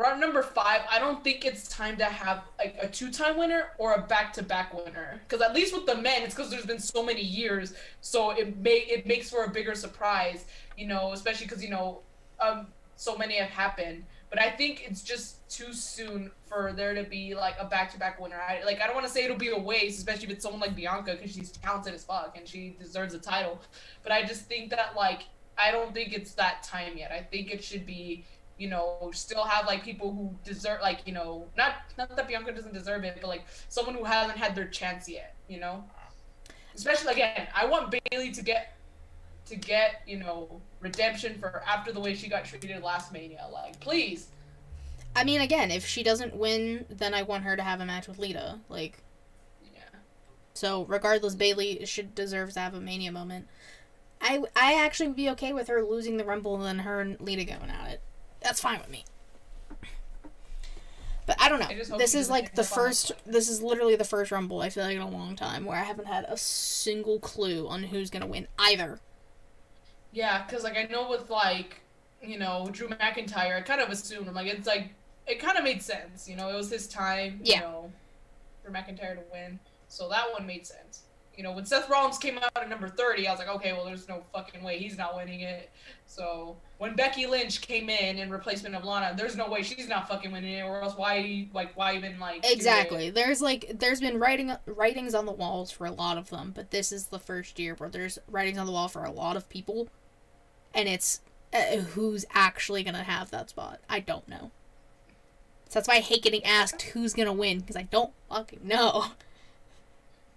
At 0.03 0.19
number 0.19 0.43
5. 0.43 0.81
I 0.91 0.99
don't 0.99 1.23
think 1.23 1.45
it's 1.45 1.69
time 1.69 1.97
to 1.99 2.05
have 2.05 2.43
like 2.59 2.77
a 2.81 2.89
two-time 2.89 3.37
winner 3.37 3.69
or 3.79 3.95
a 3.95 4.03
back-to-back 4.03 4.75
winner. 4.75 5.21
Cuz 5.29 5.41
at 5.41 5.55
least 5.55 5.75
with 5.75 5.87
the 5.87 5.95
men, 5.95 6.23
it's 6.23 6.35
cuz 6.35 6.51
there's 6.51 6.67
been 6.67 6.81
so 6.81 7.03
many 7.03 7.23
years, 7.23 7.75
so 8.01 8.31
it 8.31 8.57
may 8.57 8.79
it 8.79 9.07
makes 9.07 9.31
for 9.31 9.45
a 9.45 9.51
bigger 9.51 9.75
surprise, 9.75 10.47
you 10.77 10.87
know, 10.87 11.13
especially 11.13 11.47
cuz 11.47 11.63
you 11.63 11.71
know 11.71 12.03
um 12.41 12.73
so 12.97 13.17
many 13.17 13.37
have 13.37 13.51
happened. 13.51 14.05
But 14.31 14.41
I 14.41 14.51
think 14.51 14.85
it's 14.85 15.03
just 15.03 15.49
too 15.49 15.73
soon 15.73 16.33
for 16.47 16.73
there 16.73 16.93
to 16.95 17.05
be 17.05 17.35
like 17.35 17.55
a 17.61 17.65
back-to-back 17.65 18.19
winner. 18.21 18.41
I 18.41 18.65
like 18.65 18.81
I 18.81 18.87
don't 18.87 18.95
want 18.97 19.07
to 19.07 19.13
say 19.13 19.25
it'll 19.25 19.37
be 19.37 19.51
a 19.51 19.59
waste, 19.59 19.99
especially 19.99 20.25
if 20.25 20.31
it's 20.31 20.43
someone 20.43 20.61
like 20.61 20.75
Bianca 20.75 21.13
because 21.13 21.33
she's 21.33 21.53
talented 21.53 21.95
as 21.95 22.05
fuck 22.05 22.37
and 22.37 22.49
she 22.49 22.77
deserves 22.81 23.15
a 23.15 23.19
title. 23.21 23.61
But 24.03 24.13
I 24.13 24.25
just 24.25 24.47
think 24.47 24.71
that 24.71 24.97
like 24.97 25.23
I 25.57 25.71
don't 25.71 25.95
think 25.95 26.13
it's 26.13 26.35
that 26.35 26.65
time 26.65 26.97
yet. 26.97 27.13
I 27.13 27.23
think 27.23 27.53
it 27.53 27.63
should 27.63 27.87
be 27.87 28.25
you 28.59 28.69
know, 28.69 29.11
still 29.13 29.45
have 29.45 29.67
like 29.67 29.83
people 29.83 30.13
who 30.13 30.35
deserve, 30.45 30.81
like 30.81 31.01
you 31.07 31.13
know, 31.13 31.47
not 31.57 31.75
not 31.99 32.15
that 32.17 32.29
Bianca 32.29 32.53
doesn't 32.53 32.73
deserve 32.75 33.05
it, 33.05 33.19
but 33.21 33.29
like 33.29 33.45
someone 33.69 33.95
who 33.95 34.05
hasn't 34.05 34.39
had 34.39 34.55
their 34.55 34.67
chance 34.69 35.09
yet, 35.09 35.35
you 35.49 35.59
know. 35.61 35.85
Especially 36.75 37.13
again, 37.13 37.49
I 37.55 37.67
want 37.67 37.93
Bayley 38.11 38.31
to 38.33 38.43
get 38.43 38.77
to 39.47 39.57
get 39.57 40.03
you 40.07 40.19
know 40.19 40.61
redemption 40.81 41.39
for 41.39 41.63
after 41.67 41.93
the 41.93 42.01
way 42.01 42.15
she 42.15 42.29
got 42.29 42.45
treated 42.45 42.83
last 42.83 43.13
Mania. 43.13 43.47
Like, 43.53 43.79
please. 43.81 44.29
I 45.17 45.23
mean, 45.25 45.41
again, 45.41 45.71
if 45.71 45.87
she 45.87 46.03
doesn't 46.03 46.35
win, 46.35 46.87
then 46.91 47.15
I 47.15 47.23
want 47.23 47.45
her 47.45 47.57
to 47.57 47.63
have 47.63 47.81
a 47.81 47.87
match 47.87 48.09
with 48.09 48.19
Lita. 48.19 48.59
Like, 48.69 48.99
Yeah. 49.73 49.81
so 50.55 50.85
regardless, 50.87 51.37
Bayley 51.37 51.85
should 51.87 52.15
deserves 52.17 52.55
to 52.55 52.61
have 52.61 52.75
a 52.75 52.81
Mania 52.81 53.13
moment. 53.13 53.47
I 54.21 54.43
I 54.57 54.75
actually 54.85 55.09
would 55.09 55.17
be 55.17 55.31
okay 55.31 55.53
with 55.53 55.69
her 55.69 55.83
losing 55.83 56.17
the 56.17 56.25
Rumble 56.25 56.57
and 56.57 56.65
then 56.65 56.79
her 56.81 57.01
and 57.01 57.21
Lita 57.21 57.45
going 57.45 57.71
at 57.71 57.91
it. 57.93 58.01
That's 58.45 58.61
fine 58.61 58.79
with 58.79 58.91
me. 58.91 59.05
But 61.27 61.37
I 61.41 61.49
don't 61.49 61.59
know. 61.59 61.67
hope 61.89 61.99
This 61.99 62.15
is 62.15 62.29
like 62.29 62.55
the 62.55 62.63
hit 62.63 62.71
by 62.71 62.75
a 62.75 62.79
first. 62.79 63.13
This 63.25 63.49
is 63.49 63.63
literally 63.63 63.97
the 63.97 64.05
first 64.05 64.31
Rumble 64.31 64.61
I 64.61 64.69
feel 64.69 64.85
like 64.85 64.95
in 64.95 65.03
a 65.03 65.09
long 65.09 65.35
time 65.35 65.65
where 65.65 65.79
I 65.79 65.83
haven't 65.83 66.07
had 66.07 66.25
a 66.29 66.37
single 66.37 67.19
clue 67.19 67.67
on 67.67 67.83
who's 67.85 68.11
gonna 68.11 68.27
win 68.27 68.47
either. 68.59 69.01
Yeah, 70.13 70.45
because 70.45 70.63
like 70.63 70.77
I 70.77 70.85
know 70.85 71.09
with 71.09 71.31
like 71.31 71.81
you 72.23 72.39
know 72.39 72.69
Drew 72.71 72.89
McIntyre, 72.89 73.57
I 73.57 73.61
kind 73.63 73.81
of 73.81 73.89
assumed 73.89 74.29
I'm 74.29 74.35
like 74.35 74.47
it's 74.47 74.67
like 74.67 74.91
it 75.27 75.41
kind 75.41 75.57
of 75.57 75.65
made 75.65 75.83
sense. 75.83 76.29
You 76.29 76.37
know, 76.37 76.51
it 76.51 76.55
was 76.55 76.71
his 76.71 76.87
time. 76.87 77.41
Yeah. 77.43 77.57
You 77.57 77.61
know, 77.63 77.93
for 78.63 78.71
McIntyre 78.71 79.15
to 79.15 79.23
win, 79.33 79.59
so 79.89 80.11
that 80.11 80.31
one 80.31 80.47
made 80.47 80.67
sense. 80.67 81.05
You 81.37 81.43
know, 81.43 81.53
when 81.53 81.65
Seth 81.65 81.89
Rollins 81.91 82.19
came 82.19 82.39
out 82.39 82.51
at 82.57 82.69
number 82.69 82.89
30, 82.89 83.27
I 83.27 83.31
was 83.31 83.39
like, 83.39 83.49
okay, 83.49 83.73
well, 83.73 83.85
there's 83.85 84.09
no 84.09 84.23
fucking 84.33 84.63
way 84.63 84.79
he's 84.79 84.97
not 84.97 85.17
winning 85.17 85.41
it. 85.41 85.71
So 86.07 86.57
when 86.79 86.95
Becky 86.95 87.27
Lynch 87.27 87.61
came 87.61 87.89
in 87.89 88.19
in 88.19 88.31
replacement 88.31 88.75
of 88.75 88.85
Lana, 88.85 89.15
there's 89.17 89.37
no 89.37 89.49
way 89.49 89.63
she's 89.63 89.89
not 89.89 90.09
fucking 90.09 90.31
winning 90.31 90.53
it, 90.53 90.63
or 90.63 90.83
else 90.83 90.97
why, 90.97 91.49
like, 91.53 91.77
why 91.77 91.97
even 91.97 92.19
like? 92.19 92.45
Exactly. 92.51 93.11
There's 93.11 93.43
like 93.43 93.73
there's 93.79 94.01
been 94.01 94.19
writing 94.19 94.53
writings 94.67 95.15
on 95.15 95.27
the 95.27 95.33
walls 95.33 95.71
for 95.71 95.87
a 95.87 95.93
lot 95.93 96.19
of 96.19 96.31
them, 96.31 96.53
but 96.55 96.71
this 96.71 96.93
is 96.93 97.07
the 97.07 97.19
first 97.19 97.59
year 97.59 97.75
where 97.75 97.89
there's 97.89 98.19
writings 98.29 98.59
on 98.59 98.67
the 98.67 98.73
wall 98.73 98.89
for 98.89 99.05
a 99.05 99.11
lot 99.11 99.37
of 99.37 99.49
people, 99.49 99.89
and 100.75 100.89
it's 100.89 101.21
uh, 101.53 101.77
who's 101.77 102.25
actually 102.33 102.85
gonna 102.85 103.05
have 103.05 103.31
that 103.31 103.51
spot. 103.51 103.81
I 103.89 104.01
don't 104.01 104.29
know. 104.29 104.51
So 105.69 105.81
that's 105.81 105.89
why 105.89 105.97
I 105.97 106.01
hate 106.01 106.23
getting 106.23 106.45
asked 106.45 106.83
who's 106.83 107.15
gonna 107.15 107.33
win 107.33 107.61
because 107.61 107.77
I 107.77 107.83
don't 107.83 108.13
fucking 108.29 108.61
know. 108.63 109.07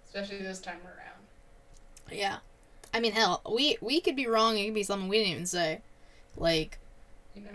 especially 0.08 0.42
this 0.42 0.60
time 0.60 0.80
around. 0.84 1.22
Yeah, 2.10 2.38
I 2.92 3.00
mean 3.00 3.12
hell, 3.12 3.42
we 3.50 3.78
we 3.80 4.00
could 4.00 4.16
be 4.16 4.26
wrong. 4.26 4.56
It 4.56 4.64
could 4.66 4.74
be 4.74 4.82
something 4.82 5.08
we 5.08 5.18
didn't 5.18 5.32
even 5.32 5.46
say. 5.46 5.80
Like 6.36 6.78
You 7.34 7.42
know, 7.42 7.50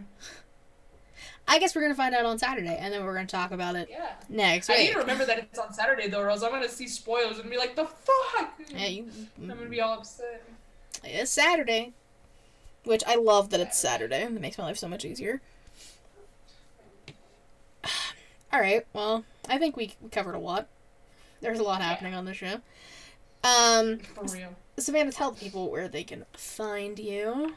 I 1.47 1.59
guess 1.59 1.75
we're 1.75 1.81
gonna 1.81 1.95
find 1.95 2.15
out 2.15 2.25
on 2.25 2.37
Saturday, 2.39 2.77
and 2.79 2.93
then 2.93 3.03
we're 3.03 3.15
gonna 3.15 3.27
talk 3.27 3.51
about 3.51 3.75
it 3.75 3.89
yeah. 3.89 4.13
next 4.29 4.69
week. 4.69 4.77
I 4.77 4.83
need 4.83 4.93
to 4.93 4.99
remember 4.99 5.25
that 5.25 5.39
it's 5.39 5.59
on 5.59 5.73
Saturday 5.73 6.07
though, 6.07 6.21
or 6.21 6.29
else 6.29 6.43
I'm 6.43 6.51
gonna 6.51 6.69
see 6.69 6.87
spoilers 6.87 7.39
and 7.39 7.49
be 7.49 7.57
like, 7.57 7.75
the 7.75 7.85
fuck. 7.85 8.53
Yeah, 8.69 8.87
you, 8.87 9.07
I'm 9.41 9.47
gonna 9.47 9.65
be 9.69 9.81
all 9.81 9.93
upset. 9.93 10.43
It's 11.03 11.31
Saturday. 11.31 11.93
Which 12.85 13.03
I 13.07 13.15
love 13.15 13.49
that 13.51 13.59
it's 13.61 13.77
Saturday. 13.77 14.23
And 14.23 14.35
it 14.35 14.41
makes 14.41 14.57
my 14.57 14.65
life 14.65 14.77
so 14.77 14.87
much 14.87 15.05
easier. 15.05 15.41
Alright, 18.53 18.85
well, 18.93 19.23
I 19.47 19.57
think 19.57 19.77
we 19.77 19.93
covered 20.11 20.35
a 20.35 20.39
lot. 20.39 20.67
There's 21.43 21.59
a 21.59 21.63
lot 21.63 21.81
happening 21.81 22.15
on 22.15 22.23
the 22.23 22.33
show. 22.33 22.61
Um, 23.43 23.97
For 23.99 24.23
real. 24.33 24.55
Savannah, 24.77 25.11
tell 25.11 25.33
people 25.33 25.69
where 25.69 25.89
they 25.89 26.05
can 26.05 26.25
find 26.31 26.97
you. 26.97 27.53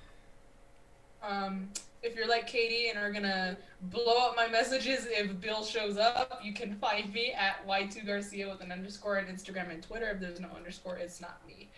Um, 1.22 1.70
if 2.02 2.16
you're 2.16 2.26
like 2.26 2.48
Katie 2.48 2.88
and 2.88 2.98
are 2.98 3.12
gonna 3.12 3.56
blow 3.82 4.28
up 4.28 4.34
my 4.34 4.48
messages 4.48 5.06
if 5.08 5.40
Bill 5.40 5.64
shows 5.64 5.98
up, 5.98 6.40
you 6.42 6.52
can 6.52 6.74
find 6.74 7.12
me 7.14 7.32
at 7.32 7.64
Y2 7.66 8.04
Garcia 8.04 8.48
with 8.48 8.60
an 8.60 8.72
underscore 8.72 9.18
on 9.18 9.26
Instagram 9.26 9.70
and 9.70 9.80
Twitter. 9.82 10.10
If 10.10 10.20
there's 10.20 10.40
no 10.40 10.48
underscore, 10.56 10.96
it's 10.96 11.20
not 11.20 11.40
me. 11.46 11.68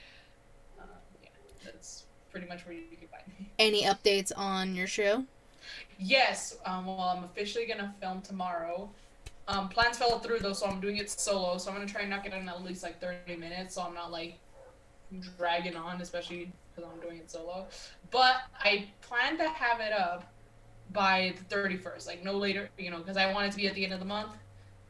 Um, 0.81 0.89
yeah, 1.23 1.29
that's 1.63 2.05
pretty 2.33 2.49
much 2.49 2.65
where 2.65 2.75
you 2.75 2.85
can 2.99 3.09
find 3.09 3.23
me. 3.39 3.51
Any 3.59 3.85
updates 3.85 4.33
on 4.35 4.75
your 4.75 4.87
show? 4.87 5.25
Yes, 5.99 6.57
um, 6.65 6.87
well, 6.87 7.01
I'm 7.01 7.25
officially 7.25 7.67
gonna 7.67 7.95
film 8.01 8.23
tomorrow. 8.23 8.89
Um, 9.49 9.71
plans 9.71 9.97
fell 9.97 10.19
through 10.19 10.41
though, 10.41 10.53
so 10.53 10.67
I'm 10.67 10.79
doing 10.79 10.99
it 10.99 11.11
solo. 11.11 11.57
So 11.57 11.71
I'm 11.71 11.77
gonna 11.77 11.89
try 11.89 12.03
and 12.03 12.11
knock 12.11 12.27
it 12.27 12.35
in 12.35 12.49
at 12.49 12.63
least 12.63 12.83
like 12.83 13.01
30 13.01 13.37
minutes, 13.37 13.75
so 13.75 13.83
I'm 13.83 13.95
not 13.95 14.13
like 14.13 14.39
dragging 15.39 15.75
on, 15.75 16.01
especially 16.03 16.53
because 16.75 16.91
I'm 16.91 17.01
doing 17.01 17.19
it 17.19 17.31
solo. 17.31 17.67
But 18.11 18.37
I 18.61 18.89
plan 19.01 19.39
to 19.39 19.49
have 19.49 19.81
it 19.81 19.93
up 19.93 20.31
by 20.93 21.35
the 21.49 21.55
31st, 21.55 22.07
like 22.07 22.23
no 22.23 22.37
later, 22.37 22.69
you 22.79 22.91
know, 22.91 22.99
because 22.99 23.17
I 23.17 23.33
want 23.33 23.47
it 23.47 23.51
to 23.53 23.57
be 23.57 23.67
at 23.67 23.75
the 23.75 23.85
end 23.85 23.95
of 23.95 24.01
the 24.01 24.07
month, 24.07 24.33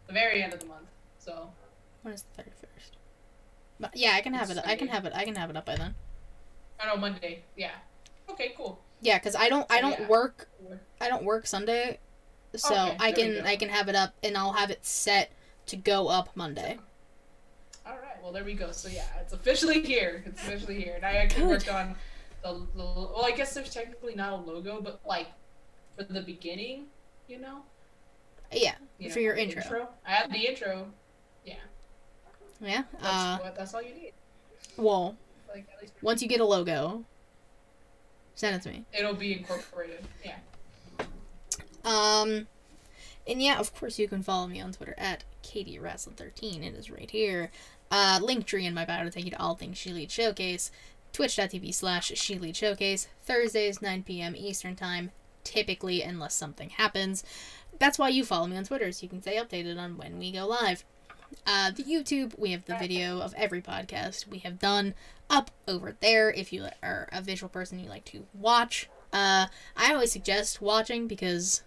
the 0.09 0.13
very 0.13 0.43
end 0.43 0.53
of 0.53 0.61
the 0.61 0.67
month. 0.67 0.89
So 1.19 1.51
When 2.03 2.13
is 2.13 2.25
the 2.37 2.43
31st? 2.43 2.91
But 3.79 3.97
yeah, 3.97 4.13
I 4.15 4.21
can 4.23 4.35
have 4.35 4.51
it. 4.51 4.59
I 4.65 4.75
can 4.75 4.89
have 4.89 5.05
it. 5.05 5.13
I 5.15 5.25
can 5.25 5.37
have 5.37 5.51
it 5.51 5.57
up 5.57 5.67
by 5.67 5.77
then. 5.77 5.95
I 6.81 6.87
know 6.87 6.97
Monday. 6.97 7.45
Yeah. 7.57 7.71
Okay, 8.29 8.55
cool. 8.57 8.81
Yeah, 9.01 9.19
cuz 9.21 9.37
I 9.37 9.49
don't 9.49 9.71
I 9.71 9.81
don't 9.81 10.01
yeah. 10.01 10.09
work 10.09 10.49
I 11.01 11.09
don't 11.09 11.23
work 11.23 11.47
Sunday. 11.47 12.01
So 12.57 12.75
Okay, 12.75 12.97
I 13.01 13.13
can. 13.13 13.47
I 13.47 13.57
can 13.57 13.69
have 13.69 13.89
it 13.89 13.95
up 13.95 14.15
and 14.23 14.37
I'll 14.37 14.53
have 14.55 14.71
it 14.71 14.85
set 14.85 15.31
to 15.67 15.77
go 15.77 16.09
up 16.09 16.31
Monday. 16.35 16.79
All 17.87 17.93
right. 17.97 18.23
Well, 18.23 18.33
there 18.33 18.45
we 18.45 18.55
go. 18.55 18.73
So 18.73 18.89
yeah, 18.89 19.05
it's 19.21 19.33
officially 19.33 19.83
here. 19.83 20.23
It's 20.27 20.41
officially 20.43 20.81
here, 20.83 20.95
and 20.97 21.05
I 21.05 21.13
actually 21.15 21.43
Good. 21.43 21.49
worked 21.51 21.69
on 21.69 21.95
the, 22.43 22.53
the. 22.75 22.83
Well, 22.85 23.25
I 23.25 23.33
guess 23.33 23.55
there's 23.55 23.71
technically 23.73 24.15
not 24.15 24.33
a 24.33 24.37
logo, 24.37 24.81
but 24.81 25.01
like 25.07 25.29
for 25.97 26.05
the 26.05 26.21
beginning, 26.23 26.87
you 27.29 27.39
know. 27.39 27.63
Yeah, 28.51 28.75
You 28.99 29.11
for 29.11 29.19
know, 29.19 29.23
your 29.25 29.35
the 29.37 29.43
intro. 29.43 29.89
I 30.07 30.13
have 30.13 30.33
the 30.33 30.39
intro. 30.39 30.87
Yeah. 32.61 32.83
That's 33.01 33.05
Uh 33.05 33.39
what. 33.39 33.55
That's 33.57 33.73
all 33.75 33.83
you 33.83 33.95
need. 33.95 34.13
well, 34.77 35.17
Like 35.49 35.67
at 35.75 35.81
least 35.81 35.95
once 36.03 36.23
you 36.23 36.29
get 36.29 36.41
a 36.41 36.45
logo, 36.45 37.05
send 38.35 38.57
it 38.57 38.63
to 38.63 38.71
me. 38.71 38.85
it'll 38.93 39.15
be 39.15 39.33
incorporated. 39.35 40.05
Yeah. 40.25 40.39
Um, 41.89 42.47
and 43.27 43.43
yeah, 43.43 43.59
of 43.59 43.75
course, 43.75 43.99
you 43.99 44.09
can 44.09 44.23
follow 44.23 44.47
me 44.47 44.61
on 44.61 44.73
Twitter 44.73 44.95
at 44.99 45.25
KatieWrestling13. 45.43 46.63
It 46.63 46.75
is 46.75 46.91
right 46.91 47.11
here. 47.11 47.51
Uh, 47.91 48.21
link 48.23 48.47
tree 48.47 48.67
in 48.67 48.75
my 48.75 48.85
bio 48.85 49.05
to 49.05 49.11
take 49.11 49.25
you 49.25 49.31
to 49.31 49.41
all 49.41 49.55
things 49.55 49.79
She 49.79 49.93
Lead 49.93 50.11
Showcase. 50.11 50.71
Twitch.tv 51.13 51.75
slash 51.75 52.13
She 52.15 52.39
Lead 52.39 52.57
Showcase. 52.57 53.09
Thursdays, 53.23 53.81
9 53.81 54.03
p.m. 54.03 54.35
Eastern 54.37 54.77
Time, 54.77 55.11
typically, 55.45 56.03
unless 56.03 56.35
something 56.35 56.71
happens. 56.71 57.25
That's 57.79 57.99
why 57.99 58.11
you 58.11 58.25
follow 58.25 58.47
me 58.47 58.57
on 58.57 58.65
Twitter, 58.65 58.93
so 58.93 59.05
you 59.05 59.09
can 59.09 59.23
stay 59.23 59.37
updated 59.37 59.79
on 59.79 59.97
when 59.97 60.19
we 60.19 60.31
go 60.33 60.47
live. 60.47 60.85
Uh, 61.47 61.71
the 61.71 61.85
YouTube, 61.85 62.39
we 62.39 62.53
have 62.53 62.65
the 62.67 62.77
video 62.77 63.21
of 63.21 63.35
every 63.37 63.63
podcast 63.63 64.27
we 64.27 64.39
have 64.39 64.59
done 64.59 64.95
up 65.31 65.51
over 65.67 65.95
there. 66.01 66.31
If 66.31 66.53
you 66.53 66.69
are 66.83 67.09
a 67.13 67.23
visual 67.23 67.49
person, 67.49 67.79
you 67.79 67.89
like 67.89 68.05
to 68.07 68.27
watch. 68.35 68.89
Uh, 69.13 69.47
I 69.77 69.93
always 69.93 70.13
suggest 70.13 70.61
watching 70.61 71.07
because 71.07 71.63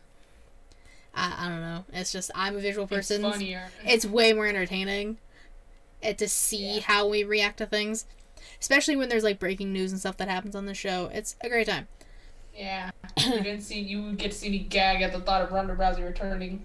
I, 1.13 1.45
I 1.45 1.49
don't 1.49 1.61
know. 1.61 1.85
It's 1.93 2.11
just 2.11 2.31
I'm 2.35 2.55
a 2.55 2.59
visual 2.59 2.87
person. 2.87 3.23
It's 3.25 3.35
funnier. 3.35 3.69
It's 3.85 4.05
way 4.05 4.33
more 4.33 4.47
entertaining. 4.47 5.17
And 6.01 6.17
to 6.17 6.27
see 6.27 6.75
Yeah. 6.75 6.81
how 6.81 7.07
we 7.07 7.23
react 7.23 7.57
to 7.57 7.65
things, 7.65 8.05
especially 8.59 8.95
when 8.95 9.09
there's 9.09 9.23
like 9.23 9.39
breaking 9.39 9.71
news 9.73 9.91
and 9.91 9.99
stuff 9.99 10.17
that 10.17 10.27
happens 10.29 10.55
on 10.55 10.65
the 10.65 10.73
show. 10.73 11.09
It's 11.13 11.35
a 11.41 11.49
great 11.49 11.67
time. 11.67 11.87
Yeah. 12.55 12.91
you 13.17 13.41
didn't 13.41 13.61
see. 13.61 13.79
You 13.79 14.13
get 14.13 14.31
to 14.31 14.37
see 14.37 14.49
me 14.49 14.59
gag 14.59 15.01
at 15.01 15.13
the 15.13 15.19
thought 15.19 15.41
of 15.41 15.51
Ronda 15.51 15.75
Rousey 15.75 16.03
returning. 16.05 16.63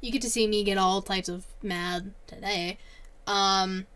You 0.00 0.10
get 0.10 0.22
to 0.22 0.30
see 0.30 0.46
me 0.46 0.64
get 0.64 0.78
all 0.78 1.02
types 1.02 1.28
of 1.28 1.44
mad 1.62 2.12
today. 2.26 2.78
Um, 3.26 3.86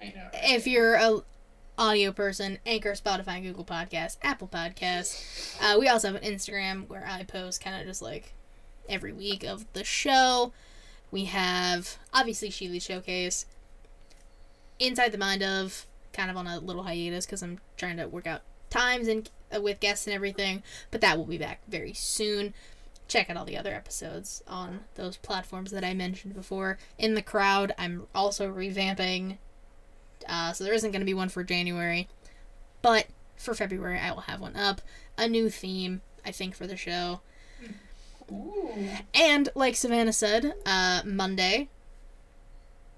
I 0.00 0.12
know. 0.14 0.22
right? 0.32 0.42
if 0.44 0.66
you're 0.66 0.94
a 0.96 1.20
audio 1.78 2.12
person, 2.12 2.58
Anchor, 2.66 2.92
Spotify, 2.92 3.42
Google 3.42 3.64
Podcasts, 3.64 4.18
Apple 4.22 4.48
Podcasts. 4.48 5.56
Uh, 5.60 5.78
we 5.78 5.88
also 5.88 6.12
have 6.12 6.22
an 6.22 6.30
Instagram 6.34 6.88
where 6.88 7.06
I 7.06 7.22
post 7.24 7.62
kind 7.62 7.80
of 7.80 7.86
just 7.86 8.02
like 8.02 8.32
every 8.88 9.12
week 9.12 9.44
of 9.44 9.64
the 9.72 9.84
show. 9.84 10.52
We 11.10 11.26
have 11.26 11.98
obviously 12.12 12.50
Sheely 12.50 12.82
Showcase, 12.82 13.46
Inside 14.78 15.12
the 15.12 15.18
Mind 15.18 15.42
of, 15.42 15.86
kind 16.12 16.30
of 16.30 16.36
on 16.36 16.46
a 16.46 16.58
little 16.58 16.82
hiatus 16.82 17.26
because 17.26 17.42
I'm 17.42 17.60
trying 17.76 17.96
to 17.98 18.08
work 18.08 18.26
out 18.26 18.42
times 18.70 19.08
and 19.08 19.30
uh, 19.54 19.60
with 19.60 19.80
guests 19.80 20.06
and 20.06 20.14
everything, 20.14 20.62
but 20.90 21.00
that 21.00 21.16
will 21.16 21.24
be 21.24 21.38
back 21.38 21.60
very 21.68 21.92
soon. 21.92 22.54
Check 23.08 23.30
out 23.30 23.36
all 23.36 23.44
the 23.44 23.56
other 23.56 23.72
episodes 23.72 24.42
on 24.48 24.80
those 24.96 25.16
platforms 25.16 25.70
that 25.70 25.84
I 25.84 25.94
mentioned 25.94 26.34
before. 26.34 26.78
In 26.98 27.14
the 27.14 27.22
crowd, 27.22 27.72
I'm 27.78 28.08
also 28.14 28.52
revamping 28.52 29.38
uh, 30.28 30.52
so 30.52 30.64
there 30.64 30.74
isn't 30.74 30.90
going 30.90 31.00
to 31.00 31.06
be 31.06 31.14
one 31.14 31.28
for 31.28 31.44
January. 31.44 32.08
But 32.82 33.06
for 33.36 33.54
February, 33.54 33.98
I 33.98 34.12
will 34.12 34.22
have 34.22 34.40
one 34.40 34.56
up. 34.56 34.80
A 35.18 35.28
new 35.28 35.50
theme, 35.50 36.02
I 36.24 36.30
think, 36.30 36.54
for 36.54 36.66
the 36.66 36.76
show. 36.76 37.20
Ooh. 38.32 38.88
And 39.14 39.48
like 39.54 39.76
Savannah 39.76 40.12
said, 40.12 40.54
uh, 40.64 41.02
Monday 41.04 41.68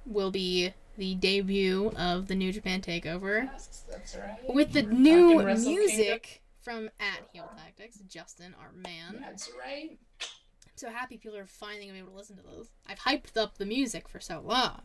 will 0.07 0.31
be 0.31 0.73
the 0.97 1.15
debut 1.15 1.93
of 1.97 2.27
the 2.29 2.35
New 2.35 2.53
Japan 2.53 2.81
Takeover 2.81 3.45
Yes, 3.53 3.85
that's 3.89 4.17
right. 4.17 4.53
with 4.53 4.73
the 4.73 4.83
new 4.83 5.43
Wrestle 5.43 5.71
music 5.73 6.43
from 6.61 6.91
at 6.99 7.21
Heel 7.33 7.49
Tactics, 7.57 7.99
Justin, 8.09 8.55
our 8.61 8.73
man. 8.73 9.21
That's 9.21 9.51
right. 9.59 9.99
I'm 10.21 10.29
so 10.77 10.91
happy 10.91 11.17
people 11.19 11.37
are 11.39 11.47
finally 11.47 11.83
gonna 11.87 11.93
be 11.95 11.99
able 12.01 12.11
to 12.13 12.17
listen 12.17 12.37
to 12.37 12.43
those. 12.43 12.71
I've 12.87 12.99
hyped 12.99 13.37
up 13.37 13.59
the 13.59 13.67
music 13.67 14.09
for 14.09 14.19
so 14.21 14.41
long. 14.45 14.83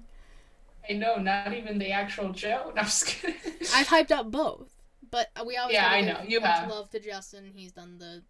I 0.89 0.93
know, 0.93 1.15
not 1.15 1.53
even 1.53 1.79
the 1.79 1.91
actual 1.91 2.33
show. 2.33 2.71
No, 2.75 2.81
I'm 2.81 2.85
just 2.85 3.07
kidding. 3.07 3.35
I've 3.73 3.87
hyped 3.87 4.11
up 4.11 4.29
both, 4.29 4.69
but 5.09 5.29
we 5.45 5.55
always 5.57 5.73
Yeah, 5.73 5.87
I 5.87 6.01
know, 6.01 6.19
you 6.27 6.41
have. 6.41 6.69
love 6.69 6.89
to 6.91 6.99
Justin. 6.99 7.45
He's 7.55 7.71
done 7.71 7.97
the 7.97 8.21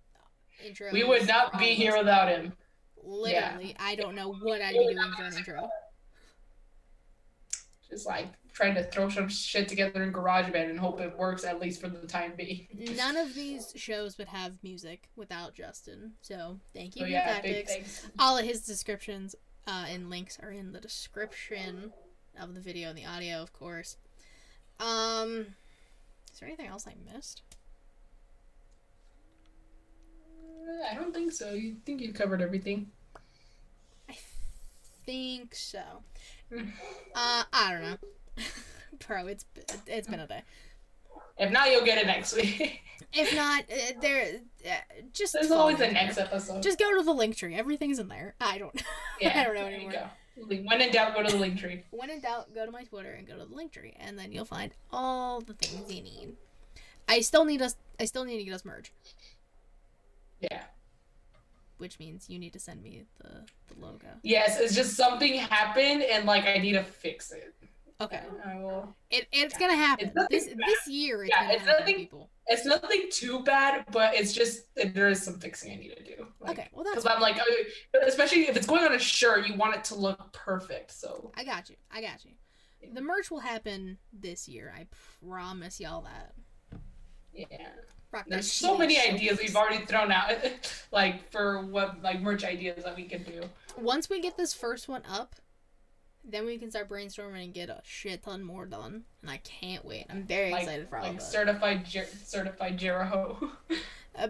intro. 0.66 0.90
we 0.92 1.04
would 1.04 1.28
not 1.28 1.58
be 1.58 1.68
here 1.68 1.98
without 1.98 2.30
him. 2.30 2.54
Literally, 3.04 3.76
I 3.80 3.96
don't 3.96 4.16
know 4.16 4.34
what 4.34 4.62
I'd 4.62 4.74
be 4.74 4.94
doing 4.94 4.98
for 5.18 5.24
an 5.24 5.36
intro. 5.36 5.70
Just 7.90 8.06
like 8.08 8.28
trying 8.54 8.76
to 8.76 8.84
throw 8.84 9.10
some 9.10 9.28
shit 9.28 9.68
together 9.68 10.04
in 10.04 10.14
GarageBand 10.14 10.70
and 10.70 10.80
hope 10.80 11.02
it 11.02 11.18
works 11.18 11.44
at 11.44 11.60
least 11.60 11.82
for 11.82 11.90
the 11.90 12.08
time 12.08 12.34
being. 12.38 12.68
None 12.96 13.18
of 13.18 13.34
these 13.34 13.74
shows 13.76 14.18
would 14.18 14.28
have 14.28 14.54
music 14.64 15.10
without 15.16 15.56
Justin. 15.56 16.14
So 16.22 16.60
thank 16.74 16.96
you, 16.96 17.06
for 17.06 17.12
yeah, 17.12 17.26
tactics. 17.26 18.08
All 18.20 18.38
of 18.38 18.46
his 18.46 18.62
descriptions 18.62 19.36
uh, 19.68 19.86
and 19.90 20.10
links 20.10 20.38
are 20.42 20.52
in 20.52 20.72
the 20.72 20.80
description 20.80 21.92
of 22.40 22.54
the 22.54 22.62
video 22.62 22.90
and 22.90 22.98
the 22.98 23.06
audio, 23.06 23.42
of 23.42 23.54
course. 23.54 23.98
Um, 24.80 25.48
is 26.32 26.40
there 26.40 26.48
anything 26.48 26.68
else 26.68 26.88
I 26.88 26.96
missed? 27.14 27.42
Uh, 30.40 30.43
I 30.90 30.96
don't 30.96 31.14
think 31.14 31.32
so. 31.32 31.54
You 31.54 31.76
think 31.86 32.02
you 32.02 32.14
covered 32.14 32.42
everything? 32.42 32.92
I 34.10 34.16
think 35.06 35.56
so. 35.56 35.82
Hmm. 36.54 36.70
Uh, 37.16 37.44
I 37.52 37.72
don't 37.72 37.82
know, 37.82 38.44
bro. 39.08 39.28
It's 39.28 39.46
it's 39.88 40.08
been 40.08 40.20
a 40.20 40.28
day. 40.28 40.44
If 41.38 41.52
not, 41.52 41.72
you'll 41.72 41.86
get 41.86 41.98
it 41.98 42.08
next 42.08 42.36
week. 42.36 42.82
If 43.16 43.36
not, 43.36 43.64
uh, 43.72 44.00
there 44.02 44.40
uh, 44.66 44.72
just 45.12 45.34
There's 45.34 45.52
always 45.52 45.80
a 45.80 45.92
next 45.92 46.18
episode. 46.18 46.64
Just 46.64 46.80
go 46.80 46.98
to 46.98 47.04
the 47.04 47.14
link 47.14 47.36
tree. 47.36 47.54
Everything's 47.54 48.00
in 48.00 48.08
there. 48.08 48.34
I 48.42 48.58
don't. 48.58 48.82
I 49.24 49.44
don't 49.44 49.54
know 49.54 49.68
anymore. 49.68 50.10
When 50.36 50.82
in 50.82 50.92
doubt, 50.92 51.14
go 51.14 51.22
to 51.22 51.32
the 51.32 51.38
link 51.38 51.60
tree. 51.60 51.84
When 51.92 52.10
in 52.10 52.22
doubt, 52.22 52.56
go 52.56 52.66
to 52.66 52.72
my 52.72 52.84
Twitter 52.86 53.12
and 53.12 53.28
go 53.28 53.38
to 53.38 53.46
the 53.46 53.54
link 53.54 53.72
tree, 53.72 53.94
and 54.00 54.18
then 54.18 54.32
you'll 54.32 54.46
find 54.46 54.74
all 54.92 55.42
the 55.42 55.54
things 55.54 55.94
you 55.94 56.02
need. 56.02 56.34
I 57.08 57.22
still 57.22 57.46
need 57.46 57.62
us. 57.62 57.76
I 58.00 58.06
still 58.06 58.26
need 58.26 58.38
to 58.40 58.44
get 58.46 58.54
us 58.56 58.66
merge, 58.66 58.92
Yeah. 60.52 60.64
which 61.78 62.00
means 62.00 62.30
you 62.30 62.40
need 62.40 62.54
to 62.54 62.60
send 62.60 62.82
me 62.82 63.04
the 63.22 63.46
the 63.74 63.80
logo. 63.86 64.08
Yes, 64.24 64.60
it's 64.60 64.76
just 64.76 64.96
something 64.96 65.34
happened 65.36 66.04
and 66.04 66.26
like 66.26 66.46
I 66.46 66.58
need 66.58 66.74
to 66.74 66.84
fix 66.84 67.32
it. 67.32 67.54
Okay, 68.02 68.22
I 68.46 68.56
will. 68.56 68.94
it, 69.12 69.28
it's 69.32 69.58
gonna 69.58 69.76
happen 69.76 70.12
It's 70.30 70.48
this 70.48 70.56
this 70.68 70.88
year. 70.88 71.24
It's 71.24 71.30
Yeah, 71.36 71.52
it's 71.52 71.62
happen, 71.64 71.80
nothing- 71.80 71.96
people. 71.96 72.30
It's 72.48 72.66
nothing 72.66 73.04
too 73.10 73.42
bad, 73.44 73.86
but 73.92 74.16
it's 74.16 74.34
just 74.34 74.64
there 74.76 75.08
is 75.08 75.22
some 75.24 75.40
fixing 75.40 75.72
I 75.72 75.76
need 75.76 75.96
to 75.96 76.04
do. 76.04 76.28
Like, 76.42 76.52
Okay, 76.60 76.68
well 76.74 76.84
that's. 76.84 76.98
Because 76.98 77.16
I'm 77.16 77.22
like, 77.22 77.38
uh, 77.38 78.00
especially 78.06 78.50
if 78.50 78.58
it's 78.58 78.68
going 78.68 78.84
on 78.84 78.94
a 78.94 79.00
shirt, 79.00 79.48
you 79.48 79.56
want 79.56 79.76
it 79.76 79.84
to 79.86 79.96
look 79.96 80.34
perfect. 80.34 80.92
So 80.92 81.32
I 81.38 81.46
got 81.46 81.70
you. 81.70 81.78
I 81.90 82.02
got 82.02 82.26
you. 82.26 82.32
The 82.94 83.00
merch 83.02 83.32
will 83.32 83.40
happen 83.40 83.98
this 84.12 84.50
year. 84.50 84.74
I 84.78 84.88
promise 85.26 85.80
y'all 85.80 86.02
that. 86.02 86.34
yeah, 87.34 87.46
there's 88.28 88.52
so 88.52 88.78
many 88.78 88.96
shit. 88.96 89.14
ideas 89.16 89.40
we've 89.40 89.56
already 89.56 89.86
thrown 89.86 90.12
out, 90.12 90.32
like 90.92 91.32
for 91.32 91.62
what 91.66 92.02
like 92.02 92.22
merch 92.22 92.44
ideas 92.44 92.84
that 92.84 92.96
we 92.96 93.04
can 93.04 93.24
do. 93.24 93.42
Once 93.80 94.10
we 94.10 94.20
get 94.22 94.38
this 94.38 94.54
first 94.54 94.88
one 94.88 95.02
up, 95.10 95.36
then 96.24 96.46
we 96.46 96.58
can 96.58 96.70
start 96.70 96.88
brainstorming 96.90 97.44
and 97.44 97.54
get 97.54 97.70
a 97.70 97.82
shit 97.84 98.24
ton 98.24 98.44
more 98.44 98.66
done. 98.66 99.04
And 99.22 99.32
I 99.32 99.38
can't 99.38 99.84
wait. 99.84 100.06
I'm 100.10 100.24
very 100.24 100.52
Like- 100.52 100.64
excited 100.64 100.90
for 100.90 100.98
all 100.98 101.04
Like 101.04 101.14
of 101.14 101.18
it. 101.20 101.24
certified 101.24 101.86
Jer- 101.86 102.08
certified 102.24 102.78
Jericho. 102.78 103.52
Uh, 104.16 104.28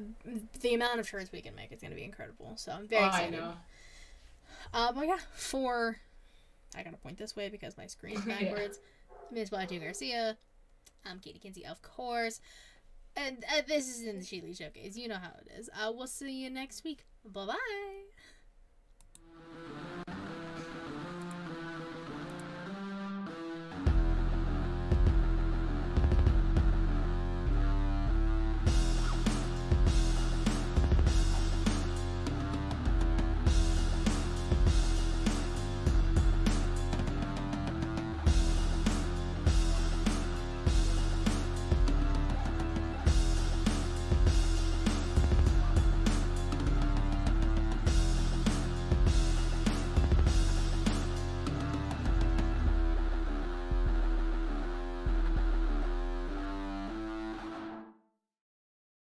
the 0.62 0.74
amount 0.76 0.98
of 0.98 1.06
shirts 1.10 1.30
we 1.34 1.42
can 1.42 1.54
make 1.56 1.70
is 1.74 1.82
going 1.82 1.92
to 1.92 1.96
be 1.98 2.06
incredible. 2.06 2.54
So 2.56 2.72
I'm 2.72 2.88
very 2.88 3.06
excited. 3.06 3.38
Oh, 3.38 3.44
I 3.44 3.46
know. 3.48 3.54
Uh, 4.74 4.92
but 4.94 5.08
yeah, 5.08 5.18
for 5.36 5.98
I 6.74 6.84
gotta 6.84 6.96
point 6.96 7.18
this 7.18 7.36
way 7.36 7.50
because 7.50 7.78
my 7.78 7.86
screen's 7.88 8.26
Yeah. 8.26 8.40
backwards. 8.46 8.80
Ms. 9.30 9.50
Blanche 9.50 9.78
Garcia. 9.78 10.38
I'm 11.06 11.20
Katie 11.20 11.40
Kinsey, 11.40 11.66
of 11.66 11.82
course. 11.82 12.40
And 13.16 13.44
uh, 13.56 13.62
this 13.68 13.88
is 13.88 14.02
in 14.08 14.20
the 14.20 14.26
Sheely 14.26 14.58
Showcase. 14.58 14.98
You 14.98 15.08
know 15.08 15.16
how 15.16 15.34
it 15.46 15.52
is. 15.60 15.70
Uh, 15.70 15.92
we'll 15.94 16.08
see 16.08 16.44
you 16.44 16.50
next 16.50 16.84
week. 16.84 17.06
Bye 17.26 17.46
bye. 17.46 18.13